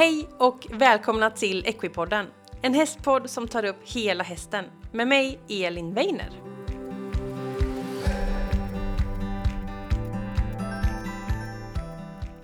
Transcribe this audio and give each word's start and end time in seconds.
Hej 0.00 0.28
och 0.38 0.66
välkomna 0.70 1.30
till 1.30 1.66
Equipodden, 1.66 2.26
en 2.62 2.74
hästpodd 2.74 3.30
som 3.30 3.48
tar 3.48 3.64
upp 3.64 3.76
hela 3.84 4.24
hästen 4.24 4.64
med 4.92 5.08
mig 5.08 5.40
Elin 5.48 5.94
Weiner. 5.94 6.30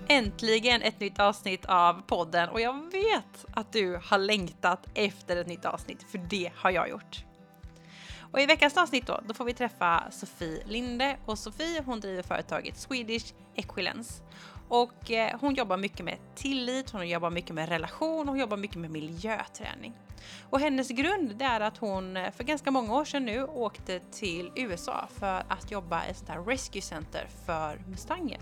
Äntligen 0.07 0.81
ett 0.81 0.99
nytt 0.99 1.19
avsnitt 1.19 1.65
av 1.65 2.01
podden 2.01 2.49
och 2.49 2.61
jag 2.61 2.91
vet 2.91 3.45
att 3.53 3.73
du 3.73 3.99
har 4.03 4.17
längtat 4.17 4.87
efter 4.93 5.37
ett 5.37 5.47
nytt 5.47 5.65
avsnitt, 5.65 6.05
för 6.11 6.17
det 6.17 6.51
har 6.55 6.71
jag 6.71 6.89
gjort. 6.89 7.25
Och 8.31 8.39
i 8.39 8.45
veckans 8.45 8.77
avsnitt 8.77 9.07
då, 9.07 9.21
då 9.27 9.33
får 9.33 9.45
vi 9.45 9.53
träffa 9.53 10.03
Sofie 10.11 10.63
Linde 10.65 11.17
och 11.25 11.39
Sofie 11.39 11.83
hon 11.85 11.99
driver 11.99 12.23
företaget 12.23 12.77
Swedish 12.77 13.33
Equilence. 13.55 14.23
Och 14.67 15.11
eh, 15.11 15.39
hon 15.41 15.55
jobbar 15.55 15.77
mycket 15.77 16.05
med 16.05 16.17
tillit, 16.35 16.89
hon 16.89 17.09
jobbar 17.09 17.29
mycket 17.29 17.55
med 17.55 17.69
relation, 17.69 18.27
hon 18.27 18.39
jobbar 18.39 18.57
mycket 18.57 18.77
med 18.77 18.91
miljöträning. 18.91 19.93
Och 20.49 20.59
hennes 20.59 20.89
grund 20.89 21.35
det 21.35 21.45
är 21.45 21.59
att 21.59 21.77
hon 21.77 22.17
eh, 22.17 22.31
för 22.31 22.43
ganska 22.43 22.71
många 22.71 22.93
år 22.95 23.05
sedan 23.05 23.25
nu 23.25 23.43
åkte 23.43 23.99
till 23.99 24.51
USA 24.55 25.07
för 25.19 25.43
att 25.47 25.71
jobba 25.71 26.05
i 26.05 26.09
ett 26.09 26.17
sånt 26.17 26.29
här 26.29 26.41
rescue 26.43 26.81
center 26.81 27.27
för 27.45 27.81
mustanger. 27.87 28.39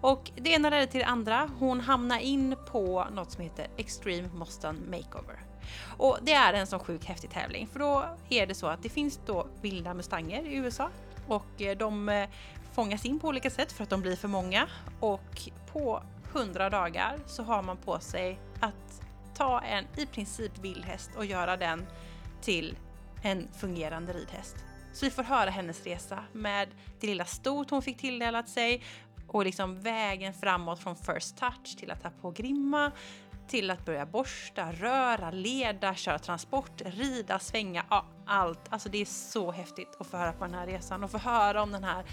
Och 0.00 0.30
det 0.36 0.50
ena 0.50 0.70
ledde 0.70 0.86
till 0.86 1.00
det 1.00 1.06
andra. 1.06 1.50
Hon 1.58 1.80
hamnar 1.80 2.18
in 2.18 2.56
på 2.72 3.06
något 3.12 3.30
som 3.30 3.42
heter 3.42 3.66
Extreme 3.76 4.28
Mustang 4.34 4.78
Makeover. 4.90 5.40
Och 5.98 6.18
det 6.22 6.32
är 6.32 6.52
en 6.52 6.66
sån 6.66 6.80
sjukt 6.80 7.04
häftig 7.04 7.30
tävling 7.30 7.66
för 7.66 7.78
då 7.78 8.04
är 8.28 8.46
det 8.46 8.54
så 8.54 8.66
att 8.66 8.82
det 8.82 8.88
finns 8.88 9.20
då 9.26 9.46
vilda 9.62 9.94
mustanger 9.94 10.42
i 10.42 10.54
USA 10.54 10.90
och 11.28 11.62
eh, 11.62 11.76
de 11.76 12.08
eh, 12.08 12.28
fångas 12.74 13.04
in 13.04 13.20
på 13.20 13.28
olika 13.28 13.50
sätt 13.50 13.72
för 13.72 13.82
att 13.82 13.90
de 13.90 14.00
blir 14.00 14.16
för 14.16 14.28
många 14.28 14.68
och 15.00 15.48
på 15.72 16.02
100 16.32 16.70
dagar 16.70 17.18
så 17.26 17.42
har 17.42 17.62
man 17.62 17.76
på 17.76 18.00
sig 18.00 18.40
att 18.60 19.02
ta 19.34 19.60
en 19.60 19.84
i 19.96 20.06
princip 20.06 20.58
vildhäst 20.58 21.10
och 21.16 21.24
göra 21.24 21.56
den 21.56 21.86
till 22.42 22.76
en 23.22 23.48
fungerande 23.52 24.12
ridhäst. 24.12 24.56
Så 24.92 25.04
vi 25.04 25.10
får 25.10 25.22
höra 25.22 25.50
hennes 25.50 25.84
resa 25.84 26.24
med 26.32 26.68
det 27.00 27.06
lilla 27.06 27.24
stot 27.24 27.70
hon 27.70 27.82
fick 27.82 27.98
tilldelat 27.98 28.48
sig 28.48 28.82
och 29.28 29.44
liksom 29.44 29.80
vägen 29.80 30.34
framåt 30.34 30.80
från 30.80 30.96
first 30.96 31.36
touch 31.36 31.76
till 31.78 31.90
att 31.90 32.02
ta 32.02 32.10
på 32.10 32.30
grimma 32.30 32.92
till 33.48 33.70
att 33.70 33.84
börja 33.84 34.06
borsta, 34.06 34.72
röra, 34.72 35.30
leda, 35.30 35.94
köra 35.94 36.18
transport, 36.18 36.82
rida, 36.84 37.38
svänga, 37.38 37.84
ja, 37.90 38.04
allt. 38.26 38.60
Alltså 38.68 38.88
det 38.88 38.98
är 38.98 39.04
så 39.04 39.50
häftigt 39.50 39.96
att 40.00 40.06
få 40.06 40.16
höra 40.16 40.32
på 40.32 40.44
den 40.44 40.54
här 40.54 40.66
resan 40.66 41.04
och 41.04 41.10
få 41.10 41.18
höra 41.18 41.62
om 41.62 41.72
den 41.72 41.84
här 41.84 42.04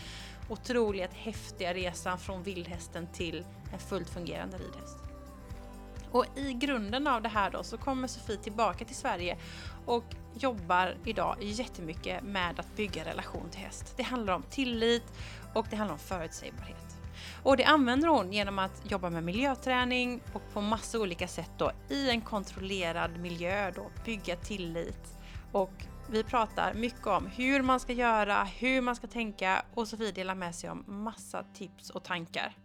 otroligt 0.51 1.13
häftiga 1.13 1.73
resan 1.73 2.17
från 2.17 2.43
vildhästen 2.43 3.07
till 3.07 3.45
en 3.73 3.79
fullt 3.79 4.09
fungerande 4.09 4.57
ridhäst. 4.57 4.97
Och 6.11 6.25
i 6.35 6.53
grunden 6.53 7.07
av 7.07 7.21
det 7.21 7.29
här 7.29 7.51
då 7.51 7.63
så 7.63 7.77
kommer 7.77 8.07
Sofie 8.07 8.37
tillbaka 8.37 8.85
till 8.85 8.95
Sverige 8.95 9.37
och 9.85 10.03
jobbar 10.33 10.97
idag 11.05 11.35
jättemycket 11.39 12.23
med 12.23 12.59
att 12.59 12.75
bygga 12.75 13.05
relation 13.05 13.49
till 13.49 13.59
häst. 13.59 13.93
Det 13.97 14.03
handlar 14.03 14.33
om 14.33 14.43
tillit 14.49 15.03
och 15.53 15.67
det 15.69 15.75
handlar 15.75 15.93
om 15.93 15.99
förutsägbarhet. 15.99 16.97
Och 17.43 17.57
det 17.57 17.63
använder 17.63 18.07
hon 18.07 18.33
genom 18.33 18.59
att 18.59 18.91
jobba 18.91 19.09
med 19.09 19.23
miljöträning 19.23 20.21
och 20.33 20.41
på 20.53 20.61
massa 20.61 20.99
olika 20.99 21.27
sätt 21.27 21.51
då 21.57 21.71
i 21.89 22.09
en 22.09 22.21
kontrollerad 22.21 23.19
miljö 23.19 23.71
då 23.71 23.85
bygga 24.05 24.35
tillit. 24.35 25.17
Och 25.51 25.85
vi 26.11 26.23
pratar 26.23 26.73
mycket 26.73 27.07
om 27.07 27.27
hur 27.27 27.61
man 27.61 27.79
ska 27.79 27.93
göra, 27.93 28.43
hur 28.43 28.81
man 28.81 28.95
ska 28.95 29.07
tänka 29.07 29.65
och 29.73 29.87
Sofie 29.87 30.11
delar 30.11 30.35
med 30.35 30.55
sig 30.55 30.69
om 30.69 30.83
massa 30.87 31.43
tips 31.53 31.89
och 31.89 32.03
tankar. 32.03 32.55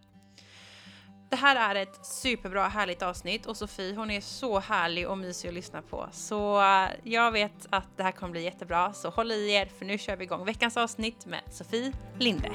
Det 1.29 1.35
här 1.35 1.75
är 1.75 1.81
ett 1.81 2.05
superbra 2.05 2.67
härligt 2.67 3.01
avsnitt 3.01 3.45
och 3.45 3.57
Sofie 3.57 3.95
hon 3.95 4.11
är 4.11 4.21
så 4.21 4.59
härlig 4.59 5.07
och 5.07 5.17
mysig 5.17 5.47
att 5.47 5.53
lyssna 5.53 5.81
på. 5.81 6.09
Så 6.11 6.61
eh, 6.61 6.89
jag 7.03 7.31
vet 7.31 7.67
att 7.69 7.97
det 7.97 8.03
här 8.03 8.11
kommer 8.11 8.31
bli 8.31 8.43
jättebra 8.43 8.93
så 8.93 9.09
håll 9.09 9.31
i 9.31 9.51
er 9.51 9.65
för 9.65 9.85
nu 9.85 9.97
kör 9.97 10.15
vi 10.15 10.23
igång 10.23 10.45
veckans 10.45 10.77
avsnitt 10.77 11.25
med 11.25 11.41
Sofie 11.51 11.93
Linde. 12.19 12.51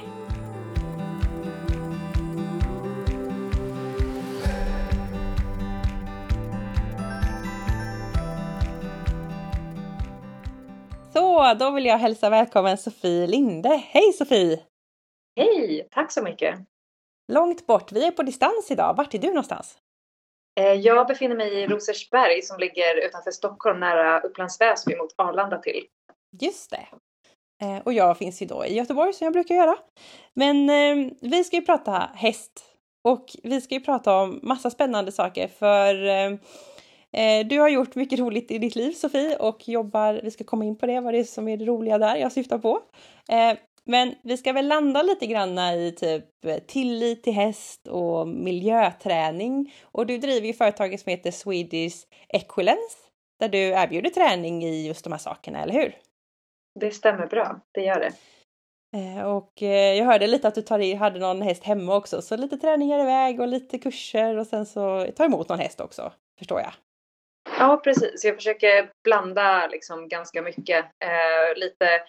Så, 11.32 11.54
då 11.54 11.70
vill 11.70 11.87
jag 11.87 11.98
hälsa 11.98 12.31
välkommen 12.31 12.78
Sofie 12.78 13.26
Linde. 13.26 13.69
Hej 13.69 14.12
Sofie! 14.12 14.60
Hej, 15.37 15.88
tack 15.91 16.12
så 16.12 16.22
mycket! 16.22 16.59
Långt 17.32 17.66
bort, 17.66 17.93
vi 17.93 18.06
är 18.06 18.10
på 18.10 18.22
distans 18.22 18.70
idag. 18.70 18.97
Vart 18.97 19.15
är 19.15 19.19
du 19.19 19.26
någonstans? 19.26 19.78
Eh, 20.60 20.72
jag 20.72 21.06
befinner 21.06 21.37
mig 21.37 21.53
i 21.54 21.66
Rosersberg 21.66 22.42
som 22.42 22.59
ligger 22.59 23.06
utanför 23.06 23.31
Stockholm 23.31 23.81
nära 23.81 24.21
Upplands 24.21 24.60
Väsby 24.60 24.97
mot 24.97 25.15
Arlanda 25.16 25.59
till. 25.59 25.84
Just 26.41 26.71
det. 26.71 26.87
Eh, 27.66 27.82
och 27.84 27.92
jag 27.92 28.19
finns 28.19 28.42
ju 28.42 28.47
då 28.47 28.66
i 28.66 28.75
Göteborg 28.75 29.12
som 29.12 29.25
jag 29.25 29.32
brukar 29.32 29.54
göra. 29.54 29.76
Men 30.34 30.71
eh, 30.71 31.12
vi 31.21 31.44
ska 31.44 31.56
ju 31.56 31.62
prata 31.62 32.10
häst 32.15 32.65
och 33.09 33.25
vi 33.42 33.60
ska 33.60 33.75
ju 33.75 33.81
prata 33.81 34.16
om 34.16 34.41
massa 34.42 34.71
spännande 34.71 35.12
saker 35.12 35.48
för 35.48 35.94
du 37.49 37.61
har 37.61 37.69
gjort 37.69 37.95
mycket 37.95 38.19
roligt 38.19 38.50
i 38.50 38.59
ditt 38.59 38.77
liv 38.77 38.93
Sofie 38.93 39.37
och 39.37 39.69
jobbar, 39.69 40.21
vi 40.23 40.31
ska 40.31 40.45
komma 40.45 40.65
in 40.65 40.77
på 40.77 40.87
det, 40.87 41.00
vad 41.00 41.15
det 41.15 41.19
är 41.19 41.25
som 41.25 41.49
är 41.49 41.56
det 41.56 41.65
roliga 41.65 41.99
där 41.99 42.17
jag 42.17 42.33
syftar 42.33 42.59
på. 42.59 42.81
Eh, 43.28 43.59
men 43.84 44.15
vi 44.23 44.37
ska 44.37 44.53
väl 44.53 44.69
landa 44.69 45.03
lite 45.03 45.27
grann 45.27 45.59
i 45.59 45.95
typ 45.97 46.25
tillit 46.67 47.22
till 47.22 47.33
häst 47.33 47.89
och 47.89 48.28
miljöträning. 48.28 49.75
Och 49.83 50.06
du 50.06 50.19
driver 50.19 50.47
ju 50.47 50.53
företaget 50.53 51.01
som 51.01 51.11
heter 51.11 51.31
Swedish 51.31 52.06
Equilence 52.28 52.97
där 53.41 53.49
du 53.49 53.59
erbjuder 53.59 54.11
träning 54.11 54.65
i 54.65 54.87
just 54.87 55.05
de 55.05 55.12
här 55.12 55.21
sakerna, 55.21 55.62
eller 55.62 55.75
hur? 55.75 55.97
Det 56.81 56.91
stämmer 56.91 57.27
bra, 57.27 57.61
det 57.72 57.81
gör 57.81 58.01
det. 58.01 58.12
Eh, 58.99 59.22
och 59.22 59.62
jag 59.62 60.05
hörde 60.05 60.27
lite 60.27 60.49
att 60.49 60.55
du 60.55 60.62
tar 60.62 60.97
hade 60.97 61.19
någon 61.19 61.43
häst 61.43 61.65
hemma 61.65 61.97
också, 61.97 62.22
så 62.22 62.37
lite 62.37 62.56
träningar 62.56 62.99
iväg 62.99 63.41
och 63.41 63.49
lite 63.49 63.78
kurser 63.78 64.37
och 64.37 64.47
sen 64.47 64.67
så 64.67 65.06
ta 65.17 65.25
emot 65.25 65.49
någon 65.49 65.59
häst 65.59 65.81
också, 65.81 66.12
förstår 66.39 66.61
jag. 66.61 66.72
Ja, 67.59 67.81
precis. 67.85 68.25
Jag 68.25 68.35
försöker 68.35 68.91
blanda 69.05 69.67
liksom 69.67 70.09
ganska 70.09 70.43
mycket. 70.43 70.85
Eh, 70.85 71.57
lite 71.57 72.03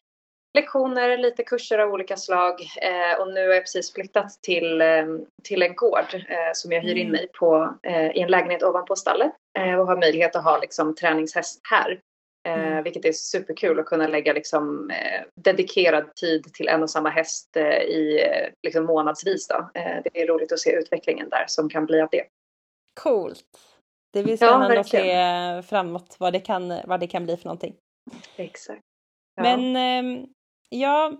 lektioner, 0.54 1.18
lite 1.18 1.44
kurser 1.44 1.80
av 1.80 1.94
olika 1.94 2.18
slag 2.18 2.62
eh, 2.82 3.22
och 3.22 3.34
nu 3.34 3.48
har 3.48 3.54
jag 3.54 3.64
precis 3.64 3.94
flyttat 3.94 4.40
till, 4.42 4.82
eh, 4.82 5.06
till 5.44 5.62
en 5.62 5.76
gård 5.76 6.14
eh, 6.14 6.52
som 6.54 6.72
jag 6.72 6.82
hyr 6.82 6.96
in 6.96 7.08
mm. 7.08 7.12
mig 7.12 7.28
på 7.40 7.78
eh, 7.84 8.18
i 8.18 8.20
en 8.20 8.32
lägenhet 8.32 8.64
ovanpå 8.64 8.96
stallet 8.96 9.32
eh, 9.60 9.80
och 9.80 9.88
har 9.88 9.98
möjlighet 9.98 10.36
att 10.36 10.44
ha 10.44 10.58
liksom, 10.58 10.96
träningshäst 10.96 11.62
här. 11.70 12.00
Mm. 12.48 12.84
Vilket 12.84 13.06
är 13.06 13.12
superkul 13.12 13.80
att 13.80 13.86
kunna 13.86 14.08
lägga 14.08 14.34
liksom, 14.34 14.92
dedikerad 15.42 16.16
tid 16.16 16.54
till 16.54 16.68
en 16.68 16.84
och 16.84 16.90
samma 16.90 17.10
häst 17.10 17.58
i 17.88 18.20
liksom, 18.64 18.86
månadsvis. 18.86 19.48
Då. 19.48 19.70
det 19.74 20.22
är 20.22 20.28
roligt 20.28 20.52
att 20.52 20.60
se 20.60 20.76
utvecklingen 20.76 21.30
där 21.30 21.46
som 21.48 21.70
kan 21.70 21.86
bli 21.86 22.02
av 22.02 22.08
det. 22.12 22.24
Coolt! 23.02 23.73
Det 24.14 24.24
blir 24.24 24.38
spännande 24.38 24.76
ja, 24.76 24.82
att 24.82 24.88
se 24.88 25.68
framåt 25.70 26.16
vad 26.20 26.34
det, 26.34 26.40
kan, 26.40 26.74
vad 26.86 27.00
det 27.00 27.08
kan 27.08 27.24
bli 27.24 27.38
för 27.38 27.46
någonting. 27.46 27.76
Exakt. 28.38 28.82
Ja. 29.36 29.44
Men 29.44 29.76
ehm, 29.76 30.26
ja, 30.70 31.14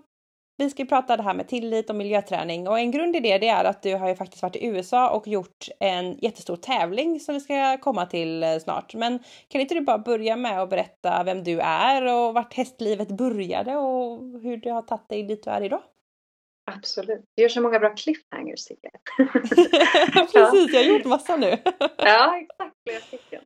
vi 0.56 0.70
ska 0.70 0.84
prata 0.84 1.16
det 1.16 1.22
här 1.22 1.34
med 1.34 1.48
tillit 1.48 1.90
och 1.90 1.96
miljöträning 1.96 2.68
och 2.68 2.78
en 2.78 2.90
grund 2.90 3.16
i 3.16 3.20
det, 3.20 3.38
det 3.38 3.48
är 3.48 3.64
att 3.64 3.82
du 3.82 3.94
har 3.94 4.08
ju 4.08 4.14
faktiskt 4.14 4.42
varit 4.42 4.56
i 4.56 4.66
USA 4.66 5.10
och 5.10 5.28
gjort 5.28 5.68
en 5.80 6.18
jättestor 6.18 6.56
tävling 6.56 7.20
som 7.20 7.34
vi 7.34 7.40
ska 7.40 7.78
komma 7.78 8.06
till 8.06 8.42
eh, 8.42 8.58
snart. 8.58 8.94
Men 8.94 9.18
kan 9.48 9.60
inte 9.60 9.74
du 9.74 9.80
bara 9.80 9.98
börja 9.98 10.36
med 10.36 10.62
att 10.62 10.70
berätta 10.70 11.22
vem 11.24 11.44
du 11.44 11.60
är 11.60 12.14
och 12.14 12.34
vart 12.34 12.54
hästlivet 12.54 13.08
började 13.08 13.76
och 13.76 14.20
hur 14.40 14.56
det 14.56 14.70
har 14.70 14.82
tagit 14.82 15.08
dig 15.08 15.22
dit 15.22 15.42
du 15.44 15.50
är 15.50 15.60
idag? 15.62 15.82
Absolut. 16.66 17.24
Du 17.36 17.42
gör 17.42 17.48
så 17.48 17.60
många 17.60 17.78
bra 17.78 17.94
cliffhangers 17.94 18.64
tycker 18.64 18.90
jag. 18.92 19.32
Precis, 20.32 20.72
jag 20.72 20.80
har 20.80 20.88
gjort 20.88 21.04
massa 21.04 21.36
nu. 21.36 21.46
ja, 21.96 22.38
exakt. 22.40 22.74
Flera 22.84 23.00
stycken. 23.00 23.42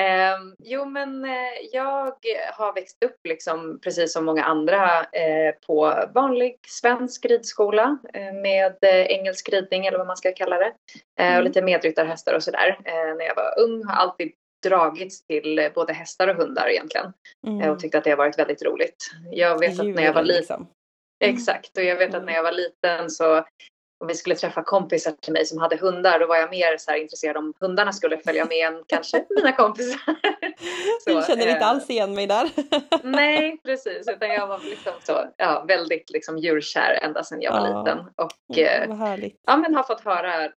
Um, 0.00 0.54
jo, 0.58 0.84
men 0.84 1.24
uh, 1.24 1.30
jag 1.72 2.16
har 2.52 2.74
växt 2.74 3.04
upp 3.04 3.26
liksom 3.28 3.80
precis 3.82 4.12
som 4.12 4.24
många 4.24 4.44
andra 4.44 5.00
uh, 5.00 5.52
på 5.66 5.94
vanlig 6.14 6.56
svensk 6.66 7.24
ridskola 7.24 7.98
uh, 8.16 8.40
med 8.42 8.76
engelsk 8.82 9.48
ridning 9.48 9.86
eller 9.86 9.98
vad 9.98 10.06
man 10.06 10.16
ska 10.16 10.32
kalla 10.32 10.58
det. 10.58 10.72
Mm. 11.20 11.38
Och 11.38 11.44
lite 11.44 11.62
medryttarhästar 11.62 12.34
och 12.34 12.42
sådär. 12.42 12.78
när 13.18 13.24
jag 13.24 13.34
var 13.34 13.60
ung 13.60 13.84
har 13.84 13.94
alltid 13.96 14.32
dragits 14.62 15.26
till 15.26 15.70
både 15.74 15.92
hästar 15.92 16.28
och 16.28 16.36
hundar 16.36 16.68
egentligen. 16.68 17.12
Mm. 17.46 17.70
och 17.70 17.78
tyckte 17.78 17.98
att 17.98 18.04
det 18.04 18.10
har 18.10 18.16
varit 18.16 18.38
väldigt 18.38 18.62
roligt. 18.62 19.10
Jag 19.30 19.58
vet 19.58 19.80
att 19.80 19.86
när 19.86 20.02
jag 20.02 20.12
var 20.12 20.22
liten. 20.22 20.40
Liksom. 20.40 20.66
Mm. 21.20 21.34
Exakt, 21.34 21.76
och 21.76 21.84
jag 21.84 21.96
vet 21.96 22.14
att 22.14 22.24
när 22.24 22.32
jag 22.32 22.42
var 22.42 22.52
liten 22.52 23.10
så 23.10 23.44
om 24.00 24.06
vi 24.06 24.14
skulle 24.14 24.34
träffa 24.34 24.62
kompisar 24.62 25.12
till 25.12 25.32
mig 25.32 25.46
som 25.46 25.58
hade 25.58 25.76
hundar 25.76 26.18
då 26.18 26.26
var 26.26 26.36
jag 26.36 26.50
mer 26.50 26.76
så 26.76 26.94
intresserad 26.94 27.36
om 27.36 27.54
hundarna 27.60 27.92
skulle 27.92 28.18
följa 28.18 28.44
med 28.44 28.66
än 28.66 28.84
kanske 28.86 29.24
mina 29.36 29.52
kompisar. 29.52 30.00
så, 31.04 31.10
jag 31.10 31.26
känner 31.26 31.46
inte 31.46 31.64
alls 31.64 31.90
igen 31.90 32.14
mig 32.14 32.26
där. 32.26 32.50
nej, 33.02 33.60
precis, 33.64 34.08
utan 34.08 34.28
jag 34.28 34.46
var 34.46 34.60
liksom 34.64 34.92
så, 35.02 35.24
ja, 35.36 35.64
väldigt 35.68 36.10
liksom 36.10 36.38
djurkär 36.38 36.98
ända 37.02 37.24
sedan 37.24 37.42
jag 37.42 37.52
var 37.52 37.68
ja. 37.68 37.78
liten. 37.78 37.98
Och 37.98 38.32
ja, 38.46 39.16
ja, 39.46 39.56
men 39.56 39.74
har 39.74 39.82
fått 39.82 40.04
höra, 40.04 40.48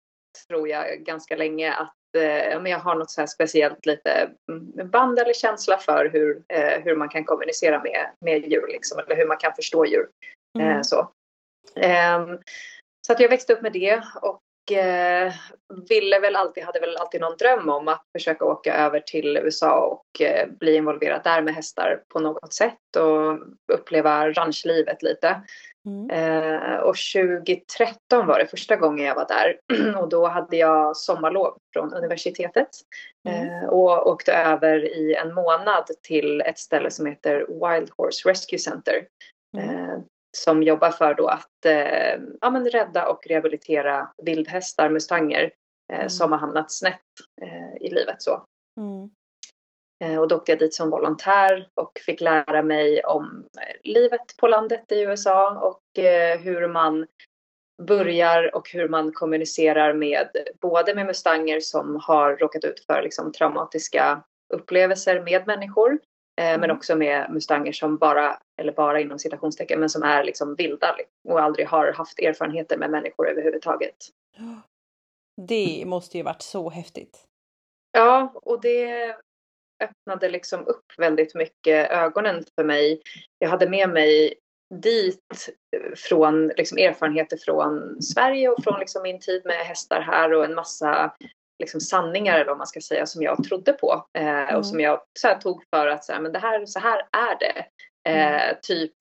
tror 0.48 0.68
jag, 0.68 0.98
ganska 0.98 1.36
länge 1.36 1.72
att 1.72 1.96
eh, 2.16 2.60
men 2.60 2.72
jag 2.72 2.78
har 2.78 2.94
något 2.94 3.10
så 3.10 3.26
speciellt 3.26 3.86
lite 3.86 4.30
mm, 4.50 4.90
band 4.90 5.18
eller 5.18 5.32
känsla 5.32 5.78
för 5.78 6.10
hur, 6.12 6.42
eh, 6.48 6.82
hur 6.84 6.96
man 6.96 7.08
kan 7.08 7.24
kommunicera 7.24 7.82
med, 7.82 8.06
med 8.20 8.50
djur 8.50 8.66
liksom, 8.68 8.98
eller 8.98 9.16
hur 9.16 9.26
man 9.26 9.36
kan 9.36 9.54
förstå 9.54 9.86
djur. 9.86 10.06
Eh, 10.58 10.66
Mm. 10.66 10.84
så. 10.84 11.08
Ehm, 11.76 12.38
så 13.06 13.12
att 13.12 13.20
jag 13.20 13.28
växte 13.28 13.52
upp 13.52 13.62
med 13.62 13.72
det 13.72 14.02
och 14.22 14.42
eh, 14.76 15.32
ville 15.88 16.18
väl 16.20 16.36
alltid, 16.36 16.64
hade 16.64 16.80
väl 16.80 16.96
alltid 16.96 17.20
någon 17.20 17.36
dröm 17.36 17.68
om 17.68 17.88
att 17.88 18.04
försöka 18.12 18.44
åka 18.44 18.74
över 18.74 19.00
till 19.00 19.36
USA 19.36 19.80
och 19.86 20.20
eh, 20.20 20.48
bli 20.48 20.74
involverad 20.76 21.20
där 21.24 21.42
med 21.42 21.54
hästar 21.54 22.02
på 22.08 22.18
något 22.18 22.52
sätt 22.54 22.96
och 22.96 23.38
uppleva 23.72 24.30
ranchlivet 24.30 25.02
lite. 25.02 25.42
Mm. 25.86 26.80
Och 26.82 26.96
2013 27.14 28.26
var 28.26 28.38
det 28.38 28.46
första 28.46 28.76
gången 28.76 29.06
jag 29.06 29.14
var 29.14 29.26
där 29.28 29.58
och 30.00 30.08
då 30.08 30.26
hade 30.26 30.56
jag 30.56 30.96
sommarlov 30.96 31.58
från 31.72 31.94
universitetet 31.94 32.68
Mm. 33.28 33.68
och 33.68 34.06
åkte 34.06 34.32
över 34.32 34.84
i 34.84 35.14
en 35.14 35.34
månad 35.34 35.84
till 36.02 36.40
ett 36.40 36.58
ställe 36.58 36.90
som 36.90 37.06
heter 37.06 37.38
Wild 37.48 37.90
Horse 37.96 38.28
Rescue 38.28 38.58
Center 38.58 39.06
Mm. 39.56 40.02
Som 40.36 40.62
jobbar 40.62 40.90
för 40.90 41.14
då 41.14 41.26
att 41.26 41.66
eh, 41.66 42.20
ja, 42.40 42.50
men 42.50 42.70
rädda 42.70 43.08
och 43.08 43.26
rehabilitera 43.26 44.12
vildhästar, 44.22 44.90
mustanger 44.90 45.42
eh, 45.92 45.98
Mm. 45.98 46.10
som 46.10 46.32
har 46.32 46.38
hamnat 46.38 46.72
snett 46.72 47.00
eh, 47.42 47.86
i 47.86 47.90
livet. 47.90 48.22
Så. 48.22 48.44
Mm. 48.80 49.10
Eh, 50.04 50.20
Och 50.20 50.28
då 50.28 50.36
åkte 50.36 50.52
jag 50.52 50.58
dit 50.58 50.74
som 50.74 50.90
volontär 50.90 51.68
och 51.74 52.00
fick 52.06 52.20
lära 52.20 52.62
mig 52.62 53.04
om 53.04 53.48
eh, 53.60 53.90
livet 53.92 54.36
på 54.40 54.48
landet 54.48 54.92
i 54.92 55.00
USA 55.00 55.50
och 55.60 56.04
eh, 56.04 56.38
hur 56.38 56.68
man 56.68 57.06
börjar 57.82 58.54
och 58.54 58.70
hur 58.70 58.88
man 58.88 59.12
kommunicerar 59.12 59.94
med 59.94 60.28
både 60.60 60.94
med 60.94 61.06
mustanger 61.06 61.60
som 61.60 62.00
har 62.02 62.36
råkat 62.36 62.64
ut 62.64 62.84
för 62.86 63.02
liksom, 63.02 63.32
traumatiska 63.32 64.22
upplevelser 64.54 65.20
med 65.20 65.46
människor 65.46 65.98
men 66.36 66.64
Mm. 66.64 66.76
också 66.76 66.96
med 66.96 67.30
mustanger 67.30 67.72
som 67.72 67.96
bara, 67.96 68.38
eller 68.60 68.72
bara 68.72 69.00
inom 69.00 69.18
citationstecken, 69.18 69.80
men 69.80 69.90
som 69.90 70.02
är 70.02 70.24
liksom 70.24 70.54
vilda 70.54 70.96
och 71.28 71.42
aldrig 71.42 71.66
har 71.68 71.92
haft 71.92 72.18
erfarenheter 72.18 72.76
med 72.76 72.90
människor 72.90 73.28
överhuvudtaget. 73.28 73.96
Det 75.46 75.82
måste 75.86 76.16
ju 76.16 76.22
varit 76.22 76.42
så 76.42 76.70
häftigt. 76.70 77.26
Ja, 77.92 78.32
och 78.34 78.60
det 78.60 79.16
öppnade 79.82 80.28
liksom 80.28 80.66
upp 80.66 80.84
väldigt 80.98 81.34
mycket 81.34 81.90
ögonen 81.90 82.44
för 82.54 82.64
mig. 82.64 83.02
Jag 83.38 83.48
hade 83.48 83.68
med 83.68 83.88
mig 83.88 84.34
dit 84.74 85.48
eh, 85.76 85.94
från 85.96 86.48
liksom 86.48 86.78
erfarenheter 86.78 87.36
från 87.36 88.02
Sverige 88.02 88.48
och 88.48 88.64
från 88.64 88.80
liksom 88.80 89.02
min 89.02 89.20
tid 89.20 89.42
med 89.44 89.56
hästar 89.56 90.00
här 90.00 90.32
och 90.32 90.44
en 90.44 90.54
massa 90.54 91.16
liksom 91.62 91.80
sanningar 91.80 92.34
eller 92.34 92.46
vad 92.46 92.58
man 92.58 92.66
ska 92.66 92.80
säga 92.80 93.06
som 93.06 93.22
jag 93.22 93.44
trodde 93.44 93.72
på 93.72 94.06
eh, 94.18 94.22
Mm. 94.42 94.56
och 94.56 94.66
som 94.66 94.80
jag 94.80 95.00
så 95.20 95.28
här, 95.28 95.38
tog 95.40 95.62
för 95.70 95.86
att 95.86 96.04
så 96.04 96.12
här, 96.12 96.20
men 96.20 96.32
det 96.32 96.38
här, 96.38 96.66
så 96.66 96.78
här 96.78 96.98
är 97.12 97.38
det. 97.38 97.64
Eh, 98.10 98.56
typ 98.62 98.94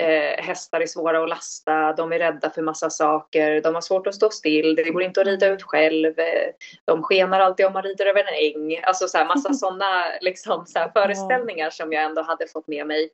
eh, 0.00 0.44
hästar 0.44 0.80
är 0.80 0.86
svåra 0.86 1.22
att 1.22 1.28
lasta, 1.28 1.92
de 1.92 2.12
är 2.12 2.18
rädda 2.18 2.50
för 2.50 2.62
massa 2.62 2.90
saker, 2.90 3.60
de 3.60 3.74
har 3.74 3.82
svårt 3.82 4.06
att 4.06 4.14
stå 4.14 4.30
still, 4.30 4.74
det 4.74 4.90
går 4.90 5.02
inte 5.02 5.20
att 5.20 5.26
rida 5.26 5.46
ut 5.46 5.62
själv, 5.62 6.18
eh, 6.18 6.50
de 6.84 7.02
skenar 7.02 7.40
alltid 7.40 7.66
om 7.66 7.72
man 7.72 7.82
rider 7.82 8.06
över 8.06 8.20
en 8.20 8.54
äng. 8.54 8.80
Alltså 8.82 9.08
så 9.08 9.18
här, 9.18 9.26
massa 9.26 9.52
sådana 9.64 10.04
liksom, 10.20 10.66
så 10.66 10.90
föreställningar 10.92 11.70
som 11.70 11.92
jag 11.92 12.04
ändå 12.04 12.22
hade 12.22 12.46
fått 12.46 12.68
med 12.68 12.86
mig. 12.86 13.10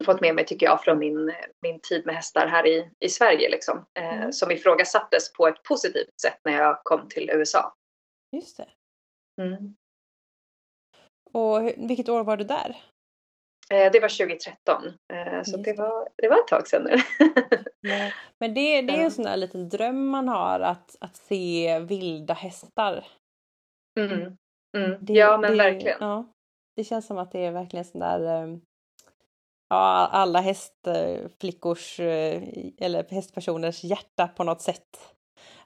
Ehm, 0.00 0.04
fått 0.04 0.20
med 0.20 0.34
mig 0.34 0.46
tycker 0.46 0.66
jag 0.66 0.82
från 0.84 0.98
min, 0.98 1.34
min 1.62 1.80
tid 1.80 2.06
med 2.06 2.14
hästar 2.14 2.46
här 2.46 2.66
i, 2.66 2.90
i 3.00 3.08
Sverige 3.08 3.50
liksom. 3.50 3.86
Eh, 3.98 4.16
Mm. 4.16 4.32
Som 4.32 4.50
ifrågasattes 4.50 5.32
på 5.32 5.48
ett 5.48 5.62
positivt 5.62 6.20
sätt 6.22 6.38
när 6.44 6.52
jag 6.52 6.80
kom 6.82 7.08
till 7.08 7.30
USA. 7.30 7.74
Just 8.36 8.56
det. 8.56 8.68
Mm. 9.42 9.76
Och 11.32 11.72
vilket 11.90 12.08
år 12.08 12.24
var 12.24 12.36
du 12.36 12.44
där? 12.44 12.76
Eh, 13.70 13.92
det 13.92 14.00
var 14.00 14.08
2013, 14.08 14.84
eh, 15.12 15.42
så 15.42 15.56
det 15.56 15.72
var, 15.72 16.08
det 16.16 16.28
var 16.28 16.40
ett 16.40 16.48
tag 16.48 16.68
sedan 16.68 16.82
nu. 16.84 16.96
Nej. 17.82 18.14
Men 18.38 18.54
det, 18.54 18.82
det 18.82 18.92
är 18.92 19.04
en 19.04 19.10
sån 19.10 19.24
där 19.24 19.36
liten 19.36 19.68
dröm 19.68 20.08
man 20.08 20.28
har 20.28 20.60
att, 20.60 20.96
att 21.00 21.16
se 21.16 21.78
vilda 21.78 22.34
hästar. 22.34 23.06
mm. 24.00 24.36
Mm. 24.76 24.98
Det, 25.04 25.12
ja 25.12 25.38
men 25.38 25.50
det, 25.50 25.56
verkligen. 25.56 25.96
Ja, 26.00 26.32
det 26.76 26.84
känns 26.84 27.06
som 27.06 27.18
att 27.18 27.32
det 27.32 27.46
är 27.46 27.52
verkligen 27.52 27.84
sån 27.84 28.00
där 28.00 28.42
eh, 28.42 28.56
Ja, 29.68 30.08
alla 30.12 30.40
hästflickors 30.40 32.00
eh, 32.00 32.42
eller 32.80 33.04
hästpersoners 33.10 33.84
hjärta 33.84 34.28
på 34.28 34.44
något 34.44 34.62
sätt. 34.62 34.82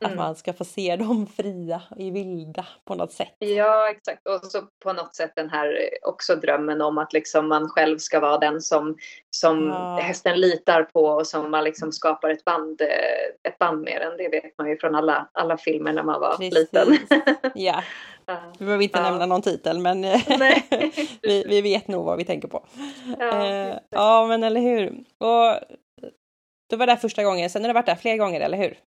Att 0.01 0.07
Mm. 0.07 0.17
man 0.17 0.35
ska 0.37 0.53
få 0.53 0.65
se 0.65 0.97
dem 0.97 1.27
fria 1.27 1.83
i 1.97 2.11
vilda 2.11 2.67
på 2.85 2.95
något 2.95 3.13
sätt. 3.13 3.35
Ja, 3.39 3.91
exakt. 3.91 4.27
Och 4.29 4.41
så 4.51 4.63
på 4.83 4.93
något 4.93 5.15
sätt 5.15 5.33
den 5.37 5.51
här 5.51 5.67
eh, 5.69 6.09
också 6.09 6.37
drömmen 6.37 6.81
om 6.83 6.99
att 6.99 7.13
liksom 7.13 7.49
man 7.49 7.69
själv 7.69 7.99
ska 7.99 8.21
vara 8.21 8.39
den 8.39 8.61
som, 8.61 8.97
som 9.31 9.69
Ja. 9.69 9.97
hästen 10.03 10.41
litar 10.41 10.83
på 10.83 11.05
och 11.05 11.27
som 11.27 11.51
man 11.51 11.65
liksom 11.65 11.93
skapar 11.93 12.31
ett 12.31 12.45
band, 12.45 12.81
eh, 12.81 13.49
ett 13.51 13.59
band 13.59 13.81
med 13.85 14.01
den. 14.01 14.17
Det 14.17 14.29
vet 14.29 14.59
man 14.59 14.69
ju 14.71 14.77
från 14.79 14.95
alla, 14.95 15.29
alla 15.33 15.57
filmer 15.59 15.93
när 15.93 16.03
man 16.03 16.21
var 16.21 16.37
Precis. 16.37 16.55
liten. 16.55 16.97
Ja, 17.55 17.83
Ja. 18.31 18.53
vi 18.59 18.65
behöver 18.65 18.85
inte 18.85 18.99
Ja. 18.99 19.11
nämna 19.11 19.27
någon 19.27 19.43
titel 19.43 19.79
men 19.79 20.05
eh, 20.05 20.21
vi, 21.23 21.45
vi 21.47 21.61
vet 21.63 21.89
nog 21.89 22.05
vad 22.05 22.19
vi 22.19 22.25
tänker 22.25 22.49
på. 22.49 22.67
Ja, 23.19 23.47
Eh, 23.47 23.79
ja, 23.91 24.27
men 24.27 24.43
eller 24.43 24.61
hur. 24.61 24.91
Och 25.19 25.61
du 26.71 26.77
var 26.77 26.87
där 26.87 26.97
första 26.97 27.25
gången, 27.25 27.51
sen 27.51 27.63
har 27.63 27.69
du 27.69 27.75
varit 27.75 27.87
där 27.87 27.95
fler 27.95 28.17
gånger, 28.17 28.41
eller 28.41 28.59
hur? 28.59 28.79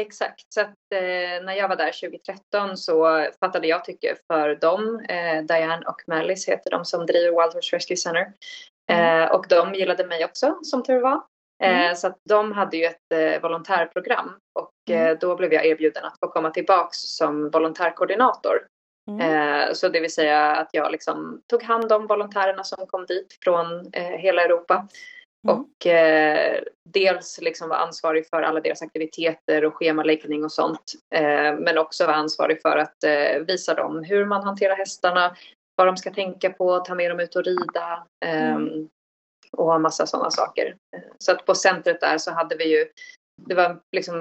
Exakt, 0.00 0.52
så 0.52 0.60
att 0.60 0.66
eh, 0.94 1.44
när 1.44 1.52
jag 1.54 1.68
var 1.68 1.76
där 1.76 1.92
2013 2.10 2.76
så 2.76 3.26
fattade 3.40 3.66
jag 3.68 3.84
tycke 3.84 4.16
för 4.26 4.54
dem. 4.54 5.00
Eh, 5.08 5.42
Diane 5.42 5.86
och 5.86 6.02
Malice 6.06 6.50
heter 6.50 6.70
de 6.70 6.84
som 6.84 7.06
driver 7.06 7.30
Wild 7.42 7.54
Horse 7.54 7.76
Rescue 7.76 7.96
Center. 7.96 8.32
Eh, 8.90 9.24
och 9.32 9.46
de 9.48 9.74
gillade 9.74 10.06
mig 10.06 10.24
också 10.24 10.58
som 10.62 10.82
tur 10.82 11.00
var. 11.00 11.20
Eh, 11.62 11.80
Mm. 11.80 11.94
Så 11.96 12.06
att 12.06 12.18
de 12.28 12.52
hade 12.52 12.76
ju 12.76 12.84
ett 12.84 13.12
eh, 13.14 13.42
volontärprogram 13.42 14.32
och 14.58 14.70
Mm. 14.90 15.06
eh, 15.06 15.18
då 15.18 15.36
blev 15.36 15.52
jag 15.52 15.66
erbjuden 15.66 16.04
att 16.04 16.18
få 16.20 16.28
komma 16.28 16.50
tillbaks 16.50 16.96
som 16.98 17.50
volontärkoordinator. 17.50 18.66
Mm. 19.10 19.20
Eh, 19.20 19.72
så 19.72 19.88
det 19.88 20.00
vill 20.00 20.12
säga 20.12 20.56
att 20.56 20.68
jag 20.72 20.92
liksom 20.92 21.42
tog 21.50 21.62
hand 21.62 21.92
om 21.92 22.06
volontärerna 22.06 22.64
som 22.64 22.86
kom 22.86 23.06
dit 23.06 23.38
från 23.44 23.90
eh, 23.92 24.02
hela 24.04 24.42
Europa. 24.44 24.88
Mm. 25.48 25.58
Och 25.60 25.86
eh, 25.86 26.62
dels 26.88 27.38
liksom 27.42 27.68
var 27.68 27.76
ansvarig 27.76 28.28
för 28.28 28.42
alla 28.42 28.60
deras 28.60 28.82
aktiviteter 28.82 29.64
och 29.64 29.74
schemaläggning 29.76 30.44
och 30.44 30.52
sånt. 30.52 30.92
Eh, 31.14 31.54
men 31.58 31.78
också 31.78 32.06
var 32.06 32.12
ansvarig 32.14 32.62
för 32.62 32.76
att 32.78 33.04
eh, 33.04 33.38
visa 33.46 33.74
dem 33.74 34.04
hur 34.04 34.24
man 34.24 34.42
hanterar 34.44 34.76
hästarna, 34.76 35.36
vad 35.76 35.86
de 35.86 35.96
ska 35.96 36.10
tänka 36.10 36.50
på, 36.50 36.78
ta 36.78 36.94
med 36.94 37.10
dem 37.10 37.20
ut 37.20 37.36
och 37.36 37.44
rida. 37.44 38.06
ehm, 38.24 38.56
Mm. 38.66 38.88
Och 39.52 39.74
en 39.74 39.82
massa 39.82 40.06
sådana 40.06 40.30
saker. 40.30 40.76
Eh, 40.96 41.02
Så 41.18 41.32
att 41.32 41.46
på 41.46 41.54
centret 41.54 42.00
där 42.00 42.18
så 42.18 42.30
hade 42.30 42.56
vi 42.56 42.78
ju 42.78 42.86
det 43.48 43.54
var 43.54 43.80
liksom 43.92 44.14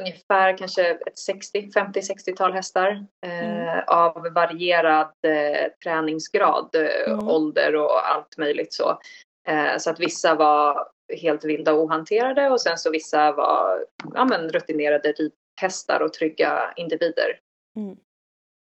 ungefär 0.00 0.58
kanske 0.58 0.90
ett 0.90 1.18
60, 1.18 1.70
50-60-tal 1.74 2.52
hästar 2.52 3.06
eh, 3.26 3.68
Mm. 3.68 3.84
av 3.86 4.28
varierad 4.34 5.12
eh, 5.26 5.70
träningsgrad, 5.84 6.74
eh, 6.74 7.12
Mm. 7.12 7.28
ålder 7.28 7.76
och 7.76 8.08
allt 8.08 8.38
möjligt 8.38 8.74
så. 8.74 9.00
Eh, 9.48 9.78
så 9.78 9.90
att 9.90 10.00
vissa 10.00 10.34
var 10.34 10.88
helt 11.20 11.44
vilda 11.44 11.72
och 11.72 11.82
ohanterade 11.82 12.50
och 12.50 12.60
sen 12.60 12.78
så 12.78 12.90
vissa 12.90 13.32
var 13.32 13.86
ja, 14.14 14.24
men, 14.24 14.48
rutinerade 14.48 15.12
ridhästar 15.12 16.00
och 16.00 16.12
trygga 16.12 16.72
individer. 16.76 17.38
Mm. 17.76 17.96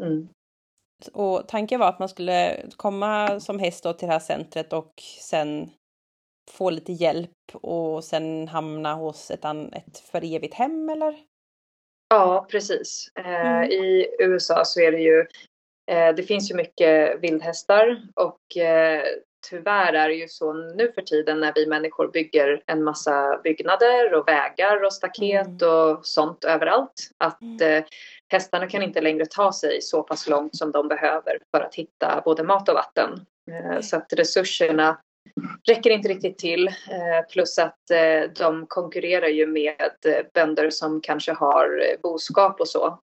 Mm. 0.03 0.27
Och 1.13 1.47
tanken 1.47 1.79
var 1.79 1.89
att 1.89 1.99
man 1.99 2.09
skulle 2.09 2.65
komma 2.75 3.39
som 3.39 3.59
häst 3.59 3.83
då 3.83 3.93
till 3.93 4.07
det 4.07 4.13
här 4.13 4.19
centret 4.19 4.73
och 4.73 4.93
sen 5.21 5.69
få 6.49 6.69
lite 6.69 6.91
hjälp 6.91 7.31
och 7.53 8.03
sen 8.03 8.47
hamna 8.47 8.93
hos 8.93 9.31
ett, 9.31 9.45
ett 9.73 9.99
för 10.11 10.35
evigt 10.35 10.53
hem 10.53 10.89
eller? 10.89 11.15
Ja, 12.09 12.47
precis. 12.51 13.11
Eh, 13.19 13.25
Mm. 13.57 13.71
I 13.71 14.07
USA 14.19 14.65
så 14.65 14.81
är 14.81 14.91
det 14.91 14.99
ju, 15.01 15.19
eh, 15.91 16.15
det 16.15 16.23
finns 16.23 16.51
ju 16.51 16.55
mycket 16.55 17.19
vildhästar 17.23 18.01
och 18.15 18.57
eh, 18.57 19.03
tyvärr 19.49 19.93
är 19.93 20.07
det 20.09 20.15
ju 20.15 20.27
så 20.27 20.53
nu 20.53 20.91
för 20.91 21.01
tiden 21.01 21.39
när 21.39 21.53
vi 21.55 21.65
människor 21.67 22.07
bygger 22.07 22.63
en 22.65 22.83
massa 22.83 23.39
byggnader 23.43 24.13
och 24.13 24.27
vägar 24.27 24.83
och 24.83 24.93
staket 24.93 25.61
och 25.61 26.05
sånt 26.05 26.43
överallt 26.43 27.09
att 27.17 27.41
Mm. 27.41 27.61
eh, 27.77 27.83
hästarna 28.31 28.69
kan 28.69 28.81
inte 28.83 29.01
längre 29.01 29.25
ta 29.25 29.51
sig 29.53 29.81
så 29.81 30.03
pass 30.03 30.27
långt 30.29 30.55
som 30.55 30.71
de 30.71 30.87
behöver 30.87 31.37
för 31.55 31.61
att 31.61 31.75
hitta 31.75 32.21
både 32.25 32.43
mat 32.43 32.69
och 32.69 32.75
vatten. 32.75 33.25
Eh, 33.51 33.81
så 33.81 33.97
att 33.97 34.13
resurserna 34.13 35.01
räcker 35.67 35.89
inte 35.89 36.09
riktigt 36.09 36.37
till. 36.37 36.67
Eh, 36.67 37.27
plus 37.31 37.59
att 37.59 37.91
eh, 37.91 38.31
de 38.37 38.65
konkurrerar 38.67 39.27
ju 39.27 39.47
med 39.47 39.91
eh, 40.05 40.25
bönder 40.33 40.69
som 40.69 41.01
kanske 41.01 41.33
har 41.33 41.81
boskap 42.03 42.61
och 42.61 42.67
så. 42.67 42.99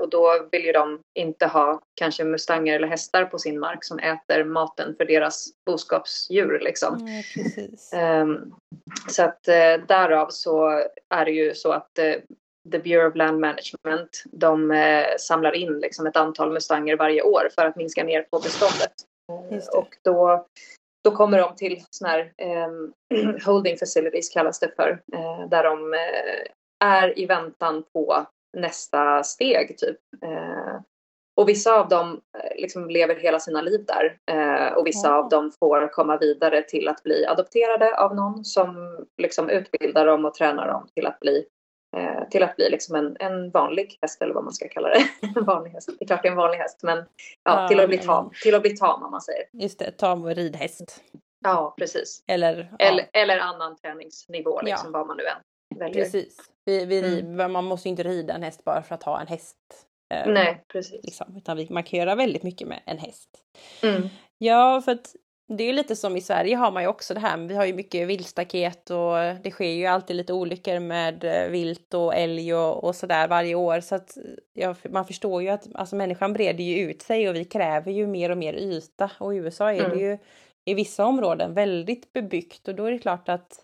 Och 0.00 0.10
då 0.10 0.48
vill 0.52 0.64
ju 0.64 0.72
de 0.72 1.00
inte 1.18 1.46
ha 1.46 1.80
kanske 1.94 2.24
mustanger 2.24 2.74
eller 2.74 2.88
hästar 2.88 3.24
på 3.24 3.38
sin 3.38 3.58
mark 3.58 3.84
som 3.84 3.98
äter 3.98 4.44
maten 4.44 4.94
för 4.96 5.04
deras 5.04 5.46
boskapsdjur 5.66 6.60
liksom. 6.60 7.22
Mm, 7.92 8.52
så 9.08 9.22
att 9.22 9.42
därav 9.88 10.28
så 10.30 10.68
är 11.14 11.24
det 11.24 11.30
ju 11.30 11.54
så 11.54 11.72
att 11.72 11.94
The 12.72 12.78
Bureau 12.78 13.08
of 13.08 13.16
Land 13.16 13.40
Management, 13.40 14.24
de 14.32 14.72
samlar 15.18 15.52
in 15.52 15.80
liksom 15.80 16.06
ett 16.06 16.16
antal 16.16 16.52
mustanger 16.52 16.96
varje 16.96 17.22
år 17.22 17.48
för 17.54 17.66
att 17.66 17.76
minska 17.76 18.04
ner 18.04 18.22
på 18.22 18.38
beståndet. 18.38 18.92
Och 19.72 19.96
då, 20.02 20.46
då 21.06 21.10
kommer 21.10 21.38
de 21.38 21.54
till 21.54 21.84
sådana 21.90 22.16
här 22.16 22.32
eh, 22.38 23.44
holding 23.46 23.76
facilities 23.76 24.28
kallas 24.28 24.58
det 24.58 24.70
för, 24.76 25.02
eh, 25.12 25.48
där 25.48 25.64
de 25.64 25.94
eh, 25.94 26.88
är 26.88 27.18
i 27.18 27.26
väntan 27.26 27.84
på 27.92 28.26
nästa 28.56 29.22
steg 29.22 29.78
typ. 29.78 29.98
Eh, 30.24 30.80
och 31.36 31.48
vissa 31.48 31.80
av 31.80 31.88
dem 31.88 32.20
eh, 32.38 32.60
liksom 32.60 32.90
lever 32.90 33.14
hela 33.14 33.40
sina 33.40 33.62
liv 33.62 33.84
där 33.86 34.18
och 34.76 34.86
vissa 34.86 35.08
mm. 35.08 35.18
av 35.18 35.28
dem 35.28 35.52
får 35.58 35.92
komma 35.92 36.16
vidare 36.16 36.62
till 36.62 36.88
att 36.88 37.02
bli 37.02 37.26
adopterade 37.26 37.98
av 37.98 38.14
någon 38.14 38.44
som 38.44 38.98
liksom 39.22 39.50
utbildar 39.50 40.06
dem 40.06 40.24
och 40.24 40.34
tränar 40.34 40.68
dem 40.68 40.88
till 40.94 41.06
att 41.06 41.20
bli 41.20 41.44
till 42.30 42.42
att 42.42 42.56
bli 42.56 42.70
liksom 42.70 42.96
en, 42.96 43.16
en 43.20 43.50
vanlig 43.50 43.98
häst 44.02 44.22
eller 44.22 44.34
vad 44.34 44.44
man 44.44 44.52
ska 44.52 44.68
kalla 44.68 44.88
det. 44.88 45.08
en 45.36 45.44
vanlig 45.44 45.70
häst. 45.70 45.90
Det 45.98 46.04
är 46.04 46.06
klart 46.06 46.22
det 46.22 46.28
är 46.28 46.32
en 46.32 46.36
vanlig 46.36 46.58
häst 46.58 46.80
men 46.82 46.98
ja, 46.98 47.04
ja 47.42 47.68
till, 47.68 47.80
att 47.80 47.88
bli 47.88 47.98
tam, 47.98 48.30
till 48.42 48.54
att 48.54 48.62
bli 48.62 48.76
tam 48.76 49.02
om 49.02 49.10
man 49.10 49.20
säger. 49.20 49.44
Just 49.52 49.78
det, 49.78 49.90
tam 49.90 50.24
och 50.24 50.34
ridhäst. 50.34 51.02
Ja, 51.44 51.74
precis. 51.78 52.24
Eller, 52.26 52.74
eller, 52.78 53.08
ja. 53.12 53.20
eller 53.20 53.38
annan 53.38 53.76
träningsnivå, 53.76 54.60
liksom, 54.60 54.90
ja. 54.92 54.98
vad 54.98 55.06
man 55.06 55.16
nu 55.16 55.22
än 55.22 55.78
väljer. 55.78 56.04
Precis. 56.04 56.36
Vi, 56.64 56.84
vi, 56.84 57.20
mm. 57.20 57.52
Man 57.52 57.64
måste 57.64 57.88
inte 57.88 58.02
rida 58.02 58.34
en 58.34 58.42
häst 58.42 58.64
bara 58.64 58.82
för 58.82 58.94
att 58.94 59.02
ha 59.02 59.20
en 59.20 59.26
häst. 59.26 59.56
Eh, 60.14 60.32
Nej, 60.32 60.64
precis. 60.72 61.04
Liksom, 61.04 61.36
utan 61.36 61.56
vi, 61.56 61.66
man 61.70 61.82
kan 61.82 61.98
göra 61.98 62.14
väldigt 62.14 62.42
mycket 62.42 62.68
med 62.68 62.82
en 62.86 62.98
häst. 62.98 63.30
Mm. 63.82 64.08
Ja, 64.38 64.82
för 64.84 64.92
att 64.92 65.14
det 65.48 65.64
är 65.64 65.66
ju 65.66 65.72
lite 65.72 65.96
som 65.96 66.16
i 66.16 66.20
Sverige 66.20 66.56
har 66.56 66.70
man 66.70 66.82
ju 66.82 66.88
också 66.88 67.14
det 67.14 67.20
här, 67.20 67.36
vi 67.36 67.54
har 67.54 67.64
ju 67.64 67.74
mycket 67.74 68.08
viltstaket 68.08 68.90
och 68.90 69.16
det 69.42 69.50
sker 69.50 69.70
ju 69.70 69.86
alltid 69.86 70.16
lite 70.16 70.32
olyckor 70.32 70.78
med 70.78 71.24
eh, 71.24 71.50
vilt 71.50 71.94
och 71.94 72.14
älg 72.14 72.54
och, 72.54 72.84
och 72.84 72.96
sådär 72.96 73.28
varje 73.28 73.54
år 73.54 73.80
så 73.80 73.94
att 73.94 74.16
ja, 74.52 74.74
man 74.90 75.06
förstår 75.06 75.42
ju 75.42 75.48
att 75.48 75.66
alltså 75.74 75.96
människan 75.96 76.32
breder 76.32 76.64
ju 76.64 76.78
ut 76.78 77.02
sig 77.02 77.28
och 77.28 77.34
vi 77.34 77.44
kräver 77.44 77.92
ju 77.92 78.06
mer 78.06 78.30
och 78.30 78.38
mer 78.38 78.54
yta 78.54 79.10
och 79.18 79.34
i 79.34 79.36
USA 79.36 79.72
är 79.72 79.84
mm. 79.84 79.90
det 79.90 80.04
ju 80.04 80.18
i 80.64 80.74
vissa 80.74 81.04
områden 81.04 81.54
väldigt 81.54 82.12
bebyggt 82.12 82.68
och 82.68 82.74
då 82.74 82.84
är 82.84 82.90
det 82.90 82.98
klart 82.98 83.28
att 83.28 83.62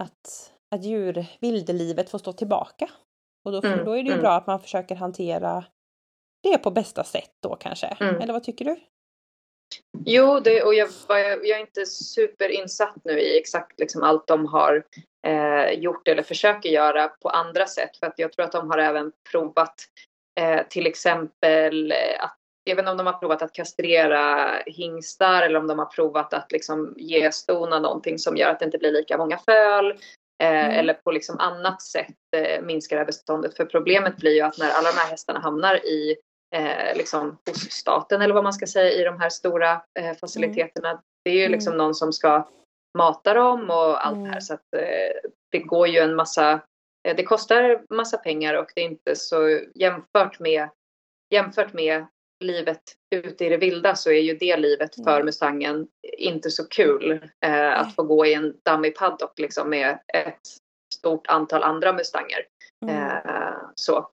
att, 0.00 0.52
att 0.70 0.84
djur, 0.84 1.26
vildlivet 1.40 2.10
får 2.10 2.18
stå 2.18 2.32
tillbaka 2.32 2.90
och 3.44 3.52
då, 3.52 3.68
mm, 3.68 3.84
då 3.84 3.92
är 3.92 4.02
det 4.02 4.08
ju 4.08 4.12
mm. 4.12 4.20
bra 4.20 4.32
att 4.32 4.46
man 4.46 4.60
försöker 4.60 4.94
hantera 4.94 5.64
det 6.42 6.58
på 6.58 6.70
bästa 6.70 7.04
sätt 7.04 7.32
då 7.40 7.56
kanske. 7.56 7.86
Mm. 7.86 8.20
Eller 8.20 8.32
vad 8.32 8.44
tycker 8.44 8.64
du? 8.64 8.76
Jo, 10.06 10.40
det, 10.40 10.62
och 10.62 10.74
jag, 10.74 10.88
jag, 11.08 11.48
är 11.48 11.60
inte 11.60 11.86
superinsatt 11.86 12.96
nu 13.04 13.20
i 13.20 13.38
exakt 13.38 13.80
liksom 13.80 14.02
allt 14.02 14.26
de 14.26 14.46
har 14.46 14.84
eh, 15.26 15.70
gjort 15.70 16.08
eller 16.08 16.22
försöker 16.22 16.68
göra 16.68 17.08
på 17.08 17.28
andra 17.28 17.66
sätt. 17.66 17.96
För 17.96 18.06
att 18.06 18.18
jag 18.18 18.32
tror 18.32 18.44
att 18.44 18.52
de 18.52 18.70
har 18.70 18.78
även 18.78 19.12
provat 19.30 19.74
eh, 20.40 20.66
till 20.68 20.86
exempel 20.86 21.94
att 22.18 22.38
jag 22.64 22.76
vet 22.76 22.82
inte 22.82 22.90
om 22.90 22.96
de 22.96 23.06
har 23.06 23.18
provat 23.18 23.42
att 23.42 23.52
kastrera 23.52 24.50
hingstar 24.66 25.42
eller 25.42 25.58
om 25.58 25.66
de 25.66 25.78
har 25.78 25.86
provat 25.86 26.34
att 26.34 26.52
liksom 26.52 26.94
ge 26.96 27.32
stona 27.32 27.78
någonting 27.78 28.18
som 28.18 28.36
gör 28.36 28.50
att 28.50 28.58
det 28.58 28.64
inte 28.64 28.78
blir 28.78 28.92
lika 28.92 29.18
många 29.18 29.38
föl. 29.38 29.90
Eh, 30.42 30.64
mm. 30.64 30.70
Eller 30.70 30.94
på 30.94 31.10
liksom 31.12 31.38
annat 31.38 31.82
sätt 31.82 32.16
eh, 32.36 32.62
minska 32.62 32.94
det 32.94 33.00
här 33.00 33.06
beståndet. 33.06 33.56
För 33.56 33.64
problemet 33.64 34.16
blir 34.16 34.34
ju 34.34 34.40
att 34.40 34.58
när 34.58 34.70
alla 34.70 34.92
de 34.92 34.98
här 34.98 35.10
hästarna 35.10 35.40
hamnar 35.40 35.86
i 35.86 36.16
eh, 36.56 36.96
liksom 36.96 37.38
hos 37.46 37.70
staten 37.70 38.22
eller 38.22 38.34
vad 38.34 38.44
man 38.44 38.52
ska 38.52 38.66
säga 38.66 38.92
i 38.92 39.04
de 39.04 39.20
här 39.20 39.28
stora 39.28 39.82
eh, 39.98 40.16
faciliteterna. 40.20 40.90
Mm. 40.90 41.02
Det 41.24 41.30
är 41.30 41.34
ju 41.34 41.48
liksom 41.48 41.72
mm. 41.72 41.84
någon 41.84 41.94
som 41.94 42.12
ska 42.12 42.48
mata 42.98 43.34
dem 43.34 43.70
och 43.70 44.06
allt 44.06 44.16
det 44.16 44.24
här. 44.24 44.28
Mm. 44.28 44.40
Så 44.40 44.54
att 44.54 44.74
eh, 44.76 45.30
det 45.52 45.58
går 45.58 45.88
ju 45.88 45.98
en 45.98 46.16
massa, 46.16 46.52
eh, 47.08 47.16
det 47.16 47.24
kostar 47.24 47.94
massa 47.94 48.18
pengar 48.18 48.54
och 48.54 48.72
det 48.74 48.80
är 48.80 48.84
inte 48.84 49.16
så 49.16 49.60
jämfört 49.74 50.38
med 50.38 50.68
jämfört 51.30 51.72
med 51.72 52.06
livet 52.44 52.82
ute 53.14 53.44
i 53.44 53.48
det 53.48 53.56
vilda 53.56 53.94
så 53.94 54.10
är 54.10 54.20
ju 54.20 54.36
det 54.36 54.56
livet 54.56 54.94
för 54.94 55.14
mm. 55.14 55.24
Mustangen 55.24 55.88
inte 56.18 56.50
så 56.50 56.68
kul. 56.68 57.30
Eh, 57.44 57.80
att 57.80 57.94
få 57.94 58.02
gå 58.02 58.26
i 58.26 58.34
en 58.34 58.56
dammig 58.62 58.96
paddock 58.96 59.38
liksom 59.38 59.70
med 59.70 59.98
ett 60.14 60.40
stort 60.94 61.26
antal 61.26 61.62
andra 61.62 61.92
Mustanger. 61.92 62.46
Mm. 62.82 62.96
Eh, 62.96 63.58
så. 63.74 64.10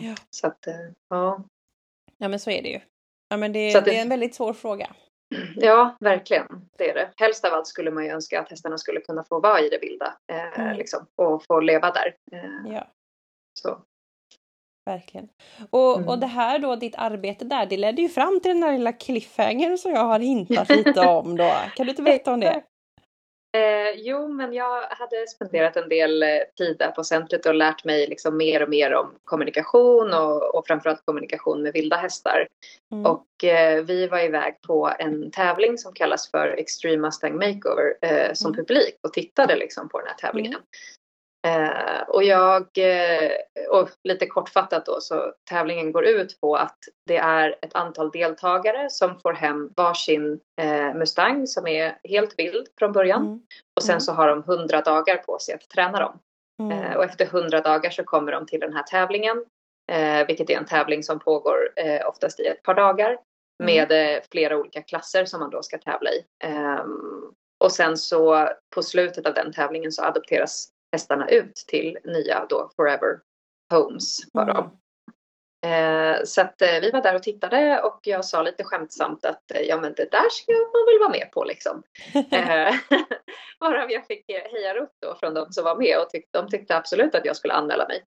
Ja. 0.00 0.14
Så 0.30 0.46
att, 0.46 0.66
eh, 0.66 0.74
ja. 1.08 1.44
Ja 2.18 2.28
men 2.28 2.40
så 2.40 2.50
är 2.50 2.62
det 2.62 2.68
ju. 2.68 2.80
Ja 3.28 3.36
men 3.36 3.52
det, 3.52 3.72
det, 3.72 3.80
det 3.80 3.98
är 3.98 4.02
en 4.02 4.08
väldigt 4.08 4.34
svår 4.34 4.52
fråga. 4.52 4.90
Ja, 5.56 5.96
verkligen. 6.00 6.46
Det 6.78 6.90
är 6.90 6.94
det. 6.94 7.10
Helst 7.16 7.44
av 7.44 7.54
allt 7.54 7.66
skulle 7.66 7.90
man 7.90 8.04
ju 8.04 8.10
önska 8.10 8.40
att 8.40 8.50
hästarna 8.50 8.78
skulle 8.78 9.00
kunna 9.00 9.24
få 9.24 9.40
vara 9.40 9.60
i 9.60 9.68
det 9.68 9.78
vilda 9.78 10.16
eh, 10.32 10.60
mm. 10.60 10.76
liksom, 10.76 11.06
och 11.16 11.44
få 11.44 11.60
leva 11.60 11.90
där. 11.90 12.14
Eh, 12.32 12.72
ja. 12.74 12.86
Så. 13.60 13.82
Verkligen. 14.86 15.28
Och, 15.70 15.96
mm. 15.96 16.08
och 16.08 16.18
det 16.18 16.26
här 16.26 16.58
då, 16.58 16.76
ditt 16.76 16.94
arbete 16.96 17.44
där, 17.44 17.66
det 17.66 17.76
ledde 17.76 18.02
ju 18.02 18.08
fram 18.08 18.40
till 18.40 18.50
den 18.50 18.60
där 18.60 18.72
lilla 18.72 18.92
cliffhangern 18.92 19.78
som 19.78 19.92
jag 19.92 20.04
har 20.04 20.18
hintat 20.18 20.68
lite 20.68 21.00
om 21.00 21.36
då. 21.36 21.52
Kan 21.76 21.86
du 21.86 21.90
inte 21.90 22.02
berätta 22.02 22.32
om 22.32 22.40
det? 22.40 22.62
Eh, 23.56 24.00
jo, 24.00 24.28
men 24.28 24.52
jag 24.52 24.82
hade 24.82 25.26
spenderat 25.26 25.76
en 25.76 25.88
del 25.88 26.22
eh, 26.22 26.28
tid 26.56 26.76
där 26.78 26.90
på 26.90 27.04
centret 27.04 27.46
och 27.46 27.54
lärt 27.54 27.84
mig 27.84 28.06
liksom 28.06 28.36
mer 28.36 28.62
och 28.62 28.68
mer 28.68 28.94
om 28.94 29.14
kommunikation 29.24 30.12
och, 30.12 30.54
och 30.54 30.66
framförallt 30.66 31.04
kommunikation 31.04 31.62
med 31.62 31.72
vilda 31.72 31.96
hästar. 31.96 32.46
Mm. 32.92 33.06
Och 33.06 33.44
eh, 33.44 33.84
vi 33.84 34.06
var 34.06 34.18
iväg 34.18 34.60
på 34.66 34.92
en 34.98 35.30
tävling 35.30 35.78
som 35.78 35.92
kallas 35.92 36.30
för 36.30 36.48
Extreme 36.48 37.02
Mustang 37.02 37.34
Makeover 37.34 37.94
eh, 38.02 38.32
som 38.32 38.52
mm. 38.52 38.56
publik 38.56 38.98
och 39.02 39.12
tittade 39.12 39.56
liksom 39.56 39.88
på 39.88 39.98
den 39.98 40.08
här 40.08 40.14
tävlingen. 40.14 40.60
Eh, 41.48 42.02
och 42.08 42.24
jag, 42.24 42.62
eh, 42.78 43.30
och 43.70 43.88
lite 44.04 44.26
kortfattat 44.26 44.86
då, 44.86 45.00
så 45.00 45.32
tävlingen 45.50 45.92
går 45.92 46.04
ut 46.04 46.40
på 46.40 46.56
att 46.56 46.78
det 47.06 47.16
är 47.16 47.56
ett 47.62 47.74
antal 47.74 48.10
deltagare 48.10 48.90
som 48.90 49.20
får 49.20 49.32
hem 49.32 49.70
varsin 49.76 50.40
eh, 50.60 50.94
Mustang 50.94 51.46
som 51.46 51.66
är 51.66 51.98
helt 52.04 52.38
vild 52.38 52.66
från 52.78 52.92
början. 52.92 53.26
Mm. 53.26 53.40
Och 53.76 53.82
sen 53.82 53.92
mm. 53.92 54.00
så 54.00 54.12
har 54.12 54.28
de 54.28 54.42
hundra 54.42 54.80
dagar 54.80 55.16
på 55.16 55.38
sig 55.38 55.54
att 55.54 55.68
träna 55.68 56.00
dem. 56.00 56.18
Mm. 56.62 56.78
Eh, 56.78 56.96
och 56.96 57.04
efter 57.04 57.26
hundra 57.26 57.60
dagar 57.60 57.90
så 57.90 58.04
kommer 58.04 58.32
de 58.32 58.46
till 58.46 58.60
den 58.60 58.72
här 58.72 58.82
tävlingen. 58.82 59.44
Eh, 59.92 60.26
vilket 60.26 60.50
är 60.50 60.56
en 60.56 60.66
tävling 60.66 61.02
som 61.02 61.18
pågår 61.18 61.70
eh, 61.76 62.08
oftast 62.08 62.40
i 62.40 62.46
ett 62.46 62.62
par 62.62 62.74
dagar. 62.74 63.18
Mm. 63.62 63.88
Med 63.88 64.20
flera 64.32 64.56
olika 64.56 64.82
klasser 64.82 65.24
som 65.24 65.40
man 65.40 65.50
då 65.50 65.62
ska 65.62 65.78
tävla 65.78 66.10
i. 66.10 66.24
Ehm, 66.44 67.32
och 67.64 67.72
sen 67.72 67.96
så 67.96 68.48
på 68.74 68.82
slutet 68.82 69.26
av 69.26 69.34
den 69.34 69.52
tävlingen 69.52 69.92
så 69.92 70.02
adopteras 70.02 70.68
hästarna 70.92 71.28
ut 71.28 71.54
till 71.54 71.98
nya 72.04 72.46
då 72.48 72.70
Forever 72.76 73.20
Homes 73.70 74.32
för 74.32 74.44
dem. 74.44 74.56
Mm. 74.56 74.78
Eh, 75.66 76.24
så 76.24 76.40
att 76.40 76.62
eh, 76.62 76.80
vi 76.80 76.90
var 76.90 77.02
där 77.02 77.14
och 77.14 77.22
tittade 77.22 77.80
och 77.82 78.00
jag 78.02 78.24
sa 78.24 78.42
lite 78.42 78.64
skämtsamt 78.64 79.24
att 79.24 79.50
eh, 79.50 79.60
ja 79.60 79.80
men 79.80 79.94
det 79.94 80.10
där 80.10 80.30
ska 80.30 80.52
man 80.52 80.86
väl 80.86 80.98
vara 81.00 81.10
med 81.10 81.30
på 81.32 81.44
liksom. 81.44 81.82
eh, 82.30 82.74
varav 83.60 83.90
jag 83.90 84.06
fick 84.06 84.24
hejarop 84.28 84.90
då 85.02 85.14
från 85.14 85.34
de 85.34 85.52
som 85.52 85.64
var 85.64 85.76
med 85.76 85.98
och 85.98 86.10
tyck, 86.10 86.28
de 86.30 86.48
tyckte 86.48 86.76
absolut 86.76 87.14
att 87.14 87.24
jag 87.24 87.36
skulle 87.36 87.54
anmäla 87.54 87.88
mig. 87.88 88.04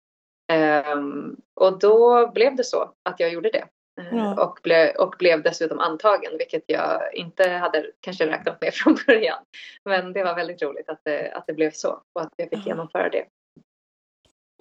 Ehm, 0.52 1.36
och 1.56 1.80
då 1.80 2.28
blev 2.32 2.56
det 2.56 2.64
så 2.64 2.94
att 3.04 3.20
jag 3.20 3.34
gjorde 3.34 3.50
det. 3.50 3.66
Mm. 4.12 4.40
Och, 4.40 4.60
ble, 4.64 4.92
och 4.92 5.16
blev 5.20 5.44
dessutom 5.44 5.80
antagen, 5.80 6.38
vilket 6.38 6.64
jag 6.68 7.16
inte 7.16 7.50
hade 7.50 7.86
kanske 8.02 8.28
räknat 8.28 8.62
med 8.62 8.74
från 8.74 8.98
början. 9.08 9.40
Men 9.86 10.14
det 10.14 10.24
var 10.24 10.36
väldigt 10.36 10.62
roligt 10.62 10.90
att 10.90 11.02
det, 11.04 11.32
att 11.32 11.48
det 11.48 11.54
blev 11.54 11.72
så 11.72 11.90
och 11.90 12.22
att 12.22 12.34
jag 12.36 12.50
fick 12.50 12.66
genomföra 12.66 13.10
det. 13.10 13.26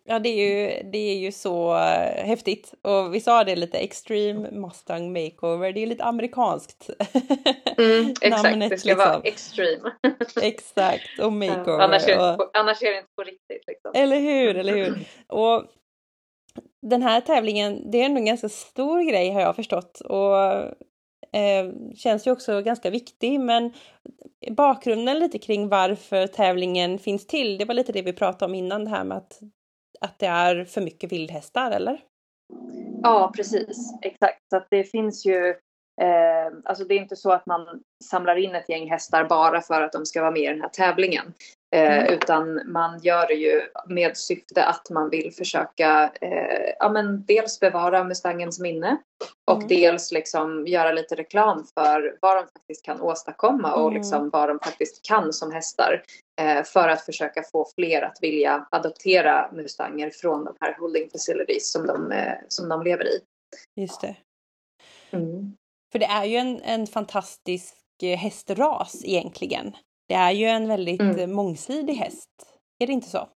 Ja, 0.09 0.19
det 0.19 0.29
är 0.29 0.51
ju, 0.51 0.91
det 0.91 0.99
är 0.99 1.17
ju 1.17 1.33
så 1.33 1.75
uh, 1.75 2.27
häftigt. 2.27 2.75
Och 2.83 3.15
vi 3.15 3.21
sa 3.21 3.45
det 3.45 3.57
lite, 3.57 3.79
Extreme 3.79 4.51
Mustang 4.51 5.13
Makeover, 5.13 5.73
det 5.73 5.83
är 5.83 5.87
lite 5.87 6.05
amerikanskt. 6.05 6.91
Mm, 7.79 8.11
exakt, 8.11 8.43
Namnet, 8.43 8.71
det 8.71 8.79
ska 8.79 8.89
liksom. 8.89 9.09
vara 9.09 9.21
extreme. 9.25 9.93
exakt, 10.43 11.19
och 11.19 11.33
makeover. 11.33 11.73
Ja, 11.73 11.83
annars, 11.83 12.09
är 12.09 12.17
det, 12.17 12.35
och, 12.35 12.51
annars 12.59 12.83
är 12.83 12.91
det 12.91 12.97
inte 12.97 13.11
på 13.17 13.23
riktigt. 13.23 13.67
Liksom. 13.67 13.93
Eller 13.95 14.21
hur, 14.21 14.57
eller 14.57 14.73
hur. 14.77 14.99
Och 15.27 15.65
den 16.91 17.03
här 17.03 17.21
tävlingen, 17.21 17.91
det 17.91 18.01
är 18.01 18.05
ändå 18.05 18.19
en 18.19 18.27
ganska 18.27 18.49
stor 18.49 19.11
grej 19.11 19.31
har 19.31 19.41
jag 19.41 19.57
förstått 19.57 20.01
och 20.01 20.37
eh, 21.37 21.73
känns 21.95 22.27
ju 22.27 22.31
också 22.31 22.63
ganska 22.63 22.91
viktig. 22.91 23.41
Men 23.41 23.73
bakgrunden 24.51 25.19
lite 25.19 25.39
kring 25.39 25.69
varför 25.69 26.27
tävlingen 26.27 26.99
finns 26.99 27.27
till, 27.27 27.59
det 27.59 27.65
var 27.65 27.75
lite 27.75 27.93
det 27.93 28.03
vi 28.03 28.13
pratade 28.13 28.45
om 28.45 28.55
innan 28.55 28.85
det 28.85 28.91
här 28.91 29.05
med 29.05 29.17
att, 29.17 29.41
att 30.01 30.19
det 30.19 30.27
är 30.27 30.65
för 30.65 30.81
mycket 30.81 31.13
vildhästar, 31.13 31.71
eller? 31.71 32.01
Ja, 33.03 33.33
precis. 33.37 33.99
Exakt. 34.03 34.43
Så 34.51 34.57
att 34.57 34.67
det 34.71 34.85
finns 34.85 35.27
ju 35.27 35.55
Eh, 36.01 36.59
alltså 36.65 36.85
det 36.85 36.95
är 36.95 36.99
inte 36.99 37.17
så 37.17 37.33
att 37.33 37.47
man 37.47 37.83
samlar 38.05 38.37
in 38.37 38.55
ett 38.55 38.69
gäng 38.69 38.91
hästar 38.91 39.25
bara 39.25 39.61
för 39.61 39.83
att 39.83 39.93
de 39.93 40.07
ska 40.07 40.21
vara 40.21 40.31
med 40.31 40.43
i 40.43 40.47
den 40.47 40.61
här 40.61 40.69
tävlingen. 40.69 41.35
Eh, 41.75 41.99
Mm. 41.99 42.15
Utan 42.15 42.73
man 42.73 42.99
gör 42.99 43.27
det 43.27 43.35
ju 43.35 43.63
med 43.87 44.17
syfte 44.17 44.65
att 44.65 44.91
man 44.91 45.11
vill 45.11 45.33
försöka 45.33 46.13
eh, 46.21 46.73
ja, 46.79 46.89
men 46.89 47.25
dels 47.25 47.61
bevara 47.61 48.05
Mustangens 48.05 48.61
minne 48.61 48.97
och 49.51 49.57
Mm. 49.57 49.69
dels 49.69 50.13
liksom 50.13 50.67
göra 50.67 50.93
lite 50.93 51.15
reklam 51.15 51.65
för 51.75 52.19
vad 52.21 52.37
de 52.37 52.43
faktiskt 52.59 52.85
kan 52.85 53.01
åstadkomma 53.01 53.75
och 53.75 53.89
Mm. 53.91 53.95
liksom 53.95 54.31
vad 54.31 54.49
de 54.49 54.59
faktiskt 54.59 55.05
kan 55.09 55.33
som 55.33 55.53
hästar. 55.53 56.03
Eh, 56.41 56.63
för 56.65 56.89
att 56.89 57.05
försöka 57.05 57.43
få 57.43 57.67
fler 57.75 58.03
att 58.03 58.19
vilja 58.21 58.67
adoptera 58.71 59.51
Mustanger 59.53 60.11
från 60.11 60.45
de 60.45 60.57
här 60.61 60.77
holding 60.79 61.11
facilities 61.11 61.73
som 61.73 61.87
de, 61.87 62.13
eh, 62.13 62.33
som 62.49 62.69
de 62.69 62.83
lever 62.83 63.05
i. 63.07 63.21
Just 63.81 64.01
det. 64.01 64.17
Mm. 65.11 65.57
För 65.93 65.99
det 65.99 66.07
är 66.07 66.25
ju 66.25 66.37
en, 66.37 66.61
en 66.63 66.87
fantastisk 66.87 67.75
eh, 68.03 68.17
hästras 68.19 69.05
egentligen. 69.05 69.77
Det 70.09 70.15
är 70.15 70.31
ju 70.31 70.47
en 70.47 70.69
väldigt 70.69 71.01
Mm. 71.01 71.19
eh, 71.19 71.27
mångsidig 71.27 71.95
häst. 71.95 72.29
Är 72.79 72.87
det 72.87 72.93
inte 72.93 73.09
så? 73.09 73.29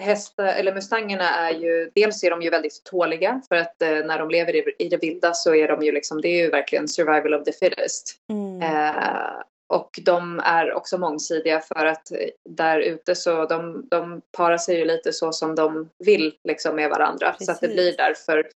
hästar, 0.00 0.44
eller 0.44 0.74
mustangerna 0.74 1.30
är 1.30 1.50
ju, 1.54 1.90
dels 1.94 2.24
är 2.24 2.30
de 2.30 2.42
ju 2.42 2.50
väldigt 2.50 2.84
tåliga 2.84 3.42
för 3.48 3.56
att 3.56 3.82
eh, 3.82 3.90
när 3.90 4.18
de 4.18 4.30
lever 4.30 4.56
i, 4.56 4.74
i 4.78 4.88
det 4.88 4.96
vilda 4.96 5.34
så 5.34 5.54
är 5.54 5.68
de 5.68 5.82
ju 5.82 5.92
liksom, 5.92 6.20
det 6.20 6.28
är 6.28 6.44
ju 6.44 6.50
verkligen 6.50 6.88
survival 6.88 7.34
of 7.34 7.44
the 7.44 7.52
fittest. 7.52 8.16
Mm. 8.30 8.62
Eh, 8.62 9.32
och 9.72 10.00
de 10.02 10.40
är 10.44 10.72
också 10.72 10.98
mångsidiga 10.98 11.60
för 11.60 11.86
att 11.86 12.12
eh, 12.12 12.18
där 12.48 12.80
ute 12.80 13.14
så 13.14 13.46
de, 13.46 13.88
de 13.90 14.22
parar 14.36 14.58
sig 14.58 14.78
ju 14.78 14.84
lite 14.84 15.12
så 15.12 15.32
som 15.32 15.54
de 15.54 15.88
vill 15.98 16.34
liksom 16.48 16.76
med 16.76 16.90
varandra. 16.90 17.34
Så 17.40 17.52
att 17.52 17.60
det 17.60 17.66
Precis. 17.66 17.76
blir 17.76 17.96
därför 17.96 18.50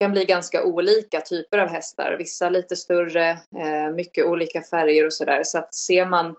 kan 0.00 0.12
bli 0.12 0.24
ganska 0.24 0.64
olika 0.64 1.20
typer 1.20 1.58
av 1.58 1.68
hästar. 1.68 2.16
Vissa 2.18 2.48
lite 2.48 2.76
större, 2.76 3.30
eh, 3.30 3.90
mycket 3.94 4.26
olika 4.26 4.62
färger 4.62 5.06
och 5.06 5.12
sådär. 5.12 5.42
Så 5.44 5.58
att 5.58 5.74
ser 5.74 6.06
man 6.06 6.34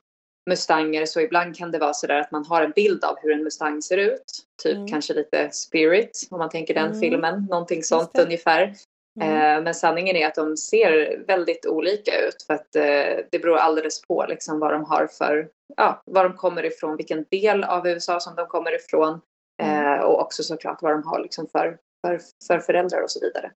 mustanger 0.49 1.05
så 1.05 1.19
ibland 1.21 1.55
kan 1.57 1.71
det 1.71 1.79
vara 1.79 1.93
sådär 1.93 2.19
att 2.19 2.31
man 2.31 2.45
har 2.45 2.61
en 2.61 2.71
bild 2.71 3.03
av 3.03 3.15
hur 3.21 3.31
en 3.31 3.43
mustang 3.43 3.81
ser 3.81 3.97
ut. 3.97 4.23
Typ 4.63 4.75
Mm. 4.75 4.87
kanske 4.87 5.13
lite 5.13 5.49
Spirit 5.51 6.27
om 6.31 6.37
man 6.39 6.49
tänker 6.49 6.73
den 6.73 6.85
Mm. 6.87 6.99
filmen. 6.99 7.47
Någonting 7.49 7.83
sånt 7.83 8.19
ungefär. 8.19 8.73
Mm. 9.21 9.57
Eh, 9.57 9.63
men 9.63 9.75
sanningen 9.75 10.15
är 10.15 10.27
att 10.27 10.35
de 10.35 10.57
ser 10.57 11.23
väldigt 11.27 11.65
olika 11.65 12.11
ut 12.27 12.43
för 12.47 12.53
att 12.53 12.75
eh, 12.75 13.25
det 13.31 13.39
beror 13.41 13.57
alldeles 13.57 14.01
på 14.01 14.25
liksom 14.29 14.59
vad 14.59 14.71
de 14.73 14.83
har 14.83 15.07
för, 15.07 15.49
ja, 15.77 16.01
var 16.05 16.23
de 16.23 16.33
kommer 16.37 16.65
ifrån, 16.65 16.97
vilken 16.97 17.25
del 17.31 17.63
av 17.63 17.87
USA 17.87 18.19
som 18.19 18.35
de 18.35 18.47
kommer 18.47 18.75
ifrån 18.75 19.21
Mm. 19.61 19.99
och 20.05 20.21
också 20.21 20.43
såklart 20.43 20.81
vad 20.81 20.91
de 20.91 21.03
har 21.03 21.19
liksom 21.19 21.47
för, 21.47 21.77
för, 22.01 22.19
för 22.47 22.59
föräldrar 22.59 23.03
och 23.03 23.11
så 23.11 23.19
vidare. 23.19 23.51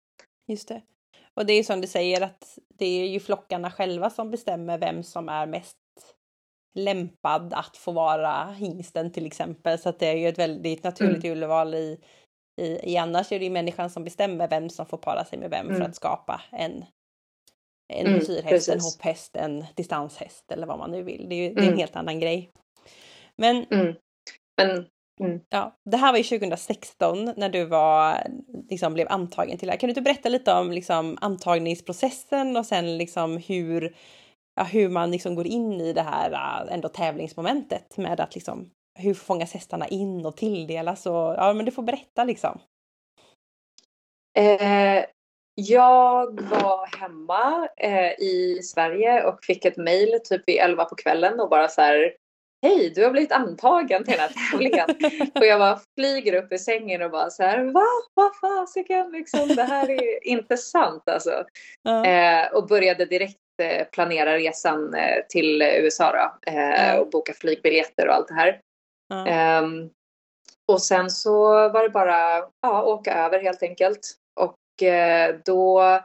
Just 0.48 0.68
det. 0.68 0.82
Och 1.34 1.46
det 1.46 1.54
är 1.54 1.64
som 1.64 1.82
du 1.82 1.88
säger 1.88 2.22
att 2.22 2.58
det 2.78 2.86
är 2.86 3.08
ju 3.08 3.20
flockarna 3.20 3.72
själva 3.72 4.10
som 4.10 4.32
bestämmer 4.32 4.78
vem 4.78 5.04
som 5.04 5.30
är 5.30 5.46
mest 5.46 5.78
lämpad 6.80 7.54
att 7.54 7.78
få 7.78 7.92
vara 7.92 8.46
hingsten 8.52 9.12
till 9.12 9.26
exempel. 9.26 9.80
Så 9.80 9.90
att 9.90 10.00
det 10.00 10.08
är 10.08 10.16
ju 10.16 10.28
ett 10.28 10.40
väldigt 10.40 10.84
naturligt 10.84 11.26
urval 11.26 11.74
i, 11.76 12.00
i, 12.62 12.92
i 12.94 12.98
annars 12.98 13.32
är 13.32 13.40
det 13.40 13.46
ju 13.46 13.52
människan 13.52 13.90
som 13.90 14.04
bestämmer 14.04 14.48
vem 14.48 14.70
som 14.70 14.86
får 14.86 14.98
para 14.98 15.26
sig 15.26 15.40
med 15.40 15.50
vem 15.50 15.68
för 15.68 15.76
Mm. 15.76 15.88
att 15.90 15.96
skapa 15.96 16.42
en 16.52 16.86
en 17.94 18.06
Mm, 18.08 18.14
dressyrhäst, 18.20 18.70
en 18.70 18.80
hopphäst, 18.82 19.36
en 19.36 19.66
distanshäst 19.76 20.52
eller 20.52 20.68
vad 20.68 20.78
man 20.80 20.92
nu 20.92 21.04
vill. 21.04 21.30
Det 21.30 21.36
är 21.36 21.50
ju 21.50 21.54
det 21.54 21.62
är 21.62 21.64
en 21.64 21.68
Mm. 21.68 21.80
helt 21.80 21.96
annan 21.96 22.20
grej. 22.20 22.52
Men 23.36 23.64
Mm. 23.64 23.96
Men 24.58 24.88
Ja, 25.50 25.78
det 25.86 25.98
här 25.98 26.12
var 26.12 26.18
ju 26.18 26.24
2016 26.24 27.34
när 27.38 27.50
du 27.50 27.66
var, 27.66 28.18
liksom, 28.70 28.94
blev 28.94 29.08
antagen 29.10 29.58
till 29.58 29.68
det 29.68 29.72
här. 29.72 29.80
Kan 29.80 29.88
du 29.88 29.92
inte 29.92 30.01
berätta 30.01 30.30
lite 30.30 30.54
om 30.54 30.72
liksom, 30.72 31.18
antagningsprocessen 31.22 32.58
och 32.58 32.66
sen 32.66 32.98
liksom 32.98 33.38
hur, 33.38 33.96
ja, 34.56 34.63
hur 34.63 34.90
man 34.90 35.12
liksom 35.12 35.36
går 35.36 35.48
in 35.48 35.82
i 35.82 35.94
det 35.94 36.01
här 36.01 36.32
äh, 36.32 36.74
ändå 36.74 36.90
tävlingsmomentet 36.90 37.98
med 37.98 38.20
att 38.20 38.36
liksom 38.36 38.72
hur 39.00 39.13
fångas 39.13 39.54
hästarna 39.54 39.88
in 39.88 40.25
och 40.25 40.38
tilldelas 40.38 41.06
och 41.06 41.13
ja, 41.13 41.54
men 41.54 41.66
du 41.66 41.72
får 41.72 41.84
berätta 41.84 42.24
liksom. 42.24 42.60
Eh, 44.38 45.06
jag 45.56 46.42
var 46.42 47.00
hemma 47.00 47.68
eh, 47.78 48.12
i 48.20 48.60
Sverige 48.63 49.24
och 49.24 49.44
fick 49.44 49.66
ett 49.66 49.78
mejl 49.78 50.20
typ 50.24 50.48
vid 50.48 50.60
11 50.60 50.86
på 50.86 50.96
kvällen 50.96 51.40
och 51.40 51.50
bara 51.50 51.68
så 51.68 51.82
här 51.82 52.13
Hej, 52.62 52.91
du 52.96 53.03
har 53.03 53.12
blivit 53.12 53.31
antagen 53.31 54.03
till 54.03 54.14
den 54.18 54.20
här 54.20 54.51
tävlingen. 54.51 54.90
och 55.36 55.46
jag 55.46 55.59
bara 55.59 55.79
flyger 56.00 56.44
upp 56.44 56.53
i 56.53 56.57
sängen 56.57 57.01
och 57.01 57.12
bara 57.12 57.29
så 57.29 57.44
här 57.44 57.64
Va? 57.64 57.86
Vad 58.14 58.31
fasiken 58.36 59.12
liksom? 59.12 59.48
Det 59.48 59.64
här 59.64 59.90
är 59.90 60.27
inte 60.27 60.57
sant 60.57 61.03
alltså. 61.09 61.44
Ja, 61.83 62.05
Eh, 62.05 62.51
och 62.53 62.68
började 62.68 63.05
direkt 63.05 63.38
eh, 63.62 63.88
planera 63.88 64.38
resan 64.38 64.94
eh, 64.94 65.18
till 65.29 65.62
USA 65.62 66.12
då. 66.12 66.51
Eh, 66.51 66.86
Ja. 66.88 67.00
och 67.00 67.09
boka 67.09 67.33
flygbiljetter 67.33 68.07
och 68.07 68.14
allt 68.14 68.27
det 68.27 68.33
här. 68.33 68.59
ja, 69.09 69.27
Ehm, 69.27 69.90
och 70.72 70.81
sen 70.81 71.09
så 71.09 71.44
var 71.70 71.83
det 71.83 71.90
bara 71.90 72.38
ja, 72.62 72.83
åka 72.83 73.14
över 73.14 73.40
helt 73.40 73.64
enkelt. 73.64 74.00
Och 74.40 74.88
eh, 74.88 75.36
då 75.46 76.00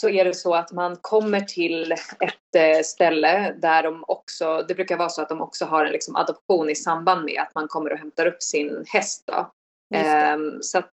så 0.00 0.08
är 0.08 0.24
det 0.24 0.34
så 0.34 0.54
att 0.54 0.72
man 0.72 0.96
kommer 0.96 1.40
till 1.40 1.92
ett 1.92 2.54
eh, 2.56 2.82
ställe 2.82 3.54
där 3.62 3.82
de 3.82 4.04
också, 4.08 4.64
det 4.68 4.74
brukar 4.74 4.96
vara 4.96 5.08
så 5.08 5.22
att 5.22 5.28
de 5.28 5.40
också 5.40 5.64
har 5.64 5.84
en 5.84 5.92
liksom, 5.92 6.16
adoption 6.16 6.70
i 6.70 6.74
samband 6.74 7.24
med 7.24 7.42
att 7.42 7.54
man 7.54 7.68
kommer 7.68 7.92
och 7.92 7.98
hämtar 7.98 8.26
upp 8.26 8.42
sin 8.42 8.84
häst. 8.88 9.24
Då. 9.26 9.50
Ehm, 9.94 10.62
så 10.62 10.78
att, 10.78 10.92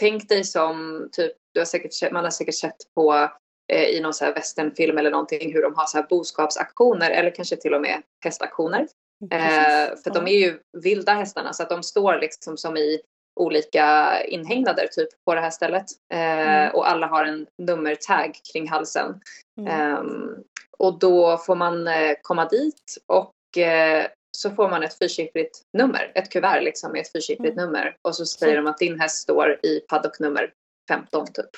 tänk 0.00 0.28
dig 0.28 0.44
som 0.44 1.08
typ, 1.12 1.32
du 1.54 1.60
har 1.60 1.64
säkert, 1.64 2.12
man 2.12 2.24
har 2.24 2.30
säkert 2.30 2.54
sett 2.54 2.76
på 2.94 3.28
eh, 3.72 3.84
i 3.84 4.00
någon 4.00 4.14
så 4.14 4.24
här 4.24 4.34
westernfilm 4.34 4.98
eller 4.98 5.10
någonting 5.10 5.52
hur 5.52 5.62
de 5.62 5.74
har 5.74 5.86
så 5.86 5.98
här 5.98 6.06
boskapsaktioner 6.08 7.10
eller 7.10 7.30
kanske 7.30 7.56
till 7.56 7.74
och 7.74 7.82
med 7.82 8.02
hästaktioner. 8.24 8.86
Eh, 9.30 9.96
för 10.04 10.14
de 10.14 10.26
är 10.26 10.38
ju 10.38 10.60
vilda 10.82 11.12
hästarna 11.12 11.52
så 11.52 11.62
att 11.62 11.68
de 11.68 11.82
står 11.82 12.18
liksom 12.20 12.56
som 12.56 12.76
i 12.76 13.00
olika 13.40 14.20
inhägnader 14.24 14.86
typ 14.86 15.08
på 15.24 15.34
det 15.34 15.40
här 15.40 15.50
stället. 15.50 15.84
Eh, 16.12 16.18
Mm. 16.64 16.74
Och 16.74 16.88
alla 16.88 17.06
har 17.06 17.24
en 17.24 17.46
nummertag 17.62 18.38
kring 18.52 18.68
halsen. 18.68 19.20
Mm. 19.58 19.70
Ehm, 19.80 20.36
och 20.78 20.98
då 20.98 21.36
får 21.38 21.54
man 21.56 21.86
eh, 21.88 22.14
komma 22.22 22.48
dit 22.48 22.96
och 23.06 23.58
eh, 23.62 24.06
så 24.36 24.50
får 24.50 24.68
man 24.68 24.82
ett 24.82 24.98
fyrsiffrigt 24.98 25.62
nummer, 25.78 26.12
ett 26.14 26.30
kuvert 26.30 26.60
liksom 26.62 26.92
med 26.92 27.00
ett 27.00 27.12
fyrsiffrigt 27.12 27.52
Mm. 27.58 27.64
nummer. 27.64 27.96
Och 28.02 28.16
så 28.16 28.26
säger 28.26 28.56
de 28.56 28.66
att 28.66 28.78
din 28.78 29.00
häst 29.00 29.22
står 29.22 29.60
i 29.62 29.80
paddock 29.80 30.18
nummer 30.20 30.52
15 30.88 31.26
typ. 31.26 31.50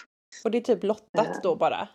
Och 0.44 0.50
det 0.50 0.58
är 0.58 0.62
typ 0.62 0.82
lottat 0.82 1.42
då 1.42 1.54
bara. 1.56 1.88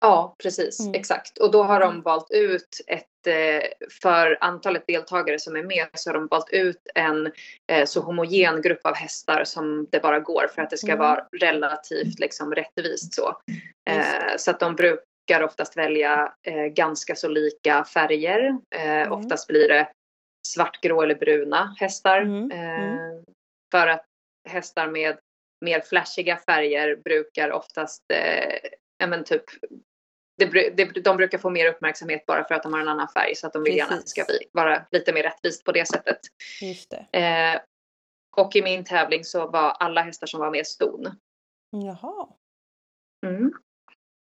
Ja, 0.00 0.34
precis. 0.42 0.80
Mm. 0.80 0.94
Exakt. 0.94 1.38
Och 1.38 1.50
då 1.50 1.62
har 1.62 1.80
de 1.80 1.90
Mm. 1.90 2.02
valt 2.02 2.30
ut 2.30 2.68
ett, 2.86 3.06
för 4.02 4.38
antalet 4.40 4.86
deltagare 4.86 5.38
som 5.38 5.56
är 5.56 5.62
med 5.62 5.86
så 5.94 6.10
har 6.10 6.14
de 6.14 6.26
valt 6.26 6.50
ut 6.50 6.86
en 6.94 7.32
eh, 7.72 7.84
så 7.84 8.00
homogen 8.00 8.62
grupp 8.62 8.86
av 8.86 8.94
hästar 8.94 9.44
som 9.44 9.86
det 9.90 10.00
bara 10.02 10.20
går 10.20 10.46
för 10.54 10.62
att 10.62 10.70
det 10.70 10.78
ska 10.78 10.86
Mm. 10.92 10.98
vara 10.98 11.26
relativt 11.40 12.18
liksom 12.18 12.54
rättvist 12.54 13.14
så. 13.14 13.36
Eh, 13.90 14.36
så 14.36 14.50
att 14.50 14.60
de 14.60 14.76
brukar 14.76 15.42
oftast 15.42 15.76
välja 15.76 16.32
eh, 16.42 16.64
ganska 16.64 17.16
så 17.16 17.28
lika 17.28 17.84
färger. 17.84 18.58
Eh, 18.76 18.84
Mm. 18.84 19.12
Oftast 19.12 19.48
blir 19.48 19.68
det 19.68 19.88
svartgrå 20.48 21.02
eller 21.02 21.14
bruna 21.14 21.74
hästar. 21.80 22.20
Mm. 22.20 22.50
Eh, 22.50 23.22
för 23.72 23.86
att 23.86 24.04
hästar 24.48 24.86
med 24.88 25.18
mer 25.64 25.80
flashiga 25.80 26.36
färger 26.36 26.96
brukar 26.96 27.52
oftast, 27.52 28.02
eh, 28.12 29.08
men 29.08 29.24
typ, 29.24 29.44
det, 30.36 30.70
det, 30.70 30.84
de 31.04 31.16
brukar 31.16 31.38
få 31.38 31.50
mer 31.50 31.66
uppmärksamhet 31.66 32.26
bara 32.26 32.44
för 32.44 32.54
att 32.54 32.62
de 32.62 32.72
har 32.72 32.80
en 32.80 32.88
annan 32.88 33.08
färg 33.08 33.34
så 33.34 33.46
att 33.46 33.52
de 33.52 33.62
vill 33.62 33.76
gärna 33.76 33.94
att 33.94 34.02
det 34.02 34.08
ska 34.08 34.24
Precis. 34.24 34.38
bli, 34.38 34.48
vara 34.52 34.86
lite 34.90 35.12
mer 35.12 35.22
rättvist 35.22 35.64
på 35.64 35.72
det 35.72 35.88
sättet. 35.88 36.18
Just 36.62 36.90
det. 36.90 37.18
Eh, 37.18 37.60
och 38.36 38.56
i 38.56 38.62
min 38.62 38.84
tävling 38.84 39.24
så 39.24 39.46
var 39.46 39.70
alla 39.70 40.02
hästar 40.02 40.26
som 40.26 40.40
var 40.40 40.50
med 40.50 40.66
ston. 40.66 41.10
Jaha. 41.70 42.28
Mm. 43.26 43.52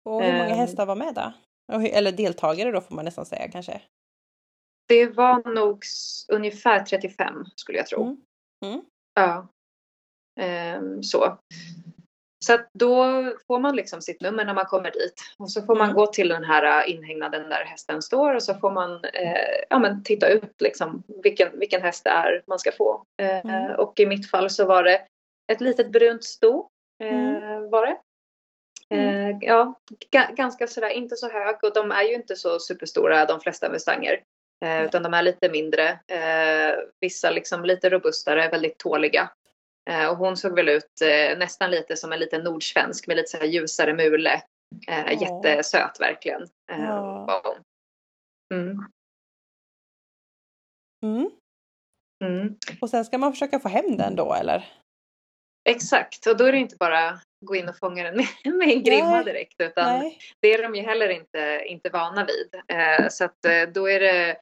Och 0.04 0.22
hur 0.22 0.32
många 0.32 0.44
Ehm. 0.50 0.58
hästar 0.58 0.86
var 0.86 0.96
med 0.96 1.14
då? 1.14 1.32
Eller 1.78 2.12
deltagare 2.12 2.70
då 2.70 2.80
får 2.80 2.94
man 2.94 3.04
nästan 3.04 3.26
säga 3.26 3.48
kanske. 3.50 3.82
Det 4.88 5.06
var 5.06 5.54
nog 5.54 5.82
ungefär 6.32 6.84
35 6.84 7.44
skulle 7.56 7.78
jag 7.78 7.86
tro. 7.86 8.02
Mm. 8.02 8.22
Mm. 8.64 8.84
Ja. 9.14 9.48
Ehm, 10.40 11.02
så. 11.02 11.38
Så 12.44 12.58
då 12.72 13.04
får 13.46 13.58
man 13.60 13.76
liksom 13.76 14.00
sitt 14.02 14.20
nummer 14.20 14.44
när 14.44 14.54
man 14.54 14.64
kommer 14.66 14.90
dit. 14.90 15.14
Och 15.38 15.50
så 15.50 15.62
får 15.62 15.74
man 15.76 15.84
Mm. 15.84 15.96
gå 15.96 16.06
till 16.06 16.28
den 16.28 16.44
här 16.44 16.82
äh, 16.88 16.90
inhägnaden 16.94 17.48
där 17.48 17.64
hästen 17.64 18.02
står 18.02 18.34
och 18.34 18.42
så 18.42 18.54
får 18.54 18.70
man 18.70 19.04
eh, 19.04 19.64
ja, 19.70 19.78
men 19.78 20.02
titta 20.04 20.28
ut 20.28 20.60
liksom 20.60 21.02
vilken, 21.22 21.58
vilken 21.58 21.82
häst 21.82 22.04
det 22.04 22.10
är 22.10 22.42
man 22.46 22.58
ska 22.58 22.72
få. 22.72 23.04
Eh, 23.22 23.38
Mm. 23.46 23.70
Och 23.76 24.00
i 24.00 24.06
mitt 24.06 24.30
fall 24.30 24.50
så 24.50 24.64
var 24.64 24.82
det 24.82 25.06
ett 25.52 25.60
litet 25.60 25.92
brunt 25.92 26.24
sto. 26.24 26.68
Eh, 27.02 27.08
Mm. 27.08 27.70
var 27.70 27.86
det. 27.86 27.96
Mm. 28.94 29.38
Ja, 29.42 29.74
ga- 30.10 30.34
ganska 30.34 30.66
sådär, 30.66 30.88
inte 30.90 31.16
så 31.16 31.30
hög 31.30 31.56
och 31.64 31.72
de 31.74 31.90
är 31.92 32.02
ju 32.02 32.14
inte 32.14 32.36
så 32.36 32.58
superstora 32.58 33.24
de 33.24 33.40
flesta 33.40 33.68
mustanger. 33.68 34.22
Utan 34.84 35.02
de 35.02 35.14
är 35.14 35.22
lite 35.22 35.48
mindre. 35.48 35.98
Vissa 37.00 37.30
liksom 37.30 37.64
lite 37.64 37.90
robustare, 37.90 38.48
väldigt 38.48 38.78
tåliga. 38.78 39.30
Eh, 39.90 40.08
och 40.08 40.16
hon 40.16 40.36
såg 40.36 40.54
väl 40.54 40.68
ut 40.68 41.00
eh, 41.02 41.38
nästan 41.38 41.70
lite 41.70 41.96
som 41.96 42.12
en 42.12 42.18
liten 42.18 42.44
nordsvensk 42.44 43.06
med 43.06 43.16
lite 43.16 43.38
så 43.38 43.44
ljusare 43.44 43.94
mule. 43.94 44.42
Eh. 44.88 45.22
Jättesöt 45.22 46.00
verkligen. 46.00 46.42
Eh, 46.72 47.26
var 47.26 47.42
hon. 47.44 47.62
Mm. 48.54 48.86
Mm. 51.04 51.30
Mm. 52.24 52.56
Och 52.80 52.90
sen 52.90 53.04
ska 53.04 53.18
man 53.18 53.32
försöka 53.32 53.60
få 53.60 53.68
hem 53.68 53.96
den 53.96 54.16
då 54.16 54.34
eller? 54.34 54.72
Exakt, 55.68 56.26
och 56.26 56.36
då 56.36 56.44
är 56.44 56.52
det 56.52 56.58
inte 56.58 56.76
bara 56.76 57.20
gå 57.46 57.56
in 57.56 57.68
och 57.68 57.78
fånga 57.78 58.02
den 58.04 58.14
med, 58.58 58.68
en 58.68 58.82
grimma 58.82 59.22
direkt 59.22 59.60
utan 59.60 59.98
Nej. 59.98 60.18
det 60.40 60.54
är 60.54 60.62
de 60.62 60.74
ju 60.74 60.82
heller 60.82 61.08
inte, 61.08 61.64
inte 61.66 61.90
vana 61.90 62.26
vid. 62.26 62.78
Eh, 62.78 63.08
så 63.08 63.24
att 63.24 63.38
då 63.74 63.90
är 63.90 64.00
det, 64.00 64.40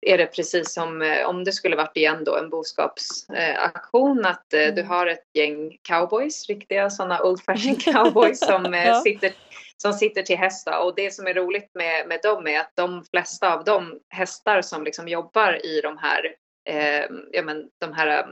är 0.00 0.18
det 0.18 0.26
precis 0.26 0.72
som 0.74 1.02
eh, 1.02 1.26
om 1.26 1.44
det 1.44 1.52
skulle 1.52 1.76
varit 1.76 1.96
igen 1.96 2.24
då 2.24 2.36
en 2.36 2.50
boskapsaktion 2.50 4.24
att 4.26 4.52
eh, 4.52 4.60
du 4.60 4.80
Mm. 4.80 4.86
har 4.86 5.06
ett 5.06 5.24
gäng 5.34 5.78
cowboys, 5.88 6.48
riktiga 6.48 6.90
sådana 6.90 7.22
old 7.22 7.42
fashion 7.42 7.74
cowboys 7.94 8.38
som, 8.40 8.74
eh, 8.74 8.86
Ja. 8.86 9.00
sitter, 9.00 9.32
som 9.76 9.92
sitter 9.92 10.22
till 10.22 10.38
hästar 10.38 10.84
och 10.84 10.94
det 10.96 11.14
som 11.14 11.26
är 11.26 11.34
roligt 11.34 11.70
med, 11.74 12.08
med 12.08 12.20
dem 12.22 12.46
är 12.46 12.60
att 12.60 12.72
de 12.74 13.04
flesta 13.10 13.54
av 13.54 13.64
de 13.64 14.00
hästar 14.08 14.62
som 14.62 14.84
liksom 14.84 15.08
jobbar 15.08 15.66
i 15.66 15.80
de 15.80 15.98
här, 15.98 16.34
eh, 16.68 17.04
ja, 17.32 17.42
men, 17.42 17.68
de 17.80 17.92
här 17.92 18.18
eh, 18.18 18.26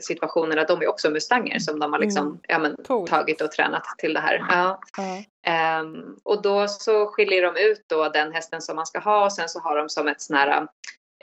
situationerna, 0.00 0.64
de 0.64 0.82
är 0.82 0.88
också 0.88 1.10
mustanger 1.10 1.58
som 1.58 1.78
de 1.78 1.92
har 1.92 2.00
liksom, 2.00 2.26
Mm. 2.26 2.40
ja, 2.48 2.58
men, 2.58 2.76
tagit 3.06 3.40
och 3.40 3.52
tränat 3.52 3.84
till 3.98 4.14
det 4.14 4.20
här. 4.20 4.44
Ja. 4.50 4.80
Ja. 4.96 5.22
Ehm, 5.52 6.16
och 6.22 6.42
då 6.42 6.68
så 6.68 7.06
skiljer 7.06 7.42
de 7.42 7.56
ut 7.62 7.84
då 7.86 8.08
den 8.08 8.32
hästen 8.32 8.60
som 8.62 8.76
man 8.76 8.86
ska 8.86 8.98
ha 8.98 9.24
och 9.24 9.32
sen 9.32 9.48
så 9.48 9.60
har 9.60 9.76
de 9.76 9.88
som 9.88 10.08
ett 10.08 10.20
sån 10.20 10.36
här 10.36 10.66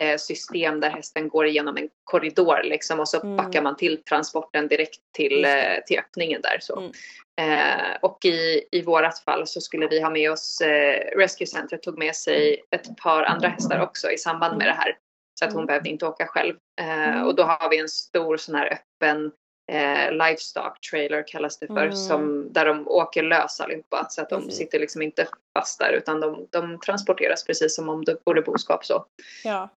eh, 0.01 0.17
system 0.17 0.79
där 0.79 0.89
hästen 0.89 1.29
går 1.29 1.47
igenom 1.47 1.77
en 1.77 1.89
korridor 2.03 2.63
liksom 2.63 2.99
och 2.99 3.09
så 3.09 3.21
Mm. 3.21 3.37
backar 3.37 3.61
man 3.61 3.75
till 3.75 4.03
transporten 4.03 4.67
direkt 4.67 4.99
till, 5.15 5.45
eh, 5.45 5.51
till 5.87 5.99
öppningen 5.99 6.41
där 6.41 6.57
så. 6.61 6.79
Mm. 6.79 6.91
Eh, 7.41 7.95
och 8.01 8.25
i, 8.25 8.63
i 8.71 8.81
vårat 8.81 9.19
fall 9.19 9.47
så 9.47 9.61
skulle 9.61 9.87
vi 9.87 10.01
ha 10.01 10.09
med 10.09 10.31
oss, 10.31 10.61
eh, 10.61 11.17
Rescue 11.17 11.47
Center 11.47 11.77
tog 11.77 11.97
med 11.97 12.15
sig 12.15 12.63
ett 12.71 12.97
par 12.97 13.23
andra 13.23 13.47
hästar 13.47 13.79
också 13.81 14.11
i 14.11 14.17
samband 14.17 14.57
med 14.57 14.67
det 14.67 14.73
här. 14.73 14.97
Så 15.43 15.47
att 15.47 15.53
hon 15.53 15.59
Mm. 15.61 15.67
behövde 15.67 15.89
inte 15.89 16.05
åka 16.05 16.27
själv. 16.27 16.55
Eh, 16.81 17.07
Mm. 17.09 17.27
Och 17.27 17.35
då 17.35 17.43
har 17.43 17.69
vi 17.69 17.79
en 17.79 17.89
stor 17.89 18.37
sån 18.37 18.55
här 18.55 18.73
öppen 18.73 19.31
eh, 19.71 20.11
livestock 20.11 20.81
trailer 20.91 21.23
kallas 21.27 21.59
det 21.59 21.67
för, 21.67 21.77
Mm. 21.83 21.95
som, 21.95 22.53
där 22.53 22.65
de 22.65 22.87
åker 22.87 23.23
lös 23.23 23.59
allihopa. 23.61 24.07
Så 24.09 24.21
att 24.21 24.29
de 24.29 24.41
Precis. 24.41 24.57
sitter 24.57 24.79
liksom 24.79 25.01
inte 25.01 25.27
fast 25.57 25.79
där 25.79 25.93
utan 25.93 26.19
de, 26.21 26.47
de 26.49 26.79
transporteras 26.79 27.43
precis 27.43 27.75
som 27.75 27.89
om 27.89 28.05
det 28.05 28.17
vore 28.25 28.41
boskap 28.41 28.85
så. 28.85 29.05
ja. 29.43 29.69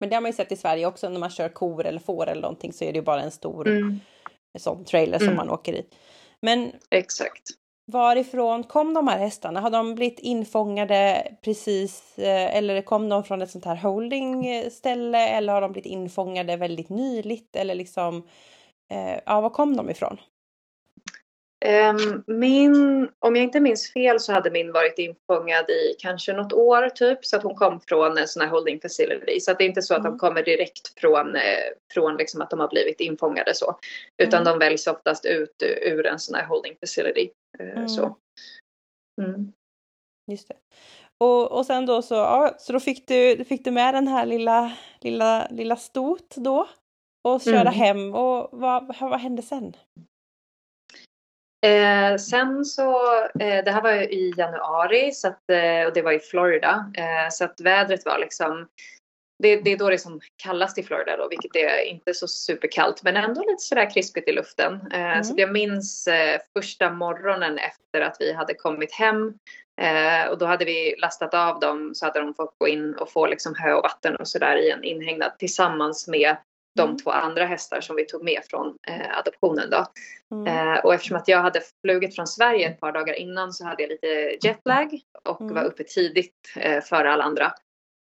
Men 0.00 0.08
det 0.10 0.16
har 0.16 0.20
man 0.20 0.28
ju 0.30 0.36
sett 0.36 0.52
i 0.52 0.56
Sverige 0.56 0.86
också 0.86 1.08
när 1.08 1.20
man 1.20 1.30
kör 1.30 1.48
kor 1.48 1.86
eller 1.86 2.00
får 2.00 2.26
eller 2.28 2.42
någonting 2.42 2.72
så 2.72 2.84
är 2.84 2.92
det 2.92 2.98
ju 2.98 3.04
bara 3.04 3.20
en 3.22 3.30
stor 3.30 3.68
sån 4.58 4.84
trailer 4.84 5.18
som 5.18 5.26
Mm. 5.26 5.36
man 5.36 5.50
åker 5.50 5.72
i. 5.72 5.86
Men 6.42 6.72
Exakt 6.90 7.42
varifrån 7.88 8.64
kom 8.64 8.94
de 8.94 9.08
här 9.08 9.18
hästarna? 9.18 9.60
Har 9.60 9.70
de 9.70 9.94
blivit 9.94 10.18
infångade 10.18 11.32
precis 11.42 12.18
eh, 12.18 12.56
eller 12.56 12.82
kom 12.82 13.08
de 13.08 13.24
från 13.24 13.42
ett 13.42 13.50
sånt 13.50 13.64
här 13.64 13.76
holdingställe 13.76 15.28
eller 15.28 15.52
har 15.52 15.60
de 15.60 15.72
blivit 15.72 15.92
infångade 15.92 16.56
väldigt 16.56 16.88
nyligt 16.88 17.56
eller 17.56 17.74
liksom 17.74 18.28
eh, 18.90 19.20
ja, 19.26 19.40
var 19.40 19.50
kom 19.50 19.76
de 19.76 19.90
ifrån? 19.90 20.18
Ehm, 21.64 22.24
min, 22.26 23.08
om 23.18 23.36
jag 23.36 23.44
inte 23.44 23.60
minns 23.60 23.92
fel 23.92 24.20
så 24.20 24.32
hade 24.32 24.50
min 24.50 24.72
varit 24.72 24.98
infångad 24.98 25.70
i 25.70 25.94
kanske 25.98 26.32
något 26.32 26.52
år 26.52 26.88
typ. 26.88 27.24
Så 27.24 27.36
att 27.36 27.42
hon 27.42 27.54
kom 27.54 27.80
från 27.80 28.18
en 28.18 28.28
sån 28.28 28.42
här 28.42 28.48
holding 28.48 28.80
facility. 28.80 29.40
Så 29.40 29.50
att 29.50 29.58
det 29.58 29.64
är 29.64 29.68
inte 29.68 29.82
så 29.82 29.94
att 29.94 30.00
Mm. 30.00 30.12
de 30.12 30.18
kommer 30.18 30.42
direkt 30.42 31.00
från, 31.00 31.36
eh, 31.36 31.42
från 31.94 32.16
liksom 32.16 32.40
att 32.42 32.50
de 32.50 32.60
har 32.60 32.68
blivit 32.68 33.00
infångade 33.00 33.54
så. 33.54 33.78
Utan 34.22 34.42
Mm. 34.42 34.52
de 34.52 34.58
väljs 34.66 34.86
oftast 34.86 35.24
ut 35.24 35.62
ur 35.82 36.06
en 36.06 36.18
sån 36.18 36.34
här 36.34 36.46
holding 36.46 36.76
facility. 36.80 37.30
eh, 37.58 37.66
Mm. 37.68 37.88
Så. 37.88 38.16
Mm. 39.22 39.52
Just 40.30 40.48
det. 40.48 40.54
Och, 41.24 41.52
och 41.52 41.66
sen 41.66 41.86
då 41.86 42.02
så, 42.02 42.14
ja, 42.14 42.54
så 42.58 42.72
då 42.72 42.80
fick 42.80 43.08
du, 43.08 43.44
fick 43.44 43.64
du 43.64 43.70
med 43.70 43.94
den 43.94 44.08
här 44.08 44.26
lilla, 44.26 44.72
lilla, 45.00 45.48
lilla 45.50 45.76
stot 45.76 46.34
då 46.36 46.68
och 47.28 47.40
köra 47.40 47.60
Mm. 47.60 47.72
hem 47.74 48.14
och 48.14 48.48
vad, 48.52 48.96
vad 49.00 49.20
hände 49.20 49.42
sen? 49.42 49.72
Eh, 51.66 52.16
sen 52.16 52.64
så, 52.64 52.90
eh, 53.40 53.64
det 53.64 53.70
här 53.70 53.82
var 53.82 53.92
ju 53.92 54.02
i 54.02 54.34
januari 54.36 55.12
så 55.12 55.28
att, 55.28 55.50
eh, 55.50 55.86
och 55.86 55.92
det 55.94 56.02
var 56.02 56.12
i 56.12 56.18
Florida. 56.18 56.92
Eh, 56.94 57.30
så 57.30 57.44
att 57.44 57.60
vädret 57.60 58.04
var 58.04 58.18
liksom, 58.18 58.68
det, 59.42 59.56
det 59.56 59.72
är 59.72 59.76
då 59.76 59.88
det 59.88 59.94
är 59.94 59.98
som 59.98 60.20
kallast 60.42 60.78
i 60.78 60.82
Florida 60.82 61.16
då, 61.16 61.28
vilket 61.28 61.56
är 61.56 61.84
inte 61.84 62.14
så 62.14 62.28
superkallt 62.28 63.02
men 63.02 63.16
ändå 63.16 63.40
lite 63.40 63.62
sådär 63.62 63.90
krispigt 63.90 64.28
i 64.28 64.32
luften. 64.32 64.80
Eh, 64.92 65.00
Mm. 65.00 65.24
Så 65.24 65.34
jag 65.36 65.52
minns 65.52 66.06
eh, 66.06 66.40
första 66.56 66.90
morgonen 66.90 67.58
efter 67.58 68.00
att 68.00 68.16
vi 68.20 68.32
hade 68.32 68.54
kommit 68.54 68.92
hem 68.92 69.34
och 70.30 70.38
då 70.38 70.46
hade 70.46 70.64
vi 70.64 70.94
lastat 70.98 71.34
av 71.34 71.60
dem 71.60 71.94
så 71.94 72.06
hade 72.06 72.20
de 72.20 72.34
fått 72.34 72.58
gå 72.58 72.68
in 72.68 72.94
och 72.94 73.12
få 73.12 73.26
liksom 73.26 73.54
hö 73.54 73.72
och 73.72 73.82
vatten 73.82 74.16
och 74.16 74.28
sådär 74.28 74.56
i 74.56 74.70
en 74.70 74.84
inhägnad 74.84 75.38
tillsammans 75.38 76.08
med 76.08 76.36
de 76.82 76.88
Mm. 76.88 76.96
två 76.98 77.10
andra 77.10 77.44
hästar 77.44 77.80
som 77.80 77.96
vi 77.96 78.04
tog 78.06 78.24
med 78.24 78.40
från 78.50 78.76
eh, 78.88 79.18
adoptionen 79.18 79.70
då. 79.70 79.86
Mm. 80.36 80.46
Eh, 80.74 80.84
och 80.84 80.94
eftersom 80.94 81.16
att 81.16 81.28
jag 81.28 81.38
hade 81.38 81.60
flugit 81.84 82.14
från 82.14 82.26
Sverige 82.26 82.68
ett 82.68 82.80
par 82.80 82.92
dagar 82.92 83.14
innan 83.14 83.52
så 83.52 83.64
hade 83.64 83.82
jag 83.82 83.90
lite 83.90 84.06
jetlag 84.46 85.00
och 85.28 85.40
Mm. 85.40 85.54
var 85.54 85.62
uppe 85.64 85.84
tidigt 85.84 86.34
eh, 86.56 86.82
före 86.82 87.12
alla 87.12 87.24
andra. 87.24 87.46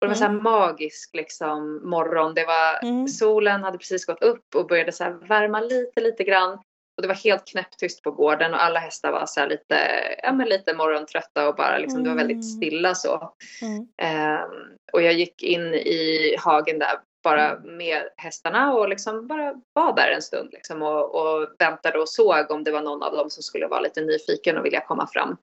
det 0.00 0.06
var 0.06 0.14
så 0.14 0.24
här 0.24 0.32
magisk 0.32 1.14
liksom, 1.14 1.88
morgon. 1.90 2.34
Det 2.34 2.44
var, 2.44 2.82
Mm. 2.88 3.08
Solen 3.08 3.62
hade 3.62 3.78
precis 3.78 4.04
gått 4.06 4.22
upp 4.22 4.54
och 4.54 4.66
började 4.66 4.92
så 4.92 5.10
värma 5.28 5.60
lite, 5.60 6.00
lite 6.00 6.24
grann. 6.24 6.52
Och 6.96 7.02
det 7.02 7.08
var 7.08 7.14
helt 7.14 7.46
knäpptyst 7.46 8.02
på 8.02 8.10
gården 8.10 8.54
och 8.54 8.62
alla 8.64 8.78
hästar 8.80 9.12
var 9.12 9.26
så 9.26 9.46
lite, 9.46 9.76
ja, 10.22 10.32
men 10.32 10.48
lite 10.48 10.74
morgontrötta 10.74 11.48
och 11.48 11.54
bara 11.56 11.78
liksom, 11.78 12.02
det 12.02 12.08
var 12.08 12.16
Mm. 12.16 12.26
väldigt 12.28 12.56
stilla 12.56 12.94
så. 12.94 13.32
Mm. 13.62 13.88
Ehm, 14.02 14.50
och 14.92 15.02
jag 15.02 15.12
gick 15.12 15.42
in 15.42 15.74
i 15.74 16.36
hagen 16.38 16.78
där 16.78 16.98
bara 17.26 17.58
med 17.58 18.08
hästarna 18.16 18.74
och 18.74 18.88
liksom 18.88 19.26
bara 19.26 19.54
var 19.72 19.96
där 19.96 20.10
en 20.10 20.22
stund 20.22 20.48
liksom 20.52 20.82
och, 20.82 21.14
och 21.14 21.48
väntade 21.58 21.98
och 21.98 22.08
såg 22.08 22.50
om 22.50 22.64
det 22.64 22.70
var 22.70 22.82
någon 22.82 23.02
av 23.02 23.16
dem 23.16 23.30
som 23.30 23.42
skulle 23.42 23.66
vara 23.66 23.80
lite 23.80 24.00
nyfiken 24.00 24.58
och 24.58 24.64
vilja 24.64 24.80
komma 24.80 25.06
fram. 25.06 25.36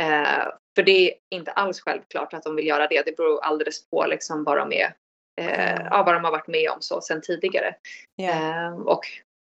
Eh, 0.00 0.46
för 0.76 0.82
det 0.82 1.10
är 1.10 1.14
inte 1.30 1.50
alls 1.52 1.80
självklart 1.80 2.34
att 2.34 2.42
de 2.42 2.56
vill 2.56 2.66
göra 2.66 2.86
det. 2.86 3.02
Det 3.06 3.16
beror 3.16 3.40
alldeles 3.44 3.90
på 3.90 4.06
liksom 4.06 4.44
vad 4.44 4.56
de 4.56 4.72
är, 4.72 4.94
eh, 5.40 5.70
Mm. 5.74 5.86
ja, 5.90 6.02
vad 6.02 6.14
de 6.14 6.24
har 6.24 6.30
varit 6.30 6.46
med 6.48 6.70
om 6.70 6.80
så 6.80 7.00
sen 7.00 7.20
tidigare. 7.22 7.74
Ja. 8.16 8.30
Eh, 8.30 8.72
och 8.72 9.00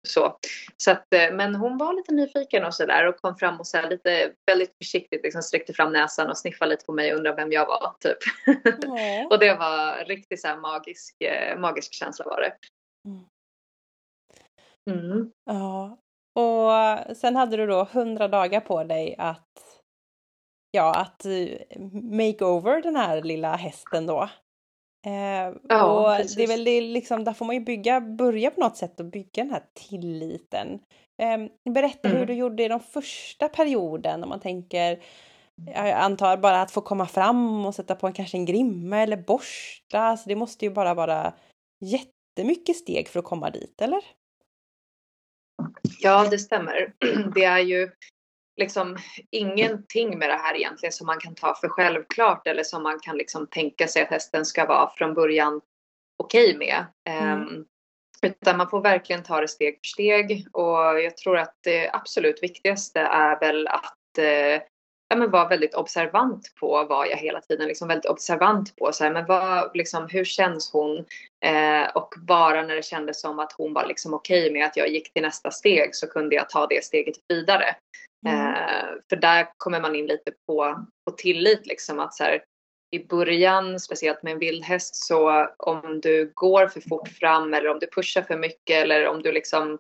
så. 0.07 0.39
så 0.77 0.91
att, 0.91 1.13
eh, 1.15 1.33
men 1.33 1.55
hon 1.55 1.79
var 1.79 1.95
lite 1.95 2.15
nyfiken 2.15 2.65
och 2.65 2.75
sådär 2.75 3.09
och 3.09 3.17
kom 3.17 3.37
fram 3.37 3.61
och 3.61 3.67
så 3.67 3.89
lite 3.89 4.33
väldigt 4.47 4.77
försiktigt 4.79 5.23
liksom 5.23 5.43
sträckte 5.43 5.73
fram 5.73 5.93
näsan 5.93 6.31
och 6.31 6.39
sniffade 6.39 6.71
lite 6.71 6.87
på 6.87 6.93
mig 6.93 7.13
och 7.13 7.19
undrade 7.19 7.37
vem 7.37 7.53
jag 7.53 7.67
var. 7.67 7.95
Typ. 8.01 8.19
Ja. 8.87 9.27
och 9.31 9.39
det 9.39 9.55
var 9.55 10.05
riktigt 10.05 10.41
så 10.41 10.57
magisk, 10.57 11.23
eh, 11.23 11.59
magisk 11.59 11.95
känsla 11.95 12.25
var 12.25 12.41
det. 12.41 12.53
Mm. 14.91 15.33
ja. 15.45 15.99
Och 16.35 17.17
sen 17.17 17.37
hade 17.37 17.57
du 17.57 17.67
då 17.67 17.85
hundra 17.93 18.29
dagar 18.29 18.61
på 18.61 18.85
dig 18.85 19.15
att 19.19 19.83
ja, 20.71 20.95
att 20.95 21.25
eh, 21.25 21.81
make 22.03 22.45
over 22.45 22.83
den 22.83 22.97
här 22.97 23.23
lilla 23.23 23.57
hästen 23.57 24.07
då. 24.07 24.29
Eh, 25.07 25.55
Ja, 25.69 25.85
och 25.85 26.17
precis. 26.17 26.37
det 26.37 26.43
är 26.43 26.49
väl 26.49 26.65
det 26.65 26.81
liksom, 26.81 27.25
där 27.25 27.33
får 27.33 27.45
man 27.47 27.55
ju 27.55 27.61
bygga, 27.61 28.01
börja 28.01 28.51
på 28.51 28.61
något 28.61 28.77
sätt 28.77 29.01
och 29.01 29.07
bygga 29.07 29.45
den 29.45 29.51
här 29.51 29.63
tilliten. 29.75 30.79
Eh, 31.23 31.73
berätta 31.73 32.09
hur 32.09 32.15
Mm. 32.17 32.27
du 32.27 32.35
gjorde 32.35 32.65
i 32.65 32.69
de 32.69 32.81
första 32.81 33.49
perioden 33.49 34.23
om 34.23 34.29
man 34.29 34.41
tänker 34.41 35.03
jag 35.75 35.91
antar 35.91 36.37
bara 36.37 36.61
att 36.63 36.71
få 36.71 36.81
komma 36.81 37.07
fram 37.07 37.67
och 37.67 37.75
sätta 37.75 37.95
på 37.95 38.07
en, 38.07 38.13
kanske 38.13 38.37
en 38.37 38.45
grimma 38.45 38.99
eller 38.99 39.17
borsta. 39.17 40.01
Alltså 40.01 40.29
det 40.29 40.37
måste 40.37 40.65
ju 40.65 40.71
bara 40.71 40.95
vara 40.95 41.35
jättemycket 41.85 42.77
steg 42.77 43.09
för 43.09 43.19
att 43.19 43.25
komma 43.25 43.51
dit, 43.51 43.81
eller? 43.81 44.01
Ja, 46.01 46.29
det 46.31 46.39
stämmer. 46.39 46.93
Det 47.35 47.45
är 47.45 47.59
ju 47.59 47.91
liksom 48.57 48.97
ingenting 49.31 50.19
med 50.19 50.29
det 50.29 50.37
här 50.37 50.55
egentligen 50.57 50.93
som 50.93 51.07
man 51.07 51.21
kan 51.21 51.35
ta 51.35 51.55
för 51.55 51.69
självklart 51.69 52.47
eller 52.47 52.63
som 52.63 52.83
man 52.83 52.99
kan 53.01 53.17
liksom 53.17 53.47
tänka 53.47 53.89
sig 53.89 54.03
att 54.03 54.09
hästen 54.09 54.45
ska 54.45 54.67
vara 54.67 54.91
från 54.97 55.15
början 55.15 55.61
okej 56.17 56.57
med. 56.57 56.85
Mm. 57.09 57.43
Ehm, 57.43 57.65
utan 58.23 58.57
man 58.57 58.71
får 58.71 58.81
verkligen 58.81 59.23
ta 59.23 59.41
det 59.41 59.49
steg 59.49 59.75
för 59.75 59.87
steg 59.87 60.47
och 60.53 61.01
jag 61.01 61.17
tror 61.17 61.39
att 61.39 61.55
det 61.65 61.91
absolut 61.93 62.43
viktigaste 62.43 63.01
är 63.01 63.41
väl 63.41 63.67
att 63.67 64.19
eh, 64.19 64.63
ja, 65.09 65.17
men 65.17 65.31
vara 65.31 65.49
väldigt 65.49 65.75
observant 65.75 66.55
på 66.61 66.85
vad 66.89 67.09
jag 67.09 67.17
hela 67.17 67.41
tiden 67.41 67.69
liksom 67.69 67.89
väldigt 67.89 68.11
observant 68.11 68.77
på. 68.77 68.93
Så 68.93 69.05
här, 69.05 69.11
men 69.11 69.27
vad, 69.27 69.71
liksom, 69.77 70.09
hur 70.11 70.25
känns 70.25 70.73
hon? 70.73 71.05
Eh, 71.45 71.89
och 71.95 72.15
bara 72.17 72.63
när 72.63 72.75
det 72.75 72.85
kändes 72.85 73.21
som 73.21 73.39
att 73.39 73.53
hon 73.53 73.73
var 73.73 73.87
liksom 73.87 74.15
okej 74.15 74.53
med 74.53 74.67
att 74.67 74.77
jag 74.77 74.89
gick 74.89 75.13
till 75.13 75.23
nästa 75.23 75.51
steg 75.51 75.95
så 75.95 76.07
kunde 76.07 76.35
jag 76.35 76.49
ta 76.49 76.67
det 76.67 76.85
steget 76.85 77.17
vidare. 77.29 77.77
Mm. 78.27 78.55
Eh, 78.55 78.87
för 79.09 79.17
där 79.17 79.49
kommer 79.57 79.81
man 79.81 79.97
in 79.97 80.07
lite 80.07 80.33
på, 80.47 80.87
på 81.05 81.17
tillit 81.17 81.67
liksom 81.67 82.01
att 82.01 82.15
så 82.15 82.25
här, 82.25 82.43
i 82.91 83.07
början, 83.07 83.81
speciellt 83.81 84.23
med 84.23 84.33
en 84.33 84.39
vildhäst, 84.39 84.97
så 84.97 85.49
om 85.57 86.01
du 86.01 86.33
går 86.35 86.69
för 86.69 86.81
fort 86.81 87.09
fram 87.09 87.55
eller 87.55 87.69
om 87.69 87.79
du 87.79 87.87
pushar 87.87 88.23
för 88.23 88.37
mycket 88.37 88.83
eller 88.83 89.07
om 89.07 89.23
du 89.23 89.33
liksom 89.33 89.79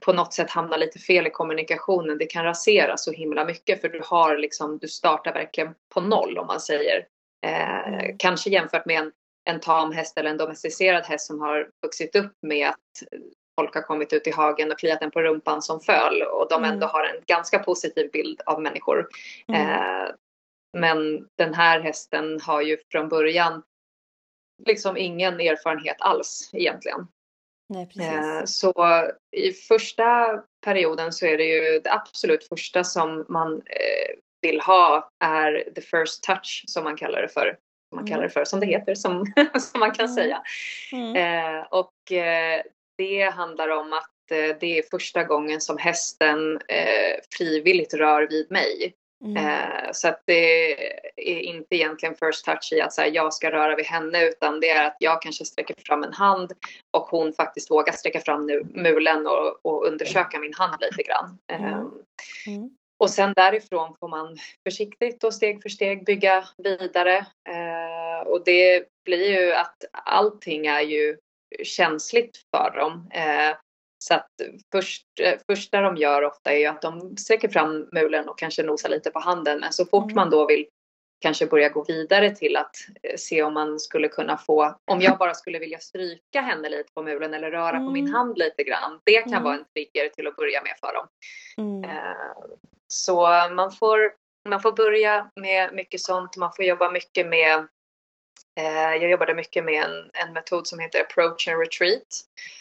på 0.00 0.12
något 0.12 0.34
sätt 0.34 0.50
hamnar 0.50 0.78
lite 0.78 0.98
fel 0.98 1.26
i 1.26 1.30
kommunikationen, 1.30 2.18
det 2.18 2.26
kan 2.26 2.44
rasera 2.44 2.96
så 2.96 3.12
himla 3.12 3.44
mycket 3.44 3.80
för 3.80 3.88
du 3.88 4.00
har 4.04 4.38
liksom, 4.38 4.78
du 4.78 4.88
startar 4.88 5.34
verkligen 5.34 5.74
på 5.94 6.00
noll 6.00 6.38
om 6.38 6.46
man 6.46 6.60
säger. 6.60 7.06
Eh, 7.46 7.70
Mm. 7.86 8.18
Kanske 8.18 8.50
jämfört 8.50 8.86
med 8.86 8.98
en, 8.98 9.12
en 9.44 9.60
tam 9.60 9.92
häst 9.92 10.18
eller 10.18 10.30
en 10.30 10.36
domesticerad 10.36 11.04
häst 11.04 11.26
som 11.26 11.40
har 11.40 11.70
vuxit 11.82 12.16
upp 12.16 12.32
med 12.42 12.68
att 12.68 13.08
folk 13.60 13.74
har 13.74 13.82
kommit 13.82 14.12
ut 14.12 14.26
i 14.26 14.30
hagen 14.30 14.72
och 14.72 14.78
kliat 14.78 15.00
den 15.00 15.10
på 15.10 15.22
rumpan 15.22 15.62
som 15.62 15.80
föl 15.80 16.22
och 16.22 16.46
de 16.50 16.64
Mm. 16.64 16.70
ändå 16.72 16.86
har 16.86 17.04
en 17.04 17.22
ganska 17.26 17.58
positiv 17.58 18.10
bild 18.12 18.40
av 18.46 18.62
människor. 18.62 19.08
Mm. 19.48 19.60
Eh, 19.60 20.08
men 20.78 21.28
den 21.38 21.54
här 21.54 21.80
hästen 21.80 22.40
har 22.40 22.60
ju 22.62 22.78
från 22.90 23.08
början 23.08 23.62
liksom 24.66 24.96
ingen 24.96 25.40
erfarenhet 25.40 25.96
alls 26.00 26.50
egentligen. 26.52 27.06
Nej. 27.68 27.88
Eh, 28.00 28.44
så 28.44 28.72
i 29.36 29.52
första 29.52 30.40
perioden 30.64 31.12
så 31.12 31.26
är 31.26 31.38
det 31.38 31.44
ju 31.44 31.80
det 31.80 31.92
absolut 31.92 32.48
första 32.48 32.84
som 32.84 33.26
man 33.28 33.52
eh, 33.54 34.16
vill 34.42 34.60
ha 34.60 35.10
är 35.24 35.70
the 35.74 35.80
first 35.80 36.22
touch 36.22 36.64
som 36.66 36.84
man 36.84 36.96
kallar 36.96 37.22
det 37.22 37.28
för. 37.28 37.56
Som 37.88 37.96
man 37.96 38.04
Mm. 38.04 38.10
kallar 38.10 38.22
det 38.22 38.30
för, 38.30 38.44
som 38.44 38.60
det 38.60 38.66
heter, 38.66 38.94
som, 38.94 39.26
som 39.60 39.80
man 39.80 39.92
kan 39.92 40.04
Mm. 40.04 40.14
säga. 40.14 40.42
Mm. 40.92 41.16
Eh, 41.16 41.66
och 41.70 42.12
eh, 42.12 42.62
det 43.00 43.22
handlar 43.22 43.68
om 43.68 43.92
att 43.92 44.30
eh, 44.30 44.56
det 44.60 44.78
är 44.78 44.82
första 44.90 45.24
gången 45.24 45.60
som 45.60 45.78
hästen 45.78 46.56
eh, 46.68 47.20
frivilligt 47.36 47.94
rör 47.94 48.28
vid 48.28 48.50
mig. 48.50 48.94
Mm. 49.24 49.36
Eh, 49.36 49.92
så 49.92 50.08
att 50.08 50.22
det 50.26 50.72
är 51.16 51.40
inte 51.40 51.76
egentligen 51.76 52.14
first 52.14 52.44
touch 52.44 52.72
i 52.72 52.80
att 52.80 52.92
så 52.92 53.00
här, 53.00 53.10
jag 53.14 53.34
ska 53.34 53.50
röra 53.50 53.76
vid 53.76 53.86
henne 53.86 54.24
utan 54.24 54.60
det 54.60 54.70
är 54.70 54.86
att 54.86 54.96
jag 54.98 55.22
kanske 55.22 55.44
sträcker 55.44 55.74
fram 55.86 56.02
en 56.02 56.12
hand 56.12 56.52
och 56.90 57.02
hon 57.02 57.32
faktiskt 57.32 57.70
vågar 57.70 57.92
sträcka 57.92 58.20
fram 58.20 58.46
nu, 58.46 58.62
mulen 58.74 59.26
och, 59.26 59.66
och 59.66 59.86
undersöka 59.86 60.38
min 60.38 60.54
hand 60.54 60.76
lite 60.80 61.02
grann. 61.02 61.38
Mm. 61.52 61.90
Mm. 62.46 62.70
och 62.98 63.10
sen 63.10 63.32
därifrån 63.36 63.96
får 64.00 64.08
man 64.08 64.38
försiktigt 64.68 65.24
och 65.24 65.34
steg 65.34 65.62
för 65.62 65.68
steg 65.68 66.04
bygga 66.04 66.44
vidare. 66.56 67.26
Och 68.26 68.44
det 68.44 68.84
blir 69.04 69.40
ju 69.40 69.52
att 69.52 69.84
allting 69.92 70.66
är 70.66 70.80
ju 70.80 71.16
känsligt 71.64 72.38
för 72.50 72.70
dem. 72.70 73.10
Eh, 73.14 73.56
så 74.04 74.14
att 74.14 74.30
först, 74.72 75.06
eh, 75.20 75.34
första 75.46 75.80
de 75.80 75.96
gör 75.96 76.22
ofta 76.24 76.52
är 76.52 76.68
att 76.68 76.82
de 76.82 77.16
sträcker 77.16 77.48
fram 77.48 77.88
mulen 77.92 78.28
och 78.28 78.38
kanske 78.38 78.62
nosar 78.62 78.88
lite 78.88 79.10
på 79.10 79.18
handen. 79.18 79.60
Men 79.60 79.72
så 79.72 79.84
fort 79.86 80.04
Mm. 80.04 80.14
man 80.14 80.30
då 80.30 80.46
vill 80.46 80.66
kanske 81.22 81.46
börja 81.46 81.68
gå 81.68 81.84
vidare 81.84 82.30
till 82.36 82.56
att 82.56 82.76
eh, 83.02 83.16
se 83.16 83.42
om 83.42 83.54
man 83.54 83.80
skulle 83.80 84.08
kunna 84.08 84.36
få, 84.38 84.76
om 84.90 85.00
jag 85.00 85.18
bara 85.18 85.34
skulle 85.34 85.58
vilja 85.58 85.78
stryka 85.78 86.40
henne 86.40 86.68
lite 86.68 86.92
på 86.92 87.02
mulen 87.02 87.34
eller 87.34 87.50
röra 87.50 87.76
på 87.78 87.90
min 87.90 88.04
Mm. 88.04 88.14
hand 88.14 88.38
lite 88.38 88.64
grann. 88.64 89.00
Det 89.04 89.22
kan 89.22 89.32
Mm. 89.32 89.42
vara 89.42 89.54
en 89.54 89.64
trigger 89.74 90.08
till 90.08 90.26
att 90.26 90.36
börja 90.36 90.62
med 90.62 90.74
för 90.80 90.92
dem. 90.94 91.06
Mm. 91.58 91.90
Så 92.88 93.20
man 93.50 93.72
får, 93.72 94.12
man 94.48 94.60
får 94.60 94.72
börja 94.72 95.30
med 95.40 95.74
mycket 95.74 96.00
sånt. 96.00 96.36
Man 96.36 96.52
får 96.56 96.64
jobba 96.64 96.90
mycket 96.90 97.26
med 97.26 97.66
jag 98.62 99.10
jobbade 99.10 99.34
mycket 99.34 99.64
med 99.64 99.84
en, 99.84 100.10
en 100.12 100.32
metod 100.32 100.66
som 100.66 100.78
heter 100.78 101.00
approach 101.00 101.48
and 101.48 101.60
retreat. 101.60 102.20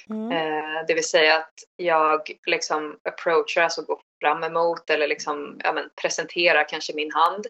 Mm. 0.10 0.32
Eh, 0.32 0.86
det 0.88 0.94
vill 0.94 1.08
säga 1.10 1.38
att 1.38 1.54
jag 1.76 2.32
liksom 2.46 3.00
approachar, 3.04 3.62
alltså 3.62 3.82
går 3.82 4.00
fram 4.22 4.44
emot 4.44 4.90
eller 4.90 5.08
liksom, 5.08 5.60
ja, 5.64 5.74
men 5.74 5.90
presenterar 6.02 6.68
kanske 6.70 6.94
min 6.94 7.12
hand. 7.12 7.48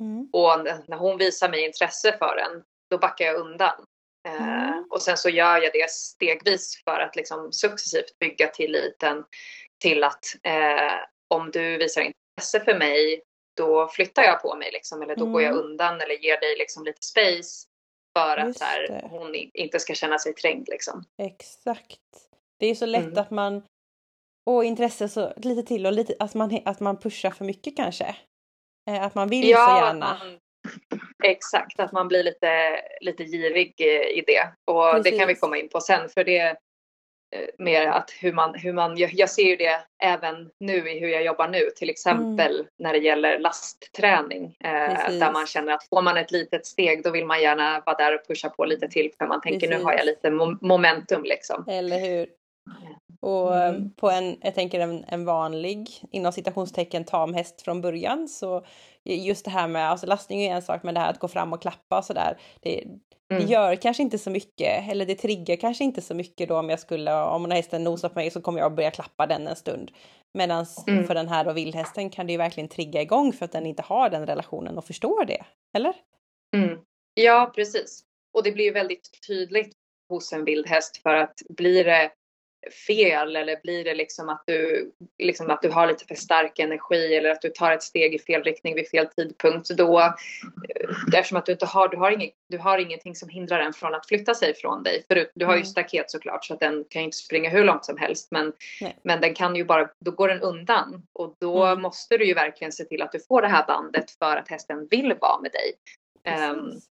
Mm. 0.00 0.28
Och 0.32 0.64
när 0.88 0.96
hon 0.96 1.18
visar 1.18 1.48
mig 1.48 1.64
intresse 1.64 2.16
för 2.18 2.36
den, 2.36 2.62
då 2.90 2.98
backar 2.98 3.24
jag 3.24 3.36
undan. 3.36 3.84
Eh, 4.28 4.72
Mm. 4.72 4.84
Och 4.90 5.02
sen 5.02 5.16
så 5.16 5.28
gör 5.28 5.62
jag 5.62 5.72
det 5.72 5.90
stegvis 5.90 6.82
för 6.84 7.00
att 7.00 7.16
liksom 7.16 7.52
successivt 7.52 8.18
bygga 8.18 8.48
tilliten 8.48 9.24
till 9.82 10.04
att 10.04 10.24
eh, 10.42 10.92
om 11.28 11.50
du 11.50 11.76
visar 11.76 12.02
intresse 12.02 12.60
för 12.64 12.78
mig, 12.78 13.22
då 13.56 13.88
flyttar 13.88 14.22
jag 14.22 14.42
på 14.42 14.56
mig 14.56 14.70
liksom, 14.72 15.02
eller 15.02 15.16
då 15.16 15.26
går 15.26 15.42
jag 15.42 15.52
Mm. 15.52 15.64
undan 15.64 16.00
eller 16.00 16.14
ger 16.14 16.40
dig 16.40 16.56
liksom 16.58 16.84
lite 16.84 17.02
space 17.02 17.66
för 18.18 18.36
att 18.36 18.58
så 18.58 18.64
här, 18.64 19.00
hon 19.10 19.34
inte 19.34 19.80
ska 19.80 19.94
känna 19.94 20.18
sig 20.18 20.34
trängd 20.34 20.68
liksom. 20.68 21.04
Exakt. 21.22 22.00
Det 22.58 22.66
är 22.66 22.74
så 22.74 22.86
lätt 22.86 23.04
Mm. 23.04 23.18
att 23.18 23.30
man 23.30 23.62
och 24.50 24.64
intresse 24.64 25.08
så 25.08 25.32
lite 25.36 25.62
till 25.62 25.86
och 25.86 25.92
lite 25.92 26.14
att 26.18 26.34
man 26.34 26.58
att 26.64 26.80
man 26.80 26.96
pushar 27.00 27.30
för 27.30 27.44
mycket 27.44 27.76
kanske. 27.76 28.16
Eh, 28.90 29.02
Att 29.02 29.14
man 29.14 29.28
vill 29.28 29.42
så 29.42 29.48
gärna. 29.48 30.18
man, 30.20 30.38
exakt, 31.24 31.80
att 31.80 31.92
man 31.92 32.08
blir 32.08 32.22
lite, 32.24 32.80
lite 33.00 33.24
girig 33.24 33.80
i 34.14 34.20
det. 34.26 34.52
Och 34.70 35.02
det 35.02 35.10
kan 35.10 35.18
vi 35.18 35.24
Precis. 35.26 35.40
komma 35.40 35.58
in 35.58 35.68
på 35.68 35.80
sen 35.80 36.08
för 36.08 36.24
det 36.24 36.56
mer 37.58 37.86
att 37.86 38.10
hur 38.20 38.32
man, 38.32 38.54
hur 38.54 38.72
man, 38.72 38.96
jag, 38.96 39.30
ser 39.30 39.42
ju 39.42 39.56
det 39.56 39.80
även 40.02 40.50
nu 40.60 40.90
i 40.90 41.00
hur 41.00 41.08
jag 41.08 41.24
jobbar 41.24 41.48
nu, 41.48 41.70
till 41.76 41.90
exempel 41.90 42.66
när 42.78 42.92
det 42.92 42.98
gäller 42.98 43.38
lastträning. 43.38 44.56
Eh, 44.64 44.70
Mm. 44.70 44.96
Precis. 44.96 45.20
där 45.20 45.32
man 45.32 45.46
känner 45.46 45.72
att 45.72 45.88
får 45.88 46.02
man 46.02 46.16
ett 46.16 46.30
litet 46.32 46.66
steg 46.66 47.02
då 47.04 47.10
vill 47.10 47.26
man 47.26 47.42
gärna 47.42 47.82
vara 47.86 47.96
där 47.96 48.14
och 48.14 48.26
pusha 48.28 48.48
på 48.48 48.64
lite 48.64 48.88
till 48.88 49.10
för 49.18 49.26
man 49.26 49.40
tänker 49.40 49.68
nu 49.68 49.74
har 49.82 49.92
jag 49.92 50.00
Precis. 50.00 50.16
lite 50.16 50.28
mo- 50.30 50.58
momentum 50.60 51.22
liksom. 51.24 51.64
Eller 51.68 51.98
hur? 51.98 52.28
Och 53.20 53.56
Mm. 53.56 53.74
eh, 53.76 53.82
på 53.96 54.10
en, 54.10 54.36
jag 54.40 54.54
tänker 54.54 54.80
en, 54.80 55.04
en 55.08 55.24
vanlig, 55.24 55.88
inom 56.10 56.32
citationstecken, 56.32 57.04
tam 57.04 57.34
häst 57.34 57.62
från 57.62 57.80
början 57.80 58.28
så 58.28 58.64
just 59.04 59.44
det 59.44 59.50
här 59.50 59.68
med, 59.68 59.90
alltså 59.90 60.06
lastning 60.06 60.42
är 60.42 60.54
en 60.54 60.62
sak, 60.62 60.82
men 60.82 60.94
det 60.94 61.00
här 61.00 61.10
att 61.10 61.18
gå 61.18 61.28
fram 61.28 61.52
och 61.52 61.62
klappa 61.62 61.98
och 61.98 62.04
sådär, 62.04 62.40
det, 62.60 62.70
det 63.28 63.34
Mm. 63.34 63.46
gör 63.46 63.76
kanske 63.76 64.02
inte 64.02 64.18
så 64.18 64.30
mycket, 64.30 64.90
eller 64.90 65.06
det 65.06 65.14
triggar 65.14 65.56
kanske 65.56 65.84
inte 65.84 66.02
så 66.02 66.14
mycket 66.14 66.48
då 66.48 66.58
om 66.58 66.70
jag 66.70 66.80
skulle, 66.80 67.14
om 67.22 67.42
den 67.42 67.52
hästen 67.52 67.84
nosar 67.84 68.08
på 68.08 68.14
mig 68.14 68.30
så 68.30 68.40
kommer 68.40 68.60
jag 68.60 68.74
börja 68.74 68.90
klappa 68.90 69.26
den 69.26 69.46
en 69.46 69.56
stund. 69.56 69.90
Medan 70.34 70.66
Mm. 70.88 71.06
för 71.06 71.14
den 71.14 71.28
här 71.28 71.44
då 71.44 71.52
vildhästen 71.52 72.10
kan 72.10 72.26
det 72.26 72.32
ju 72.32 72.38
verkligen 72.38 72.68
trigga 72.68 73.02
igång 73.02 73.32
för 73.32 73.44
att 73.44 73.52
den 73.52 73.66
inte 73.66 73.82
har 73.82 74.10
den 74.10 74.26
relationen 74.26 74.78
och 74.78 74.84
förstår 74.84 75.24
det. 75.24 75.44
Eller? 75.76 75.94
Mm. 76.56 76.78
Ja, 77.14 77.52
precis. 77.54 78.04
Och 78.34 78.42
det 78.42 78.52
blir 78.52 78.64
ju 78.64 78.72
väldigt 78.72 79.10
tydligt 79.26 79.72
hos 80.08 80.32
en 80.32 80.44
vild 80.44 80.66
häst 80.66 80.96
för 81.02 81.14
att 81.14 81.34
blir 81.48 81.84
det 81.84 82.10
fel 82.86 83.36
eller 83.36 83.60
blir 83.62 83.84
det 83.84 83.94
liksom 83.94 84.28
att 84.28 84.42
du, 84.46 84.90
liksom 85.18 85.50
att 85.50 85.62
du 85.62 85.70
har 85.70 85.86
lite 85.86 86.04
för 86.04 86.14
stark 86.14 86.58
energi 86.58 87.14
eller 87.16 87.30
att 87.30 87.40
du 87.42 87.48
tar 87.48 87.72
ett 87.72 87.82
steg 87.82 88.14
i 88.14 88.18
fel 88.18 88.42
riktning 88.42 88.74
vid 88.74 88.88
fel 88.88 89.06
tidpunkt 89.06 89.68
då 89.68 90.00
eh, 90.00 90.12
eftersom 91.14 91.38
att 91.38 91.46
du 91.46 91.52
inte 91.52 91.66
har, 91.66 91.88
du 91.88 91.96
har, 91.96 92.10
inget, 92.10 92.30
du 92.48 92.58
har 92.58 92.78
ingenting 92.78 93.14
som 93.14 93.28
hindrar 93.28 93.58
den 93.58 93.72
från 93.72 93.94
att 93.94 94.06
flytta 94.08 94.34
sig 94.34 94.54
från 94.54 94.82
dig. 94.82 95.04
Förut, 95.08 95.30
du 95.34 95.44
har 95.44 95.52
ju 95.52 95.58
Mm. 95.58 95.66
staket 95.66 96.10
såklart 96.10 96.44
så 96.44 96.54
att 96.54 96.60
den 96.60 96.84
kan 96.88 97.02
ju 97.02 97.04
inte 97.04 97.16
springa 97.16 97.50
hur 97.50 97.64
långt 97.64 97.84
som 97.84 97.98
helst 97.98 98.28
men, 98.30 98.52
Nej. 98.80 98.96
men 99.02 99.20
den 99.20 99.34
kan 99.34 99.56
ju 99.56 99.64
bara, 99.64 99.90
då 100.04 100.10
går 100.10 100.28
den 100.28 100.40
undan 100.40 101.02
och 101.12 101.36
då 101.40 101.64
Mm. 101.64 101.82
måste 101.82 102.16
du 102.16 102.24
ju 102.26 102.34
verkligen 102.34 102.72
se 102.72 102.84
till 102.84 103.02
att 103.02 103.12
du 103.12 103.20
får 103.20 103.42
det 103.42 103.48
här 103.48 103.66
bandet 103.66 104.10
för 104.10 104.36
att 104.36 104.48
hästen 104.48 104.86
vill 104.90 105.14
vara 105.20 105.40
med 105.40 105.52
dig. 105.52 105.72
Precis. 106.24 106.84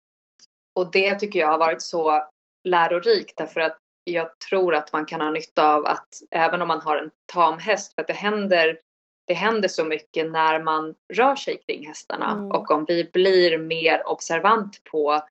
och 0.76 0.92
det 0.92 1.16
tycker 1.20 1.40
jag 1.40 1.48
har 1.48 1.58
varit 1.58 1.82
så 1.82 2.28
lärorikt 2.64 3.38
därför 3.38 3.62
att 3.62 3.78
jag 4.04 4.40
tror 4.40 4.76
att 4.76 4.94
man 4.94 5.06
kan 5.06 5.22
ha 5.22 5.32
nytta 5.32 5.74
av 5.76 5.86
att 5.86 6.08
även 6.32 6.62
om 6.62 6.68
man 6.68 6.82
har 6.82 6.98
en 6.98 7.12
tam 7.26 7.60
häst 7.60 7.94
för 7.96 8.02
att 8.02 8.08
det 8.08 8.14
händer 8.14 8.80
det 9.28 9.34
händer 9.34 9.68
så 9.70 9.86
mycket 9.86 10.32
när 10.32 10.64
man 10.64 10.96
rör 11.14 11.36
sig 11.36 11.58
kring 11.68 11.88
hästarna 11.88 12.32
Mm. 12.32 12.52
och 12.52 12.72
om 12.72 12.86
vi 12.88 13.10
blir 13.14 13.58
mer 13.58 14.08
observant 14.08 14.84
på 14.84 15.22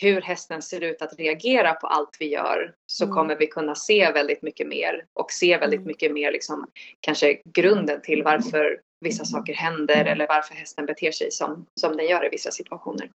hur 0.00 0.20
hästen 0.20 0.62
ser 0.62 0.80
ut 0.80 1.02
att 1.02 1.18
reagera 1.18 1.74
på 1.74 1.86
allt 1.86 2.16
vi 2.20 2.28
gör 2.28 2.74
så 2.86 3.04
Mm. 3.04 3.16
kommer 3.16 3.36
vi 3.36 3.46
kunna 3.46 3.74
se 3.74 4.12
väldigt 4.12 4.42
mycket 4.42 4.66
mer 4.68 5.06
och 5.12 5.30
se 5.32 5.58
väldigt 5.58 5.78
Mm. 5.78 5.86
mycket 5.86 6.12
mer 6.12 6.32
liksom 6.32 6.66
kanske 7.00 7.42
grunden 7.44 8.02
till 8.02 8.22
varför 8.22 8.80
vissa 9.00 9.24
saker 9.24 9.54
händer 9.54 10.04
eller 10.04 10.28
varför 10.28 10.54
hästen 10.54 10.86
beter 10.86 11.12
sig 11.12 11.30
som, 11.30 11.66
som 11.80 11.96
den 11.96 12.06
gör 12.06 12.26
i 12.26 12.28
vissa 12.28 12.50
situationer. 12.50 13.10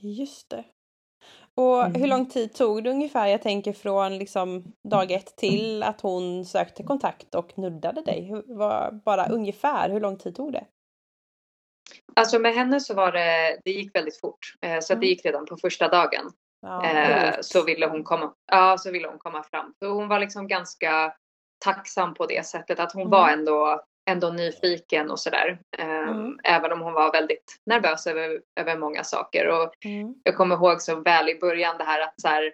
Just 0.00 0.48
det. 0.50 0.64
Och 1.56 1.80
Mm. 1.84 1.94
hur 2.00 2.06
lång 2.08 2.26
tid 2.26 2.54
tog 2.54 2.84
det 2.84 2.90
ungefär, 2.90 3.26
jag 3.26 3.42
tänker 3.42 3.72
från 3.72 4.18
liksom 4.18 4.64
dag 4.88 5.10
ett 5.12 5.36
till 5.36 5.82
att 5.82 6.00
hon 6.00 6.44
sökte 6.44 6.82
kontakt 6.82 7.34
och 7.34 7.58
nuddade 7.58 8.02
dig? 8.02 8.22
Hur, 8.24 8.42
var, 8.56 8.90
bara 9.04 9.26
ungefär, 9.26 9.90
hur 9.90 10.00
lång 10.00 10.18
tid 10.18 10.36
tog 10.36 10.52
det? 10.52 10.64
Alltså 12.16 12.38
med 12.38 12.54
henne 12.54 12.80
så 12.80 12.94
var 12.94 13.12
det, 13.12 13.58
det 13.64 13.70
gick 13.70 13.94
väldigt 13.96 14.20
fort. 14.20 14.54
Eh, 14.62 14.80
så 14.80 14.92
att 14.92 15.00
det 15.00 15.06
Mm. 15.06 15.08
gick 15.08 15.24
redan 15.24 15.46
på 15.46 15.56
första 15.56 15.88
dagen. 15.88 16.30
Ja, 16.62 16.84
Eh, 16.84 17.34
så 17.40 17.64
ville 17.64 17.86
hon 17.86 18.04
komma, 18.04 18.34
ja 18.52 18.78
så 18.78 18.90
ville 18.90 19.08
hon 19.08 19.18
komma 19.18 19.42
fram. 19.42 19.74
Så 19.78 19.88
hon 19.88 20.08
var 20.08 20.18
liksom 20.20 20.48
ganska 20.48 21.14
tacksam 21.64 22.14
på 22.14 22.26
det 22.26 22.46
sättet 22.46 22.80
att 22.80 22.92
hon 22.92 23.02
Mm. 23.02 23.10
var 23.10 23.28
ändå, 23.28 23.80
ändå 24.10 24.28
nyfiken 24.28 25.10
och 25.10 25.20
sådär. 25.20 25.58
Eh, 25.78 25.86
Mm. 26.08 26.38
Även 26.44 26.72
om 26.72 26.80
hon 26.80 26.92
var 26.92 27.12
väldigt 27.12 27.56
nervös 27.66 28.06
över, 28.06 28.40
över 28.60 28.76
många 28.78 29.04
saker. 29.04 29.46
Och 29.48 29.84
Mm. 29.84 30.14
jag 30.22 30.36
kommer 30.36 30.54
ihåg 30.56 30.82
så 30.82 30.96
väl 31.00 31.28
i 31.28 31.38
början 31.38 31.78
det 31.78 31.84
här 31.84 32.00
att 32.00 32.20
så 32.20 32.28
här, 32.28 32.52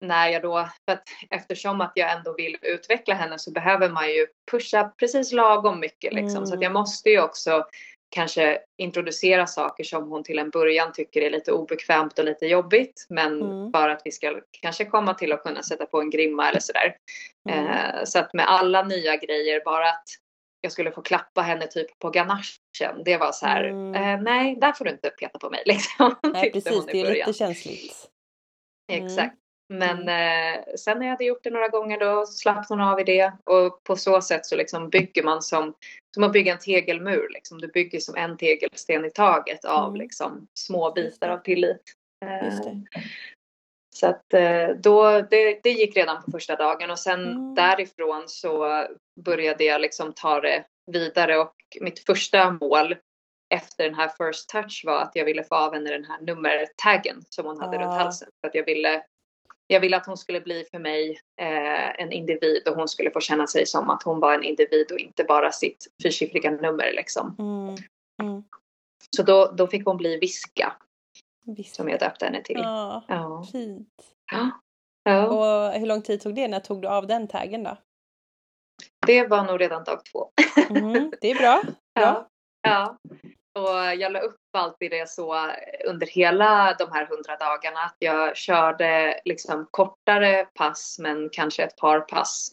när 0.00 0.28
jag 0.28 0.42
då, 0.42 0.68
för 0.88 0.92
att 0.92 1.02
eftersom 1.30 1.80
att 1.80 1.92
jag 1.94 2.12
ändå 2.12 2.34
vill 2.36 2.56
utveckla 2.62 3.14
henne 3.14 3.38
så 3.38 3.50
behöver 3.52 3.88
man 3.88 4.08
ju 4.10 4.26
pusha 4.50 4.92
precis 4.98 5.32
lagom 5.32 5.80
mycket 5.80 6.12
liksom. 6.12 6.46
Så 6.46 6.54
att 6.54 6.60
jag 6.62 6.70
Mm. 6.70 6.80
måste 6.80 7.10
ju 7.10 7.20
också 7.22 7.66
kanske 8.14 8.58
introducera 8.78 9.46
saker 9.46 9.84
som 9.84 10.08
hon 10.10 10.22
till 10.24 10.38
en 10.38 10.50
början 10.50 10.92
tycker 10.92 11.20
är 11.22 11.30
lite 11.30 11.52
obekvämt 11.52 12.18
och 12.18 12.24
lite 12.24 12.46
jobbigt. 12.46 13.06
Men 13.08 13.42
Mm. 13.42 13.72
för 13.72 13.88
att 13.88 14.02
vi 14.04 14.10
ska 14.12 14.40
kanske 14.62 14.84
komma 14.84 15.14
till 15.14 15.32
att 15.32 15.42
kunna 15.42 15.62
sätta 15.62 15.86
på 15.86 16.00
en 16.00 16.10
grimma 16.10 16.48
eller 16.48 16.60
sådär. 16.60 16.96
Mm. 17.50 17.66
Eh, 17.66 18.04
så 18.04 18.18
att 18.18 18.34
med 18.34 18.48
alla 18.50 18.82
nya 18.82 19.16
grejer, 19.16 19.62
bara 19.64 19.88
att 19.88 20.04
jag 20.62 20.72
skulle 20.72 20.92
få 20.92 21.02
klappa 21.02 21.40
henne 21.42 21.66
typ 21.66 21.98
på 21.98 22.10
ganachen. 22.10 23.02
Det 23.04 23.16
var 23.16 23.32
så 23.32 23.46
här, 23.46 23.64
Mm. 23.64 23.94
eh, 23.94 24.22
nej, 24.22 24.56
där 24.60 24.72
får 24.72 24.84
du 24.84 24.90
inte 24.90 25.10
peta 25.10 25.38
på 25.38 25.50
mig 25.50 25.62
liksom. 25.66 26.14
Nej 26.22 26.52
precis, 26.52 26.86
det 26.86 27.00
är 27.00 27.14
lite 27.14 27.32
känsligt. 27.32 28.08
Exakt. 28.92 29.36
Men 29.68 29.98
eh, 30.08 30.62
sen 30.78 30.98
när 30.98 31.06
jag 31.06 31.10
hade 31.12 31.24
gjort 31.24 31.42
det 31.44 31.50
några 31.50 31.68
gånger 31.68 31.98
då 32.00 32.26
slappnade 32.26 32.82
hon 32.82 32.92
av 32.92 33.00
i 33.00 33.04
det 33.04 33.32
och 33.44 33.84
på 33.84 33.96
så 33.96 34.20
sätt 34.20 34.46
så 34.46 34.56
liksom 34.56 34.90
bygger 34.90 35.22
man 35.22 35.42
som, 35.42 35.74
som 36.14 36.24
att 36.24 36.32
bygga 36.32 36.52
en 36.52 36.58
tegelmur. 36.58 37.28
Liksom. 37.34 37.58
Du 37.58 37.68
bygger 37.68 38.00
som 38.00 38.14
en 38.16 38.36
tegelsten 38.36 39.04
i 39.04 39.10
taget 39.10 39.64
av 39.64 39.88
Mm. 39.88 40.00
liksom, 40.00 40.46
små 40.54 40.92
bitar 40.92 41.28
av 41.28 41.38
tillit. 41.38 41.82
Eh. 42.24 42.58
Så 43.94 44.06
att 44.06 44.34
eh, 44.34 44.68
då, 44.68 45.20
det, 45.30 45.60
det 45.62 45.70
gick 45.70 45.96
redan 45.96 46.22
på 46.22 46.30
första 46.30 46.56
dagen 46.56 46.90
och 46.90 46.98
sen 46.98 47.20
Mm. 47.26 47.54
därifrån 47.54 48.24
så 48.26 48.86
började 49.24 49.64
jag 49.64 49.80
liksom 49.80 50.12
ta 50.12 50.40
det 50.40 50.64
vidare 50.92 51.38
och 51.38 51.54
mitt 51.80 51.98
första 52.06 52.50
mål 52.50 52.96
efter 53.54 53.84
den 53.84 53.94
här 53.94 54.08
first 54.08 54.48
touch 54.48 54.82
var 54.86 55.02
att 55.02 55.12
jag 55.14 55.24
ville 55.24 55.44
få 55.44 55.54
av 55.54 55.74
henne 55.74 55.90
den 55.90 56.04
här 56.04 56.20
nummertaggen 56.20 57.16
som 57.28 57.46
hon 57.46 57.60
hade 57.60 57.76
Ah. 57.78 57.80
runt 57.80 57.94
halsen. 57.94 58.28
För 58.40 58.48
att 58.48 58.54
jag 58.54 58.64
ville, 58.64 59.02
jag 59.66 59.80
ville 59.80 59.96
att 59.96 60.06
hon 60.06 60.16
skulle 60.16 60.40
bli 60.40 60.64
för 60.70 60.78
mig 60.78 61.20
eh, 61.40 62.00
en 62.00 62.12
individ 62.12 62.68
och 62.68 62.74
hon 62.76 62.88
skulle 62.88 63.10
få 63.10 63.20
känna 63.20 63.46
sig 63.46 63.66
som 63.66 63.90
att 63.90 64.02
hon 64.02 64.20
var 64.20 64.34
en 64.34 64.44
individ 64.44 64.92
och 64.92 64.98
inte 64.98 65.24
bara 65.24 65.52
sitt 65.52 65.86
fyrsiffriga 66.02 66.50
nummer 66.50 66.92
liksom. 66.92 67.36
Mm. 67.38 67.76
Mm. 68.22 68.44
Så 69.16 69.22
då, 69.22 69.52
då 69.56 69.66
fick 69.66 69.84
hon 69.84 69.96
bli 69.96 70.16
Viska 70.18 70.72
Visst. 71.46 71.74
som 71.74 71.88
jag 71.88 72.00
döpte 72.00 72.24
henne 72.24 72.42
till. 72.42 72.56
Ja, 72.58 73.04
Ja. 73.08 73.44
fint. 73.52 73.88
Ja. 74.32 74.50
ja. 75.02 75.26
Och 75.26 75.72
hur 75.80 75.86
lång 75.86 76.02
tid 76.02 76.20
tog 76.20 76.34
det? 76.34 76.48
När 76.48 76.60
tog 76.60 76.82
du 76.82 76.88
av 76.88 77.06
den 77.06 77.28
taggen 77.28 77.62
då? 77.62 77.76
Det 79.06 79.26
var 79.26 79.44
nog 79.44 79.60
redan 79.60 79.84
dag 79.84 80.00
två. 80.12 80.30
Mhm, 80.70 81.12
Det 81.20 81.30
är 81.30 81.34
bra. 81.38 81.62
bra. 81.94 82.02
Ja. 82.02 82.28
ja. 82.62 82.96
Och 83.58 83.94
jag 84.00 84.12
la 84.12 84.20
upp 84.20 84.36
alltid 84.56 84.90
det 84.90 85.08
så 85.08 85.50
under 85.86 86.06
hela 86.06 86.74
de 86.78 86.92
här 86.92 87.06
hundra 87.06 87.36
dagarna 87.36 87.80
att 87.80 87.96
jag 87.98 88.36
körde 88.36 89.20
liksom 89.24 89.66
kortare 89.70 90.44
pass 90.54 90.96
men 90.98 91.28
kanske 91.32 91.62
ett 91.62 91.76
par 91.76 92.00
pass. 92.00 92.52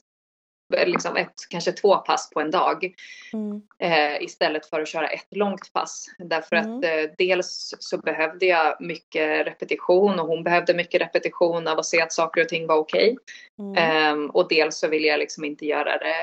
Liksom 0.85 1.15
ett, 1.15 1.33
kanske 1.49 1.71
två 1.71 1.95
pass 1.97 2.29
på 2.29 2.41
en 2.41 2.51
dag 2.51 2.93
Mm. 3.33 3.61
eh, 3.79 4.23
istället 4.23 4.65
för 4.65 4.81
att 4.81 4.87
köra 4.87 5.07
ett 5.07 5.27
långt 5.31 5.73
pass. 5.73 6.05
Därför 6.17 6.55
Mm. 6.55 6.77
att 6.77 6.83
eh, 6.83 7.11
dels 7.17 7.75
så 7.79 7.97
behövde 7.97 8.45
jag 8.45 8.81
mycket 8.81 9.47
repetition 9.47 10.19
och 10.19 10.27
hon 10.27 10.43
behövde 10.43 10.73
mycket 10.73 11.01
repetition 11.01 11.67
av 11.67 11.79
att 11.79 11.85
se 11.85 12.01
att 12.01 12.13
saker 12.13 12.41
och 12.41 12.49
ting 12.49 12.67
var 12.67 12.75
okej. 12.75 13.17
Mm. 13.59 13.75
Ehm, 13.77 14.29
och 14.29 14.47
dels 14.49 14.77
så 14.79 14.87
ville 14.87 15.07
jag 15.07 15.19
liksom 15.19 15.45
inte 15.45 15.65
göra 15.65 15.97
det 15.97 16.15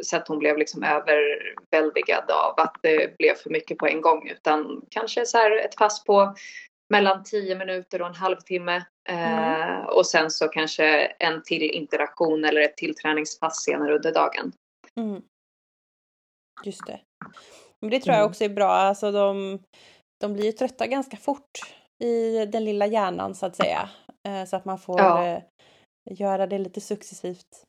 så 0.00 0.16
att 0.16 0.28
hon 0.28 0.38
blev 0.38 0.58
liksom 0.58 0.82
överväldigad 0.82 2.30
av 2.30 2.54
att 2.60 2.76
det 2.82 3.18
blev 3.18 3.34
för 3.34 3.50
mycket 3.50 3.78
på 3.78 3.86
en 3.86 4.00
gång 4.00 4.28
utan 4.28 4.82
kanske 4.90 5.26
så 5.26 5.38
här 5.38 5.56
ett 5.64 5.76
pass 5.76 6.04
på 6.04 6.34
mellan 6.90 7.24
10 7.24 7.54
minuter 7.58 8.00
och 8.02 8.08
en 8.08 8.14
halvtimme. 8.14 8.84
Eh, 9.08 9.78
och 9.84 10.06
sen 10.06 10.30
så 10.30 10.48
kanske 10.48 10.84
en 11.06 11.42
till 11.42 11.62
interaktion 11.62 12.44
eller 12.44 12.60
ett 12.60 12.76
till 12.76 12.94
träningspass 12.94 13.64
senare 13.64 13.94
under 13.96 14.12
dagen. 14.12 14.52
Mm. 15.00 15.22
Just 16.64 16.86
det. 16.86 17.00
Men 17.80 17.90
det 17.90 18.00
tror 18.00 18.12
jag 18.14 18.20
Mm. 18.20 18.30
också 18.30 18.44
är 18.44 18.48
bra. 18.48 18.70
Alltså 18.70 19.12
de, 19.12 19.58
de 20.20 20.32
blir 20.32 20.44
ju 20.44 20.52
trötta 20.52 20.86
ganska 20.86 21.16
fort 21.16 21.58
i 22.04 22.46
den 22.46 22.64
lilla 22.64 22.86
hjärnan 22.86 23.34
så 23.34 23.46
att 23.46 23.56
säga. 23.56 23.88
Eh, 24.28 24.44
Så 24.44 24.56
att 24.56 24.64
man 24.64 24.78
får 24.78 25.00
Ja. 25.00 25.24
eh, 25.26 25.42
göra 26.10 26.46
det 26.46 26.58
lite 26.58 26.80
successivt. 26.80 27.64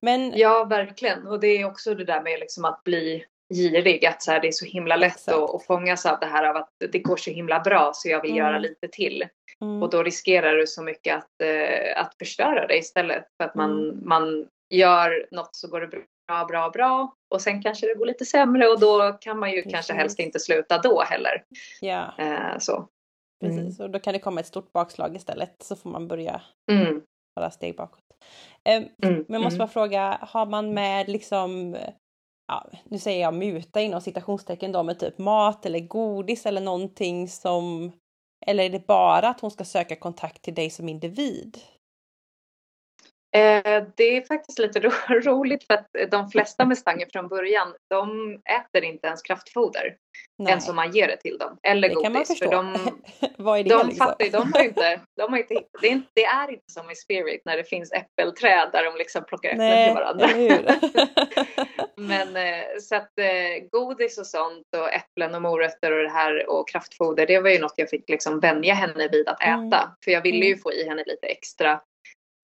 Men 0.00 0.32
Ja, 0.38 0.64
verkligen. 0.64 1.26
Och 1.26 1.40
det 1.40 1.46
är 1.46 1.64
också 1.64 1.94
det 1.94 2.04
där 2.04 2.22
med 2.22 2.40
liksom 2.40 2.64
att 2.64 2.84
bli 2.84 3.24
girig. 3.54 4.06
Att 4.06 4.22
så 4.22 4.30
här, 4.32 4.40
det 4.40 4.48
är 4.48 4.52
så 4.52 4.64
himla 4.64 4.96
lätt 4.96 5.12
Exakt. 5.14 5.36
att, 5.38 5.54
att 5.54 5.66
fångas 5.66 6.06
av 6.06 6.20
det 6.20 6.26
här 6.26 6.44
av 6.44 6.56
att 6.56 6.68
det 6.92 6.98
går 6.98 7.16
så 7.16 7.30
himla 7.30 7.60
bra 7.60 7.90
så 7.94 8.08
jag 8.08 8.22
vill 8.22 8.30
Mm. 8.30 8.44
göra 8.44 8.58
lite 8.58 8.88
till. 8.88 9.24
mm, 9.60 9.82
Och 9.82 9.90
då 9.90 10.02
riskerar 10.02 10.54
du 10.54 10.66
så 10.66 10.82
mycket 10.82 11.16
att, 11.16 11.30
eh, 11.42 12.00
att 12.00 12.14
förstöra 12.18 12.66
det 12.66 12.76
istället. 12.78 13.24
För 13.36 13.48
att 13.48 13.54
man, 13.54 13.70
Mm. 13.88 14.08
man 14.08 14.48
gör 14.74 15.26
något 15.30 15.54
så 15.56 15.68
går 15.68 15.80
det 15.80 15.86
bra, 16.28 16.44
bra, 16.48 16.70
bra. 16.70 17.14
Och 17.34 17.40
sen 17.42 17.62
kanske 17.62 17.86
det 17.86 17.94
går 17.94 18.06
lite 18.06 18.24
sämre 18.24 18.68
och 18.68 18.80
då 18.80 19.12
kan 19.20 19.38
man 19.38 19.50
ju 19.50 19.56
Precis. 19.56 19.72
kanske 19.72 19.92
helst 19.92 20.18
inte 20.18 20.40
sluta 20.40 20.78
då 20.78 21.02
heller. 21.02 21.44
ja, 21.80 22.14
Eh, 22.18 22.58
så. 22.58 22.88
precis. 23.44 23.80
Och 23.80 23.90
då 23.90 23.98
kan 23.98 24.12
det 24.12 24.18
komma 24.18 24.40
ett 24.40 24.46
stort 24.46 24.72
bakslag 24.72 25.16
istället 25.16 25.54
så 25.62 25.76
får 25.76 25.90
man 25.90 26.08
börja 26.08 26.42
Mm. 26.72 27.02
några 27.36 27.50
steg 27.50 27.76
bakåt. 27.76 28.00
Eh, 28.68 28.76
Mm. 28.76 28.88
Men 29.02 29.24
jag 29.28 29.42
måste 29.42 29.56
mm. 29.56 29.58
bara 29.58 29.68
fråga, 29.68 30.18
har 30.22 30.46
man 30.46 30.74
med 30.74 31.08
liksom, 31.08 31.76
ja, 32.48 32.70
nu 32.84 32.98
säger 32.98 33.20
jag 33.22 33.34
muta 33.34 33.80
inom 33.80 34.00
citationstecken 34.00 34.72
då 34.72 34.82
med 34.82 34.98
typ 34.98 35.18
mat 35.18 35.66
eller 35.66 35.80
godis 35.80 36.46
eller 36.46 36.60
någonting 36.60 37.28
som, 37.28 37.92
eller 38.46 38.64
är 38.64 38.70
det 38.70 38.86
bara 38.86 39.28
att 39.28 39.40
hon 39.40 39.50
ska 39.50 39.64
söka 39.64 39.96
kontakt 39.96 40.42
till 40.42 40.54
dig 40.54 40.70
som 40.70 40.88
individ? 40.88 41.58
Eh, 43.34 43.84
det 43.96 44.16
är 44.16 44.26
faktiskt 44.26 44.58
lite 44.58 44.80
ro 44.80 44.90
roligt 45.08 45.66
för 45.66 45.74
att 45.74 45.86
de 46.10 46.30
flesta 46.30 46.64
mustanger 46.64 47.06
från 47.12 47.28
början, 47.28 47.74
de 47.90 48.32
äter 48.34 48.84
inte 48.84 49.06
ens 49.06 49.22
kraftfoder. 49.22 49.96
Nej, 50.38 50.52
Än 50.52 50.60
som 50.60 50.76
man 50.76 50.92
ger 50.92 51.08
det 51.08 51.16
till 51.16 51.38
dem. 51.38 51.58
Eller 51.62 51.88
det 51.88 51.94
godis. 51.94 52.04
kan 52.04 52.12
man 52.12 52.24
förstå. 52.26 52.46
För 52.46 52.52
de, 52.56 52.76
Vad 53.44 53.58
är 53.58 53.62
det 53.64 53.70
de 53.70 53.86
liksom? 53.88 54.06
fattar 54.06 54.30
de 54.30 54.52
har 54.52 54.64
inte, 54.64 55.00
de 55.16 55.32
har 55.32 55.38
inte, 55.38 55.54
det, 55.80 55.86
är 55.86 55.90
inte, 55.90 56.08
det 56.14 56.24
är 56.24 56.50
inte 56.50 56.64
som 56.72 56.90
i 56.90 56.94
Spirit 56.94 57.42
när 57.44 57.56
det 57.56 57.64
finns 57.64 57.92
äppelträd 57.92 58.68
där 58.72 58.84
de 58.84 58.96
liksom 58.98 59.24
plockar 59.24 59.48
äpplen 59.48 59.66
Nej, 59.68 59.88
till 59.88 59.94
varandra. 59.94 60.28
Men 61.96 62.36
eh, 62.36 62.64
så 62.80 62.96
att 62.96 63.18
eh, 63.18 63.68
godis 63.70 64.18
och 64.18 64.26
sånt 64.26 64.66
och 64.76 64.92
äpplen 64.92 65.34
och 65.34 65.42
morötter 65.42 65.92
och 65.92 66.02
det 66.02 66.10
här 66.10 66.50
och 66.50 66.68
kraftfoder 66.68 67.26
det 67.26 67.40
var 67.40 67.50
ju 67.50 67.58
något 67.58 67.74
jag 67.76 67.90
fick 67.90 68.08
liksom 68.10 68.40
vänja 68.40 68.74
henne 68.74 69.08
vid 69.08 69.28
att 69.28 69.42
äta. 69.42 69.54
Mm. 69.56 69.70
För 70.04 70.10
jag 70.10 70.22
ville 70.22 70.44
ju 70.46 70.52
Mm. 70.52 70.62
få 70.62 70.72
i 70.72 70.88
henne 70.88 71.02
lite 71.06 71.26
extra 71.26 71.80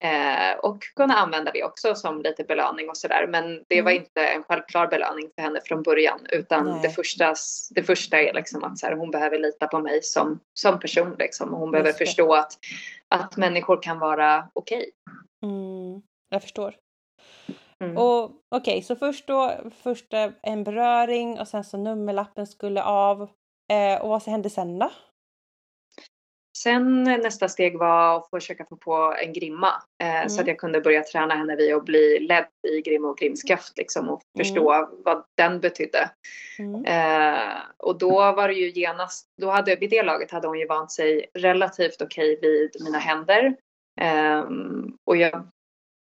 eh, 0.03 0.59
och 0.59 0.83
kunna 0.95 1.13
använda 1.13 1.51
det 1.51 1.63
också 1.63 1.95
som 1.95 2.21
lite 2.21 2.43
belöning 2.43 2.89
och 2.89 2.97
sådär. 2.97 3.27
Men 3.27 3.63
det 3.67 3.81
var 3.81 3.91
Mm. 3.91 4.03
inte 4.03 4.27
en 4.27 4.43
självklar 4.43 4.87
belöning 4.87 5.29
för 5.35 5.41
henne 5.41 5.61
från 5.65 5.83
början 5.83 6.19
utan 6.29 6.65
Nej. 6.65 6.79
det 6.81 6.89
första, 6.89 7.35
det 7.69 7.83
första 7.83 8.21
är 8.21 8.33
liksom 8.33 8.63
att 8.63 8.77
så 8.79 8.87
här, 8.87 8.95
hon 8.95 9.11
behöver 9.11 9.39
lita 9.39 9.67
på 9.67 9.79
mig 9.79 10.03
som, 10.03 10.39
som 10.53 10.79
person 10.79 11.15
liksom. 11.19 11.53
Och 11.53 11.59
hon 11.59 11.71
behöver 11.71 11.93
förstå 11.93 12.33
att, 12.33 12.53
att 13.07 13.37
människor 13.37 13.81
kan 13.81 13.99
vara 13.99 14.47
okej. 14.53 14.91
Mm, 15.43 16.01
jag 16.29 16.41
förstår. 16.41 16.75
Mm. 17.83 17.97
Och 17.97 18.31
okej, 18.55 18.81
så 18.81 18.95
först 18.95 19.27
då, 19.27 19.53
först 19.83 20.13
en 20.41 20.63
beröring 20.63 21.39
och 21.39 21.47
sen 21.47 21.63
så 21.63 21.77
nummerlappen 21.77 22.47
skulle 22.47 22.83
av. 22.83 23.21
Eh, 23.71 24.01
och 24.01 24.09
vad 24.09 24.23
hände 24.23 24.49
sen 24.49 24.79
då? 24.79 24.91
Sen 26.63 27.07
eh, 27.07 27.17
nästa 27.17 27.49
steg 27.49 27.77
var 27.79 28.17
att 28.17 28.29
försöka 28.29 28.65
få 28.65 28.75
på 28.75 29.15
en 29.23 29.33
grimma. 29.33 29.67
Eh, 30.03 30.27
Så 30.27 30.33
Mm. 30.33 30.41
att 30.43 30.47
jag 30.47 30.57
kunde 30.57 30.81
börja 30.81 31.03
träna 31.03 31.35
henne 31.35 31.55
vid 31.55 31.75
att 31.75 31.85
bli 31.85 32.19
ledd 32.19 32.47
i 32.67 32.81
grim 32.81 33.05
och 33.05 33.17
grimskaft 33.17 33.77
liksom, 33.77 34.09
och 34.09 34.21
förstå 34.37 34.89
vad 35.05 35.23
den 35.37 35.59
betydde. 35.59 36.09
Mm. 36.59 36.85
Eh, 36.85 37.57
och 37.77 37.97
då 37.97 38.11
var 38.31 38.47
det 38.47 38.53
ju 38.53 38.71
genast, 38.81 39.27
då 39.41 39.49
hade, 39.49 39.75
vid 39.75 39.89
det 39.89 40.03
laget 40.03 40.31
hade 40.31 40.47
hon 40.47 40.59
ju 40.59 40.67
vant 40.67 40.91
sig 40.91 41.25
relativt 41.33 42.01
okej 42.01 42.39
vid 42.41 42.69
mina 42.83 42.97
händer. 42.97 43.55
Ehm, 44.01 44.97
och 45.05 45.17
jag, 45.17 45.47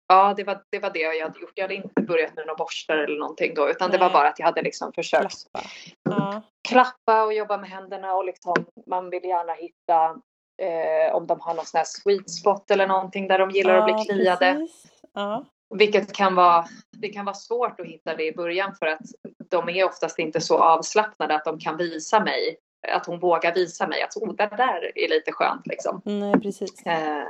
ja 0.09 0.35
det 0.37 0.45
var, 0.45 0.63
det 0.71 0.79
var 0.79 0.91
det 0.91 0.99
jag 0.99 1.23
hade 1.27 1.41
gjort. 1.41 1.53
Jag 1.55 1.65
hade 1.65 1.75
inte 1.75 2.03
börjat 2.03 2.37
med 2.37 2.47
några 2.47 2.57
borstar 2.59 2.97
eller 2.97 3.19
någonting 3.19 3.55
då 3.55 3.71
utan 3.71 3.91
det 3.91 3.99
var 3.99 4.07
Nej. 4.07 4.13
bara 4.13 4.29
att 4.29 4.39
jag 4.39 4.47
hade 4.47 4.63
liksom 4.63 4.93
försökt 4.93 5.51
Klappa. 5.53 5.69
Ja. 6.03 6.43
klappa 6.69 7.25
och 7.25 7.35
jobba 7.35 7.57
med 7.57 7.71
händerna 7.71 8.15
och 8.15 8.25
liksom 8.25 8.55
man 8.87 9.11
vill 9.11 9.25
gärna 9.25 9.53
hitta 9.53 10.21
eh, 10.61 11.15
om 11.15 11.27
de 11.27 11.41
har 11.41 11.55
någon 11.55 11.67
sån 11.67 11.79
här 11.79 11.85
sweet 11.85 12.31
spot 12.31 12.71
eller 12.71 12.87
någonting 12.87 13.29
där 13.29 13.39
de 13.39 13.51
gillar 13.51 13.79
att 13.79 13.85
bli 13.85 13.95
Ja, 13.95 14.05
kliade. 14.05 14.69
Ja. 15.15 15.45
Vilket 15.75 16.13
kan 16.13 16.35
vara, 16.35 16.65
det 16.91 17.09
kan 17.09 17.25
vara 17.25 17.35
svårt 17.35 17.81
att 17.81 17.87
hitta 17.87 18.17
det 18.17 18.27
i 18.27 18.33
början 18.33 18.75
för 18.75 18.87
att 18.87 19.01
de 19.51 19.69
är 19.69 19.85
oftast 19.85 20.19
inte 20.19 20.41
så 20.41 20.59
avslappnade 20.59 21.35
att 21.35 21.45
de 21.45 21.59
kan 21.59 21.77
visa 21.77 22.21
mig, 22.21 22.57
att 22.89 23.07
hon 23.07 23.21
vågar 23.21 23.55
visa 23.55 23.87
mig 23.87 24.03
att 24.03 24.17
oh, 24.17 24.35
det 24.35 24.57
där 24.57 24.99
är 24.99 25.09
lite 25.09 25.33
skönt 25.33 25.67
liksom. 25.67 26.03
Nej, 26.05 26.41
precis. 26.41 26.87
Eh, 26.87 27.25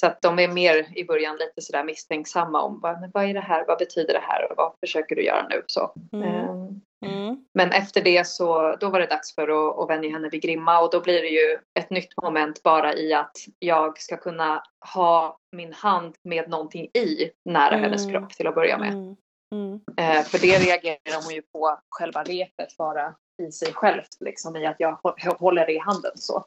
så 0.00 0.06
att 0.06 0.22
de 0.22 0.38
är 0.38 0.48
mer 0.48 0.98
i 0.98 1.04
början 1.04 1.36
lite 1.36 1.62
sådär 1.62 1.84
misstänksamma 1.84 2.62
om 2.62 2.80
vad, 2.80 3.00
men 3.00 3.10
vad 3.14 3.24
är 3.24 3.34
det 3.34 3.40
här, 3.40 3.64
vad 3.66 3.78
betyder 3.78 4.14
det 4.14 4.22
här 4.22 4.50
och 4.50 4.56
vad 4.56 4.72
försöker 4.80 5.16
du 5.16 5.24
göra 5.24 5.46
nu? 5.48 5.62
Så. 5.66 5.94
Mm. 6.12 6.80
Mm. 7.06 7.44
men 7.54 7.72
efter 7.72 8.00
det 8.02 8.26
så 8.26 8.76
då 8.80 8.90
var 8.90 9.00
det 9.00 9.06
dags 9.06 9.34
för 9.34 9.42
att, 9.48 9.78
att 9.78 9.90
vänja 9.90 10.10
henne 10.10 10.28
vid 10.28 10.42
grimma 10.42 10.80
och 10.80 10.90
då 10.90 11.00
blir 11.00 11.22
det 11.22 11.28
ju 11.28 11.58
ett 11.78 11.90
nytt 11.90 12.22
moment 12.22 12.62
bara 12.62 12.94
i 12.94 13.14
att 13.14 13.36
jag 13.58 13.98
ska 13.98 14.16
kunna 14.16 14.62
ha 14.94 15.38
min 15.56 15.72
hand 15.72 16.14
med 16.24 16.48
någonting 16.48 16.84
i 16.84 17.30
nära 17.44 17.68
Mm. 17.74 17.80
hennes 17.84 18.10
kropp 18.10 18.30
till 18.30 18.46
att 18.46 18.54
börja 18.54 18.78
med. 18.78 18.92
Mm. 18.92 19.16
Mm. 19.54 19.80
Eh, 19.96 20.22
för 20.24 20.38
det 20.38 20.58
reagerar 20.58 21.24
hon 21.24 21.34
ju 21.34 21.42
på 21.42 21.78
själva 21.90 22.22
repet 22.22 22.76
bara 22.78 23.14
i 23.42 23.52
sig 23.52 23.72
självt 23.72 24.08
liksom 24.20 24.56
i 24.56 24.66
att 24.66 24.76
jag 24.80 24.98
hå- 25.02 25.38
håller 25.38 25.66
det 25.66 25.72
i 25.72 25.78
handen 25.78 26.12
så. 26.14 26.44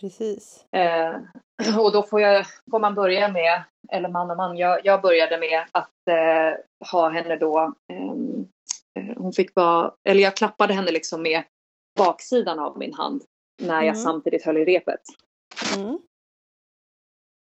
Precis. 0.00 0.64
Eh, 0.72 1.14
och 1.80 1.92
då 1.92 2.02
får, 2.02 2.20
jag, 2.20 2.46
får 2.70 2.78
man 2.78 2.94
börja 2.94 3.28
med, 3.28 3.62
eller 3.92 4.08
man 4.08 4.30
och 4.30 4.36
man, 4.36 4.56
jag, 4.56 4.80
jag 4.84 5.02
började 5.02 5.38
med 5.38 5.64
att 5.72 6.08
eh, 6.10 6.58
ha 6.92 7.08
henne 7.08 7.36
då, 7.36 7.58
ehm, 7.92 8.40
eh, 8.40 8.44
hon 9.16 9.32
fick 9.32 9.54
vara, 9.54 9.94
eller 10.04 10.22
jag 10.22 10.36
klappade 10.36 10.74
henne 10.74 10.90
liksom 10.90 11.22
med 11.22 11.42
baksidan 11.98 12.58
av 12.58 12.78
min 12.78 12.94
hand 12.94 13.22
när 13.62 13.74
jag 13.82 13.96
Mm. 13.96 13.96
samtidigt 13.96 14.44
höll 14.44 14.56
i 14.56 14.64
repet. 14.64 15.00
Mm. 15.76 15.98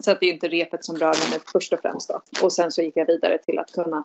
så 0.04 0.12
att 0.12 0.20
det 0.20 0.26
är 0.26 0.34
inte 0.34 0.48
repet 0.48 0.86
som 0.86 0.96
rör 0.96 1.14
henne 1.14 1.44
först 1.52 1.74
och 1.74 1.80
främst. 1.80 2.10
Då. 2.10 2.22
Och 2.44 2.54
sen 2.54 2.72
så 2.72 2.82
gick 2.82 2.98
jag 2.98 3.06
vidare 3.06 3.38
till 3.38 3.60
att 3.60 3.72
kunna 3.72 4.04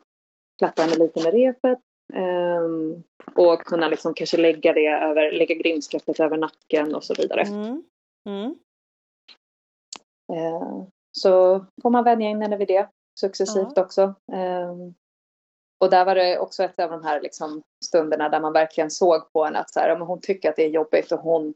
klappa 0.59 0.83
henne 0.83 0.97
lite 0.97 1.23
med 1.23 1.33
repet. 1.33 1.79
Um, 2.15 3.03
och 3.35 3.61
kunna 3.61 3.89
liksom 3.89 4.15
kanske 4.15 4.37
lägga 4.37 4.73
det 4.73 4.87
över, 4.87 5.33
lägga 5.33 5.55
grimskaftet 5.55 6.21
över 6.21 6.37
nacken 6.37 6.95
och 6.95 7.05
så 7.05 7.15
vidare. 7.15 7.41
Mm. 7.41 8.55
Uh, 10.33 10.85
så 11.13 11.65
får 11.83 11.91
man 11.91 12.05
vänja 12.05 12.29
in 12.29 12.43
henne 12.43 12.57
vid 12.57 12.69
det 12.69 12.89
successivt 13.21 13.79
också. 13.79 14.15
Um, 14.33 14.95
och 15.81 15.91
där 15.91 16.05
var 16.05 16.15
det 16.15 16.39
också 16.39 16.63
ett 16.63 16.81
av 16.81 16.91
de 16.91 17.05
här 17.05 17.21
liksom 17.21 17.63
stunderna 17.85 18.29
där 18.29 18.41
man 18.41 18.53
verkligen 18.53 18.91
såg 18.91 19.33
på 19.33 19.45
henne 19.45 19.59
att 19.59 19.71
så 19.71 19.81
här, 19.81 19.97
hon 19.97 20.21
tycker 20.21 20.51
att 20.51 20.57
det 20.57 20.65
är 20.65 20.71
jobbigt 20.71 21.13
och 21.13 21.21
hon, 21.21 21.55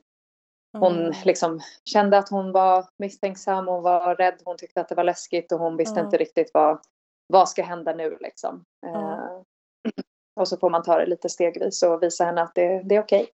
hon 0.79 0.99
mm. 0.99 1.13
liksom 1.25 1.61
kände 1.85 2.19
att 2.19 2.29
hon 2.29 2.53
var 2.53 2.89
misstänksam, 2.99 3.67
hon 3.69 3.83
var 3.83 4.15
rädd, 4.15 4.43
hon 4.45 4.57
tyckte 4.57 4.81
att 4.81 4.89
det 4.89 4.95
var 4.95 5.05
läskigt 5.05 5.53
och 5.53 5.59
hon 5.59 5.77
visste 5.77 6.01
mm. 6.01 6.05
inte 6.05 6.17
riktigt 6.17 6.51
vad, 6.55 6.81
vad 7.27 7.49
ska 7.49 7.63
hända 7.63 7.95
nu 7.95 8.19
liksom. 8.21 8.65
Mm. 8.87 9.01
Uh, 9.01 9.43
och 10.41 10.49
så 10.49 10.57
får 10.57 10.71
man 10.71 10.83
ta 10.83 10.99
det 10.99 11.07
lite 11.07 11.29
stegvis 11.29 11.83
och 11.83 12.03
visa 12.03 12.25
henne 12.25 12.43
att 12.43 12.55
det, 12.55 12.83
det 12.83 12.97
är 12.97 13.03
okej. 13.03 13.29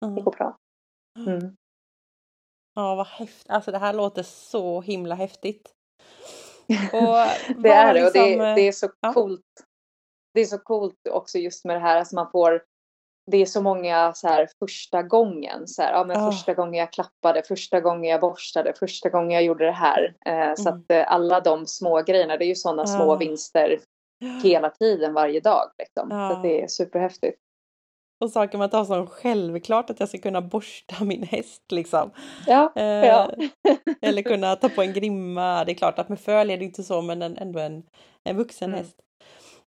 Okay. 0.00 0.14
Det 0.14 0.22
går 0.22 0.32
bra. 0.32 0.56
Mm. 1.18 1.56
Ja, 2.74 2.94
vad 2.94 3.06
häftigt. 3.06 3.50
Alltså 3.50 3.70
det 3.70 3.78
här 3.78 3.92
låter 3.92 4.22
så 4.22 4.80
himla 4.80 5.14
häftigt. 5.14 5.70
Och 6.92 7.16
det 7.62 7.68
är 7.68 7.94
det 7.94 8.06
och 8.06 8.12
det, 8.12 8.28
liksom, 8.28 8.38
det 8.38 8.60
är 8.60 8.72
så 8.72 8.88
ja. 9.00 9.12
coolt 9.12 9.64
det 10.34 10.40
är 10.40 10.44
så 10.44 10.58
coolt 10.58 11.08
också 11.10 11.38
just 11.38 11.64
med 11.64 11.76
det 11.76 11.80
här, 11.80 11.98
alltså 11.98 12.14
man 12.14 12.30
får 12.30 12.62
det 13.30 13.36
är 13.36 13.46
så 13.46 13.62
många 13.62 14.12
så 14.14 14.28
här 14.28 14.48
första 14.58 15.02
gången, 15.02 15.68
så 15.68 15.82
här, 15.82 15.92
ja 15.92 16.04
men 16.04 16.16
oh. 16.16 16.30
första 16.30 16.54
gången 16.54 16.74
jag 16.74 16.92
klappade, 16.92 17.42
första 17.42 17.80
gången 17.80 18.10
jag 18.10 18.20
borstade, 18.20 18.72
första 18.78 19.08
gången 19.08 19.30
jag 19.30 19.42
gjorde 19.42 19.64
det 19.64 19.72
här. 19.72 20.14
Eh, 20.26 20.32
mm. 20.32 20.56
Så 20.56 20.68
att 20.68 20.90
eh, 20.90 21.12
alla 21.12 21.40
de 21.40 21.66
små 21.66 22.02
grejerna, 22.02 22.36
det 22.36 22.44
är 22.44 22.48
ju 22.48 22.54
sådana 22.54 22.82
oh. 22.82 22.96
små 22.96 23.16
vinster 23.16 23.78
hela 24.42 24.70
tiden, 24.70 25.14
varje 25.14 25.40
dag. 25.40 25.70
Liksom. 25.78 26.12
Oh. 26.12 26.34
Så 26.34 26.42
det 26.42 26.62
är 26.62 26.68
superhäftigt. 26.68 27.38
Och 28.20 28.30
saker 28.30 28.58
man 28.58 28.70
tar 28.70 28.84
som 28.84 29.06
självklart 29.06 29.90
att 29.90 30.00
jag 30.00 30.08
ska 30.08 30.18
kunna 30.18 30.42
borsta 30.42 31.04
min 31.04 31.22
häst 31.22 31.72
liksom. 31.72 32.10
Ja, 32.46 32.72
eh, 32.76 32.84
ja. 32.84 33.30
eller 34.02 34.22
kunna 34.22 34.56
ta 34.56 34.68
på 34.68 34.82
en 34.82 34.92
grimma. 34.92 35.64
Det 35.64 35.72
är 35.72 35.74
klart 35.74 35.98
att 35.98 36.08
med 36.08 36.20
föl 36.20 36.50
är 36.50 36.58
det 36.58 36.64
inte 36.64 36.82
så 36.82 37.02
men 37.02 37.22
ändå 37.22 37.58
en, 37.58 37.82
en 38.24 38.36
vuxen 38.36 38.68
mm. 38.68 38.80
häst. 38.80 38.96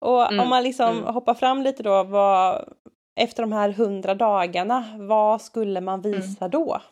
Och 0.04 0.32
mm. 0.32 0.40
om 0.40 0.48
man 0.48 0.62
liksom 0.62 0.98
mm. 0.98 1.14
hoppar 1.14 1.34
fram 1.34 1.62
lite 1.62 1.82
då, 1.82 2.02
vad, 2.02 2.68
efter 3.20 3.42
de 3.42 3.52
här 3.52 3.70
hundra 3.70 4.14
dagarna, 4.14 4.84
vad 4.98 5.42
skulle 5.42 5.80
man 5.80 6.04
mm. 6.04 6.20
visa 6.20 6.48
då? 6.48 6.82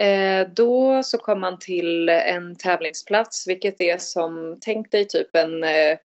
Eh, 0.00 0.48
då 0.48 1.02
så 1.02 1.18
kom 1.18 1.40
man 1.40 1.58
till 1.58 2.08
en 2.08 2.56
tävlingsplats, 2.56 3.46
vilket 3.48 3.80
är 3.80 3.98
som, 3.98 4.58
tänk 4.60 4.90
dig 4.90 5.08
typ 5.08 5.36
en 5.36 5.64
eh, 5.64 5.98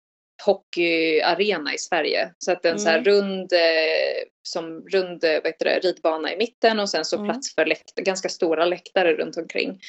hockeyarena 0.45 1.73
i 1.73 1.77
Sverige. 1.77 2.33
Så 2.37 2.51
att 2.51 2.65
en 2.65 2.71
mm. 2.71 2.79
så 2.79 2.89
här 2.89 2.97
mm. 2.97 3.05
rund, 3.05 3.53
eh, 3.53 4.27
som 4.43 4.81
rund 4.81 5.19
vad 5.23 5.45
heter 5.45 5.65
det, 5.65 5.79
ridbana 5.79 6.33
i 6.33 6.37
mitten 6.37 6.79
och 6.79 6.89
sen 6.89 7.05
så 7.05 7.15
mm. 7.15 7.27
plats 7.27 7.55
för 7.55 7.65
läkt 7.65 7.95
ganska 7.95 8.29
stora 8.29 8.65
läktare 8.65 9.13
runt 9.13 9.37
omkring. 9.37 9.79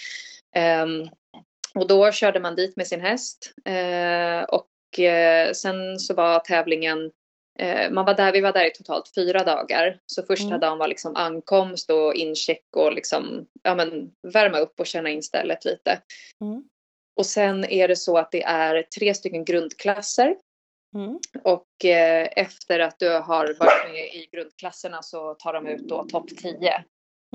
Um, 0.83 1.09
och 1.75 1.89
då 1.89 2.13
körde 2.13 2.41
man 2.41 2.55
dit 2.55 2.77
med 2.77 2.87
sin 2.87 3.01
häst 3.01 3.55
eh, 3.65 4.43
och 4.43 4.67
och 4.99 5.05
eh, 5.05 5.53
sen 5.53 5.99
så 5.99 6.15
var 6.15 6.39
tävlingen 6.39 7.11
eh, 7.59 7.91
man 7.91 8.05
var 8.05 8.15
där, 8.15 8.33
vi 8.33 8.41
var 8.41 8.53
där 8.53 8.67
i 8.67 8.71
totalt 8.71 9.13
fyra 9.15 9.45
dagar. 9.45 9.99
Så 10.07 10.23
första 10.23 10.47
mm. 10.47 10.61
dagen 10.61 10.79
var 10.79 10.89
liksom 10.89 11.17
ankomst 11.17 11.91
och 11.91 12.15
incheck 12.15 12.65
och 12.77 12.93
liksom, 12.93 13.47
ja 13.63 13.75
men 13.75 14.11
värma 14.33 14.59
upp 14.59 14.81
och 14.81 14.87
känna 14.87 15.11
in 15.11 15.23
stället 15.23 15.65
lite. 15.65 16.03
Mm. 16.41 16.63
Och 17.17 17.27
sen 17.27 17.65
är 17.65 17.89
det 17.89 17.97
så 17.97 18.19
att 18.19 18.31
det 18.31 18.43
är 18.43 18.83
tre 18.83 19.15
stycken 19.15 19.45
grundklasser. 19.45 20.37
Mm. 20.95 21.19
Och 21.45 21.85
eh, 21.85 22.29
efter 22.37 22.81
att 22.81 22.99
du 22.99 23.11
har 23.11 23.47
varit 23.61 23.93
med 23.93 24.05
i 24.05 24.29
grundklasserna 24.33 25.03
så 25.03 25.35
tar 25.35 25.53
de 25.53 25.67
ut 25.67 25.89
då 25.89 26.05
topp 26.05 26.29
10. 26.43 26.85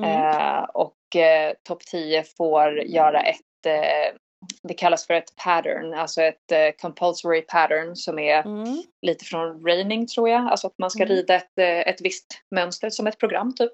Mm. 0.02 0.10
Eh, 0.10 0.64
och 0.64 1.16
eh, 1.16 1.54
topp 1.64 1.86
10 1.86 2.24
får 2.38 2.80
göra 2.80 3.22
ett 3.22 3.66
eh, 3.66 4.16
det 4.64 4.74
kallas 4.74 5.08
för 5.08 5.14
ett 5.14 5.36
pattern, 5.36 5.94
alltså 5.94 6.22
ett 6.22 6.52
uh, 6.52 6.82
compulsory 6.82 7.42
pattern 7.42 7.96
som 7.96 8.20
är 8.20 8.46
mm. 8.46 8.84
lite 9.02 9.26
från 9.26 9.66
raining 9.66 10.08
tror 10.08 10.30
jag, 10.30 10.48
alltså 10.48 10.68
att 10.68 10.78
man 10.78 10.90
ska 10.90 11.04
mm. 11.04 11.16
rida 11.16 11.36
ett, 11.36 11.52
uh, 11.60 11.66
ett 11.66 12.02
visst 12.02 12.42
mönster 12.52 12.90
som 12.90 13.08
ett 13.08 13.18
program 13.18 13.56
typ. 13.56 13.72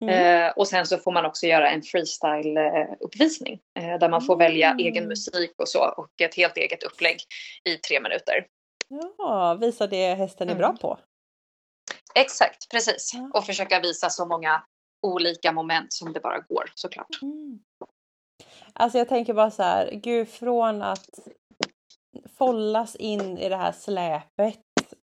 Mm. 0.00 0.44
Uh, 0.44 0.52
och 0.56 0.68
sen 0.68 0.86
så 0.86 0.98
får 0.98 1.12
man 1.12 1.24
också 1.24 1.46
göra 1.46 1.70
en 1.70 1.82
freestyle-uppvisning 1.82 3.58
där 4.00 4.08
man 4.08 4.22
får 4.22 4.36
välja 4.36 4.76
egen 4.78 4.96
mm. 4.96 5.08
musik 5.08 5.52
och 5.58 5.68
så 5.68 5.88
och 5.96 6.20
ett 6.20 6.34
helt 6.34 6.56
eget 6.56 6.82
upplägg 6.82 7.16
i 7.64 7.74
tre 7.74 8.00
minuter. 8.00 8.46
Ja, 9.18 9.58
visa 9.60 9.86
det 9.86 10.14
hästen 10.14 10.48
är 10.48 10.54
bra 10.54 10.66
mm. 10.66 10.78
på. 10.78 10.98
Exakt, 12.14 12.70
precis. 12.70 13.12
Och 13.34 13.44
försöka 13.44 13.80
visa 13.80 14.10
så 14.10 14.26
många 14.26 14.62
olika 15.02 15.52
moment 15.52 15.92
som 15.92 16.12
det 16.12 16.20
bara 16.20 16.38
går 16.38 16.72
såklart. 16.74 17.22
Mm. 17.22 17.58
Alltså 18.72 18.98
jag 18.98 19.08
tänker 19.08 19.34
bara 19.34 19.50
så 19.50 19.62
här, 19.62 19.90
gud 19.92 20.28
från 20.28 20.82
att 20.82 21.18
follas 22.38 22.96
in 22.96 23.38
i 23.38 23.48
det 23.48 23.56
här 23.56 23.72
släpet 23.72 24.58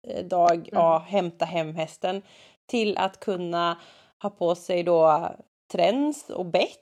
eh, 0.08 0.24
dag 0.24 0.68
mm. 0.68 0.84
A, 0.84 0.98
hämta 0.98 1.44
hem 1.44 1.74
hästen 1.74 2.22
till 2.70 2.98
att 2.98 3.20
kunna 3.20 3.78
ha 4.22 4.30
på 4.30 4.54
sig 4.54 4.82
då 4.82 5.30
träns 5.72 6.30
och 6.30 6.46
bett 6.46 6.78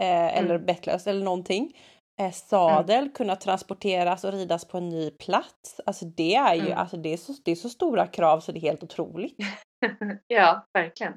eh, 0.00 0.38
eller 0.38 0.54
mm. 0.54 0.66
bettlös 0.66 1.06
eller 1.06 1.24
någonting. 1.24 1.72
Eh, 2.20 2.32
sadel, 2.32 3.02
mm. 3.02 3.12
kunna 3.12 3.36
transporteras 3.36 4.24
och 4.24 4.32
ridas 4.32 4.64
på 4.64 4.78
en 4.78 4.88
ny 4.88 5.10
plats. 5.10 5.80
Alltså 5.86 6.04
det 6.04 6.34
är 6.34 6.54
ju 6.54 6.66
mm. 6.66 6.78
alltså 6.78 6.96
det 6.96 7.12
är, 7.12 7.16
så, 7.16 7.32
det 7.44 7.50
är 7.50 7.56
så 7.56 7.68
stora 7.68 8.06
krav 8.06 8.40
så 8.40 8.52
det 8.52 8.58
är 8.58 8.60
helt 8.60 8.82
otroligt. 8.82 9.36
ja, 10.26 10.66
verkligen. 10.72 11.12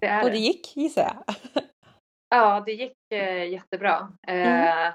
Det 0.00 0.22
och 0.22 0.30
det 0.30 0.38
gick 0.38 0.76
gissar 0.76 1.02
jag. 1.02 1.34
Ja, 2.30 2.62
det 2.66 2.72
gick 2.72 2.96
eh, 3.12 3.44
jättebra. 3.44 4.12
Mm. 4.26 4.86
Eh, 4.86 4.92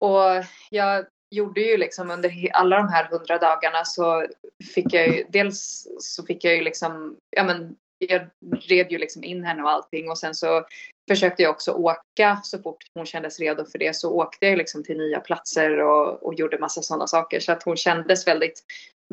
och 0.00 0.44
jag 0.70 1.06
gjorde 1.30 1.60
ju 1.60 1.76
liksom 1.76 2.10
under 2.10 2.50
alla 2.52 2.76
de 2.76 2.88
här 2.88 3.08
hundra 3.10 3.38
dagarna 3.38 3.84
så 3.84 4.26
fick 4.74 4.92
jag 4.92 5.08
ju 5.08 5.24
dels 5.28 5.88
så 5.98 6.26
fick 6.26 6.44
jag 6.44 6.56
ju 6.56 6.62
liksom, 6.62 7.16
ja 7.36 7.44
men 7.44 7.76
jag 7.98 8.26
red 8.68 8.92
ju 8.92 8.98
liksom 8.98 9.24
in 9.24 9.44
henne 9.44 9.62
och 9.62 9.70
allting 9.70 10.10
och 10.10 10.18
sen 10.18 10.34
så 10.34 10.64
försökte 11.10 11.42
jag 11.42 11.50
också 11.50 11.72
åka 11.72 12.40
så 12.42 12.58
fort 12.58 12.84
hon 12.94 13.06
kändes 13.06 13.40
redo 13.40 13.64
för 13.64 13.78
det 13.78 13.96
så 13.96 14.12
åkte 14.12 14.46
jag 14.46 14.58
liksom 14.58 14.84
till 14.84 14.96
nya 14.96 15.20
platser 15.20 15.78
och, 15.80 16.22
och 16.22 16.34
gjorde 16.34 16.58
massa 16.58 16.82
sådana 16.82 17.06
saker 17.06 17.40
så 17.40 17.52
att 17.52 17.62
hon 17.62 17.76
kändes 17.76 18.26
väldigt, 18.26 18.64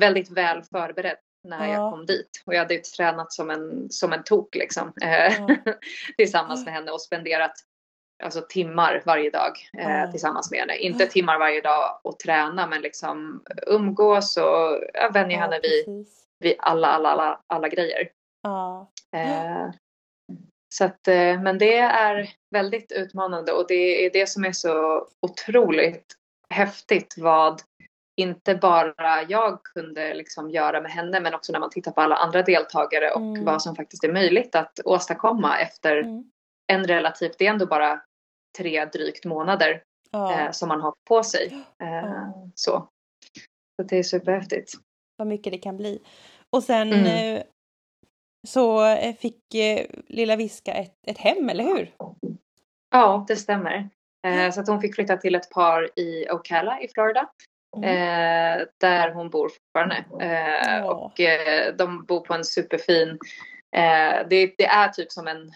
väldigt 0.01 0.31
väl 0.31 0.63
förberedd 0.63 1.17
när 1.43 1.67
ja. 1.67 1.73
jag 1.73 1.91
kom 1.91 2.05
dit. 2.05 2.43
Och 2.45 2.53
jag 2.53 2.59
hade 2.59 2.73
ju 2.73 2.79
tränat 2.79 3.33
som 3.33 3.49
en, 3.49 3.89
som 3.89 4.13
en 4.13 4.23
tok 4.23 4.55
liksom. 4.55 4.93
Eh, 5.01 5.09
ja. 5.09 5.47
tillsammans 6.17 6.65
med 6.65 6.73
henne 6.73 6.91
och 6.91 7.01
spenderat 7.01 7.53
alltså, 8.23 8.41
timmar 8.49 9.03
varje 9.05 9.29
dag 9.29 9.51
eh, 9.77 9.91
ja. 9.91 10.11
tillsammans 10.11 10.51
med 10.51 10.59
henne. 10.59 10.77
Inte 10.77 11.05
timmar 11.05 11.39
varje 11.39 11.61
dag 11.61 11.99
och 12.03 12.19
träna 12.19 12.67
men 12.67 12.81
liksom 12.81 13.43
umgås 13.67 14.37
och 14.37 14.83
ja, 14.93 15.09
vänja 15.13 15.37
henne 15.37 15.59
vid, 15.59 16.07
vid 16.39 16.55
alla, 16.59 16.87
alla, 16.87 17.09
alla, 17.09 17.41
alla 17.47 17.69
grejer. 17.69 18.09
Eh, 19.13 19.69
så 20.69 20.85
att, 20.85 21.07
eh, 21.07 21.41
men 21.41 21.57
det 21.57 21.77
är 21.77 22.29
väldigt 22.51 22.91
utmanande 22.91 23.51
och 23.51 23.65
det 23.67 24.05
är 24.05 24.09
det 24.09 24.29
som 24.29 24.45
är 24.45 24.51
så 24.51 25.07
otroligt 25.19 26.13
häftigt 26.49 27.15
vad 27.17 27.61
inte 28.17 28.55
bara 28.55 29.23
jag 29.23 29.63
kunde 29.63 30.13
liksom 30.13 30.49
göra 30.49 30.81
med 30.81 30.91
henne 30.91 31.19
men 31.19 31.33
också 31.33 31.51
när 31.51 31.59
man 31.59 31.69
tittar 31.69 31.91
på 31.91 32.01
alla 32.01 32.15
andra 32.15 32.41
deltagare 32.41 33.11
och 33.11 33.21
mm. 33.21 33.45
vad 33.45 33.61
som 33.61 33.75
faktiskt 33.75 34.03
är 34.03 34.13
möjligt 34.13 34.55
att 34.55 34.79
åstadkomma 34.85 35.59
efter 35.59 35.97
mm. 35.97 36.31
en 36.67 36.83
relativt, 36.83 37.37
det 37.37 37.47
är 37.47 37.51
ändå 37.51 37.65
bara 37.65 38.01
tre 38.57 38.85
drygt 38.85 39.25
månader 39.25 39.83
ja. 40.11 40.39
eh, 40.39 40.51
som 40.51 40.69
man 40.69 40.81
har 40.81 40.93
på 41.09 41.23
sig. 41.23 41.65
Eh, 41.83 41.87
ja. 41.89 42.49
så. 42.55 42.89
så 43.75 43.83
det 43.83 43.97
är 43.97 44.03
superhäftigt. 44.03 44.73
Vad 45.17 45.27
mycket 45.27 45.53
det 45.53 45.57
kan 45.57 45.77
bli. 45.77 45.99
Och 46.49 46.63
sen 46.63 46.93
mm. 46.93 47.35
eh, 47.35 47.43
så 48.47 48.85
eh, 48.85 49.15
fick 49.15 49.55
eh, 49.55 49.85
lilla 50.07 50.35
Viska 50.35 50.73
ett, 50.73 50.95
ett 51.07 51.17
hem, 51.17 51.49
eller 51.49 51.63
hur? 51.63 51.95
Ja, 52.89 53.25
det 53.27 53.35
stämmer. 53.35 53.89
Eh, 54.27 54.51
så 54.51 54.61
att 54.61 54.67
hon 54.67 54.81
fick 54.81 54.95
flytta 54.95 55.17
till 55.17 55.35
ett 55.35 55.49
par 55.49 55.99
i 55.99 56.29
Ocala 56.29 56.81
i 56.81 56.87
Florida. 56.87 57.29
Mm. 57.77 57.89
Eh, 57.89 58.65
där 58.77 59.11
hon 59.11 59.29
bor 59.29 59.49
fortfarande. 59.49 60.05
Eh, 60.25 60.85
oh. 60.85 60.89
Och 60.89 61.19
eh, 61.19 61.75
de 61.75 62.05
bor 62.05 62.19
på 62.19 62.33
en 62.33 62.45
superfin, 62.45 63.09
eh, 63.75 64.27
det, 64.29 64.53
det, 64.57 64.65
är 64.65 64.87
typ 64.87 65.11
som 65.11 65.27
en, 65.27 65.51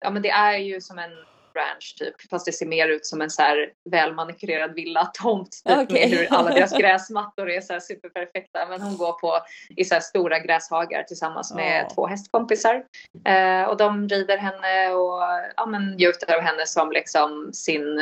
ja 0.00 0.10
men 0.10 0.22
det 0.22 0.30
är 0.30 0.58
ju 0.58 0.80
som 0.80 0.98
en 0.98 1.12
ranch 1.58 1.96
typ. 1.98 2.30
Fast 2.30 2.46
det 2.46 2.52
ser 2.52 2.66
mer 2.66 2.88
ut 2.88 3.06
som 3.06 3.20
en 3.20 3.30
så 3.30 3.42
här 3.42 3.72
välmanikurerad 3.90 4.74
villa-tomt. 4.74 5.50
Typ, 5.64 5.78
okay. 5.78 6.08
Med 6.08 6.18
hur 6.18 6.26
alla 6.30 6.50
deras 6.50 6.72
gräsmattor 6.78 7.50
är 7.50 7.60
så 7.60 7.72
här 7.72 7.80
superperfekta. 7.80 8.66
Men 8.68 8.82
hon 8.82 8.96
går 8.96 9.12
på 9.12 9.38
i 9.76 9.84
så 9.84 9.94
här 9.94 10.00
stora 10.00 10.38
gräshagar 10.38 11.02
tillsammans 11.02 11.54
med 11.54 11.84
oh. 11.84 11.94
två 11.94 12.06
hästkompisar. 12.06 12.84
Eh, 13.24 13.62
och 13.62 13.76
de 13.76 14.08
rider 14.08 14.38
henne 14.38 14.90
och 14.90 15.20
ja, 15.56 15.66
men 15.66 15.90
njuter 15.90 16.34
av 16.34 16.40
henne 16.40 16.66
som 16.66 16.92
liksom 16.92 17.50
sin 17.52 18.00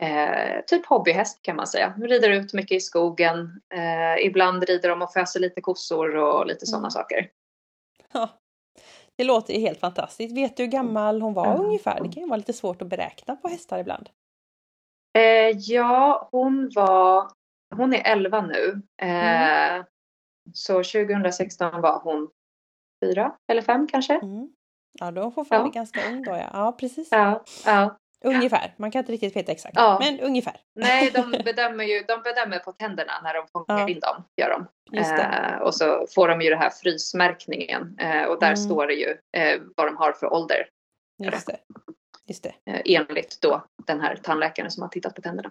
eh, 0.00 0.60
typ 0.66 0.86
hobbyhäst 0.86 1.42
kan 1.42 1.56
man 1.56 1.66
säga. 1.66 1.94
De 1.96 2.06
rider 2.06 2.30
ut 2.30 2.52
mycket 2.54 2.76
i 2.76 2.80
skogen. 2.80 3.60
Eh, 3.74 4.26
ibland 4.26 4.62
rider 4.64 4.88
de 4.88 5.02
och 5.02 5.12
föser 5.12 5.40
lite 5.40 5.60
kossor 5.60 6.16
och 6.16 6.46
lite 6.46 6.66
sådana 6.66 6.82
Mm. 6.86 6.90
saker. 6.90 7.30
Ja. 8.12 8.28
Det 9.16 9.24
låter 9.24 9.54
ju 9.54 9.60
helt 9.60 9.80
fantastiskt. 9.80 10.36
Vet 10.36 10.56
du 10.56 10.62
hur 10.62 10.70
gammal 10.70 11.22
hon 11.22 11.34
var 11.34 11.46
Ja. 11.46 11.54
ungefär? 11.54 11.94
Det 12.02 12.12
kan 12.12 12.22
ju 12.22 12.28
vara 12.28 12.36
lite 12.36 12.52
svårt 12.52 12.82
att 12.82 12.88
beräkna 12.88 13.36
på 13.36 13.48
hästar 13.48 13.78
ibland. 13.78 14.08
Eh, 15.18 15.50
ja, 15.58 16.28
hon 16.32 16.70
var, 16.74 17.30
hon 17.76 17.94
är 17.94 18.02
11 18.12 18.40
nu. 18.46 18.82
Mm. 19.02 19.78
Eh, 19.80 19.84
Så 20.54 20.82
2016 20.84 21.80
var 21.80 22.00
hon 22.00 22.30
fyra 23.04 23.36
eller 23.52 23.62
fem 23.62 23.86
kanske. 23.90 24.14
Mm. 24.14 24.48
Ja, 25.00 25.10
då 25.10 25.20
är 25.20 25.24
hon 25.24 25.32
fortfarande 25.32 25.68
Ja. 25.68 25.72
ganska 25.72 26.08
ung 26.08 26.22
då 26.22 26.30
ja. 26.30 26.50
Ja, 26.52 26.72
precis. 26.72 27.08
Ja, 27.10 27.44
ja. 27.66 27.96
Ungefär. 28.24 28.74
Man 28.76 28.90
kan 28.90 28.98
inte 28.98 29.12
riktigt 29.12 29.36
veta 29.36 29.52
exakt. 29.52 29.74
Ja. 29.76 29.98
Men 30.00 30.20
ungefär. 30.20 30.56
Nej, 30.74 31.10
de 31.10 31.30
bedömer 31.44 31.84
ju 31.84 32.02
de 32.08 32.22
bedömer 32.22 32.58
på 32.58 32.72
tänderna 32.72 33.12
när 33.22 33.34
de 33.34 33.46
fångar 33.52 33.80
Ja. 33.80 33.88
in 33.88 34.00
dem. 34.00 34.24
Gör 34.36 34.50
de. 34.50 34.98
Eh, 34.98 35.58
och 35.58 35.74
så 35.74 36.06
får 36.14 36.28
de 36.28 36.40
ju 36.40 36.50
det 36.50 36.56
här 36.56 36.70
frysmärkningen. 36.70 37.96
Eh, 37.98 38.22
och 38.24 38.40
där 38.40 38.46
Mm. 38.46 38.56
står 38.56 38.86
det 38.86 38.94
ju 38.94 39.16
eh, 39.36 39.60
vad 39.76 39.86
de 39.86 39.96
har 39.96 40.12
för 40.12 40.32
ålder. 40.32 40.68
Just 41.24 41.46
det. 41.46 41.56
Just 42.26 42.42
det. 42.42 42.54
Eh, 42.72 42.80
enligt 42.84 43.38
då 43.42 43.64
den 43.86 44.00
här 44.00 44.16
tandläkaren 44.16 44.70
som 44.70 44.82
har 44.82 44.88
tittat 44.88 45.14
på 45.14 45.22
tänderna. 45.22 45.50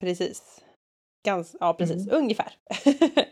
Precis. 0.00 0.60
Gans, 1.26 1.56
ja, 1.60 1.74
precis. 1.74 2.08
Ungefär. 2.08 2.52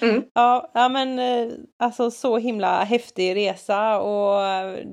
Mm. 0.00 0.24
Ja, 0.34 0.70
ja 0.74 0.88
men 0.88 1.18
eh, 1.18 1.52
alltså 1.78 2.10
så 2.10 2.38
himla 2.38 2.84
häftig 2.84 3.36
resa 3.36 4.00
och 4.00 4.40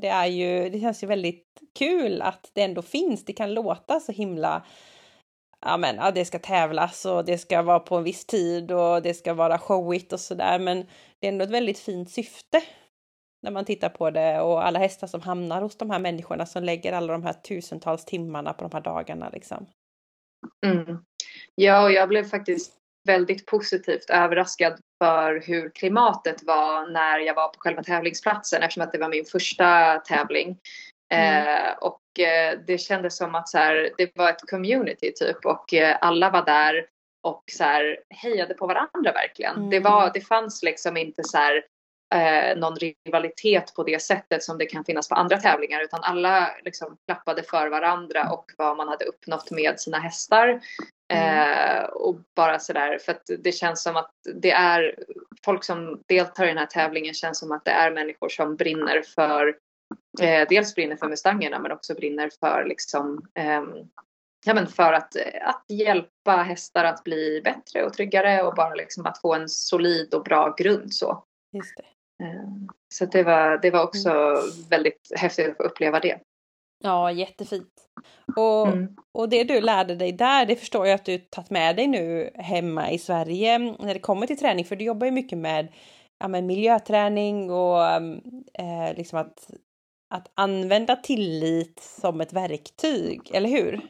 det 0.02 0.08
är 0.08 0.26
ju, 0.26 0.70
det 0.70 0.80
känns 0.80 1.04
ju 1.04 1.08
väldigt 1.08 1.46
kul 1.80 2.22
att 2.22 2.52
det 2.54 2.62
ändå 2.62 2.82
finns. 2.82 3.26
Det 3.26 3.34
kan 3.34 3.54
låta 3.54 4.00
så 4.00 4.12
himla, 4.12 4.66
ja 5.62 5.78
men 5.78 5.96
ja, 5.96 6.12
det 6.12 6.26
ska 6.26 6.40
tävlas 6.40 7.06
och 7.06 7.26
det 7.26 7.38
ska 7.38 7.62
vara 7.62 7.80
på 7.80 7.98
en 7.98 8.04
viss 8.04 8.26
tid 8.26 8.72
och 8.72 9.02
det 9.02 9.14
ska 9.14 9.34
vara 9.34 9.60
showigt 9.60 10.14
och 10.14 10.20
sådär 10.20 10.60
men 10.60 10.86
det 11.20 11.28
är 11.28 11.32
ändå 11.32 11.44
ett 11.44 11.52
väldigt 11.52 11.80
fint 11.80 12.12
syfte 12.12 12.62
när 13.42 13.52
man 13.52 13.66
tittar 13.66 13.90
på 13.90 14.10
det 14.10 14.42
och 14.42 14.66
alla 14.66 14.80
hästar 14.80 15.08
som 15.08 15.22
hamnar 15.22 15.62
hos 15.62 15.78
de 15.78 15.90
här 15.90 16.00
människorna 16.00 16.46
som 16.46 16.64
lägger 16.64 16.94
alla 16.94 17.14
de 17.14 17.24
här 17.24 17.34
tusentals 17.34 18.06
timmarna 18.06 18.54
på 18.54 18.68
de 18.68 18.74
här 18.74 18.84
dagarna 18.84 19.30
liksom. 19.30 19.66
Mm. 20.66 20.98
Ja, 21.56 21.84
och 21.84 21.92
jag 21.92 22.10
blev 22.10 22.24
faktiskt 22.24 22.74
väldigt 23.08 23.46
positivt 23.46 24.10
överraskad 24.10 24.80
för 25.04 25.44
hur 25.46 25.70
klimatet 25.70 26.44
var 26.44 26.88
när 26.88 27.20
jag 27.20 27.34
var 27.34 27.48
på 27.48 27.60
själva 27.60 27.84
tävlingsplatsen 27.84 28.64
eftersom 28.64 28.84
att 28.84 28.92
det 28.92 28.98
var 28.98 29.10
min 29.10 29.26
första 29.26 30.00
tävling. 30.00 30.58
Mm. 31.14 31.48
Eh, 31.48 31.74
och 31.74 32.20
eh, 32.20 32.60
det 32.68 32.78
kändes 32.78 33.18
som 33.18 33.36
att 33.36 33.50
så 33.50 33.58
här, 33.58 33.90
det 33.98 34.12
var 34.16 34.30
ett 34.30 34.50
community 34.50 35.12
typ 35.16 35.46
och 35.46 35.74
eh, 35.74 35.98
alla 36.02 36.30
var 36.30 36.46
där 36.46 36.86
och 37.24 37.44
så 37.52 37.64
här, 37.64 38.00
hejade 38.10 38.54
på 38.54 38.68
varandra 38.68 39.12
verkligen. 39.14 39.56
Mm. 39.56 39.70
Det, 39.70 39.80
var, 39.80 40.12
det 40.14 40.22
fanns 40.22 40.64
liksom 40.64 40.98
inte 40.98 41.24
så 41.24 41.38
här, 41.38 41.64
eh, 42.16 42.58
någon 42.58 42.76
rivalitet 42.76 43.74
på 43.76 43.84
det 43.84 44.02
sättet 44.02 44.44
som 44.44 44.58
det 44.58 44.66
kan 44.66 44.86
finnas 44.86 45.10
på 45.10 45.16
andra 45.16 45.38
tävlingar 45.38 45.82
utan 45.82 46.04
alla 46.04 46.52
liksom 46.64 46.98
klappade 47.08 47.44
för 47.44 47.68
varandra 47.68 48.32
och 48.32 48.46
vad 48.58 48.78
man 48.78 48.88
hade 48.88 49.06
uppnått 49.06 49.52
med 49.52 49.80
sina 49.80 50.00
hästar. 50.00 50.62
Eh, 51.12 51.84
och 51.84 52.16
bara 52.36 52.60
sådär 52.60 52.98
för 52.98 53.12
att 53.12 53.30
det 53.40 53.52
känns 53.52 53.84
som 53.84 53.96
att 53.96 54.12
det 54.36 54.52
är 54.52 54.96
folk 55.46 55.64
som 55.64 56.04
deltar 56.08 56.46
i 56.46 56.48
den 56.48 56.58
här 56.58 56.66
tävlingen 56.66 57.14
känns 57.14 57.40
som 57.40 57.52
att 57.52 57.66
det 57.66 57.72
är 57.72 57.92
människor 57.92 58.30
som 58.30 58.56
brinner 58.56 59.02
för 59.16 59.48
eh, 60.22 60.48
dels 60.50 60.76
brinner 60.76 60.96
för 60.96 61.08
Mustangerna 61.08 61.60
men 61.60 61.72
också 61.72 61.94
brinner 61.94 62.30
för 62.40 62.66
liksom 62.66 63.26
ehm, 63.36 63.74
ja, 64.46 64.54
men 64.54 64.68
för 64.68 64.94
att, 64.94 65.16
att 65.42 65.66
hjälpa 65.70 66.36
hästar 66.36 66.84
att 66.84 67.04
bli 67.04 67.42
bättre 67.44 67.86
och 67.86 67.94
tryggare 67.94 68.44
och 68.44 68.56
bara 68.56 68.76
liksom 68.76 69.06
att 69.06 69.22
få 69.22 69.34
en 69.34 69.50
solid 69.50 70.14
och 70.14 70.24
bra 70.24 70.56
grund 70.58 70.94
så. 70.94 71.24
Just 71.54 71.78
det. 71.78 72.26
Eh, 72.26 72.46
Så 72.94 73.06
det 73.06 73.24
var, 73.24 73.58
det 73.62 73.72
var 73.72 73.84
också 73.84 74.42
väldigt 74.70 75.12
häftigt 75.16 75.50
att 75.50 75.58
få 75.58 75.64
uppleva 75.64 76.00
det. 76.00 76.20
Ja, 76.84 77.12
jättefint. 77.12 77.74
Och, 78.38 78.68
Mm. 78.68 78.96
och 79.18 79.30
det 79.30 79.44
du 79.44 79.62
lärde 79.62 79.96
dig 79.96 80.12
där, 80.12 80.46
det 80.46 80.56
förstår 80.56 80.88
jag 80.88 80.96
att 80.96 81.06
du 81.06 81.18
tagit 81.18 81.50
med 81.50 81.76
dig 81.76 81.88
nu 81.88 82.30
hemma 82.36 82.92
i 82.92 82.98
Sverige 82.98 83.58
när 83.58 83.94
det 83.94 84.00
kommer 84.00 84.28
till 84.28 84.38
träning, 84.38 84.66
för 84.66 84.76
du 84.76 84.86
jobbar 84.86 85.06
ju 85.06 85.12
mycket 85.12 85.38
med, 85.38 85.68
ja, 86.20 86.28
med 86.28 86.44
miljöträning 86.44 87.52
och 87.52 87.84
eh, 88.54 88.96
liksom 88.98 89.20
att, 89.20 89.50
att 90.14 90.32
använda 90.36 90.96
tillit 90.96 91.80
som 91.80 92.22
ett 92.22 92.34
verktyg, 92.34 93.22
eller 93.34 93.50
hur? 93.50 93.82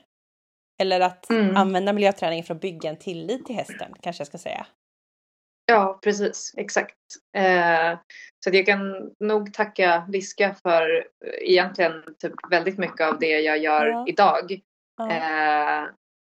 Eller 0.81 0.99
att 0.99 1.29
Mm. 1.29 1.55
använda 1.57 1.93
miljöträning 1.93 2.43
för 2.43 2.53
att 2.55 2.61
bygga 2.61 2.89
en 2.89 2.97
tillit 2.97 3.45
till 3.45 3.55
hästen, 3.55 3.93
kanske 4.01 4.21
jag 4.21 4.27
ska 4.27 4.37
säga. 4.37 4.65
Ja, 5.71 5.99
precis. 6.03 6.53
Exakt. 6.57 6.95
Eh, 7.37 7.99
så 8.43 8.49
att 8.49 8.55
jag 8.55 8.65
kan 8.65 9.11
nog 9.19 9.53
tacka 9.53 10.05
Viska 10.09 10.55
för 10.63 10.97
eh, 11.25 11.49
egentligen 11.51 12.03
typ 12.19 12.33
väldigt 12.49 12.77
mycket 12.77 13.01
av 13.07 13.19
det 13.19 13.39
jag 13.39 13.57
gör 13.57 13.85
Ja. 13.87 14.05
idag. 14.07 14.59
Ja. 14.97 15.11
Eh, 15.11 15.83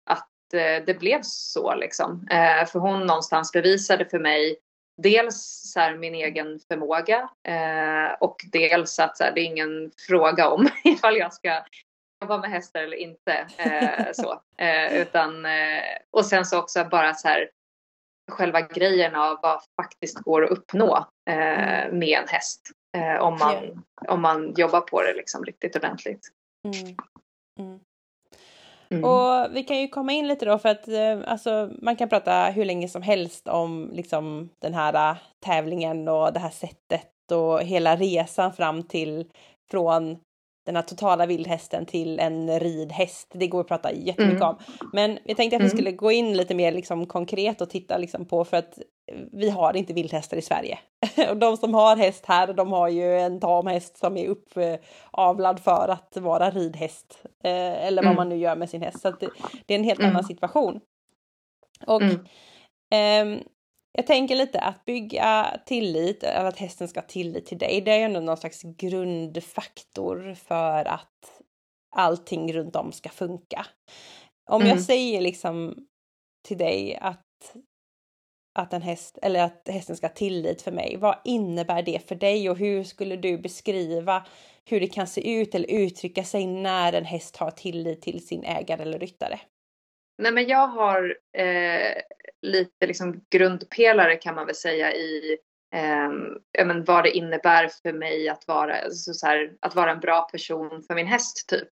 att 0.09 0.53
eh, 0.53 0.85
det 0.85 0.99
blev 0.99 1.19
så 1.23 1.75
liksom. 1.75 2.27
Eh, 2.31 2.65
för 2.65 2.79
hon 2.79 2.99
någonstans 3.05 3.51
bevisade 3.51 4.05
för 4.05 4.19
mig 4.19 4.57
dels 5.01 5.61
så 5.73 5.79
här, 5.79 5.95
min 5.97 6.15
egen 6.15 6.59
förmåga 6.67 7.29
eh, 7.47 8.13
och 8.19 8.35
dels 8.51 8.99
att 8.99 9.17
så 9.17 9.23
här, 9.23 9.31
det 9.31 9.41
är 9.41 9.45
ingen 9.45 9.91
fråga 10.07 10.49
om 10.49 10.69
ifall 10.83 11.17
jag 11.17 11.33
ska 11.33 11.63
jobba 12.21 12.37
med 12.37 12.49
hästar 12.49 12.79
eller 12.83 12.97
inte. 12.97 13.47
Så. 14.13 14.41
Utan, 14.91 15.45
och 16.11 16.25
sen 16.25 16.45
så 16.45 16.59
också 16.59 16.85
bara 16.85 17.13
så 17.13 17.27
här 17.27 17.49
själva 18.29 18.61
grejen 18.61 19.15
av 19.15 19.39
vad 19.41 19.61
faktiskt 19.81 20.19
går 20.19 20.43
att 20.43 20.51
uppnå 20.51 20.97
eh, 21.29 21.91
med 21.91 22.19
en 22.21 22.27
häst. 22.27 22.61
Eh, 22.97 23.21
om, 23.21 23.37
man, 23.39 23.83
om 24.07 24.21
man 24.21 24.53
jobbar 24.57 24.81
på 24.81 25.01
det 25.01 25.13
liksom 25.13 25.45
riktigt 25.45 25.75
ordentligt. 25.75 26.27
Mm. 26.65 26.95
Mm. 27.59 27.79
Mm. 28.91 29.03
Och 29.03 29.55
vi 29.55 29.63
kan 29.63 29.77
ju 29.77 29.87
komma 29.87 30.11
in 30.11 30.27
lite 30.27 30.45
då 30.45 30.59
för 30.59 30.69
att 30.69 30.87
eh, 30.87 31.19
alltså, 31.25 31.71
man 31.81 31.95
kan 31.95 32.09
prata 32.09 32.45
hur 32.45 32.65
länge 32.65 32.87
som 32.87 33.01
helst 33.01 33.47
om 33.47 33.89
liksom 33.93 34.49
den 34.59 34.73
här 34.73 35.11
eh, 35.11 35.17
tävlingen 35.45 36.07
och 36.07 36.33
det 36.33 36.39
här 36.39 36.49
sättet 36.49 37.31
och 37.31 37.61
hela 37.61 37.95
resan 37.95 38.53
fram 38.53 38.83
till 38.83 39.31
från 39.71 40.17
den 40.65 40.75
här 40.75 40.83
totala 40.83 41.25
vildhästen 41.25 41.85
till 41.85 42.19
en 42.19 42.59
ridhäst. 42.59 43.27
Det 43.33 43.47
går 43.47 43.61
att 43.61 43.67
prata 43.67 43.91
jättemycket 43.91 44.41
Mm. 44.41 44.47
om. 44.49 44.55
Men 44.93 45.19
jag 45.25 45.37
tänkte 45.37 45.55
att 45.55 45.61
vi 45.61 45.65
Mm. 45.65 45.77
skulle 45.77 45.91
gå 45.91 46.11
in 46.11 46.37
lite 46.37 46.55
mer 46.55 46.71
liksom 46.71 47.05
konkret 47.05 47.61
och 47.61 47.69
titta 47.69 47.97
liksom 47.97 48.25
på 48.25 48.45
för 48.45 48.57
att 48.57 48.79
vi 49.31 49.49
har 49.49 49.75
inte 49.77 49.93
vildhästar 49.93 50.37
i 50.37 50.41
Sverige. 50.41 50.79
och 51.29 51.37
de 51.37 51.57
som 51.57 51.73
har 51.73 51.95
häst 51.95 52.25
här, 52.25 52.53
de 52.53 52.71
har 52.71 52.87
ju 52.87 53.19
en 53.19 53.39
tamhäst 53.39 53.97
som 53.97 54.17
är 54.17 54.27
uppavlad 54.27 55.59
för 55.59 55.87
att 55.87 56.17
vara 56.17 56.49
ridhäst. 56.49 57.21
Eh, 57.43 57.85
eller 57.87 58.01
vad 58.01 58.05
Mm. 58.11 58.15
man 58.15 58.29
nu 58.29 58.35
gör 58.37 58.55
med 58.55 58.69
sin 58.69 58.81
häst. 58.81 59.01
Så 59.01 59.11
det, 59.11 59.29
det 59.65 59.73
är 59.73 59.79
en 59.79 59.83
helt 59.83 59.99
Mm. 59.99 60.11
annan 60.11 60.23
situation. 60.23 60.79
Och 61.87 62.01
Mm. 62.01 63.39
Jag 63.91 64.07
tänker 64.07 64.35
lite 64.35 64.59
att 64.59 64.85
bygga 64.85 65.59
tillit, 65.65 66.23
eller 66.23 66.45
att 66.49 66.57
hästen 66.57 66.87
ska 66.87 66.99
ha 66.99 67.07
tillit 67.07 67.45
till 67.45 67.57
dig, 67.57 67.81
det 67.81 67.91
är 67.91 67.97
ju 67.97 68.03
ändå 68.03 68.19
någon 68.19 68.37
slags 68.37 68.61
grundfaktor 68.63 70.33
för 70.33 70.85
att 70.85 71.41
allting 71.95 72.53
runt 72.53 72.75
om 72.75 72.91
ska 72.91 73.09
funka. 73.09 73.65
Om 74.51 74.61
jag 74.61 74.71
Mm. 74.71 74.83
säger 74.83 75.21
liksom 75.21 75.75
till 76.47 76.57
dig 76.57 76.95
att 77.01 77.25
att 78.59 78.73
en 78.73 78.81
häst 78.81 79.17
eller 79.21 79.43
att 79.43 79.67
hästen 79.67 79.95
ska 79.97 80.07
ha 80.07 80.13
tillit 80.13 80.61
för 80.61 80.71
mig. 80.71 80.97
Vad 80.97 81.19
innebär 81.25 81.81
det 81.83 82.07
för 82.07 82.15
dig 82.15 82.49
och 82.49 82.57
hur 82.57 82.83
skulle 82.83 83.15
du 83.15 83.37
beskriva 83.37 84.25
hur 84.65 84.79
det 84.79 84.87
kan 84.87 85.07
se 85.07 85.31
ut 85.39 85.55
eller 85.55 85.71
uttrycka 85.71 86.23
sig 86.23 86.47
när 86.47 86.93
en 86.93 87.05
häst 87.05 87.37
har 87.37 87.51
tillit 87.51 88.01
till 88.01 88.27
sin 88.27 88.43
ägare 88.43 88.81
eller 88.81 88.99
ryttare? 88.99 89.39
Nej 90.21 90.31
men 90.31 90.47
jag 90.47 90.67
har 90.67 91.17
eh, 91.37 92.01
lite 92.41 92.85
liksom 92.85 93.21
grundpelare 93.29 94.15
kan 94.15 94.35
man 94.35 94.45
väl 94.45 94.55
säga 94.55 94.93
i 94.93 95.37
eh, 95.75 96.65
men 96.65 96.83
vad 96.83 97.03
det 97.03 97.17
innebär 97.17 97.69
för 97.81 97.93
mig 97.93 98.29
att 98.29 98.47
vara, 98.47 98.77
alltså 98.81 99.13
så 99.13 99.27
här, 99.27 99.51
att 99.59 99.75
vara 99.75 99.91
en 99.91 99.99
bra 99.99 100.21
person 100.21 100.83
för 100.87 100.95
min 100.95 101.07
häst 101.07 101.49
typ. 101.49 101.69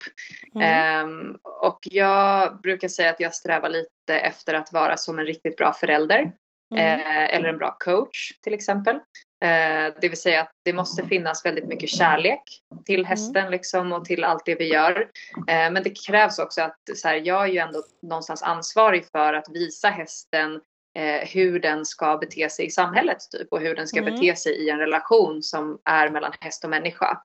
Mm. 0.56 0.68
Ehm, 0.68 1.38
och 1.44 1.80
jag 1.82 2.62
brukar 2.62 2.88
säga 2.88 3.10
att 3.10 3.20
jag 3.20 3.34
strävar 3.34 3.70
lite 3.70 4.20
efter 4.20 4.54
att 4.54 4.74
vara 4.74 4.98
som 4.98 5.20
en 5.20 5.26
riktigt 5.26 5.58
bra 5.58 5.74
förälder. 5.74 6.32
Mm. 6.76 7.00
Eh, 7.00 7.36
eller 7.36 7.50
en 7.50 7.58
bra 7.58 7.78
coach 7.80 8.32
till 8.42 8.54
exempel. 8.54 9.00
Eh, 9.44 9.94
det 10.02 10.10
vill 10.10 10.22
säga 10.22 10.42
att 10.42 10.52
det 10.64 10.74
måste 10.74 11.08
finnas 11.08 11.46
väldigt 11.46 11.68
mycket 11.68 11.90
kärlek 11.90 12.42
till 12.86 13.06
hästen 13.06 13.52
liksom, 13.52 13.92
och 13.92 14.06
till 14.06 14.24
allt 14.24 14.46
det 14.46 14.56
vi 14.56 14.74
gör. 14.74 15.00
Eh, 15.48 15.72
men 15.72 15.84
det 15.84 16.06
krävs 16.08 16.40
också 16.40 16.62
att 16.62 16.80
så 16.96 17.08
här, 17.08 17.16
jag 17.16 17.44
är 17.44 17.48
ju 17.48 17.58
ändå 17.58 17.84
någonstans 18.02 18.44
ansvarig 18.44 19.06
för 19.12 19.34
att 19.34 19.50
visa 19.54 19.90
hästen 19.90 20.62
eh, 20.96 21.28
hur 21.28 21.60
den 21.60 21.86
ska 21.86 22.18
bete 22.18 22.50
sig 22.50 22.66
i 22.66 22.70
samhället 22.70 23.18
typ 23.32 23.48
och 23.52 23.60
hur 23.60 23.76
den 23.76 23.88
ska 23.88 24.00
Mm. 24.00 24.14
bete 24.14 24.36
sig 24.36 24.54
i 24.54 24.70
en 24.70 24.80
relation 24.80 25.44
som 25.44 25.80
är 25.86 26.10
mellan 26.10 26.32
häst 26.40 26.64
och 26.64 26.70
människa. 26.70 27.22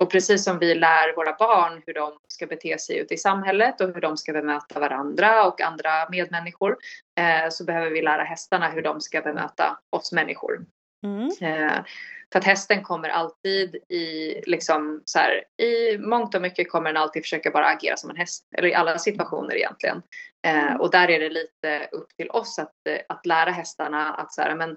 Och 0.00 0.10
precis 0.10 0.44
som 0.44 0.58
vi 0.58 0.74
lär 0.74 1.16
våra 1.16 1.36
barn 1.38 1.82
hur 1.86 1.94
de 1.94 2.18
ska 2.28 2.46
bete 2.46 2.78
sig 2.78 2.98
ute 2.98 3.14
i 3.14 3.18
samhället 3.18 3.80
och 3.80 3.94
hur 3.94 4.00
de 4.00 4.16
ska 4.16 4.32
bemöta 4.32 4.80
varandra 4.80 5.46
och 5.46 5.60
andra 5.60 6.08
medmänniskor 6.10 6.76
eh, 7.18 7.50
så 7.50 7.64
behöver 7.64 7.90
vi 7.90 8.02
lära 8.02 8.22
hästarna 8.22 8.70
hur 8.70 8.82
de 8.82 9.00
ska 9.00 9.20
bemöta 9.20 9.78
oss 9.90 10.12
människor. 10.12 10.64
Mm. 11.04 11.30
Eh, 11.40 11.84
för 12.32 12.38
att 12.38 12.44
hästen 12.44 12.82
kommer 12.82 13.08
alltid 13.08 13.76
i, 13.88 14.40
liksom 14.46 15.02
så 15.04 15.18
här, 15.18 15.44
i 15.62 15.98
mångt 15.98 16.34
och 16.34 16.42
mycket 16.42 16.70
kommer 16.70 16.92
den 16.92 17.02
alltid 17.02 17.22
försöka 17.22 17.50
bara 17.50 17.66
agera 17.66 17.96
som 17.96 18.10
en 18.10 18.16
häst. 18.16 18.46
Eller 18.56 18.68
i 18.68 18.74
alla 18.74 18.98
situationer 18.98 19.56
egentligen. 19.56 20.02
Eh, 20.46 20.74
och 20.74 20.90
där 20.90 21.10
är 21.10 21.20
det 21.20 21.28
lite 21.28 21.88
upp 21.92 22.08
till 22.16 22.30
oss 22.30 22.58
att, 22.58 22.72
att 23.08 23.26
lära 23.26 23.50
hästarna 23.50 24.14
att 24.14 24.32
så 24.32 24.42
här, 24.42 24.54
men 24.54 24.76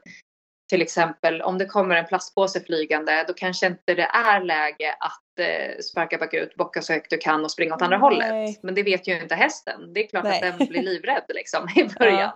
till 0.69 0.81
exempel 0.81 1.41
om 1.41 1.57
det 1.57 1.65
kommer 1.65 1.95
en 1.95 2.05
plastpåse 2.05 2.59
flygande 2.61 3.25
då 3.27 3.33
kanske 3.33 3.67
inte 3.67 3.93
det 3.93 4.03
är 4.13 4.41
läge 4.43 4.95
att 4.99 5.39
eh, 5.39 5.79
sparka 5.81 6.17
bakut, 6.17 6.55
bocka 6.55 6.81
så 6.81 6.93
högt 6.93 7.09
du 7.09 7.17
kan 7.17 7.43
och 7.43 7.51
springa 7.51 7.75
åt 7.75 7.81
andra 7.81 7.97
Nej. 7.97 8.01
hållet. 8.01 8.63
Men 8.63 8.75
det 8.75 8.83
vet 8.83 9.07
ju 9.07 9.21
inte 9.21 9.35
hästen. 9.35 9.93
Det 9.93 10.03
är 10.03 10.07
klart 10.07 10.23
Nej. 10.23 10.49
att 10.49 10.57
den 10.57 10.67
blir 10.67 10.81
livrädd 10.93 11.23
liksom 11.29 11.67
i 11.75 11.83
början. 11.99 12.31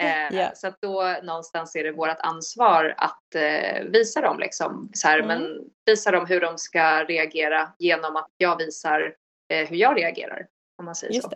Eh, 0.00 0.28
Ja. 0.40 0.50
Så 0.54 0.66
att 0.66 0.80
då 0.80 1.16
någonstans 1.22 1.76
är 1.76 1.84
det 1.84 1.92
vårt 1.92 2.16
ansvar 2.20 2.94
att 2.96 3.34
eh, 3.34 3.84
visa 3.84 4.20
dem 4.20 4.38
liksom 4.38 4.90
så 4.92 5.08
här, 5.08 5.18
Mm. 5.20 5.28
men 5.28 5.58
visa 5.86 6.10
dem 6.10 6.26
hur 6.26 6.40
de 6.40 6.58
ska 6.58 7.04
reagera 7.04 7.72
genom 7.78 8.16
att 8.16 8.30
jag 8.36 8.56
visar 8.58 9.14
eh, 9.52 9.68
hur 9.68 9.76
jag 9.76 9.96
reagerar. 9.96 10.46
Om 10.78 10.84
man 10.84 10.94
säger 10.94 11.14
Just 11.14 11.28
så. 11.30 11.34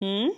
det. 0.00 0.06
Mm. 0.06 0.32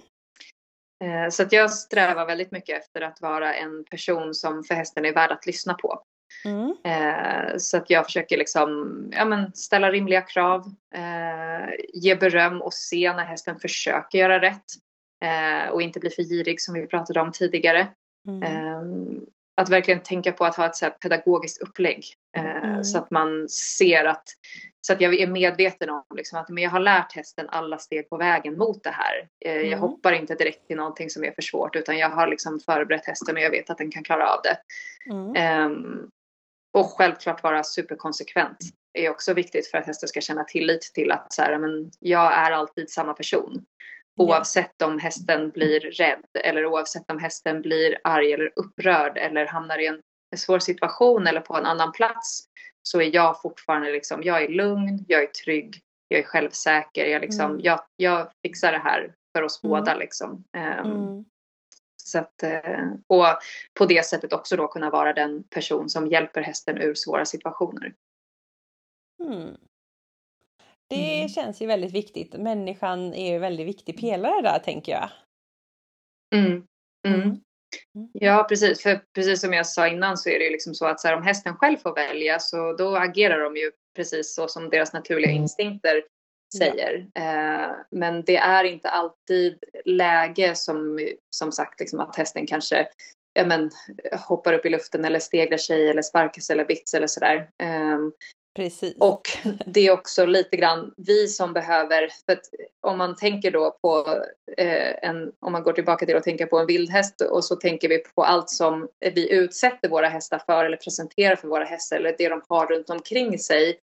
Eh, 1.04 1.30
Så 1.30 1.42
att 1.42 1.52
jag 1.52 1.70
strävar 1.70 2.26
väldigt 2.26 2.52
mycket 2.52 2.78
efter 2.82 3.00
att 3.00 3.20
vara 3.20 3.54
en 3.54 3.84
person 3.84 4.34
som 4.34 4.64
för 4.64 4.74
hästen 4.74 5.04
är 5.04 5.14
värd 5.14 5.32
att 5.32 5.46
lyssna 5.46 5.74
på. 5.74 6.02
Mm. 6.44 6.76
Eh, 6.84 7.56
Så 7.56 7.76
att 7.76 7.90
jag 7.90 8.04
försöker 8.04 8.36
liksom, 8.36 8.96
ja, 9.12 9.24
men 9.24 9.52
ställa 9.52 9.92
rimliga 9.92 10.20
krav, 10.20 10.60
eh, 10.94 11.74
ge 11.94 12.14
beröm 12.14 12.62
och 12.62 12.74
se 12.74 13.12
när 13.12 13.24
hästen 13.24 13.58
försöker 13.58 14.18
göra 14.18 14.40
rätt. 14.40 14.64
Och 15.72 15.82
inte 15.82 16.00
bli 16.00 16.10
för 16.10 16.22
girig 16.22 16.60
som 16.60 16.74
vi 16.74 16.86
pratade 16.86 17.20
om 17.20 17.32
tidigare. 17.32 17.88
Mm. 18.28 18.42
Eh, 18.42 18.82
att 19.56 19.68
verkligen 19.68 20.00
tänka 20.00 20.32
på 20.32 20.44
att 20.44 20.56
ha 20.56 20.66
ett 20.66 20.76
så 20.76 20.90
pedagogiskt 20.90 21.62
upplägg. 21.62 22.04
Mm. 22.36 22.84
Så 22.84 22.98
att 22.98 23.10
man 23.10 23.48
ser 23.48 24.04
att, 24.04 24.24
så 24.86 24.92
att 24.92 25.00
jag 25.00 25.14
är 25.14 25.26
medveten 25.26 25.90
om 25.90 26.04
liksom, 26.14 26.38
att 26.38 26.48
men 26.48 26.62
jag 26.62 26.70
har 26.70 26.80
lärt 26.80 27.12
hästen 27.12 27.48
alla 27.48 27.78
steg 27.78 28.08
på 28.10 28.16
vägen 28.16 28.58
mot 28.58 28.84
det 28.84 28.90
här. 28.90 29.28
Eh, 29.44 29.52
Jag 29.56 29.66
Mm. 29.66 29.78
hoppar 29.78 30.12
inte 30.12 30.34
direkt 30.34 30.66
till 30.66 30.76
någonting 30.76 31.10
som 31.10 31.24
är 31.24 31.32
för 31.32 31.42
svårt 31.42 31.76
utan 31.76 31.98
jag 31.98 32.10
har 32.10 32.26
liksom 32.26 32.60
förberett 32.60 33.06
hästen 33.06 33.36
och 33.36 33.42
jag 33.42 33.50
vet 33.50 33.70
att 33.70 33.78
den 33.78 33.90
kan 33.90 34.04
klara 34.04 34.28
av 34.28 34.40
det. 34.42 34.58
Mm. 35.12 35.32
Ehm, 35.36 36.10
och 36.72 36.86
självklart 36.86 37.42
vara 37.42 37.64
superkonsekvent 37.64 38.58
är 38.98 39.10
också 39.10 39.34
viktigt 39.34 39.66
för 39.70 39.78
att 39.78 39.86
hästen 39.86 40.08
ska 40.08 40.20
känna 40.20 40.44
tillit 40.44 40.82
till 40.94 41.10
att 41.12 41.32
så 41.32 41.42
här, 41.42 41.58
men 41.58 41.90
jag 42.00 42.32
är 42.32 42.50
alltid 42.50 42.90
samma 42.90 43.14
person. 43.14 43.64
Oavsett 44.20 44.82
om 44.82 44.98
hästen 44.98 45.50
blir 45.50 45.80
rädd 45.80 46.24
eller 46.44 46.66
oavsett 46.66 47.10
om 47.10 47.18
hästen 47.18 47.62
blir 47.62 47.98
arg 48.04 48.32
eller 48.32 48.52
upprörd 48.56 49.18
eller 49.18 49.46
hamnar 49.46 49.78
i 49.78 49.86
en 49.86 50.02
svår 50.36 50.58
situation 50.58 51.26
eller 51.26 51.40
på 51.40 51.56
en 51.56 51.66
annan 51.66 51.92
plats 51.92 52.44
så 52.86 53.00
är 53.00 53.14
jag 53.14 53.42
fortfarande 53.42 53.92
liksom, 53.92 54.22
jag 54.22 54.42
är 54.44 54.48
lugn, 54.48 55.04
jag 55.08 55.22
är 55.22 55.26
trygg, 55.26 55.80
jag 56.08 56.20
är 56.20 56.24
självsäker, 56.24 57.06
jag, 57.06 57.20
liksom, 57.22 57.50
Mm. 57.50 57.60
jag, 57.64 57.80
jag 57.96 58.30
fixar 58.42 58.72
det 58.72 58.78
här 58.78 59.14
för 59.36 59.42
oss 59.42 59.64
Mm. 59.64 59.70
båda 59.70 59.94
liksom. 59.94 60.44
Mm. 60.52 61.24
så 62.02 62.18
att, 62.18 62.42
eh, 62.42 62.88
och 63.06 63.24
på 63.74 63.86
det 63.86 64.06
sättet 64.06 64.32
också 64.32 64.56
då 64.56 64.68
kunna 64.68 64.90
vara 64.90 65.12
den 65.12 65.42
person 65.44 65.88
som 65.90 66.06
hjälper 66.06 66.40
hästen 66.42 66.78
ur 66.78 66.94
svåra 66.94 67.24
situationer. 67.24 67.94
Mm. 69.24 69.56
Det 70.88 71.16
Mm. 71.16 71.28
känns 71.28 71.62
ju 71.62 71.66
väldigt 71.66 71.92
viktigt. 71.92 72.32
Människan 72.34 73.14
är 73.14 73.28
ju 73.28 73.34
en 73.34 73.40
väldigt 73.40 73.66
viktig 73.66 74.00
pelare 74.00 74.42
där 74.42 74.58
tänker 74.58 74.92
jag. 74.92 75.10
Mm. 77.06 77.40
Mm. 77.94 78.04
Mm. 78.04 78.10
Ja, 78.12 78.46
precis. 78.48 78.82
För 78.82 79.00
precis 79.14 79.40
som 79.40 79.52
jag 79.52 79.66
sa 79.66 79.88
innan 79.88 80.16
så 80.16 80.28
är 80.28 80.38
det 80.38 80.44
ju 80.44 80.50
liksom 80.50 80.74
så 80.74 80.86
att 80.86 81.00
så 81.00 81.08
här, 81.08 81.16
om 81.16 81.22
hästen 81.22 81.56
själv 81.56 81.76
får 81.76 81.94
välja 81.94 82.38
så 82.38 82.72
då 82.72 82.96
agerar 82.96 83.40
de 83.40 83.56
ju 83.56 83.70
precis 83.96 84.34
så 84.34 84.48
som 84.48 84.70
deras 84.70 84.92
naturliga 84.92 85.30
instinkter 85.30 86.02
säger. 86.58 87.06
Eh, 87.14 87.70
men 87.90 88.24
det 88.24 88.36
är 88.36 88.64
inte 88.64 88.88
alltid 88.88 89.64
läge 89.84 90.54
som, 90.54 91.08
som 91.30 91.52
sagt, 91.52 91.80
liksom 91.80 92.00
att 92.00 92.16
hästen 92.16 92.46
kanske 92.46 92.88
ja, 93.32 93.46
men, 93.46 93.70
hoppar 94.12 94.52
upp 94.52 94.66
i 94.66 94.70
luften 94.70 95.04
eller 95.04 95.18
stegrar 95.18 95.56
sig 95.56 95.90
eller 95.90 96.02
sparkas 96.02 96.50
eller 96.50 96.64
bits 96.64 96.94
eller 96.94 97.06
sådär. 97.06 97.50
Eh, 98.58 98.64
Precis. 98.64 98.96
och 99.00 99.22
det 99.66 99.86
är 99.86 99.90
också 99.90 100.26
lite 100.26 100.56
grann 100.56 100.94
vi 100.96 101.28
som 101.28 101.52
behöver, 101.52 102.08
för 102.26 102.38
om 102.80 102.98
man 102.98 103.16
tänker 103.16 103.50
då 103.50 103.78
på 103.82 104.22
eh, 104.56 105.08
en, 105.08 105.32
om 105.40 105.52
man 105.52 105.62
går 105.62 105.72
tillbaka 105.72 106.06
till 106.06 106.16
att 106.16 106.24
tänka 106.24 106.46
på 106.46 106.58
en 106.58 106.66
vildhäst 106.66 107.20
och 107.20 107.44
så 107.44 107.56
tänker 107.56 107.88
vi 107.88 107.98
på 107.98 108.24
allt 108.24 108.50
som 108.50 108.88
vi 109.14 109.32
utsätter 109.32 109.88
våra 109.88 110.08
hästar 110.08 110.42
för 110.46 110.64
eller 110.64 110.76
presenterar 110.76 111.36
för 111.36 111.48
våra 111.48 111.64
hästar 111.64 111.96
eller 111.96 112.14
det 112.18 112.28
de 112.28 112.42
har 112.48 112.66
runt 112.66 112.90
omkring 112.90 113.38
sig 113.38 113.78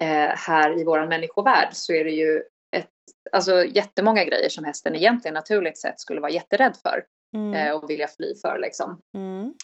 eh, 0.00 0.36
här 0.36 0.80
i 0.80 0.84
våran 0.84 1.08
människovärld 1.08 1.68
så 1.72 1.92
är 1.92 2.04
det 2.04 2.10
ju 2.10 2.42
ett, 2.76 2.90
alltså 3.32 3.64
jättemånga 3.64 4.24
grejer 4.24 4.48
som 4.48 4.64
hästen 4.64 4.96
egentligen 4.96 5.34
naturligt 5.34 5.78
sett 5.78 6.00
skulle 6.00 6.20
vara 6.20 6.32
jätterädd 6.32 6.76
för 6.82 7.04
Mm. 7.34 7.54
eh, 7.54 7.72
och 7.74 7.90
vilja 7.90 8.08
fly 8.08 8.34
för 8.42 8.58
liksom. 8.58 9.00
Mm. 9.14 9.54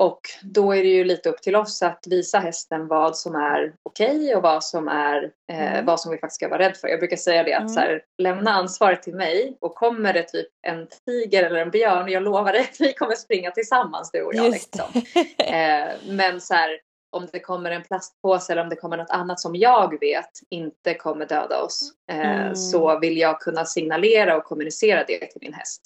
Och 0.00 0.20
då 0.42 0.72
är 0.76 0.82
det 0.82 0.88
ju 0.88 1.04
lite 1.04 1.28
upp 1.28 1.42
till 1.42 1.56
oss 1.56 1.82
att 1.82 2.04
visa 2.06 2.38
hästen 2.38 2.88
vad 2.88 3.16
som 3.18 3.34
är 3.34 3.74
okej 3.82 4.36
och 4.36 4.42
vad 4.42 4.64
som 4.64 4.88
är 4.88 5.32
eh, 5.52 5.72
Mm. 5.72 5.86
vad 5.86 6.00
som 6.00 6.12
vi 6.12 6.18
faktiskt 6.18 6.36
ska 6.36 6.48
vara 6.48 6.58
rädd 6.58 6.76
för. 6.76 6.88
Jag 6.88 6.98
brukar 6.98 7.16
säga 7.16 7.42
det 7.42 7.54
att 7.54 7.60
Mm. 7.60 7.72
så 7.74 7.80
här, 7.80 8.02
lämna 8.18 8.50
ansvaret 8.50 9.02
till 9.02 9.14
mig 9.14 9.56
och 9.60 9.74
kommer 9.74 10.12
det 10.12 10.22
typ 10.22 10.46
en 10.66 10.86
tiger 11.06 11.44
eller 11.44 11.60
en 11.60 11.70
björn, 11.70 12.08
jag 12.08 12.22
lovar 12.22 12.52
dig 12.52 12.60
att 12.60 12.80
vi 12.80 12.92
kommer 12.92 13.14
springa 13.14 13.50
tillsammans 13.50 14.10
du 14.12 14.22
och 14.22 14.34
jag. 14.34 14.50
Liksom. 14.52 14.84
Eh, 15.38 15.88
men 16.08 16.40
så 16.40 16.54
här, 16.54 16.80
om 17.10 17.26
det 17.32 17.40
kommer 17.40 17.70
en 17.70 17.82
plastpåse 17.82 18.52
eller 18.52 18.62
om 18.62 18.68
det 18.68 18.76
kommer 18.76 18.96
något 18.96 19.10
annat 19.10 19.40
som 19.40 19.56
jag 19.56 20.00
vet 20.00 20.30
inte 20.50 20.94
kommer 20.94 21.26
döda 21.26 21.62
oss 21.62 21.92
eh, 22.10 22.40
Mm. 22.40 22.56
så 22.56 22.98
vill 22.98 23.18
jag 23.18 23.40
kunna 23.40 23.64
signalera 23.64 24.36
och 24.36 24.44
kommunicera 24.44 25.04
det 25.04 25.18
till 25.18 25.40
min 25.40 25.54
häst. 25.54 25.82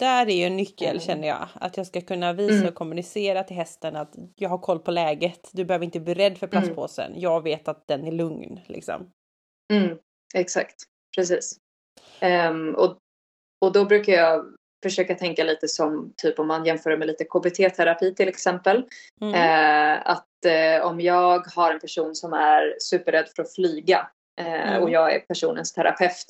Mm. 0.00 0.26
Där 0.26 0.32
är 0.32 0.36
ju 0.36 0.44
en 0.44 0.56
nyckel 0.56 0.88
Mm. 0.90 1.00
känner 1.00 1.28
jag. 1.28 1.48
Att 1.54 1.76
jag 1.76 1.86
ska 1.86 2.00
kunna 2.00 2.32
visa 2.32 2.54
Mm. 2.54 2.68
och 2.68 2.74
kommunicera 2.74 3.44
till 3.44 3.56
hästen 3.56 3.96
att 3.96 4.14
jag 4.36 4.48
har 4.48 4.58
koll 4.58 4.78
på 4.78 4.90
läget. 4.90 5.50
Du 5.52 5.64
behöver 5.64 5.84
inte 5.84 6.00
bli 6.00 6.14
rädd 6.14 6.38
för 6.38 6.46
Mm. 6.46 6.50
plastpåsen. 6.50 7.12
Jag 7.16 7.42
vet 7.42 7.68
att 7.68 7.86
den 7.88 8.04
är 8.06 8.12
lugn 8.12 8.60
liksom. 8.66 9.10
Mm, 9.72 9.98
exakt, 10.34 10.74
precis. 11.16 11.56
Ehm, 12.20 12.74
och, 12.74 12.98
och 13.60 13.72
då 13.72 13.84
brukar 13.84 14.12
jag 14.12 14.44
försöka 14.82 15.14
tänka 15.14 15.44
lite 15.44 15.68
som 15.68 16.12
typ 16.16 16.38
om 16.38 16.46
man 16.46 16.64
jämför 16.64 16.96
med 16.96 17.06
lite 17.08 17.24
KBT-terapi 17.24 18.14
till 18.14 18.28
exempel. 18.28 18.84
Mm. 19.20 19.34
Eh, 19.34 20.10
att 20.10 20.44
eh, 20.46 20.86
om 20.86 21.00
jag 21.00 21.46
har 21.46 21.72
en 21.72 21.80
person 21.80 22.14
som 22.14 22.32
är 22.32 22.76
superrädd 22.80 23.28
för 23.36 23.42
att 23.42 23.54
flyga 23.54 24.10
Mm. 24.40 24.82
och 24.82 24.90
jag 24.90 25.14
är 25.14 25.20
personens 25.20 25.72
terapeut. 25.72 26.24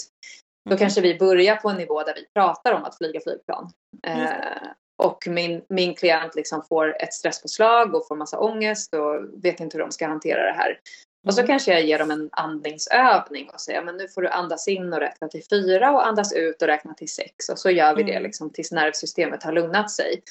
Då 0.68 0.74
Mm. 0.74 0.78
kanske 0.78 1.00
vi 1.00 1.18
börjar 1.18 1.56
på 1.56 1.68
en 1.68 1.76
nivå 1.76 2.02
där 2.02 2.14
vi 2.14 2.26
pratar 2.34 2.72
om 2.72 2.84
att 2.84 2.96
flyga 2.98 3.20
flygplan. 3.20 3.70
Just 4.06 4.32
Eh, 4.32 4.68
och 5.02 5.26
min, 5.28 5.62
min 5.68 5.94
klient 5.94 6.34
liksom 6.34 6.62
får 6.68 7.02
ett 7.02 7.12
stresspåslag 7.14 7.94
och 7.94 8.08
får 8.08 8.16
massa 8.16 8.38
ångest 8.40 8.94
och 8.94 9.44
vet 9.44 9.60
inte 9.60 9.76
hur 9.76 9.84
de 9.84 9.92
ska 9.92 10.06
hantera 10.06 10.42
det 10.46 10.52
här. 10.52 10.80
Och 11.26 11.34
så 11.34 11.40
Mm. 11.40 11.48
kanske 11.48 11.72
jag 11.72 11.82
ger 11.82 11.98
dem 11.98 12.10
en 12.10 12.28
andningsövning 12.32 13.50
och 13.54 13.60
säger 13.60 13.82
men 13.82 13.96
nu 13.96 14.08
får 14.08 14.22
du 14.22 14.28
andas 14.28 14.68
in 14.68 14.92
och 14.92 15.00
räkna 15.00 15.28
till 15.28 15.42
fyra 15.50 15.90
och 15.92 16.06
andas 16.06 16.32
ut 16.32 16.62
och 16.62 16.68
räkna 16.68 16.94
till 16.94 17.08
sex. 17.08 17.48
Och 17.52 17.58
så 17.58 17.70
gör 17.70 17.96
vi 17.96 18.02
det 18.02 18.12
Mm. 18.12 18.22
liksom 18.22 18.50
tills 18.52 18.72
nervsystemet 18.72 19.42
har 19.42 19.52
lugnat 19.52 19.90
sig. 19.90 20.22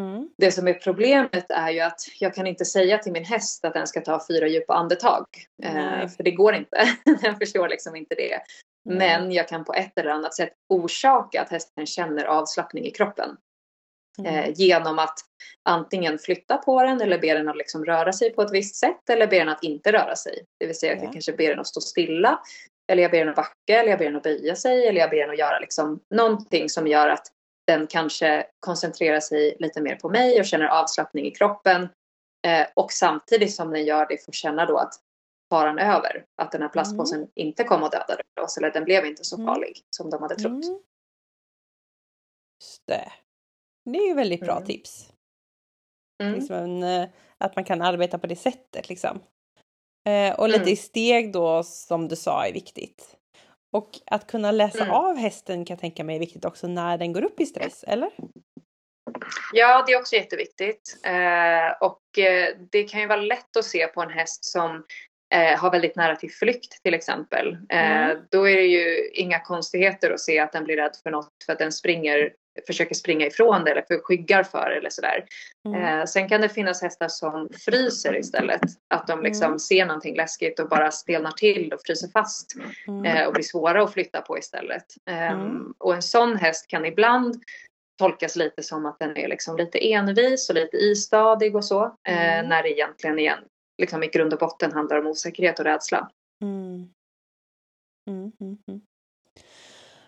Mm. 0.00 0.28
Det 0.38 0.52
som 0.52 0.68
är 0.68 0.74
problemet 0.74 1.46
är 1.50 1.70
ju 1.70 1.80
att 1.80 2.00
jag 2.20 2.34
kan 2.34 2.46
inte 2.46 2.64
säga 2.64 2.98
till 2.98 3.12
min 3.12 3.24
häst 3.24 3.64
att 3.64 3.74
den 3.74 3.86
ska 3.86 4.00
ta 4.00 4.24
fyra 4.28 4.46
djupa 4.46 4.74
andetag. 4.74 5.24
Eh, 5.62 6.08
för 6.08 6.22
det 6.22 6.30
går 6.30 6.54
inte. 6.54 6.88
den 7.22 7.36
förstår 7.38 7.68
liksom 7.68 7.96
inte 7.96 8.14
det. 8.14 8.40
Men 8.84 9.32
jag 9.32 9.48
kan 9.48 9.64
på 9.64 9.74
ett 9.74 9.98
eller 9.98 10.10
annat 10.10 10.34
sätt 10.34 10.52
orsaka 10.68 11.42
att 11.42 11.50
hästen 11.50 11.86
känner 11.86 12.24
avslappning 12.24 12.84
i 12.84 12.90
kroppen. 12.90 13.36
Mm. 14.18 14.34
Eh, 14.34 14.50
genom 14.54 14.98
att 14.98 15.18
antingen 15.68 16.18
flytta 16.18 16.56
på 16.56 16.82
den 16.82 17.00
eller 17.00 17.18
be 17.18 17.34
den 17.34 17.48
att 17.48 17.56
liksom 17.56 17.84
röra 17.84 18.12
sig 18.12 18.30
på 18.30 18.42
ett 18.42 18.52
visst 18.52 18.76
sätt 18.76 19.10
eller 19.10 19.26
be 19.26 19.38
den 19.38 19.48
att 19.48 19.64
inte 19.64 19.92
röra 19.92 20.16
sig. 20.16 20.44
Det 20.60 20.66
vill 20.66 20.78
säga 20.78 20.92
att 20.92 20.98
Ja. 20.98 21.04
jag 21.04 21.12
kanske 21.12 21.32
ber 21.32 21.48
den 21.48 21.60
att 21.60 21.66
stå 21.66 21.80
stilla 21.80 22.40
eller 22.92 23.02
jag 23.02 23.10
ber 23.10 23.18
den 23.18 23.28
att 23.28 23.36
backa 23.36 23.80
eller 23.80 23.90
jag 23.90 23.98
ber 23.98 24.04
den 24.04 24.16
att 24.16 24.22
böja 24.22 24.56
sig 24.56 24.86
eller 24.88 25.00
jag 25.00 25.10
ber 25.10 25.16
den 25.18 25.30
att 25.30 25.38
göra 25.38 25.58
liksom 25.58 26.00
någonting 26.14 26.68
som 26.68 26.86
gör 26.86 27.08
att 27.08 27.26
den 27.66 27.86
kanske 27.86 28.46
koncentrerar 28.60 29.20
sig 29.20 29.56
lite 29.58 29.80
mer 29.80 29.94
på 29.94 30.08
mig 30.08 30.40
och 30.40 30.46
känner 30.46 30.66
avslappning 30.66 31.26
i 31.26 31.30
kroppen. 31.30 31.88
Eh, 32.46 32.66
och 32.76 32.92
samtidigt 32.92 33.54
som 33.54 33.72
den 33.72 33.84
gör 33.84 34.06
det 34.08 34.24
får 34.24 34.32
känna 34.32 34.66
då 34.66 34.76
att 34.76 34.94
faran 35.50 35.78
över. 35.78 36.24
Att 36.42 36.52
den 36.52 36.62
här 36.62 36.68
plastpåsen 36.68 37.30
inte 37.34 37.64
kom 37.64 37.82
och 37.82 37.90
dödade 37.90 38.22
oss 38.42 38.56
eller 38.56 38.70
den 38.70 38.84
blev 38.84 39.06
inte 39.06 39.24
så 39.24 39.36
Mm. 39.36 39.46
farlig 39.46 39.80
som 39.90 40.10
de 40.10 40.22
hade 40.22 40.34
trott. 40.34 40.64
Mm. 40.64 40.78
Just 42.62 42.86
det. 42.86 43.12
Det 43.84 43.98
är 43.98 44.08
ju 44.08 44.14
väldigt 44.14 44.40
bra 44.40 44.56
Mm. 44.56 44.66
tips. 44.66 45.12
Mm. 46.22 46.34
Liksom 46.34 46.56
en, 46.56 46.82
eh, 46.82 47.08
att 47.38 47.56
man 47.56 47.64
kan 47.64 47.82
arbeta 47.82 48.18
på 48.18 48.26
det 48.26 48.36
sättet 48.36 48.88
liksom. 48.88 49.20
Eh, 50.08 50.40
och 50.40 50.48
lite 50.48 50.60
mm. 50.60 50.72
i 50.72 50.76
steg 50.76 51.32
då 51.32 51.62
som 51.62 52.08
du 52.08 52.16
sa 52.16 52.46
är 52.46 52.52
viktigt. 52.52 53.16
Och 53.72 53.90
att 54.06 54.26
kunna 54.26 54.50
läsa 54.50 54.82
mm. 54.84 54.94
av 54.94 55.16
hästen 55.16 55.64
kan 55.64 55.74
jag 55.74 55.80
tänka 55.80 56.04
mig 56.04 56.16
är 56.16 56.20
viktigt 56.20 56.44
också 56.44 56.66
när 56.66 56.98
den 56.98 57.12
går 57.12 57.24
upp 57.24 57.40
i 57.40 57.46
stress, 57.46 57.84
eller? 57.84 58.10
Ja, 59.52 59.84
det 59.86 59.92
är 59.92 60.00
också 60.00 60.16
jätteviktigt. 60.16 61.00
Eh, 61.04 61.70
och 61.80 62.18
eh, 62.18 62.56
det 62.70 62.84
kan 62.84 63.00
ju 63.00 63.06
vara 63.06 63.20
lätt 63.20 63.56
att 63.56 63.64
se 63.64 63.86
på 63.86 64.02
en 64.02 64.10
häst 64.10 64.44
som 64.44 64.84
eh, 65.34 65.58
har 65.58 65.70
väldigt 65.70 65.96
nära 65.96 66.16
till 66.16 66.32
flykt 66.32 66.82
till 66.82 66.94
exempel. 66.94 67.58
Eh, 67.68 68.00
mm. 68.00 68.18
Då 68.30 68.48
är 68.48 68.56
det 68.56 68.66
ju 68.66 69.08
inga 69.08 69.40
konstigheter 69.40 70.10
att 70.10 70.20
se 70.20 70.38
att 70.38 70.52
den 70.52 70.64
blir 70.64 70.76
rädd 70.76 70.96
för 71.02 71.10
något 71.10 71.32
för 71.46 71.52
att 71.52 71.58
den 71.58 71.72
springer 71.72 72.32
försöker 72.66 72.94
springa 72.94 73.26
ifrån 73.26 73.64
det 73.64 73.70
eller 73.70 73.82
för 73.82 73.98
skyggar 73.98 74.42
för 74.42 74.70
eller 74.70 74.90
sådär. 74.90 75.24
Mm. 75.66 75.82
Eh, 75.82 76.04
sen 76.04 76.28
kan 76.28 76.40
det 76.40 76.48
finnas 76.48 76.82
hästar 76.82 77.08
som 77.08 77.48
fryser 77.64 78.18
istället. 78.18 78.60
Att 78.94 79.06
de 79.06 79.22
liksom 79.22 79.46
mm. 79.46 79.58
ser 79.58 79.86
någonting 79.86 80.16
läskigt 80.16 80.60
och 80.60 80.68
bara 80.68 80.90
stelnar 80.90 81.30
till 81.30 81.72
och 81.72 81.80
fryser 81.86 82.08
fast. 82.08 82.54
Mm. 82.88 83.04
Eh, 83.04 83.26
och 83.26 83.32
blir 83.32 83.44
svåra 83.44 83.82
att 83.82 83.92
flytta 83.92 84.20
på 84.20 84.38
istället. 84.38 84.84
Eh, 85.10 85.38
och 85.78 85.94
en 85.94 86.02
sån 86.02 86.36
häst 86.36 86.68
kan 86.68 86.84
ibland 86.84 87.42
tolkas 87.98 88.36
lite 88.36 88.62
som 88.62 88.86
att 88.86 88.98
den 88.98 89.16
är 89.16 89.28
liksom 89.28 89.56
lite 89.56 89.92
envis 89.92 90.48
och 90.48 90.54
lite 90.54 90.76
istadig 90.76 91.56
och 91.56 91.64
så. 91.64 91.84
Eh, 92.08 92.38
mm. 92.38 92.48
när 92.48 92.62
det 92.62 92.70
egentligen 92.70 93.18
igen, 93.18 93.38
liksom 93.78 94.02
i 94.02 94.06
grund 94.06 94.32
och 94.32 94.38
botten 94.38 94.72
handlar 94.72 94.98
om 94.98 95.06
osäkerhet 95.06 95.58
och 95.58 95.64
rädsla. 95.64 96.10
Mm. 96.42 96.88
Mm, 98.10 98.32
mm, 98.40 98.58
mm. 98.68 98.80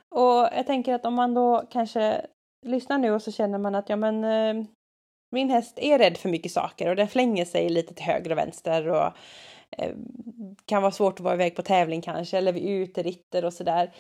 Och 0.09 0.49
jag 0.57 0.67
tänker 0.67 0.95
att 0.95 1.07
om 1.07 1.15
man 1.15 1.35
då 1.35 1.67
kanske 1.71 2.27
lyssnar 2.67 2.99
nu 2.99 3.11
och 3.11 3.23
så 3.23 3.33
känner 3.33 3.59
man 3.59 3.75
att 3.75 3.89
ja 3.89 3.97
men 3.97 4.25
eh, 4.25 4.67
min 5.31 5.51
häst 5.51 5.79
är 5.79 5.99
rädd 5.99 6.17
för 6.17 6.29
mycket 6.29 6.53
saker 6.53 6.89
och 6.89 6.97
den 6.97 7.09
flänger 7.09 7.45
sig 7.45 7.69
lite 7.69 7.95
till 7.95 8.05
höger 8.05 8.33
och 8.33 8.39
vänster 8.39 8.89
och 8.89 9.13
eh, 9.79 9.95
kan 10.65 10.83
vara 10.83 10.93
svårt 10.93 11.15
att 11.15 11.25
vara 11.25 11.35
iväg 11.35 11.57
på 11.57 11.63
tävling 11.63 12.01
kanske 12.01 12.39
eller 12.39 12.53
vid 12.53 12.65
uteritter 12.65 13.45
och 13.45 13.53
sådär. 13.53 13.93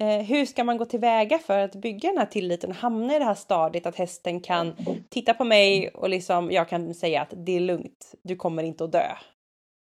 Eh, 0.00 0.22
hur 0.22 0.44
ska 0.44 0.64
man 0.64 0.76
gå 0.76 0.84
tillväga 0.84 1.38
för 1.38 1.58
att 1.58 1.74
bygga 1.74 2.08
den 2.08 2.18
här 2.18 2.26
tilliten 2.26 2.70
och 2.70 2.76
hamna 2.76 3.16
i 3.16 3.18
det 3.18 3.24
här 3.24 3.34
stadiet 3.34 3.86
att 3.86 3.96
hästen 3.96 4.40
kan 4.40 4.76
titta 5.08 5.34
på 5.34 5.44
mig 5.44 5.88
och 5.88 6.08
liksom 6.08 6.50
jag 6.50 6.68
kan 6.68 6.94
säga 6.94 7.22
att 7.22 7.34
det 7.36 7.56
är 7.56 7.60
lugnt, 7.60 8.14
du 8.22 8.36
kommer 8.36 8.62
inte 8.62 8.84
att 8.84 8.92
dö. 8.92 9.06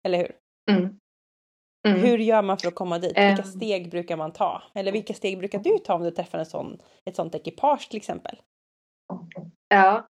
Eller 0.04 0.18
hur? 0.18 0.32
Mm. 0.70 0.98
Mm. 1.88 2.00
Hur 2.00 2.18
gör 2.18 2.42
man 2.42 2.58
för 2.58 2.68
att 2.68 2.74
komma 2.74 2.98
dit? 2.98 3.18
Vilka 3.18 3.42
um. 3.42 3.48
steg 3.48 3.90
brukar 3.90 4.16
man 4.16 4.32
ta? 4.32 4.62
Eller 4.74 4.92
vilka 4.92 5.14
steg 5.14 5.38
brukar 5.38 5.58
du 5.58 5.78
ta 5.78 5.94
om 5.94 6.02
du 6.02 6.10
träffar 6.10 6.38
en 6.38 6.46
sån, 6.46 6.78
ett 7.04 7.16
sånt 7.16 7.34
ekipage 7.34 7.88
till 7.90 7.96
exempel? 7.96 8.36
Ja, 9.68 10.06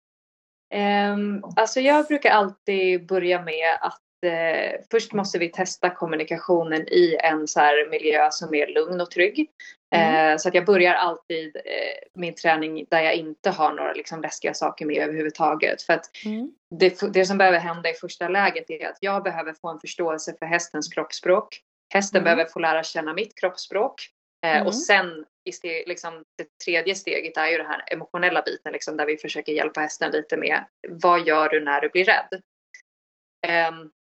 um, 1.14 1.43
alltså 1.56 1.80
jag 1.80 2.06
brukar 2.06 2.30
alltid 2.30 3.08
börja 3.08 3.41
med 3.41 3.78
att 3.82 4.02
eh, 4.26 4.82
först 4.91 5.14
måste 5.14 5.39
vi 5.39 5.50
testa 5.50 5.89
kommunikationen 5.89 6.82
i 6.82 7.18
en 7.24 7.48
så 7.48 7.60
här 7.60 7.89
miljö 7.89 8.28
som 8.32 8.56
är 8.56 8.68
lugn 8.68 9.02
och 9.02 9.12
trygg. 9.12 9.50
Mm. 9.96 10.32
Eh, 10.32 10.38
så 10.38 10.48
att 10.48 10.56
jag 10.56 10.66
börjar 10.66 10.94
alltid 10.94 11.56
eh, 11.56 11.62
min 12.14 12.36
träning 12.36 12.86
där 12.90 13.02
jag 13.02 13.16
inte 13.16 13.50
har 13.50 13.74
några 13.74 13.94
liksom, 13.94 14.22
läskiga 14.22 14.54
saker 14.54 14.86
med 14.86 14.98
överhuvudtaget. 14.98 15.82
För 15.82 15.94
att 15.94 16.06
mm. 16.26 16.52
det, 16.80 17.14
det 17.14 17.26
som 17.26 17.38
behöver 17.38 17.60
hända 17.60 17.90
i 17.90 17.94
första 17.94 18.28
läget 18.28 18.70
är 18.70 18.90
att 18.90 18.98
jag 19.00 19.24
behöver 19.24 19.54
få 19.54 19.70
en 19.70 19.80
förståelse 19.80 20.36
för 20.40 20.46
hästens 20.46 20.94
kroppsspråk. 20.94 21.62
Hästen 21.94 22.18
mm. 22.18 22.24
behöver 22.24 22.52
få 22.52 22.60
lära 22.60 22.84
känna 22.84 23.14
mitt 23.14 23.40
kroppsspråk. 23.40 24.10
Eh, 24.46 24.62
och 24.62 24.74
mm. 24.74 24.74
sen 24.74 25.26
i 25.46 25.84
liksom, 25.86 26.24
det 26.38 26.48
tredje 26.66 26.96
steget 26.96 27.38
är 27.38 27.48
ju 27.48 27.58
den 27.58 27.68
här 27.68 27.84
emotionella 27.88 28.42
biten 28.42 28.74
liksom, 28.74 28.98
där 28.98 29.06
vi 29.06 29.18
försöker 29.18 29.54
hjälpa 29.54 29.82
hästen 29.82 30.12
lite 30.12 30.38
med 30.38 30.66
vad 30.90 31.28
gör 31.28 31.50
du 31.50 31.64
när 31.64 31.82
du 31.82 31.90
blir 31.90 32.06
rädd? 32.06 32.42
Um, 33.70 33.92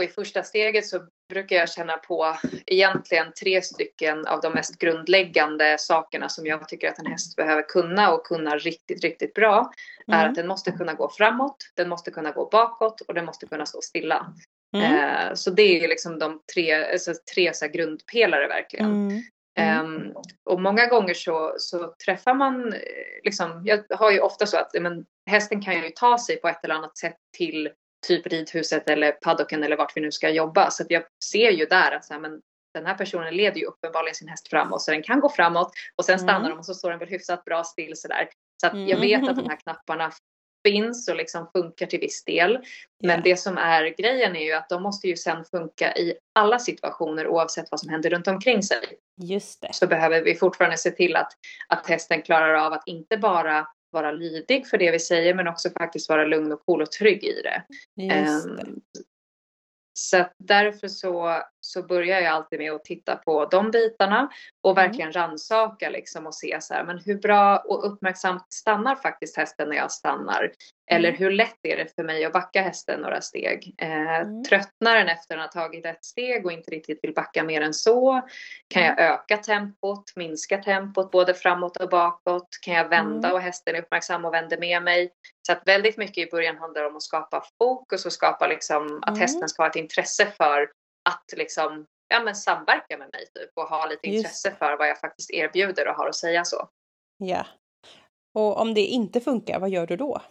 och 0.00 0.04
i 0.04 0.08
första 0.08 0.42
steget 0.42 0.86
så 0.86 1.00
brukar 1.28 1.56
jag 1.56 1.70
känna 1.70 1.96
på 1.96 2.36
egentligen 2.66 3.32
tre 3.40 3.62
stycken 3.62 4.26
av 4.26 4.40
de 4.40 4.52
mest 4.52 4.78
grundläggande 4.78 5.76
sakerna 5.78 6.28
som 6.28 6.46
jag 6.46 6.68
tycker 6.68 6.88
att 6.88 6.98
en 6.98 7.06
häst 7.06 7.36
behöver 7.36 7.62
kunna 7.62 8.12
och 8.12 8.26
kunna 8.26 8.56
riktigt, 8.56 9.04
riktigt 9.04 9.34
bra. 9.34 9.72
Mm. 10.08 10.20
Är 10.20 10.28
att 10.28 10.34
den 10.34 10.48
måste 10.48 10.72
kunna 10.72 10.94
gå 10.94 11.10
framåt, 11.10 11.56
den 11.74 11.88
måste 11.88 12.10
kunna 12.10 12.30
gå 12.30 12.48
bakåt 12.52 13.00
och 13.00 13.14
den 13.14 13.24
måste 13.24 13.46
kunna 13.46 13.66
stå 13.66 13.80
stilla. 13.82 14.32
Mm. 14.76 14.94
Eh, 14.94 15.34
så 15.34 15.50
det 15.50 15.84
är 15.84 15.88
liksom 15.88 16.18
de 16.18 16.40
tre, 16.54 16.92
alltså 16.92 17.12
tre 17.34 17.54
så 17.54 17.68
grundpelare 17.68 18.48
verkligen. 18.48 18.86
Mm. 18.86 19.22
Um, 19.80 20.14
och 20.44 20.60
många 20.60 20.86
gånger 20.86 21.14
så, 21.14 21.54
så 21.58 21.94
träffar 22.04 22.34
man, 22.34 22.72
eh, 22.72 22.80
liksom, 23.24 23.62
jag 23.64 23.84
har 23.90 24.10
ju 24.10 24.20
ofta 24.20 24.46
så 24.46 24.56
att 24.56 24.70
men, 24.80 25.04
hästen 25.30 25.62
kan 25.62 25.74
ju 25.74 25.90
ta 25.90 26.18
sig 26.18 26.36
på 26.36 26.48
ett 26.48 26.64
eller 26.64 26.74
annat 26.74 26.98
sätt 26.98 27.16
till 27.36 27.70
typ 28.06 28.26
ridhuset 28.26 28.90
eller 28.90 29.12
paddocken 29.12 29.62
eller 29.62 29.76
vart 29.76 29.96
vi 29.96 30.00
nu 30.00 30.12
ska 30.12 30.30
jobba. 30.30 30.70
Så 30.70 30.84
jag 30.88 31.02
ser 31.24 31.50
ju 31.50 31.66
där 31.66 31.92
att 31.92 32.04
så 32.04 32.14
här, 32.14 32.20
men 32.20 32.40
den 32.74 32.86
här 32.86 32.94
personen 32.94 33.36
leder 33.36 33.60
ju 33.60 33.66
uppenbarligen 33.66 34.14
sin 34.14 34.28
häst 34.28 34.48
framåt 34.48 34.82
så 34.82 34.90
den 34.90 35.02
kan 35.02 35.20
gå 35.20 35.28
framåt 35.28 35.72
och 35.96 36.04
sen 36.04 36.18
stannar 36.18 36.38
mm. 36.38 36.50
de 36.50 36.58
och 36.58 36.66
så 36.66 36.74
står 36.74 36.90
den 36.90 36.98
väl 36.98 37.08
hyfsat 37.08 37.44
bra 37.44 37.64
still 37.64 37.96
sådär. 37.96 38.28
Så 38.60 38.66
att 38.66 38.88
jag 38.88 39.00
vet 39.00 39.28
att 39.28 39.36
de 39.36 39.46
här 39.48 39.56
knapparna 39.56 40.12
finns 40.64 41.08
och 41.08 41.16
liksom 41.16 41.50
funkar 41.52 41.86
till 41.86 42.00
viss 42.00 42.24
del. 42.24 42.58
Men 43.02 43.10
yeah. 43.10 43.22
det 43.22 43.36
som 43.36 43.58
är 43.58 43.94
grejen 43.98 44.36
är 44.36 44.44
ju 44.44 44.52
att 44.52 44.68
de 44.68 44.82
måste 44.82 45.08
ju 45.08 45.16
sen 45.16 45.44
funka 45.44 45.94
i 45.96 46.14
alla 46.34 46.58
situationer 46.58 47.28
oavsett 47.28 47.70
vad 47.70 47.80
som 47.80 47.88
händer 47.88 48.10
runt 48.10 48.28
omkring 48.28 48.62
sig. 48.62 48.78
Just 49.22 49.60
det. 49.60 49.72
Så 49.72 49.86
behöver 49.86 50.22
vi 50.22 50.34
fortfarande 50.34 50.78
se 50.78 50.90
till 50.90 51.16
att, 51.16 51.32
att 51.68 51.86
hästen 51.86 52.22
klarar 52.22 52.54
av 52.54 52.72
att 52.72 52.82
inte 52.86 53.16
bara 53.16 53.66
vara 53.92 54.12
lydig 54.12 54.66
för 54.66 54.78
det 54.78 54.90
vi 54.90 54.98
säger 54.98 55.34
men 55.34 55.48
också 55.48 55.70
faktiskt 55.70 56.08
vara 56.08 56.24
lugn 56.24 56.52
och 56.52 56.64
cool 56.66 56.82
och 56.82 56.92
trygg 56.92 57.24
i 57.24 57.42
det. 57.42 57.64
Just 58.02 58.44
det. 58.44 58.62
Um, 58.62 58.80
så 59.92 60.26
därför 60.38 60.88
så, 60.88 61.42
så 61.70 61.82
börjar 61.82 62.20
jag 62.20 62.32
alltid 62.32 62.58
med 62.58 62.72
att 62.72 62.84
titta 62.84 63.16
på 63.16 63.44
de 63.44 63.70
bitarna 63.70 64.30
och 64.62 64.70
mm. 64.70 64.84
verkligen 64.84 65.12
rannsaka 65.12 65.90
liksom 65.90 66.26
och 66.26 66.34
se 66.34 66.56
så 66.60 66.74
här, 66.74 66.84
men 66.84 66.98
hur 66.98 67.18
bra 67.18 67.58
och 67.58 67.92
uppmärksamt 67.92 68.52
stannar 68.52 68.96
faktiskt 68.96 69.36
hästen 69.36 69.68
när 69.68 69.76
jag 69.76 69.90
stannar? 69.90 70.52
Eller 70.90 71.08
mm. 71.08 71.18
hur 71.18 71.30
lätt 71.30 71.58
är 71.62 71.76
det 71.76 71.94
för 71.94 72.02
mig 72.02 72.24
att 72.24 72.32
backa 72.32 72.62
hästen 72.62 73.00
några 73.00 73.20
steg? 73.20 73.74
Eh, 73.78 74.20
mm. 74.20 74.44
Tröttnar 74.44 74.96
den 74.96 75.08
efter 75.08 75.38
att 75.38 75.54
ha 75.54 75.62
tagit 75.62 75.86
ett 75.86 76.04
steg 76.04 76.46
och 76.46 76.52
inte 76.52 76.70
riktigt 76.70 76.98
vill 77.02 77.14
backa 77.14 77.44
mer 77.44 77.60
än 77.60 77.74
så? 77.74 78.22
Kan 78.68 78.82
jag 78.82 78.98
mm. 78.98 79.12
öka 79.12 79.36
tempot, 79.36 80.12
minska 80.16 80.58
tempot 80.58 81.10
både 81.10 81.34
framåt 81.34 81.76
och 81.76 81.88
bakåt? 81.88 82.48
Kan 82.62 82.74
jag 82.74 82.88
vända 82.88 83.32
och 83.32 83.40
hästen 83.40 83.74
är 83.74 83.82
uppmärksam 83.82 84.24
och 84.24 84.34
vänder 84.34 84.58
med 84.58 84.82
mig? 84.82 85.10
Så 85.46 85.52
att 85.52 85.62
väldigt 85.66 85.96
mycket 85.96 86.28
i 86.28 86.30
början 86.30 86.56
handlar 86.56 86.86
om 86.86 86.96
att 86.96 87.02
skapa 87.02 87.44
fokus 87.58 88.06
och 88.06 88.12
skapa 88.12 88.46
liksom 88.46 88.98
att 89.02 89.18
hästen 89.18 89.48
ska 89.48 89.62
ha 89.62 89.68
ett 89.68 89.76
intresse 89.76 90.26
för 90.36 90.68
att 91.10 91.32
liksom 91.36 91.86
ja, 92.08 92.20
men 92.20 92.36
samverka 92.36 92.98
med 92.98 93.08
mig 93.12 93.26
typ 93.34 93.50
och 93.54 93.68
ha 93.68 93.86
lite 93.86 94.06
intresse 94.06 94.48
Just. 94.48 94.58
för 94.58 94.76
vad 94.76 94.88
jag 94.88 95.00
faktiskt 95.00 95.30
erbjuder 95.30 95.88
och 95.88 95.94
har 95.94 96.08
att 96.08 96.14
säga 96.14 96.44
så. 96.44 96.68
Ja. 97.18 97.46
Och 98.34 98.60
om 98.60 98.74
det 98.74 98.80
inte 98.80 99.20
funkar, 99.20 99.60
vad 99.60 99.70
gör 99.70 99.86
du 99.86 99.96
då? 99.96 100.22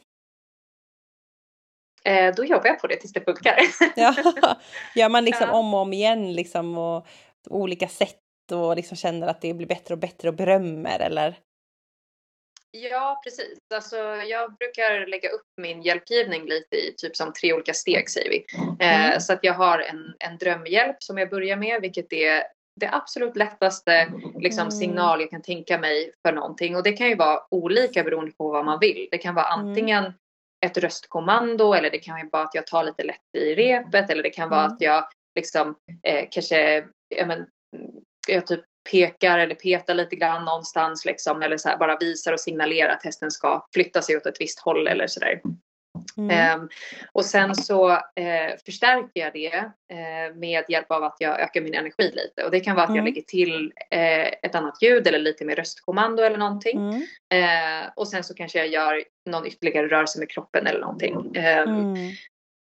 Eh, 2.04 2.36
då 2.36 2.46
jobbar 2.46 2.68
jag 2.68 2.80
på 2.80 2.88
det 2.88 2.96
tills 2.96 3.14
det 3.14 3.22
funkar. 3.22 3.60
ja. 3.96 4.16
Gör 4.96 5.10
man 5.10 5.26
liksom 5.26 5.48
ja. 5.48 5.54
om 5.54 5.74
och 5.74 5.80
om 5.80 5.94
igen 5.94 6.34
liksom 6.34 6.78
och 6.78 7.08
olika 7.50 7.88
sätt 7.88 8.22
och 8.52 8.76
liksom 8.76 8.98
känner 8.98 9.28
att 9.28 9.42
det 9.42 9.54
blir 9.54 9.68
bättre 9.68 9.94
och 9.94 10.00
bättre 10.00 10.30
och 10.30 10.36
berömmer 10.36 11.00
eller? 11.00 11.40
Ja, 12.72 13.22
precis. 13.24 13.58
Alltså, 13.74 13.98
jag 14.30 14.54
brukar 14.54 15.08
lägga 15.08 15.30
upp 15.30 15.48
min 15.62 15.82
hjälpgivning 15.82 16.46
lite 16.46 16.76
i 16.76 16.94
typ 16.98 17.16
som 17.16 17.34
tre 17.34 17.54
olika 17.54 17.74
steg 17.74 18.10
säger 18.10 18.30
vi. 18.30 18.46
Eh, 18.80 19.06
mm. 19.06 19.20
så 19.20 19.34
att 19.34 19.40
jag 19.42 19.54
har 19.54 19.80
en, 19.80 20.14
en 20.20 20.38
drömhjälp 20.38 21.04
som 21.04 21.18
jag 21.18 21.30
börjar 21.30 21.58
med, 21.58 21.82
vilket 21.82 22.14
är 22.14 22.44
det 22.80 22.90
absolut 22.92 23.36
lättaste 23.36 24.12
liksom, 24.40 24.62
mm. 24.62 24.72
signal 24.72 25.22
jag 25.22 25.30
kan 25.30 25.42
tänka 25.42 25.78
mig 25.78 26.12
för 26.28 26.34
någonting. 26.34 26.76
Och 26.76 26.84
det 26.84 26.92
kan 26.92 27.10
ju 27.10 27.16
vara 27.16 27.40
olika 27.52 28.04
beroende 28.04 28.32
på 28.32 28.52
vad 28.52 28.66
man 28.66 28.80
vill. 28.80 29.08
Det 29.12 29.18
kan 29.18 29.36
vara 29.36 29.54
mm. 29.54 29.68
antingen 29.68 30.14
ett 30.66 30.78
röstkommando 30.78 31.74
eller 31.74 31.90
det 31.90 32.00
kan 32.00 32.30
vara 32.32 32.44
att 32.44 32.56
jag 32.56 32.68
tar 32.68 32.84
lite 32.84 33.04
lätt 33.04 33.36
i 33.38 33.56
repet 33.56 34.10
eller 34.10 34.24
det 34.24 34.30
kan 34.30 34.50
vara 34.50 34.64
mm. 34.64 34.74
att 34.74 34.82
jag 34.82 35.08
liksom 35.36 35.76
eh, 36.04 36.28
kanske 36.32 36.86
ja, 37.16 37.26
men, 37.26 37.46
jag 38.28 38.48
typ 38.48 38.64
pekar 38.92 39.40
eller 39.40 39.56
petar 39.56 39.94
lite 39.94 40.16
grann 40.16 40.46
någonstans 40.46 41.06
liksom 41.06 41.42
eller 41.42 41.58
så 41.58 41.70
här, 41.70 41.78
bara 41.78 41.98
visar 41.98 42.34
och 42.34 42.40
signalerar 42.40 42.90
att 42.90 43.04
hästen 43.04 43.32
ska 43.32 43.66
flytta 43.74 44.02
sig 44.02 44.18
åt 44.18 44.26
ett 44.26 44.42
visst 44.42 44.60
håll 44.60 44.88
eller 44.88 45.08
sådär. 45.08 45.42
Mm. 46.18 46.60
Um, 46.62 46.70
och 47.12 47.26
sen 47.26 47.56
så 47.56 47.92
uh, 47.92 48.58
förstärker 48.66 49.22
jag 49.22 49.34
det 49.34 49.58
uh, 49.58 50.36
med 50.36 50.64
hjälp 50.70 50.92
av 50.92 51.04
att 51.04 51.16
jag 51.20 51.42
ökar 51.42 51.62
min 51.62 51.74
energi 51.74 52.12
lite. 52.14 52.44
Och 52.46 52.52
det 52.52 52.60
kan 52.60 52.76
vara 52.76 52.84
att 52.84 52.90
mm. 52.90 52.98
jag 52.98 53.06
lägger 53.06 53.22
till 53.22 53.66
uh, 53.96 54.28
ett 54.44 54.56
annat 54.56 54.82
ljud 54.82 55.08
eller 55.08 55.20
lite 55.20 55.46
mer 55.46 55.56
röstkommando 55.56 56.24
eller 56.24 56.38
någonting. 56.38 56.80
Mm. 56.80 57.90
och 57.96 58.08
sen 58.08 58.24
så 58.24 58.34
kanske 58.34 58.60
jag 58.60 58.68
gör 58.68 59.04
någon 59.30 59.48
ytterligare 59.48 59.88
rörelse 59.88 60.20
med 60.20 60.30
kroppen 60.30 60.68
eller 60.68 60.80
någonting. 60.80 61.16
Um, 61.16 61.96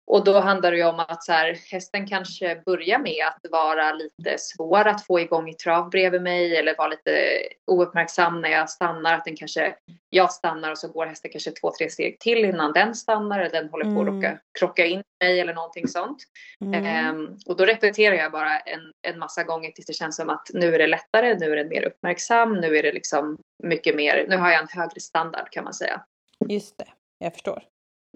och 0.10 0.24
då 0.24 0.40
handlar 0.40 0.72
det 0.72 0.78
ju 0.78 0.84
om 0.84 1.00
att 1.00 1.24
så 1.24 1.32
här, 1.32 1.58
hästen 1.72 2.08
kanske 2.08 2.62
börjar 2.66 3.00
med 3.00 3.26
att 3.28 3.52
vara 3.52 3.94
lite 3.94 4.38
svår 4.38 4.88
att 4.88 5.06
få 5.06 5.20
igång 5.20 5.50
i 5.50 5.54
trav 5.54 5.90
bredvid 5.90 6.22
mig 6.22 6.58
eller 6.58 6.78
vara 6.78 6.88
lite 6.88 7.42
ouppmärksam 7.68 8.42
när 8.42 8.50
jag 8.50 8.70
stannar. 8.70 9.14
Att 9.14 9.26
den 9.26 9.36
kanske, 9.36 9.76
jag 10.10 10.32
stannar 10.32 10.72
och 10.72 10.78
så 10.78 10.88
går 10.88 11.06
hästen 11.06 11.32
kanske 11.32 11.52
två, 11.52 11.72
tre 11.80 11.90
steg 11.90 12.20
till 12.20 12.46
innan 12.46 12.74
den 12.74 12.96
stannar 12.96 13.40
eller 13.40 13.62
den 13.62 13.70
håller 13.70 13.96
på 13.96 14.02
att 14.02 14.10
Mm. 14.10 14.38
krocka 14.60 14.86
in 14.86 15.04
mig 15.24 15.40
eller 15.40 15.54
någonting 15.54 15.88
sånt. 15.88 16.18
Mm. 16.62 16.86
Ehm, 16.86 17.38
och 17.46 17.58
då 17.58 17.66
repeterar 17.66 18.16
jag 18.16 18.32
bara 18.32 18.60
en, 18.60 18.92
en 19.02 19.20
massa 19.20 19.44
gånger 19.44 19.72
tills 19.72 19.88
det 19.88 19.94
känns 19.94 20.16
som 20.16 20.30
att 20.30 20.48
nu 20.54 20.76
är 20.76 20.80
det 20.80 20.88
lättare, 20.88 21.36
nu 21.40 21.52
är 21.52 21.56
den 21.56 21.68
mer 21.70 21.84
uppmärksam, 21.88 22.54
nu 22.54 22.78
är 22.78 22.84
det 22.84 22.92
liksom 22.92 23.38
mycket 23.64 23.96
mer, 23.96 24.26
nu 24.30 24.38
har 24.38 24.52
jag 24.52 24.62
en 24.62 24.68
högre 24.72 25.00
standard 25.00 25.50
kan 25.52 25.64
man 25.64 25.74
säga. 25.74 26.02
Just 26.48 26.78
det, 26.78 26.88
jag 27.18 27.34
förstår. 27.34 27.64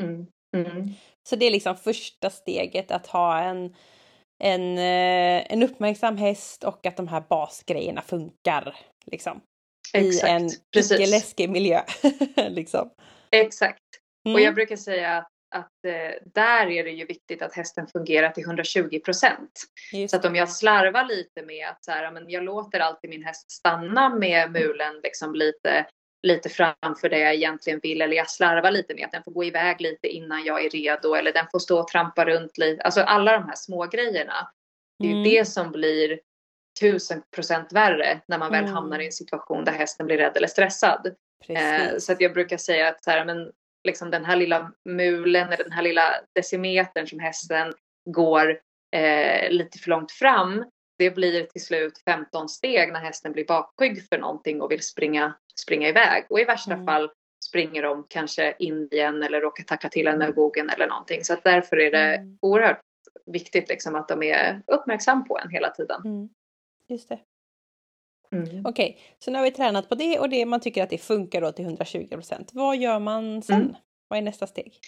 Mm. 0.01 0.27
Mm. 0.53 0.89
Så 1.23 1.35
det 1.35 1.45
är 1.45 1.51
liksom 1.51 1.77
första 1.77 2.29
steget 2.29 2.91
att 2.91 3.07
ha 3.07 3.39
en, 3.39 3.75
en, 4.43 4.77
eh, 4.77 5.51
en 5.53 5.63
uppmärksam 5.63 6.17
häst 6.17 6.63
och 6.63 6.85
att 6.85 6.97
de 6.97 7.07
här 7.07 7.23
basgrejerna 7.29 8.01
funkar. 8.01 8.75
Liksom, 9.05 9.41
Exakt, 9.93 10.27
I 10.27 10.31
en 10.31 10.49
precis. 10.73 10.91
icke-läskig 10.91 11.49
miljö. 11.49 11.81
liksom. 12.49 12.89
Exakt. 13.31 13.79
Mm. 14.25 14.35
Och 14.35 14.41
jag 14.41 14.55
brukar 14.55 14.75
säga 14.75 15.17
att, 15.17 15.27
att 15.55 15.85
eh, 15.87 16.31
där 16.33 16.67
är 16.67 16.83
det 16.83 16.91
ju 16.91 17.05
viktigt 17.05 17.41
att 17.41 17.53
hästen 17.53 17.87
fungerar 17.87 18.29
till 18.29 18.43
120 18.43 18.99
procent. 18.99 19.51
Så 20.09 20.15
att 20.15 20.25
om 20.25 20.35
jag 20.35 20.49
slarvar 20.49 21.05
lite 21.05 21.41
med 21.45 21.69
att 21.69 21.85
så 21.85 21.91
här, 21.91 22.11
men 22.11 22.29
jag 22.29 22.43
låter 22.43 22.79
alltid 22.79 23.09
min 23.09 23.23
häst 23.23 23.51
stanna 23.51 24.15
med 24.15 24.51
mulen 24.51 24.99
liksom 25.03 25.35
lite, 25.35 25.85
lite 26.23 26.49
framför 26.49 27.09
det 27.09 27.19
jag 27.19 27.33
egentligen 27.33 27.79
vill 27.83 28.01
eller 28.01 28.17
jag 28.17 28.29
slarvar 28.29 28.71
lite 28.71 28.93
med 28.95 29.05
att 29.05 29.11
den 29.11 29.23
får 29.23 29.31
gå 29.31 29.43
iväg 29.43 29.81
lite 29.81 30.07
innan 30.07 30.43
jag 30.43 30.65
är 30.65 30.69
redo 30.69 31.13
eller 31.13 31.33
den 31.33 31.45
får 31.51 31.59
stå 31.59 31.79
och 31.79 31.87
trampa 31.87 32.25
runt 32.25 32.57
lite. 32.57 32.83
Alltså 32.83 33.01
alla 33.01 33.31
de 33.31 33.43
här 33.47 33.55
små 33.55 33.85
grejerna. 33.85 34.51
Det 34.99 35.05
är 35.05 35.09
ju 35.09 35.17
Mm. 35.17 35.29
det 35.29 35.45
som 35.45 35.71
blir 35.71 36.19
tusen 36.79 37.23
procent 37.35 37.73
värre 37.73 38.21
när 38.27 38.37
man 38.37 38.51
väl 38.51 38.63
Mm. 38.63 38.73
hamnar 38.73 38.99
i 38.99 39.05
en 39.05 39.11
situation 39.11 39.65
där 39.65 39.71
hästen 39.71 40.05
blir 40.05 40.17
rädd 40.17 40.37
eller 40.37 40.47
stressad. 40.47 41.15
Eh, 41.47 41.97
så 41.97 42.11
att 42.11 42.21
jag 42.21 42.33
brukar 42.33 42.57
säga 42.57 42.87
att 42.87 43.03
så 43.03 43.11
här, 43.11 43.25
men, 43.25 43.51
liksom 43.83 44.11
den 44.11 44.25
här 44.25 44.35
lilla 44.35 44.71
mulen 44.89 45.47
eller 45.47 45.63
den 45.63 45.71
här 45.71 45.81
lilla 45.81 46.13
decimetern 46.35 47.07
som 47.07 47.19
hästen 47.19 47.73
går 48.09 48.59
eh, 48.95 49.49
lite 49.51 49.77
för 49.79 49.89
långt 49.89 50.11
fram. 50.11 50.65
Det 50.97 51.11
blir 51.11 51.43
till 51.45 51.65
slut 51.65 52.01
15 52.05 52.49
steg 52.49 52.93
när 52.93 52.99
hästen 52.99 53.31
blir 53.31 53.45
bakskygg 53.45 54.07
för 54.09 54.17
någonting 54.17 54.61
och 54.61 54.71
vill 54.71 54.81
springa, 54.81 55.33
springa 55.61 55.87
iväg. 55.89 56.25
Och 56.29 56.39
i 56.39 56.43
värsta 56.43 56.73
Mm. 56.73 56.85
fall 56.85 57.11
springer 57.45 57.81
de 57.83 58.05
kanske 58.09 58.55
in 58.59 58.87
igen 58.91 59.23
eller 59.23 59.41
råkar 59.41 59.63
tacka 59.63 59.89
till 59.89 60.07
en 60.07 60.17
med 60.17 60.35
bogen 60.35 60.69
eller 60.69 60.87
någonting. 60.87 61.23
Så 61.23 61.33
att 61.33 61.43
därför 61.43 61.77
är 61.79 61.91
det 61.91 62.15
Mm. 62.15 62.37
oerhört 62.41 62.79
viktigt 63.25 63.69
liksom 63.69 63.95
att 63.95 64.07
de 64.07 64.23
är 64.23 64.61
uppmärksam 64.67 65.27
på 65.27 65.39
en 65.39 65.49
hela 65.49 65.69
tiden. 65.69 66.01
Mm. 66.05 66.29
Just 66.87 67.09
det. 67.09 67.19
Mm. 68.31 68.65
Okej, 68.65 68.99
så 69.19 69.31
nu 69.31 69.37
har 69.37 69.43
vi 69.45 69.51
tränat 69.51 69.89
på 69.89 69.95
det 69.95 70.19
och 70.19 70.29
det 70.29 70.45
man 70.45 70.59
tycker 70.59 70.83
att 70.83 70.89
det 70.89 70.97
funkar 70.97 71.41
då 71.41 71.51
till 71.51 71.65
120 71.65 72.07
procent. 72.07 72.49
Vad 72.53 72.77
gör 72.77 72.99
man 72.99 73.41
sen? 73.41 73.61
Mm. 73.61 73.75
Vad 74.07 74.17
är 74.19 74.23
nästa 74.23 74.47
steg? 74.47 74.79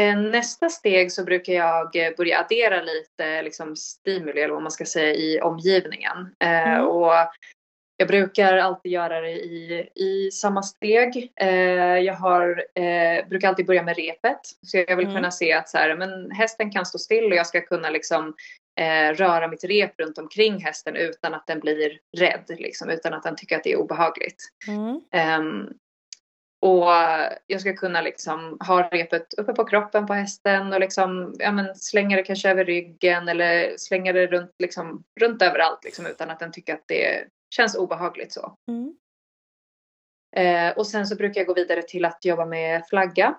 Eh, 0.00 0.16
Nästa 0.18 0.68
steg 0.68 1.12
så 1.12 1.24
brukar 1.24 1.52
jag 1.52 1.96
eh, 1.96 2.12
börja 2.16 2.38
addera 2.40 2.82
lite 2.82 3.42
liksom, 3.42 3.76
stimuli 3.76 4.40
eller 4.40 4.54
vad 4.54 4.62
man 4.62 4.70
ska 4.72 4.84
säga 4.84 5.14
i 5.14 5.40
omgivningen. 5.40 6.34
Eh, 6.44 6.72
Mm. 6.74 6.86
Och 6.88 7.12
jag 8.02 8.08
brukar 8.08 8.58
alltid 8.58 8.92
göra 8.92 9.20
det 9.20 9.30
i, 9.30 9.88
i 9.94 10.30
samma 10.30 10.62
steg. 10.62 11.32
Eh, 11.40 11.98
jag 11.98 12.14
har, 12.14 12.64
eh, 12.74 13.28
brukar 13.28 13.48
alltid 13.48 13.66
börja 13.66 13.82
med 13.82 13.96
repet. 13.96 14.40
Så 14.62 14.76
jag 14.76 14.96
vill 14.96 15.06
Mm. 15.06 15.16
kunna 15.16 15.30
se 15.30 15.52
att 15.52 15.68
så 15.68 15.78
här, 15.78 15.96
men 15.96 16.30
hästen 16.30 16.70
kan 16.70 16.86
stå 16.86 16.98
still 16.98 17.24
och 17.24 17.34
jag 17.38 17.46
ska 17.46 17.60
kunna 17.60 17.90
liksom, 17.90 18.34
eh, 18.80 19.14
röra 19.14 19.48
mitt 19.48 19.64
rep 19.64 20.00
runt 20.00 20.18
omkring 20.18 20.64
hästen 20.64 20.96
utan 20.96 21.34
att 21.34 21.46
den 21.46 21.60
blir 21.60 21.98
rädd. 22.16 22.44
Liksom, 22.48 22.90
utan 22.90 23.14
att 23.14 23.22
den 23.22 23.36
tycker 23.36 23.56
att 23.56 23.64
det 23.64 23.72
är 23.72 23.76
obehagligt. 23.76 24.42
Mm. 24.68 25.00
Ehm, 25.12 25.68
och 26.60 26.92
jag 27.46 27.60
ska 27.60 27.72
kunna 27.72 28.00
liksom 28.00 28.58
ha 28.66 28.88
repet 28.92 29.34
uppe 29.34 29.52
på 29.52 29.64
kroppen 29.64 30.06
på 30.06 30.14
hästen 30.14 30.72
och 30.72 30.80
liksom, 30.80 31.34
ja, 31.38 31.52
men 31.52 31.74
slänga 31.74 32.16
det 32.16 32.22
kanske 32.22 32.50
över 32.50 32.64
ryggen 32.64 33.28
eller 33.28 33.74
slänga 33.76 34.12
det 34.12 34.26
runt, 34.26 34.50
liksom, 34.58 35.04
runt 35.20 35.42
överallt 35.42 35.84
liksom, 35.84 36.06
utan 36.06 36.30
att 36.30 36.40
den 36.40 36.52
tycker 36.52 36.74
att 36.74 36.84
det 36.88 37.24
känns 37.52 37.76
obehagligt 37.76 38.32
så. 38.32 38.56
Mm. 38.68 38.96
Eh, 40.36 40.76
och 40.76 40.86
sen 40.86 41.06
så 41.06 41.16
brukar 41.16 41.40
jag 41.40 41.48
gå 41.48 41.54
vidare 41.54 41.82
till 41.82 42.04
att 42.04 42.24
jobba 42.24 42.44
med 42.44 42.82
flagga. 42.88 43.34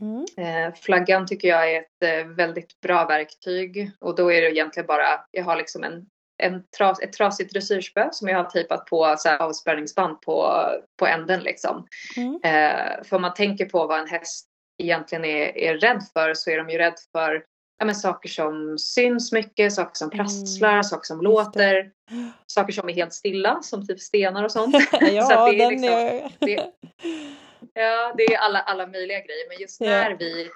Mm. 0.00 0.24
Eh, 0.36 0.74
flaggan 0.74 1.26
tycker 1.26 1.48
jag 1.48 1.72
är 1.72 1.80
ett 1.80 2.02
eh, 2.02 2.26
väldigt 2.26 2.80
bra 2.80 3.06
verktyg 3.06 3.90
och 4.00 4.14
då 4.14 4.32
är 4.32 4.42
det 4.42 4.50
egentligen 4.50 4.86
bara, 4.86 5.24
jag 5.30 5.44
har 5.44 5.56
liksom 5.56 5.84
en, 5.84 6.06
en 6.42 6.64
tras, 6.78 7.00
ett 7.02 7.12
trasigt 7.12 7.52
dressyrspö 7.52 8.08
som 8.12 8.28
jag 8.28 8.36
har 8.36 8.50
tejpat 8.50 8.86
på 8.86 9.14
så 9.18 9.28
här, 9.28 9.38
avspärrningsband 9.38 10.20
på, 10.20 10.66
på 10.98 11.06
änden 11.06 11.40
liksom. 11.40 11.86
Mm. 12.16 12.40
Eh, 12.44 13.04
för 13.04 13.16
om 13.16 13.22
man 13.22 13.34
tänker 13.34 13.66
på 13.66 13.86
vad 13.86 14.00
en 14.00 14.08
häst 14.08 14.48
egentligen 14.78 15.24
är, 15.24 15.58
är 15.58 15.78
rädd 15.78 16.02
för 16.12 16.34
så 16.34 16.50
är 16.50 16.56
de 16.56 16.70
ju 16.70 16.78
rädd 16.78 16.94
för 17.12 17.44
ja, 17.82 17.86
men 17.86 17.94
saker 17.94 18.28
som 18.28 18.78
syns 18.78 19.32
mycket, 19.32 19.72
saker 19.72 19.94
som 19.94 20.10
prasslar, 20.10 20.70
Mm, 20.72 20.82
saker 20.84 21.06
som 21.06 21.20
låter, 21.20 21.90
saker 22.46 22.72
som 22.72 22.88
är 22.88 22.92
helt 22.92 23.12
stilla 23.12 23.62
som 23.62 23.86
typ 23.86 24.00
stenar 24.00 24.44
och 24.44 24.52
sånt. 24.52 24.74
ja, 25.00 25.22
Så 25.22 25.46
det 25.46 25.54
är 25.54 25.58
den 25.58 25.68
liksom- 25.68 25.88
är... 25.98 26.30
det- 26.38 26.72
Ja, 27.74 28.14
det 28.16 28.22
är 28.24 28.38
alla, 28.38 28.60
alla 28.60 28.86
möjliga 28.86 29.18
grejer. 29.18 29.48
Men 29.48 29.60
just 29.60 29.80
Ja. 29.80 29.86
när 29.90 30.16
vi... 30.18 30.50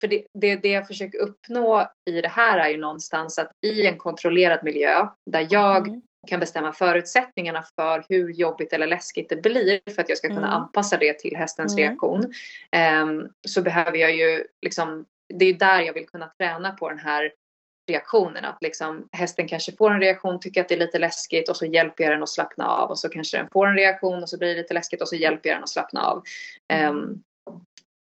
För 0.00 0.08
det, 0.08 0.24
det, 0.38 0.56
det 0.56 0.68
jag 0.68 0.86
försöker 0.86 1.18
uppnå 1.18 1.88
i 2.10 2.20
det 2.20 2.28
här 2.28 2.58
är 2.58 2.68
ju 2.68 2.76
någonstans 2.76 3.38
att 3.38 3.50
i 3.66 3.86
en 3.86 3.98
kontrollerad 3.98 4.64
miljö 4.64 5.06
där 5.30 5.46
jag 5.50 5.88
Mm. 5.88 6.02
kan 6.28 6.40
bestämma 6.40 6.72
förutsättningarna 6.72 7.64
för 7.76 8.04
hur 8.08 8.30
jobbigt 8.32 8.72
eller 8.72 8.86
läskigt 8.86 9.28
det 9.28 9.36
blir 9.42 9.80
för 9.94 10.02
att 10.02 10.08
jag 10.08 10.18
ska 10.18 10.28
kunna 10.28 10.38
Mm. 10.46 10.50
anpassa 10.50 10.96
det 10.96 11.18
till 11.18 11.36
hästens 11.36 11.72
Mm. 11.78 11.88
reaktion. 11.88 12.32
ehm, 12.70 13.28
så 13.48 13.62
behöver 13.62 13.98
jag 13.98 14.16
ju 14.16 14.44
liksom, 14.62 15.04
det 15.38 15.44
är 15.44 15.54
där 15.54 15.80
jag 15.80 15.94
vill 15.94 16.06
kunna 16.06 16.32
träna 16.38 16.72
på 16.72 16.88
den 16.88 16.98
här 16.98 17.32
reaktionen. 17.88 18.44
Att 18.44 18.62
liksom, 18.62 19.08
hästen 19.12 19.48
kanske 19.48 19.76
får 19.76 19.90
en 19.90 20.00
reaktion, 20.00 20.40
tycker 20.40 20.60
att 20.60 20.68
det 20.68 20.74
är 20.74 20.78
lite 20.78 20.98
läskigt 20.98 21.48
och 21.48 21.56
så 21.56 21.66
hjälper 21.66 22.04
jag 22.04 22.12
den 22.12 22.22
att 22.22 22.28
slappna 22.28 22.66
av. 22.66 22.90
Och 22.90 22.98
så 22.98 23.08
kanske 23.08 23.36
den 23.36 23.48
får 23.52 23.66
en 23.66 23.76
reaktion 23.76 24.22
och 24.22 24.28
så 24.28 24.38
blir 24.38 24.48
det 24.48 24.54
lite 24.54 24.74
läskigt 24.74 25.02
och 25.02 25.08
så 25.08 25.16
hjälper 25.16 25.48
jag 25.48 25.56
den 25.56 25.62
att 25.62 25.68
slappna 25.68 26.02
av. 26.02 26.22
Ehm, 26.68 27.22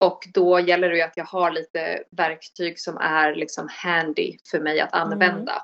och 0.00 0.28
då 0.34 0.60
gäller 0.60 0.88
det 0.88 0.96
ju 0.96 1.02
att 1.02 1.16
jag 1.16 1.24
har 1.24 1.50
lite 1.50 2.02
verktyg 2.10 2.80
som 2.80 2.96
är 2.96 3.34
liksom 3.34 3.68
handy 3.70 4.36
för 4.50 4.60
mig 4.60 4.80
att 4.80 4.92
använda. 4.92 5.62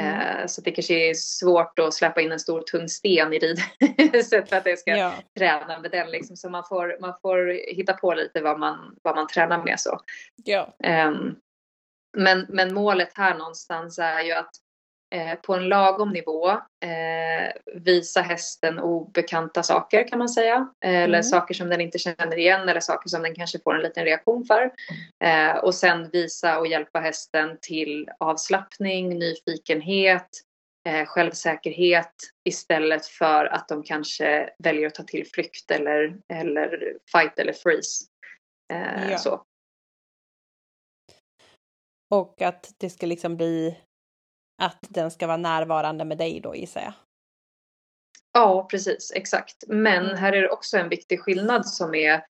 Mm. 0.00 0.38
Eh, 0.40 0.46
så 0.46 0.60
det 0.60 0.70
kanske 0.70 0.94
är 1.10 1.14
svårt 1.14 1.78
att 1.78 1.94
släppa 1.94 2.20
in 2.20 2.32
en 2.32 2.40
stor 2.40 2.60
tung 2.62 2.88
sten 2.88 3.32
i 3.32 3.38
ridhuset 3.38 4.48
för 4.48 4.56
att 4.56 4.66
jag 4.66 4.78
ska 4.78 4.96
Ja. 4.96 5.14
träna 5.38 5.78
med 5.80 5.90
den. 5.90 6.10
Liksom. 6.10 6.36
Så 6.36 6.50
man 6.50 6.64
får, 6.68 6.96
man 7.00 7.14
får 7.22 7.46
hitta 7.74 7.92
på 7.92 8.14
lite 8.14 8.40
vad 8.40 8.58
man, 8.58 8.96
vad 9.02 9.16
man 9.16 9.26
tränar 9.26 9.64
med. 9.64 9.80
så. 9.80 10.00
ja. 10.44 10.74
Ehm, 10.84 11.34
men, 12.16 12.46
men 12.48 12.74
målet 12.74 13.12
här 13.14 13.38
någonstans 13.38 13.98
är 13.98 14.20
ju 14.22 14.32
att 14.32 14.50
eh, 15.12 15.34
på 15.34 15.54
en 15.54 15.68
lagom 15.68 16.10
nivå 16.12 16.50
eh, 16.50 17.52
visa 17.74 18.20
hästen 18.20 18.78
obekanta 18.78 19.62
saker 19.62 20.08
kan 20.08 20.18
man 20.18 20.28
säga. 20.28 20.68
Eller 20.84 21.04
Mm. 21.18 21.22
saker 21.22 21.54
som 21.54 21.68
den 21.68 21.80
inte 21.80 21.98
känner 21.98 22.38
igen 22.38 22.68
eller 22.68 22.80
saker 22.80 23.08
som 23.08 23.22
den 23.22 23.34
kanske 23.34 23.58
får 23.58 23.74
en 23.74 23.82
liten 23.82 24.04
reaktion 24.04 24.44
för. 24.44 24.70
Eh, 25.24 25.56
och 25.56 25.74
sen 25.74 26.10
visa 26.10 26.58
och 26.58 26.66
hjälpa 26.66 27.00
hästen 27.00 27.58
till 27.62 28.08
avslappning, 28.18 29.18
nyfikenhet, 29.18 30.28
eh, 30.88 31.06
självsäkerhet 31.06 32.14
istället 32.48 33.06
för 33.06 33.44
att 33.44 33.68
de 33.68 33.82
kanske 33.82 34.50
väljer 34.58 34.86
att 34.86 34.94
ta 34.94 35.02
till 35.02 35.26
flykt 35.34 35.70
eller, 35.70 36.16
eller 36.32 36.96
fight 37.12 37.38
eller 37.38 37.52
freeze. 37.52 38.04
Eh, 38.72 39.10
Ja. 39.10 39.18
så. 39.18 39.42
Och 42.14 42.42
att 42.42 42.74
det 42.78 42.90
ska 42.90 43.06
liksom 43.06 43.36
bli 43.36 43.78
att 44.62 44.78
den 44.88 45.10
ska 45.10 45.26
vara 45.26 45.36
närvarande 45.36 46.04
med 46.04 46.18
dig 46.18 46.40
då 46.40 46.56
gissar 46.56 46.80
jag. 46.80 46.92
Ja, 48.32 48.66
precis, 48.70 49.12
exakt. 49.14 49.64
Men 49.68 50.04
Mm. 50.04 50.16
här 50.16 50.32
är 50.32 50.42
det 50.42 50.50
också 50.50 50.76
en 50.76 50.88
viktig 50.88 51.20
skillnad 51.20 51.66
som 51.66 51.94
är 51.94 52.24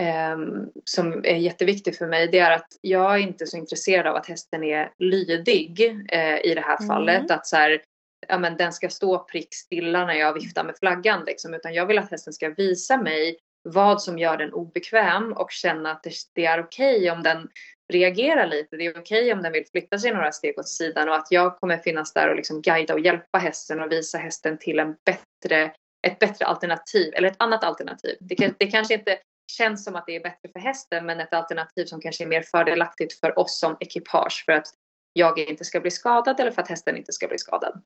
ehm, 0.00 0.70
som 0.84 1.12
är 1.24 1.36
jätteviktig 1.36 1.96
för 1.96 2.06
mig. 2.06 2.28
Det 2.28 2.38
är 2.38 2.50
att 2.50 2.66
jag 2.80 3.14
är 3.14 3.18
inte 3.18 3.46
så 3.46 3.56
intresserad 3.56 4.06
av 4.06 4.16
att 4.16 4.26
hästen 4.26 4.64
är 4.64 4.92
lydig 4.98 5.80
eh, 6.08 6.38
i 6.44 6.54
det 6.54 6.60
här 6.60 6.76
Mm. 6.76 6.88
fallet. 6.88 7.30
Att 7.30 7.46
så 7.46 7.56
här, 7.56 7.82
ja, 8.28 8.38
men 8.38 8.56
den 8.56 8.72
ska 8.72 8.88
stå 8.88 9.18
prick 9.18 9.54
stilla 9.54 10.06
när 10.06 10.14
jag 10.14 10.32
viftar 10.34 10.64
med 10.64 10.76
flaggan. 10.78 11.24
Liksom. 11.24 11.54
Utan 11.54 11.74
jag 11.74 11.86
vill 11.86 11.98
att 11.98 12.10
hästen 12.10 12.32
ska 12.32 12.48
visa 12.48 12.96
mig 12.96 13.38
vad 13.62 14.02
som 14.02 14.18
gör 14.18 14.36
den 14.36 14.52
obekväm 14.52 15.32
och 15.32 15.50
känna 15.50 15.92
att 15.92 16.06
det, 16.34 16.44
är 16.44 16.60
okej 16.60 17.10
om 17.10 17.22
den 17.22 17.48
reagerar 17.92 18.46
lite. 18.46 18.76
Det 18.76 18.86
är 18.86 19.00
okej 19.00 19.32
om 19.32 19.42
den 19.42 19.52
vill 19.52 19.66
flytta 19.70 19.98
sig 19.98 20.12
några 20.12 20.32
steg 20.32 20.58
åt 20.58 20.68
sidan 20.68 21.08
och 21.08 21.14
att 21.14 21.26
jag 21.30 21.56
kommer 21.56 21.78
finnas 21.78 22.12
där 22.12 22.28
och 22.28 22.36
liksom 22.36 22.62
guida 22.62 22.94
och 22.94 23.00
hjälpa 23.00 23.38
hästen 23.38 23.80
och 23.80 23.92
visa 23.92 24.18
hästen 24.18 24.58
till 24.58 24.78
en 24.78 24.96
bättre, 25.04 25.72
ett 26.06 26.18
bättre 26.18 26.46
alternativ 26.46 27.14
eller 27.14 27.28
ett 27.28 27.42
annat 27.42 27.64
alternativ. 27.64 28.16
Det, 28.20 28.34
kan, 28.34 28.54
det 28.58 28.66
kanske 28.66 28.94
inte 28.94 29.18
känns 29.52 29.84
som 29.84 29.96
att 29.96 30.06
det 30.06 30.16
är 30.16 30.22
bättre 30.22 30.48
för 30.52 30.60
hästen 30.60 31.06
men 31.06 31.20
ett 31.20 31.32
alternativ 31.32 31.84
som 31.84 32.00
kanske 32.00 32.24
är 32.24 32.28
mer 32.28 32.42
fördelaktigt 32.42 33.20
för 33.20 33.38
oss 33.38 33.60
som 33.60 33.76
ekipage 33.80 34.42
för 34.44 34.52
att 34.52 34.66
jag 35.12 35.38
inte 35.38 35.64
ska 35.64 35.80
bli 35.80 35.90
skadad 35.90 36.40
eller 36.40 36.50
för 36.50 36.62
att 36.62 36.68
hästen 36.68 36.96
inte 36.96 37.12
ska 37.12 37.28
bli 37.28 37.38
skadad. 37.38 37.82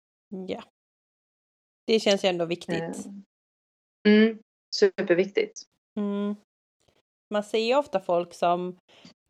Ja. 0.49 0.63
Det 1.87 2.01
känns 2.01 2.25
ju 2.25 2.29
ändå 2.29 2.45
viktigt. 2.45 2.83
Eh, 2.83 4.13
mm, 4.13 4.39
superviktigt. 4.75 5.63
Mm. 5.97 6.37
Man 7.31 7.43
ser 7.43 7.59
ju 7.59 7.75
ofta 7.75 8.01
folk 8.01 8.35
som 8.35 8.79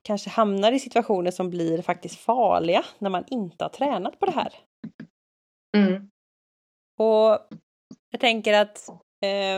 kanske 0.02 0.30
hamnar 0.30 0.72
i 0.72 0.78
situationer 0.78 1.30
som 1.30 1.50
blir 1.50 1.82
faktiskt 1.82 2.20
farliga 2.20 2.84
när 2.98 3.10
man 3.10 3.24
inte 3.26 3.64
har 3.64 3.68
tränat 3.68 4.18
på 4.18 4.26
det 4.26 4.32
här. 4.32 4.54
Mm. 5.76 6.10
Och 6.98 7.38
jag 8.10 8.20
tänker 8.20 8.52
att 8.52 8.88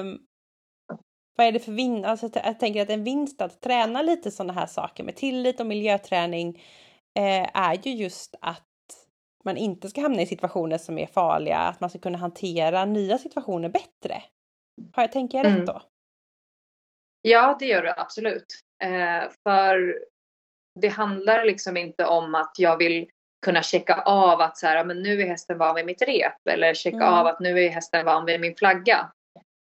um, 0.01 0.27
vad 1.37 1.47
är 1.47 1.53
det 1.53 1.61
för 1.61 1.73
vinst? 1.73 2.07
Alltså, 2.07 2.31
jag 2.35 2.61
tänker 2.61 2.83
att 2.83 2.91
en 2.91 3.05
vinst 3.05 3.41
att 3.41 3.61
träna 3.61 4.03
lite 4.03 4.31
sådana 4.31 4.53
här 4.53 4.67
saker 4.67 5.05
med 5.05 5.17
tillit 5.17 5.61
och 5.61 5.67
miljöträning 5.67 6.63
eh, 7.19 7.49
är 7.55 7.87
ju 7.87 7.95
just 7.95 8.35
att 8.41 8.63
man 9.45 9.57
inte 9.57 9.89
ska 9.89 10.01
hamna 10.01 10.23
i 10.23 10.27
situationer 10.27 10.79
som 10.79 10.99
är 10.99 11.07
farliga, 11.07 11.59
att 11.59 11.81
man 11.81 11.91
ska 11.91 11.99
kunna 11.99 12.19
hantera 12.19 12.85
nya 12.85 13.19
situationer 13.19 13.69
bättre. 13.69 14.23
Har 14.93 15.03
jag 15.03 15.13
tänkt 15.13 15.35
rätt 15.35 15.47
mm. 15.47 15.65
då? 15.65 15.83
Ja, 17.23 17.57
det 17.59 17.67
gör 17.67 17.83
du 17.83 17.93
absolut. 17.97 18.47
Eh, 18.83 19.31
för 19.43 19.99
det 20.81 20.89
handlar 20.89 21.45
liksom 21.45 21.77
inte 21.77 22.07
om 22.07 22.35
att 22.35 22.55
jag 22.59 22.77
vill 22.77 23.11
kunna 23.45 23.63
checka 23.63 24.03
av 24.03 24.41
att 24.41 24.59
så 24.59 24.67
här, 24.67 24.85
men 24.85 25.03
nu 25.03 25.23
är 25.23 25.27
hästen 25.27 25.59
van 25.59 25.75
vid 25.75 25.87
mitt 25.87 26.03
rep 26.03 26.49
eller 26.51 26.75
checka 26.75 26.97
mm. 26.97 27.15
av 27.15 27.27
att 27.27 27.41
nu 27.41 27.61
är 27.61 27.71
hästen 27.71 28.05
van 28.05 28.25
vid 28.25 28.41
min 28.41 28.57
flagga. 28.57 29.13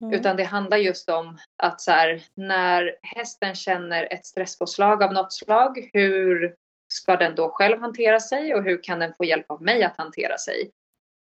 Mm. 0.02 0.14
Utan 0.14 0.38
det 0.38 0.44
handlar 0.44 0.78
just 0.78 1.10
om 1.10 1.38
att 1.64 1.82
så 1.82 1.92
här, 1.92 2.24
när 2.36 2.96
hästen 3.02 3.56
känner 3.56 4.14
ett 4.14 4.26
stresspåslag 4.26 5.04
av 5.04 5.14
något 5.14 5.34
slag, 5.34 5.90
hur 5.94 6.56
ska 6.94 7.16
den 7.16 7.36
då 7.36 7.50
själv 7.50 7.80
hantera 7.80 8.20
sig 8.20 8.56
och 8.56 8.64
hur 8.64 8.84
kan 8.84 9.00
den 9.00 9.14
få 9.14 9.26
hjälp 9.26 9.52
av 9.52 9.62
mig 9.62 9.84
att 9.84 9.98
hantera 9.98 10.38
sig? 10.38 10.72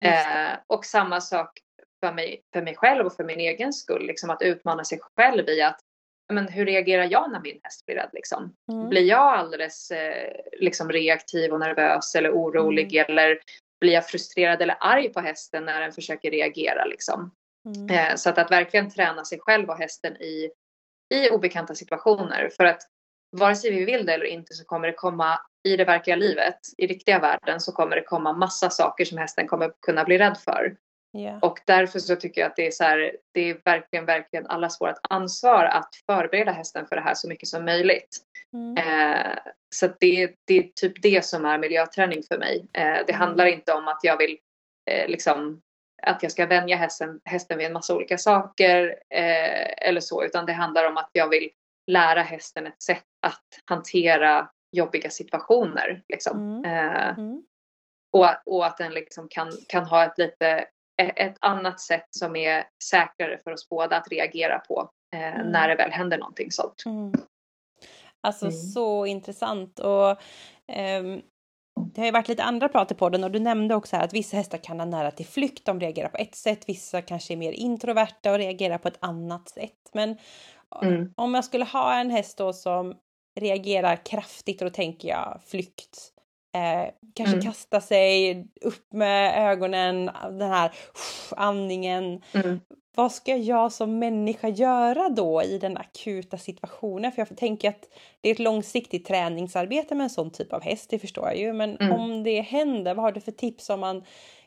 Eh, 0.05 0.57
och 0.67 0.85
samma 0.85 1.21
sak 1.21 1.59
för 2.05 2.13
mig, 2.13 2.41
för 2.53 2.61
mig 2.61 2.75
själv 2.75 3.05
och 3.05 3.15
för 3.15 3.23
min 3.23 3.39
egen 3.39 3.73
skull, 3.73 4.07
liksom 4.07 4.29
att 4.29 4.41
utmana 4.41 4.83
sig 4.83 4.99
själv 5.17 5.49
i 5.49 5.61
att 5.61 5.79
men 6.33 6.47
hur 6.47 6.65
reagerar 6.65 7.07
jag 7.11 7.31
när 7.31 7.39
min 7.39 7.59
häst 7.63 7.85
blir 7.85 7.95
rädd? 7.95 8.09
Liksom? 8.13 8.55
Mm. 8.71 8.89
Blir 8.89 9.01
jag 9.01 9.37
alldeles 9.37 9.91
eh, 9.91 10.35
liksom 10.59 10.89
reaktiv 10.89 11.53
och 11.53 11.59
nervös 11.59 12.15
eller 12.15 12.31
orolig 12.31 12.95
mm. 12.95 13.05
eller 13.09 13.39
blir 13.79 13.93
jag 13.93 14.07
frustrerad 14.07 14.61
eller 14.61 14.77
arg 14.79 15.09
på 15.09 15.19
hästen 15.19 15.65
när 15.65 15.81
den 15.81 15.91
försöker 15.91 16.31
reagera? 16.31 16.85
Liksom? 16.85 17.31
Mm. 17.65 17.89
Eh, 17.89 18.15
så 18.15 18.29
att, 18.29 18.37
att 18.37 18.51
verkligen 18.51 18.89
träna 18.89 19.25
sig 19.25 19.39
själv 19.39 19.69
och 19.69 19.77
hästen 19.77 20.21
i, 20.21 20.49
i 21.13 21.29
obekanta 21.29 21.75
situationer. 21.75 22.49
För 22.57 22.63
att 22.65 22.81
vare 23.31 23.55
sig 23.55 23.71
vi 23.71 23.85
vill 23.85 24.05
det 24.05 24.13
eller 24.13 24.25
inte 24.25 24.53
så 24.53 24.65
kommer 24.65 24.87
det 24.87 24.93
komma 24.93 25.39
i 25.63 25.77
det 25.77 25.85
verkliga 25.85 26.15
livet, 26.15 26.59
i 26.77 26.87
riktiga 26.87 27.19
världen 27.19 27.59
så 27.59 27.71
kommer 27.71 27.95
det 27.95 28.01
komma 28.01 28.33
massa 28.33 28.69
saker 28.69 29.05
som 29.05 29.17
hästen 29.17 29.47
kommer 29.47 29.71
kunna 29.81 30.03
bli 30.03 30.17
rädd 30.17 30.37
för. 30.37 30.75
Yeah. 31.15 31.39
Och 31.39 31.59
därför 31.65 31.99
så 31.99 32.15
tycker 32.15 32.41
jag 32.41 32.49
att 32.49 32.55
det 32.55 32.67
är 32.67 32.71
så 32.71 32.83
här, 32.83 33.17
det 33.31 33.49
är 33.49 33.57
verkligen, 33.65 34.05
verkligen 34.05 34.47
allas 34.47 34.81
vårt 34.81 34.99
ansvar 35.09 35.65
att 35.65 35.89
förbereda 36.05 36.51
hästen 36.51 36.87
för 36.87 36.95
det 36.95 37.01
här 37.01 37.13
så 37.13 37.29
mycket 37.29 37.49
som 37.49 37.65
möjligt. 37.65 38.17
Mm. 38.53 38.77
Eh, 38.77 39.37
så 39.75 39.87
det, 39.99 40.35
det 40.45 40.57
är 40.57 40.63
typ 40.75 41.01
det 41.01 41.25
som 41.25 41.45
är 41.45 41.57
miljöträning 41.57 42.23
för 42.23 42.37
mig. 42.37 42.65
Eh, 42.73 42.83
det 42.83 43.13
mm. 43.13 43.19
handlar 43.19 43.45
inte 43.45 43.73
om 43.73 43.87
att 43.87 43.99
jag 44.03 44.17
vill 44.17 44.37
eh, 44.91 45.07
liksom 45.07 45.61
att 46.03 46.23
jag 46.23 46.31
ska 46.31 46.45
vänja 46.45 46.75
hästen, 46.75 47.19
hästen 47.25 47.57
vid 47.57 47.67
en 47.67 47.73
massa 47.73 47.95
olika 47.95 48.17
saker 48.17 48.87
eh, 49.09 49.87
eller 49.89 50.01
så, 50.01 50.23
utan 50.23 50.45
det 50.45 50.53
handlar 50.53 50.87
om 50.87 50.97
att 50.97 51.09
jag 51.11 51.29
vill 51.29 51.49
lära 51.91 52.21
hästen 52.21 52.67
ett 52.67 52.83
sätt 52.83 53.03
att 53.21 53.43
hantera 53.65 54.49
jobbiga 54.71 55.09
situationer. 55.09 56.03
Liksom. 56.09 56.39
Mm. 56.39 56.65
Eh, 56.65 57.09
mm. 57.09 57.43
och, 58.11 58.27
och 58.45 58.65
att 58.65 58.77
den 58.77 58.93
liksom 58.93 59.27
kan, 59.29 59.51
kan 59.67 59.85
ha 59.85 60.05
ett 60.05 60.17
lite 60.17 60.65
ett 60.97 61.37
annat 61.41 61.79
sätt 61.79 62.07
som 62.09 62.35
är 62.35 62.63
säkrare 62.83 63.39
för 63.43 63.51
oss 63.51 63.69
båda 63.69 63.97
att 63.97 64.11
reagera 64.11 64.59
på 64.59 64.89
eh, 65.13 65.35
mm. 65.35 65.47
när 65.47 65.67
det 65.67 65.75
väl 65.75 65.91
händer 65.91 66.17
någonting 66.17 66.51
sånt. 66.51 66.83
Mm. 66.85 67.13
Alltså 68.21 68.45
mm. 68.45 68.57
så 68.57 69.05
intressant 69.05 69.79
och 69.79 70.09
um, 70.99 71.21
det 71.75 72.01
har 72.01 72.05
ju 72.05 72.11
varit 72.11 72.27
lite 72.27 72.43
andra 72.43 72.69
prat 72.69 72.91
i 72.91 72.95
podden 72.95 73.23
och 73.23 73.31
du 73.31 73.39
nämnde 73.39 73.75
också 73.75 73.97
att 73.97 74.13
vissa 74.13 74.37
hästar 74.37 74.57
kan 74.57 74.79
ha 74.79 74.85
nära 74.85 75.11
till 75.11 75.25
flykt, 75.25 75.65
de 75.65 75.79
reagerar 75.79 76.09
på 76.09 76.17
ett 76.17 76.35
sätt, 76.35 76.69
vissa 76.69 77.01
kanske 77.01 77.33
är 77.33 77.37
mer 77.37 77.51
introverta 77.51 78.31
och 78.31 78.37
reagerar 78.37 78.77
på 78.77 78.87
ett 78.87 78.97
annat 78.99 79.49
sätt. 79.49 79.89
Men 79.93 80.17
mm. 80.81 81.13
om 81.17 81.33
jag 81.33 81.45
skulle 81.45 81.65
ha 81.65 81.99
en 81.99 82.09
häst 82.09 82.37
då 82.37 82.53
som 82.53 82.95
reagerar 83.39 84.05
kraftigt 84.05 84.61
och 84.61 84.69
då 84.69 84.73
tänker 84.73 85.07
jag 85.07 85.41
flykt. 85.45 86.14
Eh, 86.55 86.89
kanske 87.13 87.35
mm. 87.35 87.45
kasta 87.45 87.81
sig 87.81 88.47
upp 88.61 88.93
med 88.93 89.49
ögonen, 89.51 90.11
den 90.23 90.51
här 90.51 90.71
uff, 90.93 91.33
andningen. 91.37 92.21
Mm. 92.33 92.59
Vad 92.95 93.11
ska 93.11 93.35
jag 93.35 93.71
som 93.71 93.99
människa 93.99 94.47
göra 94.47 95.09
då 95.09 95.43
i 95.43 95.57
den 95.57 95.77
akuta 95.77 96.37
situationen? 96.37 97.11
För 97.11 97.21
jag 97.21 97.37
tänker 97.37 97.69
att 97.69 97.89
det 98.21 98.29
är 98.29 98.33
ett 98.33 98.39
långsiktigt 98.39 99.05
träningsarbete 99.05 99.95
med 99.95 100.03
en 100.03 100.09
sån 100.09 100.31
typ 100.31 100.53
av 100.53 100.61
häst, 100.61 100.89
det 100.89 100.99
förstår 100.99 101.25
jag 101.27 101.37
ju. 101.37 101.53
Men 101.53 101.77
mm. 101.77 101.91
om 101.91 102.23
det 102.23 102.41
händer, 102.41 102.95
vad 102.95 103.05
har 103.05 103.11
du 103.11 103.21
för 103.21 103.31
tips 103.31 103.69
om 103.69 103.79
man 103.79 103.97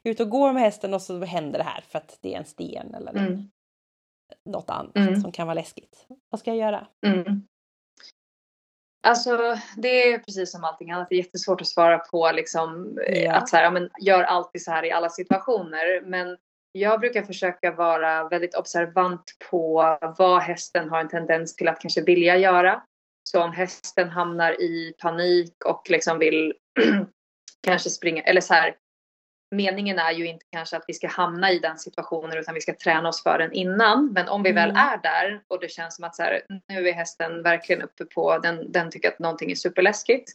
är 0.03 0.11
ute 0.11 0.23
och 0.23 0.31
går 0.31 0.53
med 0.53 0.63
hästen 0.63 0.95
och 0.95 1.03
så 1.03 1.25
händer 1.25 1.59
det 1.59 1.65
här 1.65 1.85
för 1.89 1.99
att 1.99 2.19
det 2.21 2.35
är 2.35 2.39
en 2.39 2.45
sten 2.45 2.95
eller 2.95 3.11
mm. 3.11 3.51
något 4.45 4.71
annat 4.71 4.97
mm. 4.97 5.21
som 5.21 5.33
kan 5.33 5.47
vara 5.47 5.55
läskigt? 5.55 6.07
Vad 6.31 6.41
ska 6.41 6.51
jag 6.51 6.59
göra? 6.59 6.87
Alltså 9.03 9.59
det 9.77 10.13
är 10.13 10.19
precis 10.19 10.53
som 10.53 10.65
allting 10.65 10.91
annat, 10.91 11.09
det 11.11 11.15
är 11.15 11.25
jättesvårt 11.25 11.61
att 11.61 11.67
svara 11.67 11.99
på 11.99 12.31
liksom 12.35 12.99
eh, 13.07 13.25
ja. 13.25 13.35
att 13.35 13.49
så 13.49 13.57
här, 13.57 13.65
ja, 13.65 13.71
men 13.71 13.91
gör 14.01 14.23
alltid 14.23 14.63
så 14.63 14.71
här 14.71 14.85
i 14.85 14.93
alla 14.93 15.09
situationer. 15.09 16.01
Men 16.05 16.37
jag 16.73 17.01
brukar 17.01 17.23
försöka 17.23 17.73
vara 17.73 18.29
väldigt 18.29 18.55
observant 18.55 19.25
på 19.51 19.99
vad 20.19 20.43
hästen 20.43 20.89
har 20.89 21.01
en 21.01 21.09
tendens 21.09 21.57
till 21.57 21.69
att 21.69 21.81
kanske 21.81 22.03
vilja 22.03 22.37
göra. 22.37 22.83
Så 23.31 23.43
om 23.43 23.53
hästen 23.53 24.09
hamnar 24.09 24.63
i 24.63 24.95
panik 25.03 25.65
och 25.65 25.91
liksom 25.91 26.19
vill 26.19 26.55
kanske 27.63 27.91
springa, 27.91 28.23
eller 28.23 28.41
så 28.41 28.55
här, 28.55 28.75
meningen 29.51 29.99
är 29.99 30.13
ju 30.13 30.27
inte 30.27 30.47
kanske 30.53 30.77
att 30.77 30.85
vi 30.87 30.95
ska 30.95 31.09
hamna 31.09 31.53
i 31.53 31.59
den 31.59 31.79
situationen 31.79 32.39
utan 32.39 32.55
vi 32.55 32.61
ska 32.61 32.75
träna 32.75 33.09
oss 33.09 33.23
för 33.23 33.39
den 33.39 33.53
innan. 33.53 34.13
Men 34.13 34.29
om 34.29 34.43
vi 34.43 34.51
mm. 34.51 34.69
väl 34.69 34.77
är 34.77 35.03
där 35.03 35.41
och 35.49 35.61
det 35.61 35.71
känns 35.71 35.97
som 35.97 36.05
att 36.05 36.17
så 36.17 36.23
här, 36.23 36.43
nu 36.69 36.89
är 36.89 36.93
hästen 36.93 37.43
verkligen 37.43 37.83
uppe 37.83 38.05
på, 38.05 38.39
den, 38.39 38.73
den 38.73 38.91
tycker 38.91 39.09
att 39.09 39.19
någonting 39.19 39.51
är 39.51 39.55
superläskigt. 39.55 40.33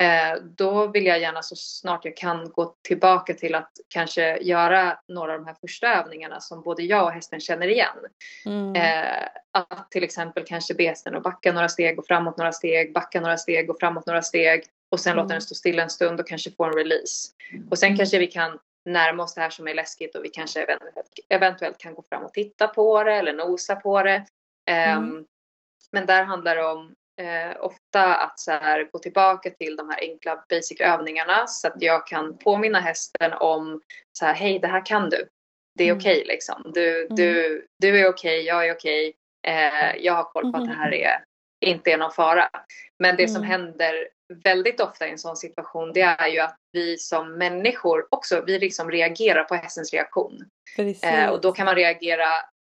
Eh, 0.00 0.42
då 0.56 0.86
vill 0.86 1.06
jag 1.06 1.20
gärna 1.20 1.42
så 1.42 1.56
snart 1.56 2.04
jag 2.04 2.16
kan 2.16 2.50
gå 2.50 2.74
tillbaka 2.82 3.34
till 3.34 3.54
att 3.54 3.70
kanske 3.88 4.38
göra 4.38 4.98
några 5.08 5.32
av 5.32 5.38
de 5.38 5.46
här 5.46 5.56
första 5.60 5.94
övningarna 5.94 6.40
som 6.40 6.62
både 6.62 6.82
jag 6.82 7.04
och 7.04 7.12
hästen 7.12 7.40
känner 7.40 7.68
igen. 7.68 7.96
Mm. 8.46 8.76
Eh, 8.76 9.28
att 9.52 9.90
till 9.90 10.04
exempel 10.04 10.44
kanske 10.46 10.74
be 10.74 10.88
hästen 10.88 11.14
att 11.14 11.22
backa 11.22 11.52
några 11.52 11.68
steg, 11.68 11.96
gå 11.96 12.02
framåt 12.02 12.38
några 12.38 12.52
steg, 12.52 12.92
backa 12.92 13.20
några 13.20 13.36
steg, 13.36 13.66
gå 13.66 13.76
framåt 13.80 14.06
några 14.06 14.22
steg 14.22 14.64
och 14.94 15.00
sen 15.00 15.12
mm. 15.12 15.22
låta 15.22 15.34
den 15.34 15.42
stå 15.42 15.54
still 15.54 15.78
en 15.78 15.90
stund 15.90 16.20
och 16.20 16.28
kanske 16.28 16.50
få 16.50 16.64
en 16.64 16.72
release. 16.72 17.28
Och 17.70 17.78
sen 17.78 17.96
kanske 17.96 18.18
vi 18.18 18.26
kan 18.26 18.58
närma 18.84 19.22
oss 19.22 19.34
det 19.34 19.40
här 19.40 19.50
som 19.50 19.68
är 19.68 19.74
läskigt 19.74 20.16
och 20.16 20.24
vi 20.24 20.28
kanske 20.28 20.66
eventuellt, 21.28 21.78
kan 21.78 21.94
gå 21.94 22.02
fram 22.02 22.24
och 22.24 22.32
titta 22.32 22.68
på 22.68 23.04
det 23.04 23.12
eller 23.12 23.32
nosa 23.32 23.76
på 23.76 24.02
det. 24.02 24.26
Mm. 24.70 24.98
Um, 24.98 25.26
men 25.92 26.06
där 26.06 26.24
handlar 26.24 26.56
det 26.56 26.64
om 26.64 26.94
eh, 27.20 27.56
ofta 27.60 28.14
att 28.14 28.40
så 28.40 28.50
här, 28.50 28.88
gå 28.92 28.98
tillbaka 28.98 29.50
till 29.50 29.76
de 29.76 29.90
här 29.90 30.00
enkla 30.00 30.44
basic 30.48 30.80
övningarna 30.80 31.46
så 31.46 31.68
att 31.68 31.82
jag 31.82 32.06
kan 32.06 32.38
påminna 32.38 32.80
hästen 32.80 33.32
om 33.32 33.80
så 34.18 34.26
här, 34.26 34.34
hej 34.34 34.58
det 34.58 34.68
här 34.68 34.86
kan 34.86 35.10
du. 35.10 35.28
Det 35.78 35.84
är 35.84 35.88
mm. 35.88 35.98
okej 35.98 36.16
okay, 36.16 36.26
liksom. 36.26 36.70
Du, 36.74 37.04
mm. 37.04 37.16
du, 37.16 37.66
du 37.78 38.00
är 38.00 38.08
okej, 38.08 38.38
okay, 38.38 38.40
jag 38.40 38.68
är 38.68 38.74
okej. 38.74 39.08
Okay. 39.08 39.20
Eh, 39.54 39.96
jag 39.96 40.12
har 40.12 40.24
koll 40.24 40.52
på 40.52 40.58
att 40.58 40.66
det 40.66 40.74
här 40.74 40.90
mm-hmm. 40.90 41.06
är, 41.06 41.24
inte 41.60 41.92
är 41.92 41.98
någon 41.98 42.12
fara. 42.12 42.50
Men 42.98 43.16
det 43.16 43.28
som 43.28 43.44
mm. 43.44 43.50
händer 43.50 44.08
väldigt 44.44 44.80
ofta 44.80 45.06
i 45.06 45.10
en 45.10 45.18
sån 45.18 45.36
situation 45.36 45.92
det 45.92 46.00
är 46.00 46.28
ju 46.28 46.40
att 46.40 46.56
vi 46.72 46.98
som 46.98 47.38
människor 47.38 48.06
också, 48.10 48.44
vi 48.46 48.58
liksom 48.58 48.90
reagerar 48.90 49.44
på 49.44 49.54
hästens 49.54 49.92
reaktion. 49.92 50.44
Eh, 51.02 51.28
och 51.28 51.40
då 51.40 51.52
kan 51.52 51.64
man 51.64 51.74
reagera, 51.74 52.26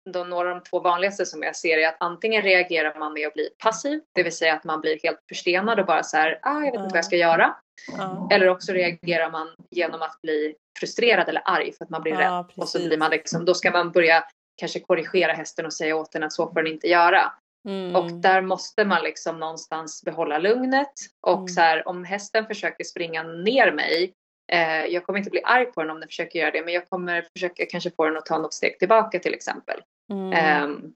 då 0.09 0.23
några 0.23 0.49
av 0.49 0.55
de 0.55 0.63
två 0.63 0.79
vanligaste 0.79 1.25
som 1.25 1.43
jag 1.43 1.55
ser 1.55 1.77
är 1.77 1.87
att 1.87 1.97
antingen 1.99 2.41
reagerar 2.41 2.99
man 2.99 3.13
med 3.13 3.27
att 3.27 3.33
bli 3.33 3.49
passiv, 3.63 4.01
det 4.15 4.23
vill 4.23 4.35
säga 4.35 4.53
att 4.53 4.63
man 4.63 4.81
blir 4.81 4.99
helt 5.03 5.19
förstenad 5.29 5.79
och 5.79 5.85
bara 5.85 6.03
så 6.03 6.17
här, 6.17 6.39
ah, 6.41 6.53
jag 6.53 6.71
vet 6.71 6.73
inte 6.73 6.83
vad 6.83 6.97
jag 6.97 7.05
ska 7.05 7.15
göra. 7.15 7.55
Ja. 7.97 8.27
Eller 8.31 8.49
också 8.49 8.71
reagerar 8.71 9.31
man 9.31 9.47
genom 9.71 10.01
att 10.01 10.21
bli 10.21 10.55
frustrerad 10.79 11.29
eller 11.29 11.41
arg 11.45 11.73
för 11.73 11.85
att 11.85 11.89
man 11.89 12.01
blir 12.01 12.13
ja, 12.13 12.19
rädd. 12.19 12.47
Precis. 12.47 12.63
Och 12.63 12.69
så 12.69 12.87
blir 12.87 12.97
man 12.97 13.11
liksom, 13.11 13.45
då 13.45 13.53
ska 13.53 13.71
man 13.71 13.91
börja 13.91 14.23
kanske 14.57 14.79
korrigera 14.79 15.33
hästen 15.33 15.65
och 15.65 15.73
säga 15.73 15.95
åt 15.95 16.11
den 16.11 16.23
att 16.23 16.33
så 16.33 16.47
får 16.47 16.55
den 16.55 16.67
inte 16.67 16.87
göra. 16.87 17.33
Mm. 17.65 17.95
Och 17.95 18.11
där 18.11 18.41
måste 18.41 18.85
man 18.85 19.03
liksom 19.03 19.39
någonstans 19.39 20.03
behålla 20.05 20.37
lugnet. 20.37 20.93
Och 21.21 21.37
mm. 21.37 21.47
så 21.47 21.61
här, 21.61 21.87
om 21.87 22.03
hästen 22.03 22.47
försöker 22.47 22.83
springa 22.83 23.23
ner 23.23 23.71
mig. 23.71 24.13
Eh, 24.51 24.85
jag 24.85 25.05
kommer 25.05 25.19
inte 25.19 25.29
bli 25.29 25.41
arg 25.43 25.65
på 25.65 25.81
den 25.81 25.91
om 25.91 25.99
den 25.99 26.09
försöker 26.09 26.39
göra 26.39 26.51
det. 26.51 26.65
Men 26.65 26.73
jag 26.73 26.89
kommer 26.89 27.27
försöka 27.33 27.65
kanske 27.65 27.91
få 27.91 28.05
den 28.05 28.17
att 28.17 28.25
ta 28.25 28.37
något 28.37 28.53
steg 28.53 28.79
tillbaka 28.79 29.19
till 29.19 29.33
exempel. 29.33 29.81
Mm. 30.11 30.33
Eh, 30.33 30.89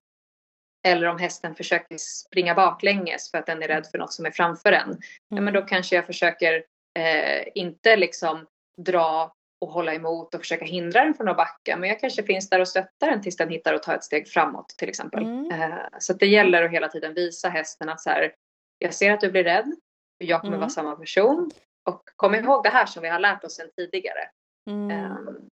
eller 0.84 1.07
om 1.07 1.17
hästen 1.17 1.55
försöker 1.55 1.97
springa 1.97 2.55
baklänges 2.55 3.32
för 3.32 3.38
att 3.38 3.45
den 3.45 3.63
är 3.63 3.67
rädd 3.67 3.88
för 3.91 3.97
något 3.97 4.13
som 4.13 4.26
är 4.26 4.32
framför 4.32 4.72
en. 4.72 4.89
Mm. 4.89 4.99
Ja, 5.30 5.41
men 5.41 5.53
då 5.53 5.61
kanske 5.61 5.95
jag 5.95 6.05
försöker 6.05 6.63
eh, 6.99 7.47
inte 7.55 7.95
liksom 7.95 8.45
dra 8.86 9.36
och 9.62 9.72
hålla 9.72 9.93
emot 9.93 10.36
och 10.36 10.41
försöka 10.41 10.66
hindra 10.66 11.03
den 11.03 11.14
från 11.14 11.28
att 11.28 11.38
backa. 11.38 11.78
Men 11.78 11.89
jag 11.89 11.99
kanske 11.99 12.24
finns 12.24 12.49
där 12.49 12.60
och 12.60 12.68
stöttar 12.68 13.12
den 13.12 13.22
tills 13.22 13.38
den 13.38 13.49
hittar 13.49 13.74
och 13.74 13.84
tar 13.84 13.95
ett 13.95 14.03
steg 14.03 14.28
framåt 14.28 14.70
till 14.78 14.89
exempel. 14.89 15.24
Mm. 15.24 15.51
Eh, 15.51 15.78
så 15.99 16.14
det 16.14 16.28
gäller 16.28 16.64
att 16.64 16.72
hela 16.72 16.88
tiden 16.88 17.14
visa 17.14 17.49
hästen 17.49 17.89
att 17.89 18.01
så 18.01 18.10
här, 18.10 18.34
jag 18.80 18.93
ser 18.93 19.12
att 19.12 19.22
du 19.22 19.32
blir 19.32 19.43
rädd. 19.43 19.76
Jag 20.18 20.41
kommer 20.41 20.53
mm. 20.53 20.60
vara 20.60 20.70
samma 20.70 20.95
person. 20.95 21.51
Och 21.89 22.01
kom 22.16 22.36
ihåg 22.36 22.64
det 22.64 22.70
här 22.70 22.86
som 22.86 23.03
vi 23.03 23.10
har 23.10 23.20
lärt 23.20 23.43
oss 23.43 23.55
sedan 23.55 23.70
tidigare. 23.78 24.30
Mm. 24.70 25.12
Um, 25.12 25.49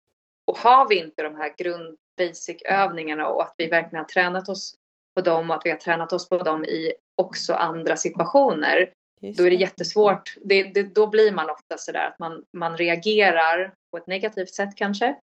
och 0.48 0.58
har 0.58 0.90
vi 0.90 1.00
inte 1.00 1.24
de 1.24 1.36
här 1.36 1.54
grund 1.58 1.98
basic 2.18 2.62
övningarna 2.66 3.28
och 3.28 3.42
att 3.42 3.54
vi 3.58 3.68
verkligen 3.68 3.98
har 3.98 4.10
tränat 4.10 4.50
oss 4.50 4.76
på 5.16 5.22
dem 5.22 5.50
och 5.50 5.56
att 5.56 5.66
vi 5.66 5.70
har 5.70 5.78
tränat 5.78 6.14
oss 6.14 6.30
på 6.30 6.38
dem 6.38 6.66
i 6.66 6.94
också 7.16 7.54
andra 7.54 7.96
situationer. 7.96 8.94
Då 9.38 9.44
är 9.44 9.50
det 9.50 9.56
jättesvårt. 9.56 10.36
Det, 10.42 10.64
det, 10.64 10.84
då 10.84 11.08
blir 11.08 11.32
man 11.32 11.50
ofta 11.50 11.78
sådär 11.78 12.08
att 12.08 12.20
man, 12.20 12.44
man 12.58 12.78
reagerar 12.78 13.74
på 13.92 13.98
ett 13.98 14.08
negativt 14.08 14.54
sätt 14.54 14.76
kanske. 14.76 15.16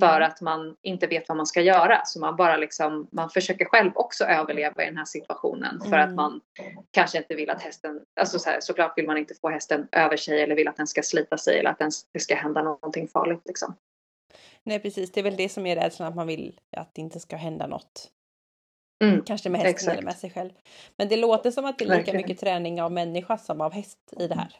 För 0.00 0.16
mm. 0.16 0.28
att 0.28 0.40
man 0.40 0.76
inte 0.82 1.06
vet 1.06 1.28
vad 1.28 1.36
man 1.36 1.46
ska 1.46 1.60
göra. 1.60 2.04
Så 2.04 2.20
man 2.20 2.36
bara 2.36 2.56
liksom, 2.56 3.08
man 3.12 3.30
försöker 3.30 3.64
själv 3.64 3.92
också 3.94 4.24
överleva 4.24 4.82
i 4.82 4.86
den 4.86 4.96
här 4.96 5.04
situationen. 5.04 5.80
För 5.80 5.92
mm. 5.92 6.08
att 6.08 6.14
man 6.14 6.40
kanske 6.90 7.18
inte 7.18 7.34
vill 7.34 7.50
att 7.50 7.62
hästen, 7.62 8.00
alltså 8.20 8.38
så 8.38 8.50
här, 8.50 8.60
såklart 8.60 8.98
vill 8.98 9.06
man 9.06 9.18
inte 9.18 9.34
få 9.34 9.48
hästen 9.48 9.88
över 9.92 10.16
sig 10.16 10.42
eller 10.42 10.54
vill 10.54 10.68
att 10.68 10.76
den 10.76 10.86
ska 10.86 11.02
slita 11.02 11.38
sig 11.38 11.58
eller 11.58 11.70
att 11.70 11.78
den, 11.78 11.90
det 12.12 12.20
ska 12.20 12.34
hända 12.34 12.62
någonting 12.62 13.08
farligt 13.08 13.42
liksom. 13.44 13.74
Nej 14.64 14.80
precis, 14.80 15.12
det 15.12 15.20
är 15.20 15.24
väl 15.24 15.36
det 15.36 15.48
som 15.48 15.66
är 15.66 15.76
rädslan 15.76 16.08
att 16.08 16.16
man 16.16 16.26
vill 16.26 16.60
att 16.76 16.94
det 16.94 17.00
inte 17.00 17.20
ska 17.20 17.36
hända 17.36 17.66
något. 17.66 18.10
Mm, 19.04 19.24
Kanske 19.24 19.50
med 19.50 19.60
hästen 19.60 19.74
exakt. 19.74 19.92
eller 19.92 20.02
med 20.02 20.16
sig 20.16 20.30
själv. 20.30 20.50
Men 20.96 21.08
det 21.08 21.16
låter 21.16 21.50
som 21.50 21.64
att 21.64 21.78
det 21.78 21.84
är 21.84 21.86
lika 21.86 21.96
Verkligen. 21.96 22.16
mycket 22.16 22.38
träning 22.38 22.82
av 22.82 22.92
människa 22.92 23.38
som 23.38 23.60
av 23.60 23.72
häst 23.72 23.98
i 24.20 24.26
det 24.26 24.34
här. 24.34 24.56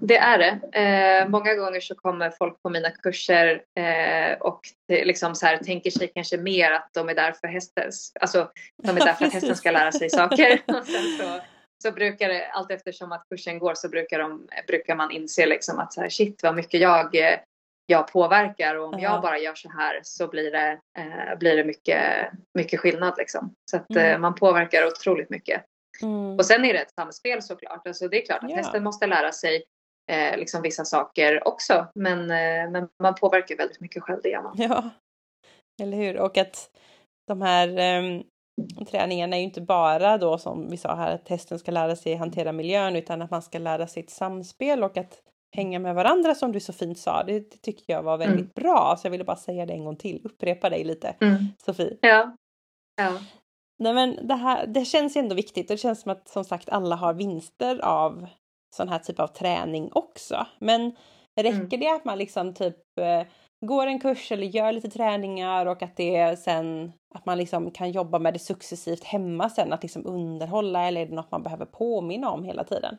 Det 0.00 0.16
är 0.16 0.38
det. 0.38 0.78
Eh, 0.78 1.28
många 1.28 1.54
gånger 1.54 1.80
så 1.80 1.94
kommer 1.94 2.30
folk 2.30 2.62
på 2.62 2.70
mina 2.70 2.90
kurser 2.90 3.62
eh, 3.80 4.38
och 4.40 4.60
liksom 4.88 5.34
så 5.34 5.46
här, 5.46 5.56
tänker 5.56 5.90
sig 5.90 6.12
kanske 6.14 6.36
mer 6.36 6.70
att 6.70 6.90
de 6.92 7.08
är 7.08 7.14
där 7.14 7.32
för 7.32 7.48
hästen. 7.48 7.90
Alltså 8.20 8.50
de 8.82 8.96
är 8.96 9.00
där 9.00 9.12
för 9.12 9.24
att 9.24 9.32
hästen 9.38 9.56
ska 9.56 9.70
lära 9.70 9.92
sig 9.92 10.10
saker. 10.10 10.62
och 10.66 10.86
sen 10.86 11.18
så, 11.18 11.40
så 11.82 11.92
brukar 11.92 12.28
det, 12.28 12.46
allt 12.46 12.70
eftersom 12.70 13.12
att 13.12 13.24
kursen 13.30 13.58
går 13.58 13.74
så 13.74 13.88
brukar, 13.88 14.18
de, 14.18 14.48
brukar 14.66 14.96
man 14.96 15.10
inse 15.10 15.46
liksom 15.46 15.78
att 15.78 15.92
så 15.92 16.00
här, 16.00 16.08
shit 16.08 16.42
vad 16.42 16.54
mycket 16.54 16.80
jag 16.80 17.16
jag 17.90 18.12
påverkar 18.12 18.74
och 18.74 18.84
om 18.84 18.94
uh 18.94 19.00
-huh. 19.00 19.02
jag 19.02 19.22
bara 19.22 19.38
gör 19.38 19.54
så 19.54 19.68
här 19.68 20.00
så 20.02 20.28
blir 20.28 20.50
det, 20.50 20.78
eh, 20.98 21.38
blir 21.38 21.56
det 21.56 21.64
mycket, 21.64 22.02
mycket 22.54 22.80
skillnad 22.80 23.14
liksom. 23.18 23.54
Så 23.70 23.76
att 23.76 23.90
mm. 23.90 24.12
eh, 24.12 24.18
man 24.18 24.34
påverkar 24.34 24.86
otroligt 24.86 25.30
mycket. 25.30 25.64
Mm. 26.02 26.36
Och 26.36 26.46
sen 26.46 26.64
är 26.64 26.72
det 26.72 26.78
ett 26.78 26.94
samspel 26.94 27.42
såklart. 27.42 27.86
Alltså 27.86 28.08
det 28.08 28.22
är 28.22 28.26
klart 28.26 28.44
att 28.44 28.50
ja. 28.50 28.56
hästen 28.56 28.84
måste 28.84 29.06
lära 29.06 29.32
sig 29.32 29.64
eh, 30.08 30.38
liksom 30.38 30.62
vissa 30.62 30.84
saker 30.84 31.48
också. 31.48 31.86
Men, 31.94 32.20
eh, 32.20 32.70
men 32.70 32.88
man 33.02 33.14
påverkar 33.14 33.56
väldigt 33.56 33.80
mycket 33.80 34.02
själv, 34.02 34.20
det 34.22 34.28
gör 34.28 34.42
man. 34.42 34.54
Ja, 34.56 34.90
eller 35.82 35.96
hur? 35.96 36.18
Och 36.18 36.38
att 36.38 36.70
de 37.26 37.42
här 37.42 37.98
um, 38.02 38.24
träningarna 38.86 39.36
är 39.36 39.40
ju 39.40 39.46
inte 39.46 39.60
bara 39.60 40.18
då 40.18 40.38
som 40.38 40.70
vi 40.70 40.76
sa 40.76 40.94
här 40.94 41.14
att 41.14 41.28
hästen 41.28 41.58
ska 41.58 41.70
lära 41.70 41.96
sig 41.96 42.14
hantera 42.14 42.52
miljön 42.52 42.96
utan 42.96 43.22
att 43.22 43.30
man 43.30 43.42
ska 43.42 43.58
lära 43.58 43.86
sig 43.86 44.02
ett 44.02 44.10
samspel 44.10 44.84
och 44.84 44.96
att 44.96 45.22
hänga 45.56 45.78
med 45.78 45.94
varandra 45.94 46.34
som 46.34 46.52
du 46.52 46.60
så 46.60 46.72
fint 46.72 46.98
sa. 46.98 47.22
Det, 47.22 47.38
det 47.38 47.56
tycker 47.62 47.92
jag 47.92 48.02
var 48.02 48.18
väldigt 48.18 48.38
mm. 48.38 48.50
bra. 48.54 48.96
Så 48.98 49.06
jag 49.06 49.10
ville 49.10 49.24
bara 49.24 49.36
säga 49.36 49.66
det 49.66 49.72
en 49.72 49.84
gång 49.84 49.96
till. 49.96 50.20
Upprepa 50.24 50.70
dig 50.70 50.84
lite 50.84 51.14
mm. 51.20 51.46
Sofie. 51.64 51.96
Ja. 52.00 52.36
ja. 52.96 53.18
Nej 53.78 53.94
men 53.94 54.26
det 54.26 54.34
här, 54.34 54.66
det 54.66 54.84
känns 54.84 55.16
ändå 55.16 55.34
viktigt 55.34 55.70
och 55.70 55.74
det 55.74 55.80
känns 55.80 56.00
som 56.00 56.12
att 56.12 56.28
som 56.28 56.44
sagt 56.44 56.68
alla 56.68 56.96
har 56.96 57.14
vinster 57.14 57.78
av 57.78 58.26
sån 58.74 58.88
här 58.88 58.98
typ 58.98 59.20
av 59.20 59.26
träning 59.26 59.90
också. 59.92 60.46
Men 60.58 60.96
räcker 61.36 61.56
mm. 61.56 61.80
det 61.80 61.94
att 61.94 62.04
man 62.04 62.18
liksom 62.18 62.54
typ 62.54 62.98
eh, 63.00 63.22
går 63.60 63.86
en 63.86 64.00
kurs 64.00 64.32
eller 64.32 64.46
gör 64.46 64.72
lite 64.72 64.90
träningar 64.90 65.66
och 65.66 65.82
att 65.82 65.96
det 65.96 66.38
sen 66.38 66.92
att 67.14 67.26
man 67.26 67.38
liksom 67.38 67.70
kan 67.70 67.90
jobba 67.90 68.18
med 68.18 68.34
det 68.34 68.38
successivt 68.38 69.04
hemma 69.04 69.50
sen 69.50 69.72
att 69.72 69.82
liksom 69.82 70.06
underhålla 70.06 70.88
eller 70.88 71.00
är 71.00 71.06
det 71.06 71.14
något 71.14 71.30
man 71.30 71.42
behöver 71.42 71.66
påminna 71.66 72.30
om 72.30 72.44
hela 72.44 72.64
tiden? 72.64 72.98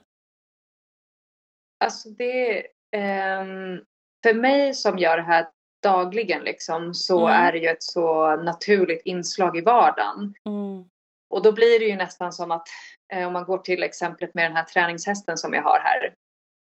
Alltså 1.83 2.09
det, 2.09 2.59
um, 2.95 3.85
för 4.23 4.33
mig 4.33 4.73
som 4.73 4.97
gör 4.97 5.17
det 5.17 5.23
här 5.23 5.47
dagligen 5.83 6.43
liksom 6.43 6.93
så 6.93 7.27
mm. 7.27 7.41
är 7.41 7.51
det 7.51 7.57
ju 7.57 7.67
ett 7.67 7.83
så 7.83 8.35
naturligt 8.35 9.01
inslag 9.05 9.57
i 9.57 9.61
vardagen. 9.61 10.33
Mm. 10.45 10.89
Och 11.29 11.43
då 11.43 11.51
blir 11.51 11.79
det 11.79 11.85
ju 11.85 11.95
nästan 11.95 12.33
som 12.33 12.51
att 12.51 12.67
om 13.13 13.33
man 13.33 13.43
går 13.43 13.57
till 13.57 13.83
exemplet 13.83 14.33
med 14.33 14.45
den 14.45 14.55
här 14.55 14.63
träningshästen 14.63 15.37
som 15.37 15.53
jag 15.53 15.63
har 15.63 15.79
här. 15.79 16.13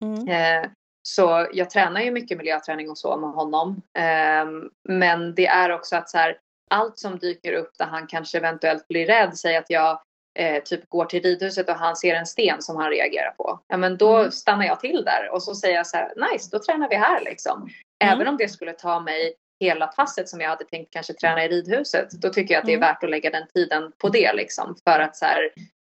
Mm. 0.03 0.27
Eh, 0.27 0.69
så 1.03 1.47
jag 1.53 1.69
tränar 1.69 2.01
ju 2.01 2.11
mycket 2.11 2.37
miljöträning 2.37 2.89
och 2.89 2.97
så 2.97 3.17
med 3.17 3.29
honom. 3.29 3.81
Eh, 3.97 4.45
men 4.89 5.35
det 5.35 5.47
är 5.47 5.71
också 5.71 5.95
att 5.95 6.09
så 6.09 6.17
här, 6.17 6.37
allt 6.69 6.99
som 6.99 7.19
dyker 7.19 7.53
upp 7.53 7.71
där 7.77 7.85
han 7.85 8.07
kanske 8.07 8.37
eventuellt 8.37 8.87
blir 8.87 9.05
rädd, 9.05 9.37
säg 9.37 9.57
att 9.57 9.69
jag 9.69 10.01
eh, 10.39 10.63
typ 10.63 10.89
går 10.89 11.05
till 11.05 11.23
ridhuset 11.23 11.69
och 11.69 11.75
han 11.75 11.95
ser 11.95 12.15
en 12.15 12.25
sten 12.25 12.61
som 12.61 12.75
han 12.77 12.89
reagerar 12.89 13.31
på. 13.31 13.59
Ja 13.67 13.77
men 13.77 13.97
då 13.97 14.17
mm. 14.17 14.31
stannar 14.31 14.65
jag 14.65 14.79
till 14.79 15.03
där 15.03 15.29
och 15.31 15.43
så 15.43 15.55
säger 15.55 15.75
jag 15.75 15.87
så 15.87 15.97
här, 15.97 16.13
nice 16.31 16.49
då 16.51 16.59
tränar 16.59 16.89
vi 16.89 16.95
här 16.95 17.23
liksom. 17.23 17.61
Mm. 17.61 17.73
Även 18.13 18.27
om 18.27 18.37
det 18.37 18.49
skulle 18.49 18.73
ta 18.73 18.99
mig 18.99 19.35
hela 19.59 19.87
passet 19.87 20.29
som 20.29 20.41
jag 20.41 20.49
hade 20.49 20.65
tänkt 20.65 20.93
kanske 20.93 21.13
träna 21.13 21.45
i 21.45 21.47
ridhuset. 21.47 22.11
Då 22.11 22.29
tycker 22.29 22.53
jag 22.53 22.59
att 22.59 22.65
det 22.65 22.71
är 22.71 22.77
mm. 22.77 22.87
värt 22.87 23.03
att 23.03 23.09
lägga 23.09 23.29
den 23.29 23.47
tiden 23.47 23.91
på 23.97 24.09
det 24.09 24.33
liksom. 24.33 24.75
För 24.83 24.99
att 24.99 25.15
så 25.15 25.25
här, 25.25 25.49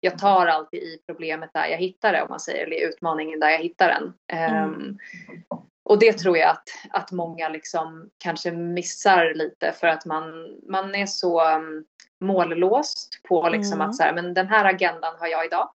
jag 0.03 0.17
tar 0.17 0.47
alltid 0.47 0.83
i 0.83 0.99
problemet 1.07 1.49
där 1.53 1.67
jag 1.67 1.77
hittar 1.77 2.13
det 2.13 2.21
om 2.21 2.27
man 2.29 2.39
säger, 2.39 2.65
eller 2.67 2.87
utmaningen 2.87 3.39
där 3.39 3.49
jag 3.49 3.59
hittar 3.59 3.87
den. 3.87 4.13
Um, 4.65 4.97
och 5.83 5.99
det 5.99 6.13
tror 6.13 6.37
jag 6.37 6.49
att, 6.49 6.69
att 6.89 7.11
många 7.11 7.49
liksom 7.49 8.09
kanske 8.17 8.51
missar 8.51 9.33
lite 9.33 9.71
för 9.71 9.87
att 9.87 10.05
man, 10.05 10.23
man 10.69 10.95
är 10.95 11.05
så 11.05 11.55
um, 11.55 11.85
mållåst 12.21 13.09
på 13.27 13.49
liksom 13.49 13.73
mm. 13.73 13.89
att 13.89 13.95
så 13.95 14.03
här, 14.03 14.13
men 14.13 14.33
den 14.33 14.47
här 14.47 14.65
agendan 14.65 15.13
har 15.19 15.27
jag 15.27 15.45
idag. 15.45 15.69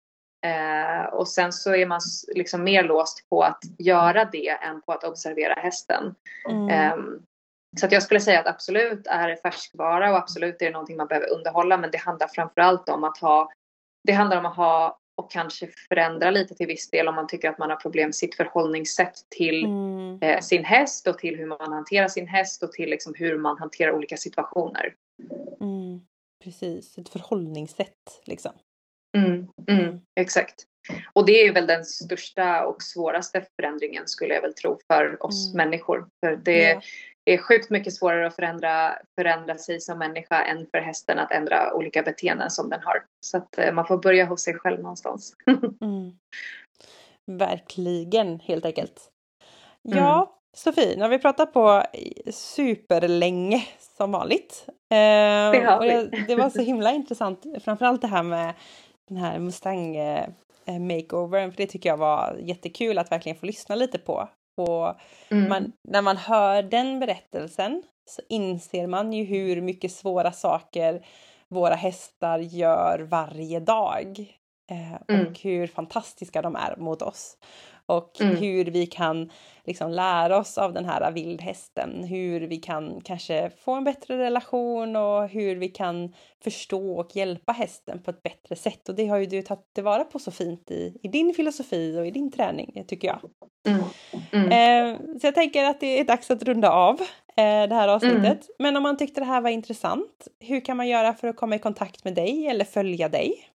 Eh, 0.47 1.05
och 1.05 1.29
sen 1.29 1.53
så 1.53 1.74
är 1.74 1.87
man 1.87 2.01
liksom 2.35 2.64
mer 2.64 2.83
låst 2.83 3.29
på 3.29 3.43
att 3.43 3.61
göra 3.79 4.24
det 4.24 4.49
än 4.49 4.83
på 4.83 4.93
att 4.93 5.05
observera 5.05 5.55
hästen. 5.55 6.14
Mm. 6.49 6.68
Eh, 6.68 6.97
så 7.81 7.87
jag 7.91 8.03
skulle 8.03 8.20
säga 8.20 8.41
att 8.41 8.47
absolut 8.47 9.07
är 9.07 9.29
det 9.29 9.37
färskvara 9.37 10.11
och 10.11 10.16
absolut 10.16 10.62
är 10.62 10.66
det 10.66 10.72
någonting 10.72 10.97
man 10.97 11.07
behöver 11.07 11.33
underhålla 11.33 11.77
men 11.77 11.91
det 11.91 11.99
handlar 11.99 12.29
framförallt 12.29 12.89
om 12.89 13.05
att 13.05 13.18
ha 13.18 13.51
det 14.07 14.13
handlar 14.13 14.39
om 14.39 14.47
att 14.47 14.57
ha 14.57 14.99
och 15.17 15.31
kanske 15.31 15.69
förändra 15.89 16.31
lite 16.31 16.55
till 16.55 16.67
viss 16.67 16.91
del 16.91 17.09
om 17.09 17.15
man 17.15 17.27
tycker 17.27 17.51
att 17.51 17.59
man 17.59 17.71
har 17.71 17.77
problem 17.77 18.13
sitt 18.13 18.35
förhållningssätt 18.35 19.15
till 19.29 19.65
mm. 19.65 20.19
eh, 20.23 20.41
sin 20.41 20.65
häst 20.65 21.07
och 21.07 21.19
till 21.19 21.37
hur 21.37 21.47
man 21.47 21.73
hanterar 21.73 22.09
sin 22.09 22.29
häst 22.29 22.63
och 22.63 22.73
till 22.73 22.91
liksom 22.91 23.15
hur 23.17 23.39
man 23.39 23.59
hanterar 23.59 23.93
olika 23.93 24.17
situationer. 24.17 24.95
Mm. 25.61 26.01
Precis, 26.45 26.99
ett 26.99 27.09
förhållningssätt 27.09 28.23
liksom. 28.25 28.53
Mm, 29.17 29.49
mm, 29.69 29.85
mm, 29.85 30.01
exakt. 30.21 30.67
Och 31.13 31.27
det 31.27 31.47
är 31.47 31.53
väl 31.53 31.67
den 31.67 31.85
största 31.85 32.67
och 32.67 32.83
svåraste 32.83 33.47
förändringen 33.57 34.09
skulle 34.09 34.35
jag 34.35 34.43
väl 34.43 34.55
tro 34.55 34.79
för 34.87 35.27
oss 35.27 35.55
mm. 35.55 35.69
människor. 35.69 36.09
För 36.25 36.37
det 36.37 36.63
ja. 36.63 36.81
Är 37.33 37.39
sjukt 37.39 37.70
mycket 37.70 37.95
svårare 37.95 38.26
att 38.26 38.34
förändra, 38.34 38.99
förändra 39.14 39.59
sig 39.59 39.80
som 39.80 39.99
människa 39.99 40.45
än 40.45 40.67
för 40.67 40.79
hästen 40.79 41.18
att 41.18 41.33
ändra 41.33 41.75
olika 41.75 42.03
beteenden 42.03 42.51
som 42.51 42.71
den 42.71 42.80
har. 42.83 43.05
Så 43.21 43.37
att 43.37 43.59
eh, 43.59 43.72
man 43.72 43.87
får 43.87 43.99
börja 43.99 44.25
hos 44.25 44.42
sig 44.42 44.55
själv 44.55 44.80
någonstans. 44.80 45.34
mm. 45.80 46.13
Verkligen, 47.26 48.41
helt 48.41 48.64
enkelt. 48.64 49.11
Ja, 49.83 50.17
mm. 50.17 50.26
Sofie, 50.57 50.96
nu 50.96 51.03
har 51.03 51.09
vi 51.09 51.18
pratat 51.18 51.53
på 51.53 51.83
superlänge 52.30 53.68
som 53.96 54.13
vanligt. 54.13 54.64
Eh, 54.68 55.53
det, 55.53 55.76
och 55.79 55.84
det, 55.84 56.25
det, 56.29 56.34
var 56.34 56.51
så 56.51 56.63
himla 56.63 56.92
intressant, 56.92 57.45
framförallt 57.64 58.03
det 58.03 58.09
här 58.09 58.22
med 58.22 58.55
den 59.09 59.18
här 59.18 59.38
Mustang 59.38 59.96
eh, 59.96 60.29
makeovern, 60.80 61.51
för 61.51 61.57
det 61.57 61.67
tycker 61.67 61.88
jag 61.88 61.96
var 61.96 62.37
jättekul 62.41 62.99
att 62.99 63.13
verkligen 63.13 63.38
få 63.38 63.46
lyssna 63.46 63.75
lite 63.75 63.99
på. 63.99 64.29
Och 64.57 64.95
mm. 65.30 65.49
man, 65.49 65.72
när 65.88 66.03
man 66.03 66.16
hör 66.16 66.62
den 66.62 67.00
berättelsen 67.00 67.83
så 68.04 68.22
inser 68.28 68.87
man 68.87 69.12
ju 69.12 69.24
hur 69.24 69.61
mycket 69.61 69.92
svåra 69.92 70.33
saker 70.33 71.07
våra 71.49 71.74
hästar 71.74 72.38
gör 72.38 72.99
varje 72.99 73.61
dag. 73.61 74.37
Eh, 74.70 74.99
mm. 75.08 75.26
Och 75.26 75.38
hur 75.38 75.66
fantastiska 75.66 76.42
de 76.42 76.57
är 76.57 76.76
mot 76.76 77.03
oss. 77.03 77.37
Och 77.87 78.21
mm. 78.21 78.37
hur 78.37 78.64
vi 78.64 78.87
kan 78.87 79.30
liksom 79.64 79.91
lära 79.91 80.38
oss 80.38 80.58
av 80.58 80.72
den 80.72 80.84
här 80.84 81.13
vildhästen, 81.13 82.04
hur 82.04 82.41
vi 82.41 82.57
kan 82.57 83.00
kanske 83.00 83.50
få 83.50 83.75
en 83.75 83.84
bättre 83.84 84.18
relation 84.18 84.96
och 84.96 85.29
hur 85.29 85.57
vi 85.57 85.68
kan 85.68 86.14
förstå 86.45 86.99
och 86.99 87.17
hjälpa 87.17 87.53
hästen 87.53 88.03
på 88.03 88.11
ett 88.11 88.22
bättre 88.22 88.57
sätt. 88.57 88.88
Och 88.88 88.95
det 88.95 89.07
har 89.07 89.18
ju 89.18 89.26
du 89.26 89.42
tagit 89.42 89.75
tillvara 89.75 90.04
på 90.04 90.18
så 90.18 90.30
fint 90.30 90.71
i, 90.71 90.99
i 91.03 91.08
din 91.08 91.34
filosofi 91.34 91.99
och 91.99 92.07
i 92.07 92.11
din 92.11 92.33
träning, 92.33 92.84
tycker 92.88 93.08
jag. 93.08 93.21
Mm. 93.68 93.83
Mm. 94.33 94.50
Eh, 94.53 94.99
så 95.21 95.26
jag 95.26 95.34
tänker 95.34 95.64
att 95.64 95.80
det 95.80 96.00
är 96.00 96.04
dags 96.04 96.30
att 96.30 96.42
runda 96.42 96.71
av 96.71 97.00
eh, 97.37 97.68
det 97.68 97.75
här 97.75 97.88
avsnittet. 97.88 98.25
Mm. 98.25 98.41
Men 98.58 98.76
om 98.76 98.83
man 98.83 98.96
tyckte 98.96 99.21
det 99.21 99.26
här 99.26 99.41
var 99.41 99.50
intressant, 99.50 100.29
hur 100.41 100.61
kan 100.61 100.76
man 100.76 100.88
göra 100.88 101.14
för 101.14 101.29
att 101.29 101.37
komma 101.37 101.57
i 101.57 101.58
kontakt 101.58 102.04
med 102.04 102.14
dig 102.14 102.46
eller 102.46 102.64
följa 102.64 103.08
dig? 103.08 103.49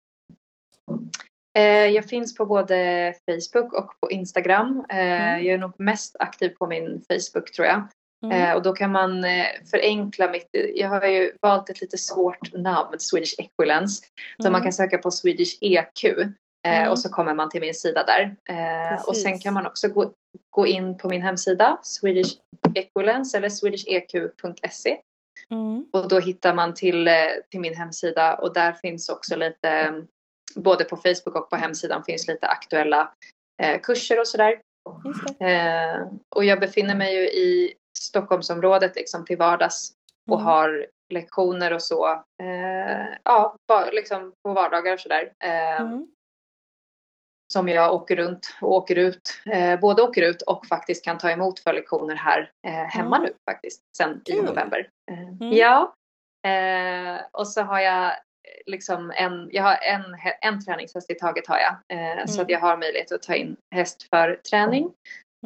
Eh, 1.58 1.86
jag 1.86 2.04
finns 2.04 2.34
på 2.34 2.46
både 2.46 3.14
Facebook 3.26 3.72
och 3.72 4.00
på 4.00 4.10
Instagram. 4.10 4.84
Eh, 4.88 4.98
mm. 4.98 5.44
Jag 5.44 5.54
är 5.54 5.58
nog 5.58 5.72
mest 5.80 6.16
aktiv 6.18 6.48
på 6.48 6.66
min 6.66 7.04
Facebook 7.08 7.52
tror 7.52 7.66
jag. 7.66 7.88
Mm. 8.24 8.42
Eh, 8.42 8.56
och 8.56 8.62
då 8.62 8.72
kan 8.72 8.92
man 8.92 9.24
förenkla 9.70 10.30
mitt, 10.30 10.48
jag 10.74 10.88
har 10.88 11.06
ju 11.06 11.32
valt 11.40 11.70
ett 11.70 11.80
lite 11.80 11.98
svårt 11.98 12.52
namn, 12.52 12.98
Swedish 12.98 13.34
Equilence. 13.38 14.02
Så 14.36 14.42
mm. 14.42 14.52
man 14.52 14.62
kan 14.62 14.72
söka 14.72 14.98
på 14.98 15.10
Swedish 15.10 15.58
EQ 15.60 16.04
mm. 16.66 16.90
och 16.90 16.98
så 16.98 17.08
kommer 17.08 17.34
man 17.34 17.50
till 17.50 17.60
min 17.60 17.74
sida 17.74 18.04
där. 18.04 18.36
Precis. 18.88 19.08
Och 19.08 19.16
sen 19.16 19.38
kan 19.38 19.54
man 19.54 19.66
också 19.66 19.88
gå, 19.88 20.12
gå 20.50 20.66
in 20.66 20.98
på 20.98 21.08
min 21.08 21.22
hemsida 21.22 21.78
Swedish 21.82 22.36
Equilence 22.74 23.36
eller 23.36 23.48
swedisheq.se. 23.48 24.96
Mm. 25.50 25.84
Och 25.92 26.08
då 26.08 26.18
hittar 26.18 26.54
man 26.54 26.74
till, 26.74 27.08
till 27.50 27.60
min 27.60 27.76
hemsida 27.76 28.34
och 28.34 28.52
där 28.52 28.72
finns 28.72 29.08
också 29.08 29.36
lite 29.36 30.02
både 30.54 30.84
på 30.84 30.96
Facebook 30.96 31.36
och 31.36 31.50
på 31.50 31.56
hemsidan 31.56 32.04
finns 32.04 32.28
lite 32.28 32.46
aktuella 32.46 33.12
eh, 33.62 33.80
kurser 33.80 34.20
och 34.20 34.28
sådär. 34.28 34.60
Eh, 35.40 36.06
och 36.36 36.44
jag 36.44 36.60
befinner 36.60 36.94
mig 36.94 37.14
ju 37.14 37.22
i 37.22 37.74
Stockholmsområdet 37.98 38.96
liksom 38.96 39.24
till 39.24 39.36
vardags 39.36 39.92
och 40.30 40.40
mm. 40.40 40.46
har 40.46 40.86
lektioner 41.10 41.72
och 41.72 41.82
så. 41.82 42.08
Eh, 42.42 43.06
ja, 43.24 43.56
bara, 43.68 43.90
liksom 43.90 44.32
på 44.42 44.52
vardagar 44.52 44.92
och 44.92 45.00
sådär. 45.00 45.32
Eh, 45.44 45.80
mm. 45.80 46.06
Som 47.52 47.68
jag 47.68 47.94
åker 47.94 48.16
runt 48.16 48.56
och 48.60 48.72
åker 48.72 48.96
ut. 48.96 49.42
Eh, 49.46 49.80
både 49.80 50.02
åker 50.02 50.22
ut 50.22 50.42
och 50.42 50.66
faktiskt 50.66 51.04
kan 51.04 51.18
ta 51.18 51.30
emot 51.30 51.60
för 51.60 51.72
lektioner 51.72 52.14
här 52.14 52.52
eh, 52.66 52.72
hemma 52.72 53.16
mm. 53.16 53.28
nu 53.28 53.34
faktiskt. 53.50 53.82
Sen 53.96 54.22
i 54.24 54.42
november. 54.42 54.88
Mm. 55.10 55.52
Ja. 55.52 55.94
och 57.32 57.48
så 57.48 57.62
har 57.62 57.80
jag 57.80 58.12
liksom 58.66 59.12
en, 59.16 59.48
jag 59.52 59.62
har 59.62 59.78
en, 59.82 60.04
en 60.40 60.64
träningshäst 60.64 61.10
i 61.10 61.14
taget 61.14 61.46
har 61.46 61.58
jag. 61.58 61.98
Eh, 61.98 62.12
mm. 62.12 62.28
Så 62.28 62.42
att 62.42 62.50
jag 62.50 62.60
har 62.60 62.76
möjlighet 62.76 63.12
att 63.12 63.22
ta 63.22 63.34
in 63.34 63.56
häst 63.74 64.02
för 64.10 64.40
träning. 64.50 64.90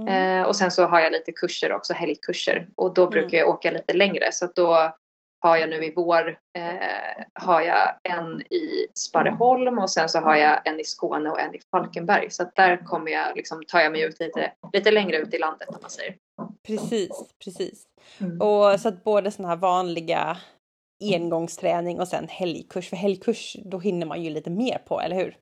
Mm. 0.01 0.41
Eh, 0.41 0.47
och 0.47 0.57
sen 0.57 0.71
så 0.71 0.87
har 0.87 1.01
jag 1.01 1.13
lite 1.13 1.33
kurser 1.33 1.73
också, 1.73 1.93
helgkurser. 1.93 2.69
Och 2.75 2.95
då 2.95 3.03
mm. 3.03 3.11
brukar 3.11 3.39
jag 3.39 3.49
åka 3.49 3.71
lite 3.71 3.93
längre. 3.93 4.33
Så 4.33 4.45
att 4.45 4.55
då 4.55 4.93
har 5.41 5.57
jag 5.57 5.71
nu 5.71 5.85
i 5.85 5.93
vår 5.97 6.29
eh, 6.59 7.25
har 7.35 7.61
jag 7.61 7.95
en 8.03 8.41
i 8.41 8.87
Sparreholm 8.95 9.79
och 9.79 9.91
sen 9.91 10.09
så 10.09 10.19
har 10.19 10.37
jag 10.37 10.67
en 10.67 10.81
i 10.81 10.85
Skåne 10.85 11.31
och 11.31 11.41
en 11.41 11.55
i 11.55 11.61
Falkenberg. 11.71 12.31
Så 12.31 12.43
att 12.43 12.57
där 12.57 12.77
kommer 12.77 13.13
jag 13.13 13.37
liksom, 13.37 13.63
tar 13.69 13.81
jag 13.81 13.93
mig 13.93 14.03
ut 14.03 14.21
lite, 14.21 14.53
lite 14.73 14.91
längre 14.91 15.17
ut 15.17 15.35
i 15.35 15.39
landet 15.39 15.69
om 15.69 15.77
man 15.83 15.91
säger. 15.91 16.17
Precis, 16.67 17.11
precis. 17.45 17.85
Mm. 18.21 18.41
Och 18.41 18.81
så 18.81 18.89
att 18.89 19.05
både 19.05 19.31
sådana 19.31 19.49
här 19.49 19.61
vanliga 19.61 20.37
engångsträning 21.01 22.01
och 22.01 22.09
sen 22.09 22.29
helgkurs. 22.29 22.89
För 22.89 22.97
helgkurs, 22.97 23.57
då 23.65 23.79
hinner 23.79 24.07
man 24.07 24.23
ju 24.23 24.31
lite 24.31 24.51
mer 24.51 24.79
på, 24.79 25.01
eller 25.01 25.17
hur? 25.17 25.37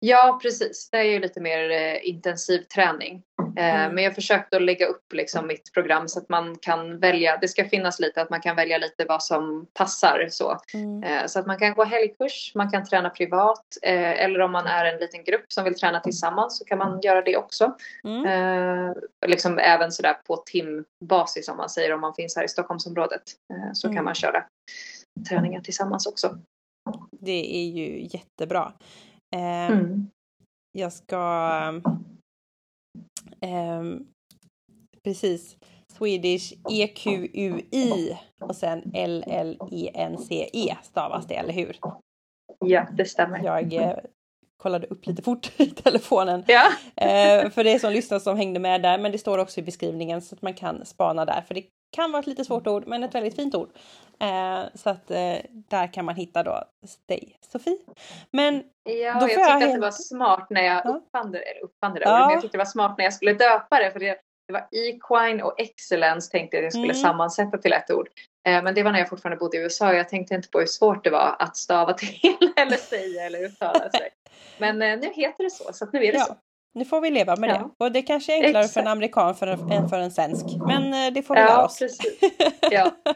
Ja, 0.00 0.38
precis. 0.42 0.88
Det 0.90 0.98
är 0.98 1.04
ju 1.04 1.18
lite 1.18 1.40
mer 1.40 1.70
eh, 1.70 2.08
intensiv 2.08 2.58
träning. 2.58 3.22
Eh, 3.56 3.74
mm. 3.74 3.94
Men 3.94 4.04
jag 4.04 4.14
försökte 4.14 4.56
att 4.56 4.62
lägga 4.62 4.86
upp 4.86 5.12
liksom 5.12 5.46
mitt 5.46 5.72
program 5.72 6.08
så 6.08 6.18
att 6.18 6.28
man 6.28 6.58
kan 6.58 6.98
välja. 6.98 7.36
Det 7.36 7.48
ska 7.48 7.64
finnas 7.64 8.00
lite 8.00 8.22
att 8.22 8.30
man 8.30 8.40
kan 8.40 8.56
välja 8.56 8.78
lite 8.78 9.04
vad 9.04 9.22
som 9.22 9.66
passar 9.74 10.26
så. 10.30 10.58
Mm. 10.74 11.02
Eh, 11.02 11.26
så 11.26 11.38
att 11.38 11.46
man 11.46 11.58
kan 11.58 11.74
gå 11.74 11.84
helgkurs, 11.84 12.52
man 12.54 12.70
kan 12.70 12.84
träna 12.84 13.10
privat 13.10 13.64
eh, 13.82 14.24
eller 14.24 14.40
om 14.40 14.52
man 14.52 14.66
är 14.66 14.84
en 14.84 15.00
liten 15.00 15.24
grupp 15.24 15.52
som 15.52 15.64
vill 15.64 15.74
träna 15.74 16.00
tillsammans 16.00 16.58
så 16.58 16.64
kan 16.64 16.78
man 16.78 17.00
göra 17.00 17.22
det 17.22 17.36
också. 17.36 17.76
Mm. 18.04 18.94
Liksom 19.26 19.58
även 19.58 19.92
sådär 19.92 20.16
på 20.26 20.36
timbasis 20.36 21.48
om 21.48 21.56
man 21.56 21.68
säger 21.68 21.92
om 21.92 22.00
man 22.00 22.14
finns 22.14 22.36
här 22.36 22.44
i 22.44 22.48
Stockholmsområdet 22.48 23.22
så 23.72 23.88
kan 23.88 23.92
mm. 23.92 24.04
man 24.04 24.14
köra 24.14 24.44
träningar 25.28 25.60
tillsammans 25.60 26.06
också. 26.06 26.38
Det 27.20 27.56
är 27.56 27.68
ju 27.68 28.08
jättebra. 28.12 28.72
Mm. 29.34 30.10
Jag 30.72 30.92
ska... 30.92 31.20
Eh, 33.44 33.82
precis. 35.04 35.56
Swedish 35.92 36.52
EQUI 36.70 38.18
och 38.40 38.56
sen 38.56 38.90
L-L-E-N-C-E 38.94 40.72
-E 40.72 40.76
stavas 40.82 41.26
det, 41.26 41.34
eller 41.34 41.52
hur? 41.52 41.76
Ja, 42.58 42.88
det 42.96 43.04
stämmer. 43.04 43.44
Jag 43.44 43.72
eh, 43.72 43.96
kollade 44.56 44.86
upp 44.86 45.06
lite 45.06 45.22
fort 45.22 45.52
i 45.60 45.66
telefonen. 45.66 46.44
Ja. 46.46 46.70
eh, 46.96 47.50
för 47.50 47.64
det 47.64 47.78
som 47.78 47.92
lyssnar 47.92 48.18
som 48.18 48.36
hängde 48.36 48.60
med 48.60 48.82
där, 48.82 48.98
men 48.98 49.12
det 49.12 49.18
står 49.18 49.38
också 49.38 49.60
i 49.60 49.62
beskrivningen 49.62 50.22
så 50.22 50.34
att 50.34 50.42
man 50.42 50.54
kan 50.54 50.86
spana 50.86 51.24
där. 51.24 51.44
För 51.46 51.54
det 51.54 51.64
kan 51.94 52.12
vara 52.12 52.20
ett 52.20 52.26
lite 52.26 52.44
svårt 52.44 52.66
ord, 52.66 52.86
men 52.86 53.04
ett 53.04 53.14
väldigt 53.14 53.36
fint 53.36 53.54
ord. 53.54 53.68
Eh, 54.20 54.62
så 54.74 54.90
att 54.90 55.10
eh, 55.10 55.36
där 55.50 55.92
kan 55.92 56.04
man 56.04 56.14
hitta 56.14 56.42
då 56.42 56.64
dig, 57.06 57.36
Sofie. 57.52 57.78
Men 58.30 58.62
ja, 58.82 58.92
jag 58.92 59.20
tyckte 59.20 59.40
jag... 59.40 59.62
att 59.62 59.74
det 59.74 59.80
var 59.80 59.90
smart 59.90 60.46
när 60.50 60.62
jag 60.62 60.82
ja. 60.84 60.90
uppfann 60.90 61.32
det, 61.32 61.38
eller 61.38 61.64
uppfann 61.64 61.94
det 61.94 62.00
ja. 62.00 62.18
men 62.20 62.30
jag 62.30 62.40
tyckte 62.42 62.56
det 62.56 62.64
var 62.64 62.70
smart 62.70 62.94
när 62.98 63.04
jag 63.04 63.14
skulle 63.14 63.32
döpa 63.32 63.78
det. 63.78 63.90
För 63.90 64.00
det, 64.00 64.16
det 64.46 64.52
var 64.52 64.68
equine 64.70 65.42
och 65.42 65.60
excellence 65.60 66.30
tänkte 66.30 66.56
jag 66.56 66.60
att 66.60 66.64
jag 66.64 66.72
skulle 66.72 66.92
mm. 66.92 67.02
sammansätta 67.02 67.58
till 67.58 67.72
ett 67.72 67.90
ord. 67.90 68.08
Eh, 68.48 68.62
men 68.62 68.74
det 68.74 68.82
var 68.82 68.92
när 68.92 68.98
jag 68.98 69.08
fortfarande 69.08 69.38
bodde 69.38 69.56
i 69.56 69.60
USA. 69.60 69.92
Jag 69.92 70.08
tänkte 70.08 70.34
inte 70.34 70.48
på 70.48 70.58
hur 70.58 70.66
svårt 70.66 71.04
det 71.04 71.10
var 71.10 71.36
att 71.38 71.56
stava 71.56 71.92
till 71.98 72.52
eller 72.56 72.76
säga 72.76 73.26
eller 73.26 73.44
uttala 73.44 73.90
sig. 73.90 74.10
Men 74.58 74.82
eh, 74.82 74.98
nu 74.98 75.12
heter 75.12 75.44
det 75.44 75.50
så, 75.50 75.72
så 75.72 75.86
nu 75.92 76.04
är 76.04 76.12
det 76.12 76.18
ja. 76.18 76.24
så. 76.24 76.36
Nu 76.74 76.84
får 76.84 77.00
vi 77.00 77.10
leva 77.10 77.36
med 77.36 77.50
ja. 77.50 77.54
det. 77.58 77.84
Och 77.84 77.92
det 77.92 78.02
kanske 78.02 78.32
är 78.32 78.44
enklare 78.44 78.64
Exakt. 78.64 78.74
för 78.74 78.80
en 78.80 78.86
amerikan 78.86 79.34
för 79.34 79.46
en, 79.46 79.72
än 79.72 79.88
för 79.88 79.98
en 79.98 80.10
svensk. 80.10 80.44
Men 80.66 80.94
eh, 80.94 81.12
det 81.12 81.22
får 81.22 81.34
vi 81.34 81.40
ja, 81.40 81.46
lära 81.46 81.64
oss. 81.64 81.78
Precis. 81.78 82.20
Ja. 82.70 82.90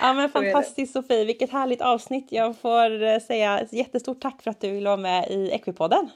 ja 0.00 0.12
men 0.12 0.28
fantastiskt 0.28 0.92
Sofie, 0.92 1.24
vilket 1.24 1.50
härligt 1.50 1.80
avsnitt. 1.80 2.26
Jag 2.30 2.56
får 2.56 3.02
eh, 3.02 3.18
säga 3.18 3.66
jättestort 3.70 4.20
tack 4.20 4.42
för 4.42 4.50
att 4.50 4.60
du 4.60 4.70
ville 4.70 4.88
vara 4.88 4.96
med 4.96 5.28
i 5.30 5.50
Equipodden. 5.50 6.10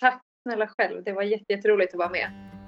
Tack 0.00 0.22
snälla 0.42 0.66
själv, 0.66 1.04
det 1.04 1.12
var 1.12 1.22
jätteroligt 1.22 1.94
att 1.94 1.98
vara 1.98 2.10
med. 2.10 2.59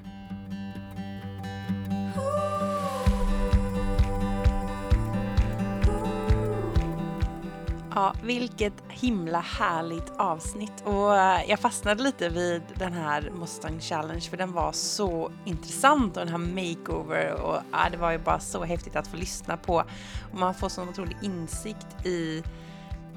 Ja, 7.94 8.14
vilket 8.23 8.73
himla 8.89 9.40
härligt 9.40 10.12
avsnitt. 10.16 10.82
Och 10.85 11.16
eh, 11.16 11.51
jag 11.51 11.59
fastnade 11.59 12.02
lite 12.02 12.28
vid 12.28 12.62
den 12.74 12.93
här 12.93 13.31
Mustang 13.39 13.81
Challenge 13.81 14.20
för 14.20 14.36
den 14.36 14.52
var 14.52 14.73
så 14.73 15.32
intressant 15.44 16.16
och 16.16 16.27
den 16.27 16.28
här 16.28 16.39
makeover 16.39 17.32
och 17.32 17.56
ja, 17.73 17.89
det 17.90 17.97
var 17.97 18.10
ju 18.10 18.19
bara 18.19 18.40
så 18.40 18.64
häftigt 18.64 18.97
att 18.97 19.06
få 19.06 19.16
lyssna 19.16 19.56
på. 19.56 19.85
Och 20.32 20.39
man 20.39 20.55
får 20.55 20.69
sån 20.69 20.89
otrolig 20.89 21.16
insikt 21.23 22.06
i 22.06 22.43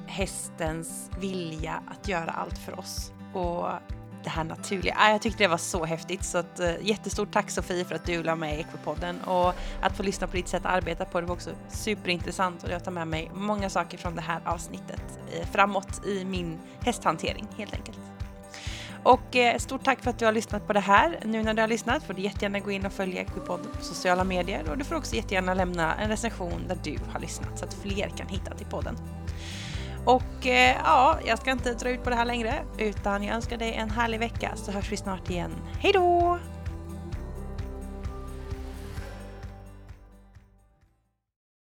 hästens 0.06 1.10
vilja 1.19 1.81
att 1.88 2.07
göra 2.07 2.31
allt 2.31 2.57
för 2.57 2.80
oss. 2.80 3.11
Och 3.34 3.68
det 4.26 4.31
här 4.31 4.43
naturliga. 4.43 4.95
Jag 5.11 5.22
tyckte 5.22 5.43
det 5.43 5.47
var 5.47 5.57
så 5.57 5.85
häftigt 5.85 6.23
så 6.23 6.38
att, 6.38 6.60
eh, 6.60 6.73
jättestort 6.81 7.31
tack 7.31 7.52
Sofie 7.52 7.85
för 7.85 7.95
att 7.95 8.06
du 8.06 8.23
la 8.23 8.35
med 8.35 8.57
i 8.57 8.60
Equipodden 8.60 9.22
och 9.22 9.53
att 9.81 9.97
få 9.97 10.03
lyssna 10.03 10.27
på 10.27 10.35
ditt 10.35 10.47
sätt 10.47 10.65
att 10.65 10.72
arbeta 10.72 11.06
på 11.06 11.22
det 11.22 11.27
var 11.27 11.35
också 11.35 11.49
superintressant 11.69 12.64
och 12.64 12.69
jag 12.69 12.84
tar 12.84 12.91
med 12.91 13.07
mig 13.07 13.31
många 13.34 13.69
saker 13.69 13.97
från 13.97 14.15
det 14.15 14.22
här 14.22 14.41
avsnittet 14.45 15.02
eh, 15.34 15.47
framåt 15.47 16.06
i 16.06 16.26
min 16.26 16.60
hästhantering 16.81 17.47
helt 17.57 17.73
enkelt. 17.73 17.99
Och 19.03 19.35
eh, 19.35 19.57
stort 19.57 19.84
tack 19.84 20.03
för 20.03 20.10
att 20.10 20.19
du 20.19 20.26
har 20.26 20.31
lyssnat 20.31 20.68
på 20.68 20.73
det 20.73 20.80
här. 20.80 21.19
Nu 21.26 21.43
när 21.43 21.53
du 21.53 21.61
har 21.61 21.68
lyssnat 21.68 22.03
får 22.03 22.14
du 22.14 22.22
jättegärna 22.22 22.60
gå 22.60 22.72
in 22.72 22.85
och 22.85 22.91
följa 22.91 23.22
Equipodden 23.22 23.72
på 23.77 23.84
sociala 23.84 24.23
medier 24.23 24.69
och 24.69 24.77
du 24.77 24.84
får 24.84 24.95
också 24.95 25.15
jättegärna 25.15 25.53
lämna 25.53 25.95
en 25.95 26.10
recension 26.10 26.68
där 26.68 26.77
du 26.84 26.97
har 27.11 27.19
lyssnat 27.19 27.60
så 27.60 27.65
att 27.65 27.73
fler 27.73 28.10
kan 28.10 28.27
hitta 28.27 28.56
till 28.56 28.68
podden. 28.68 28.97
Och 30.06 30.48
eh, 30.48 30.76
ja, 30.84 31.19
jag 31.26 31.40
ska 31.40 31.52
inte 31.52 31.73
dra 31.73 31.90
ut 31.90 32.03
på 32.03 32.10
det 32.10 32.15
här 32.15 32.26
längre 32.26 32.53
utan 32.77 33.23
jag 33.23 33.36
önskar 33.36 33.57
dig 33.57 33.73
en 33.73 33.90
härlig 33.90 34.19
vecka 34.19 34.52
så 34.56 34.72
hörs 34.72 34.91
vi 34.91 34.98
snart 34.98 35.30
igen. 35.30 35.52
Hej 35.80 35.91
då! 35.94 36.40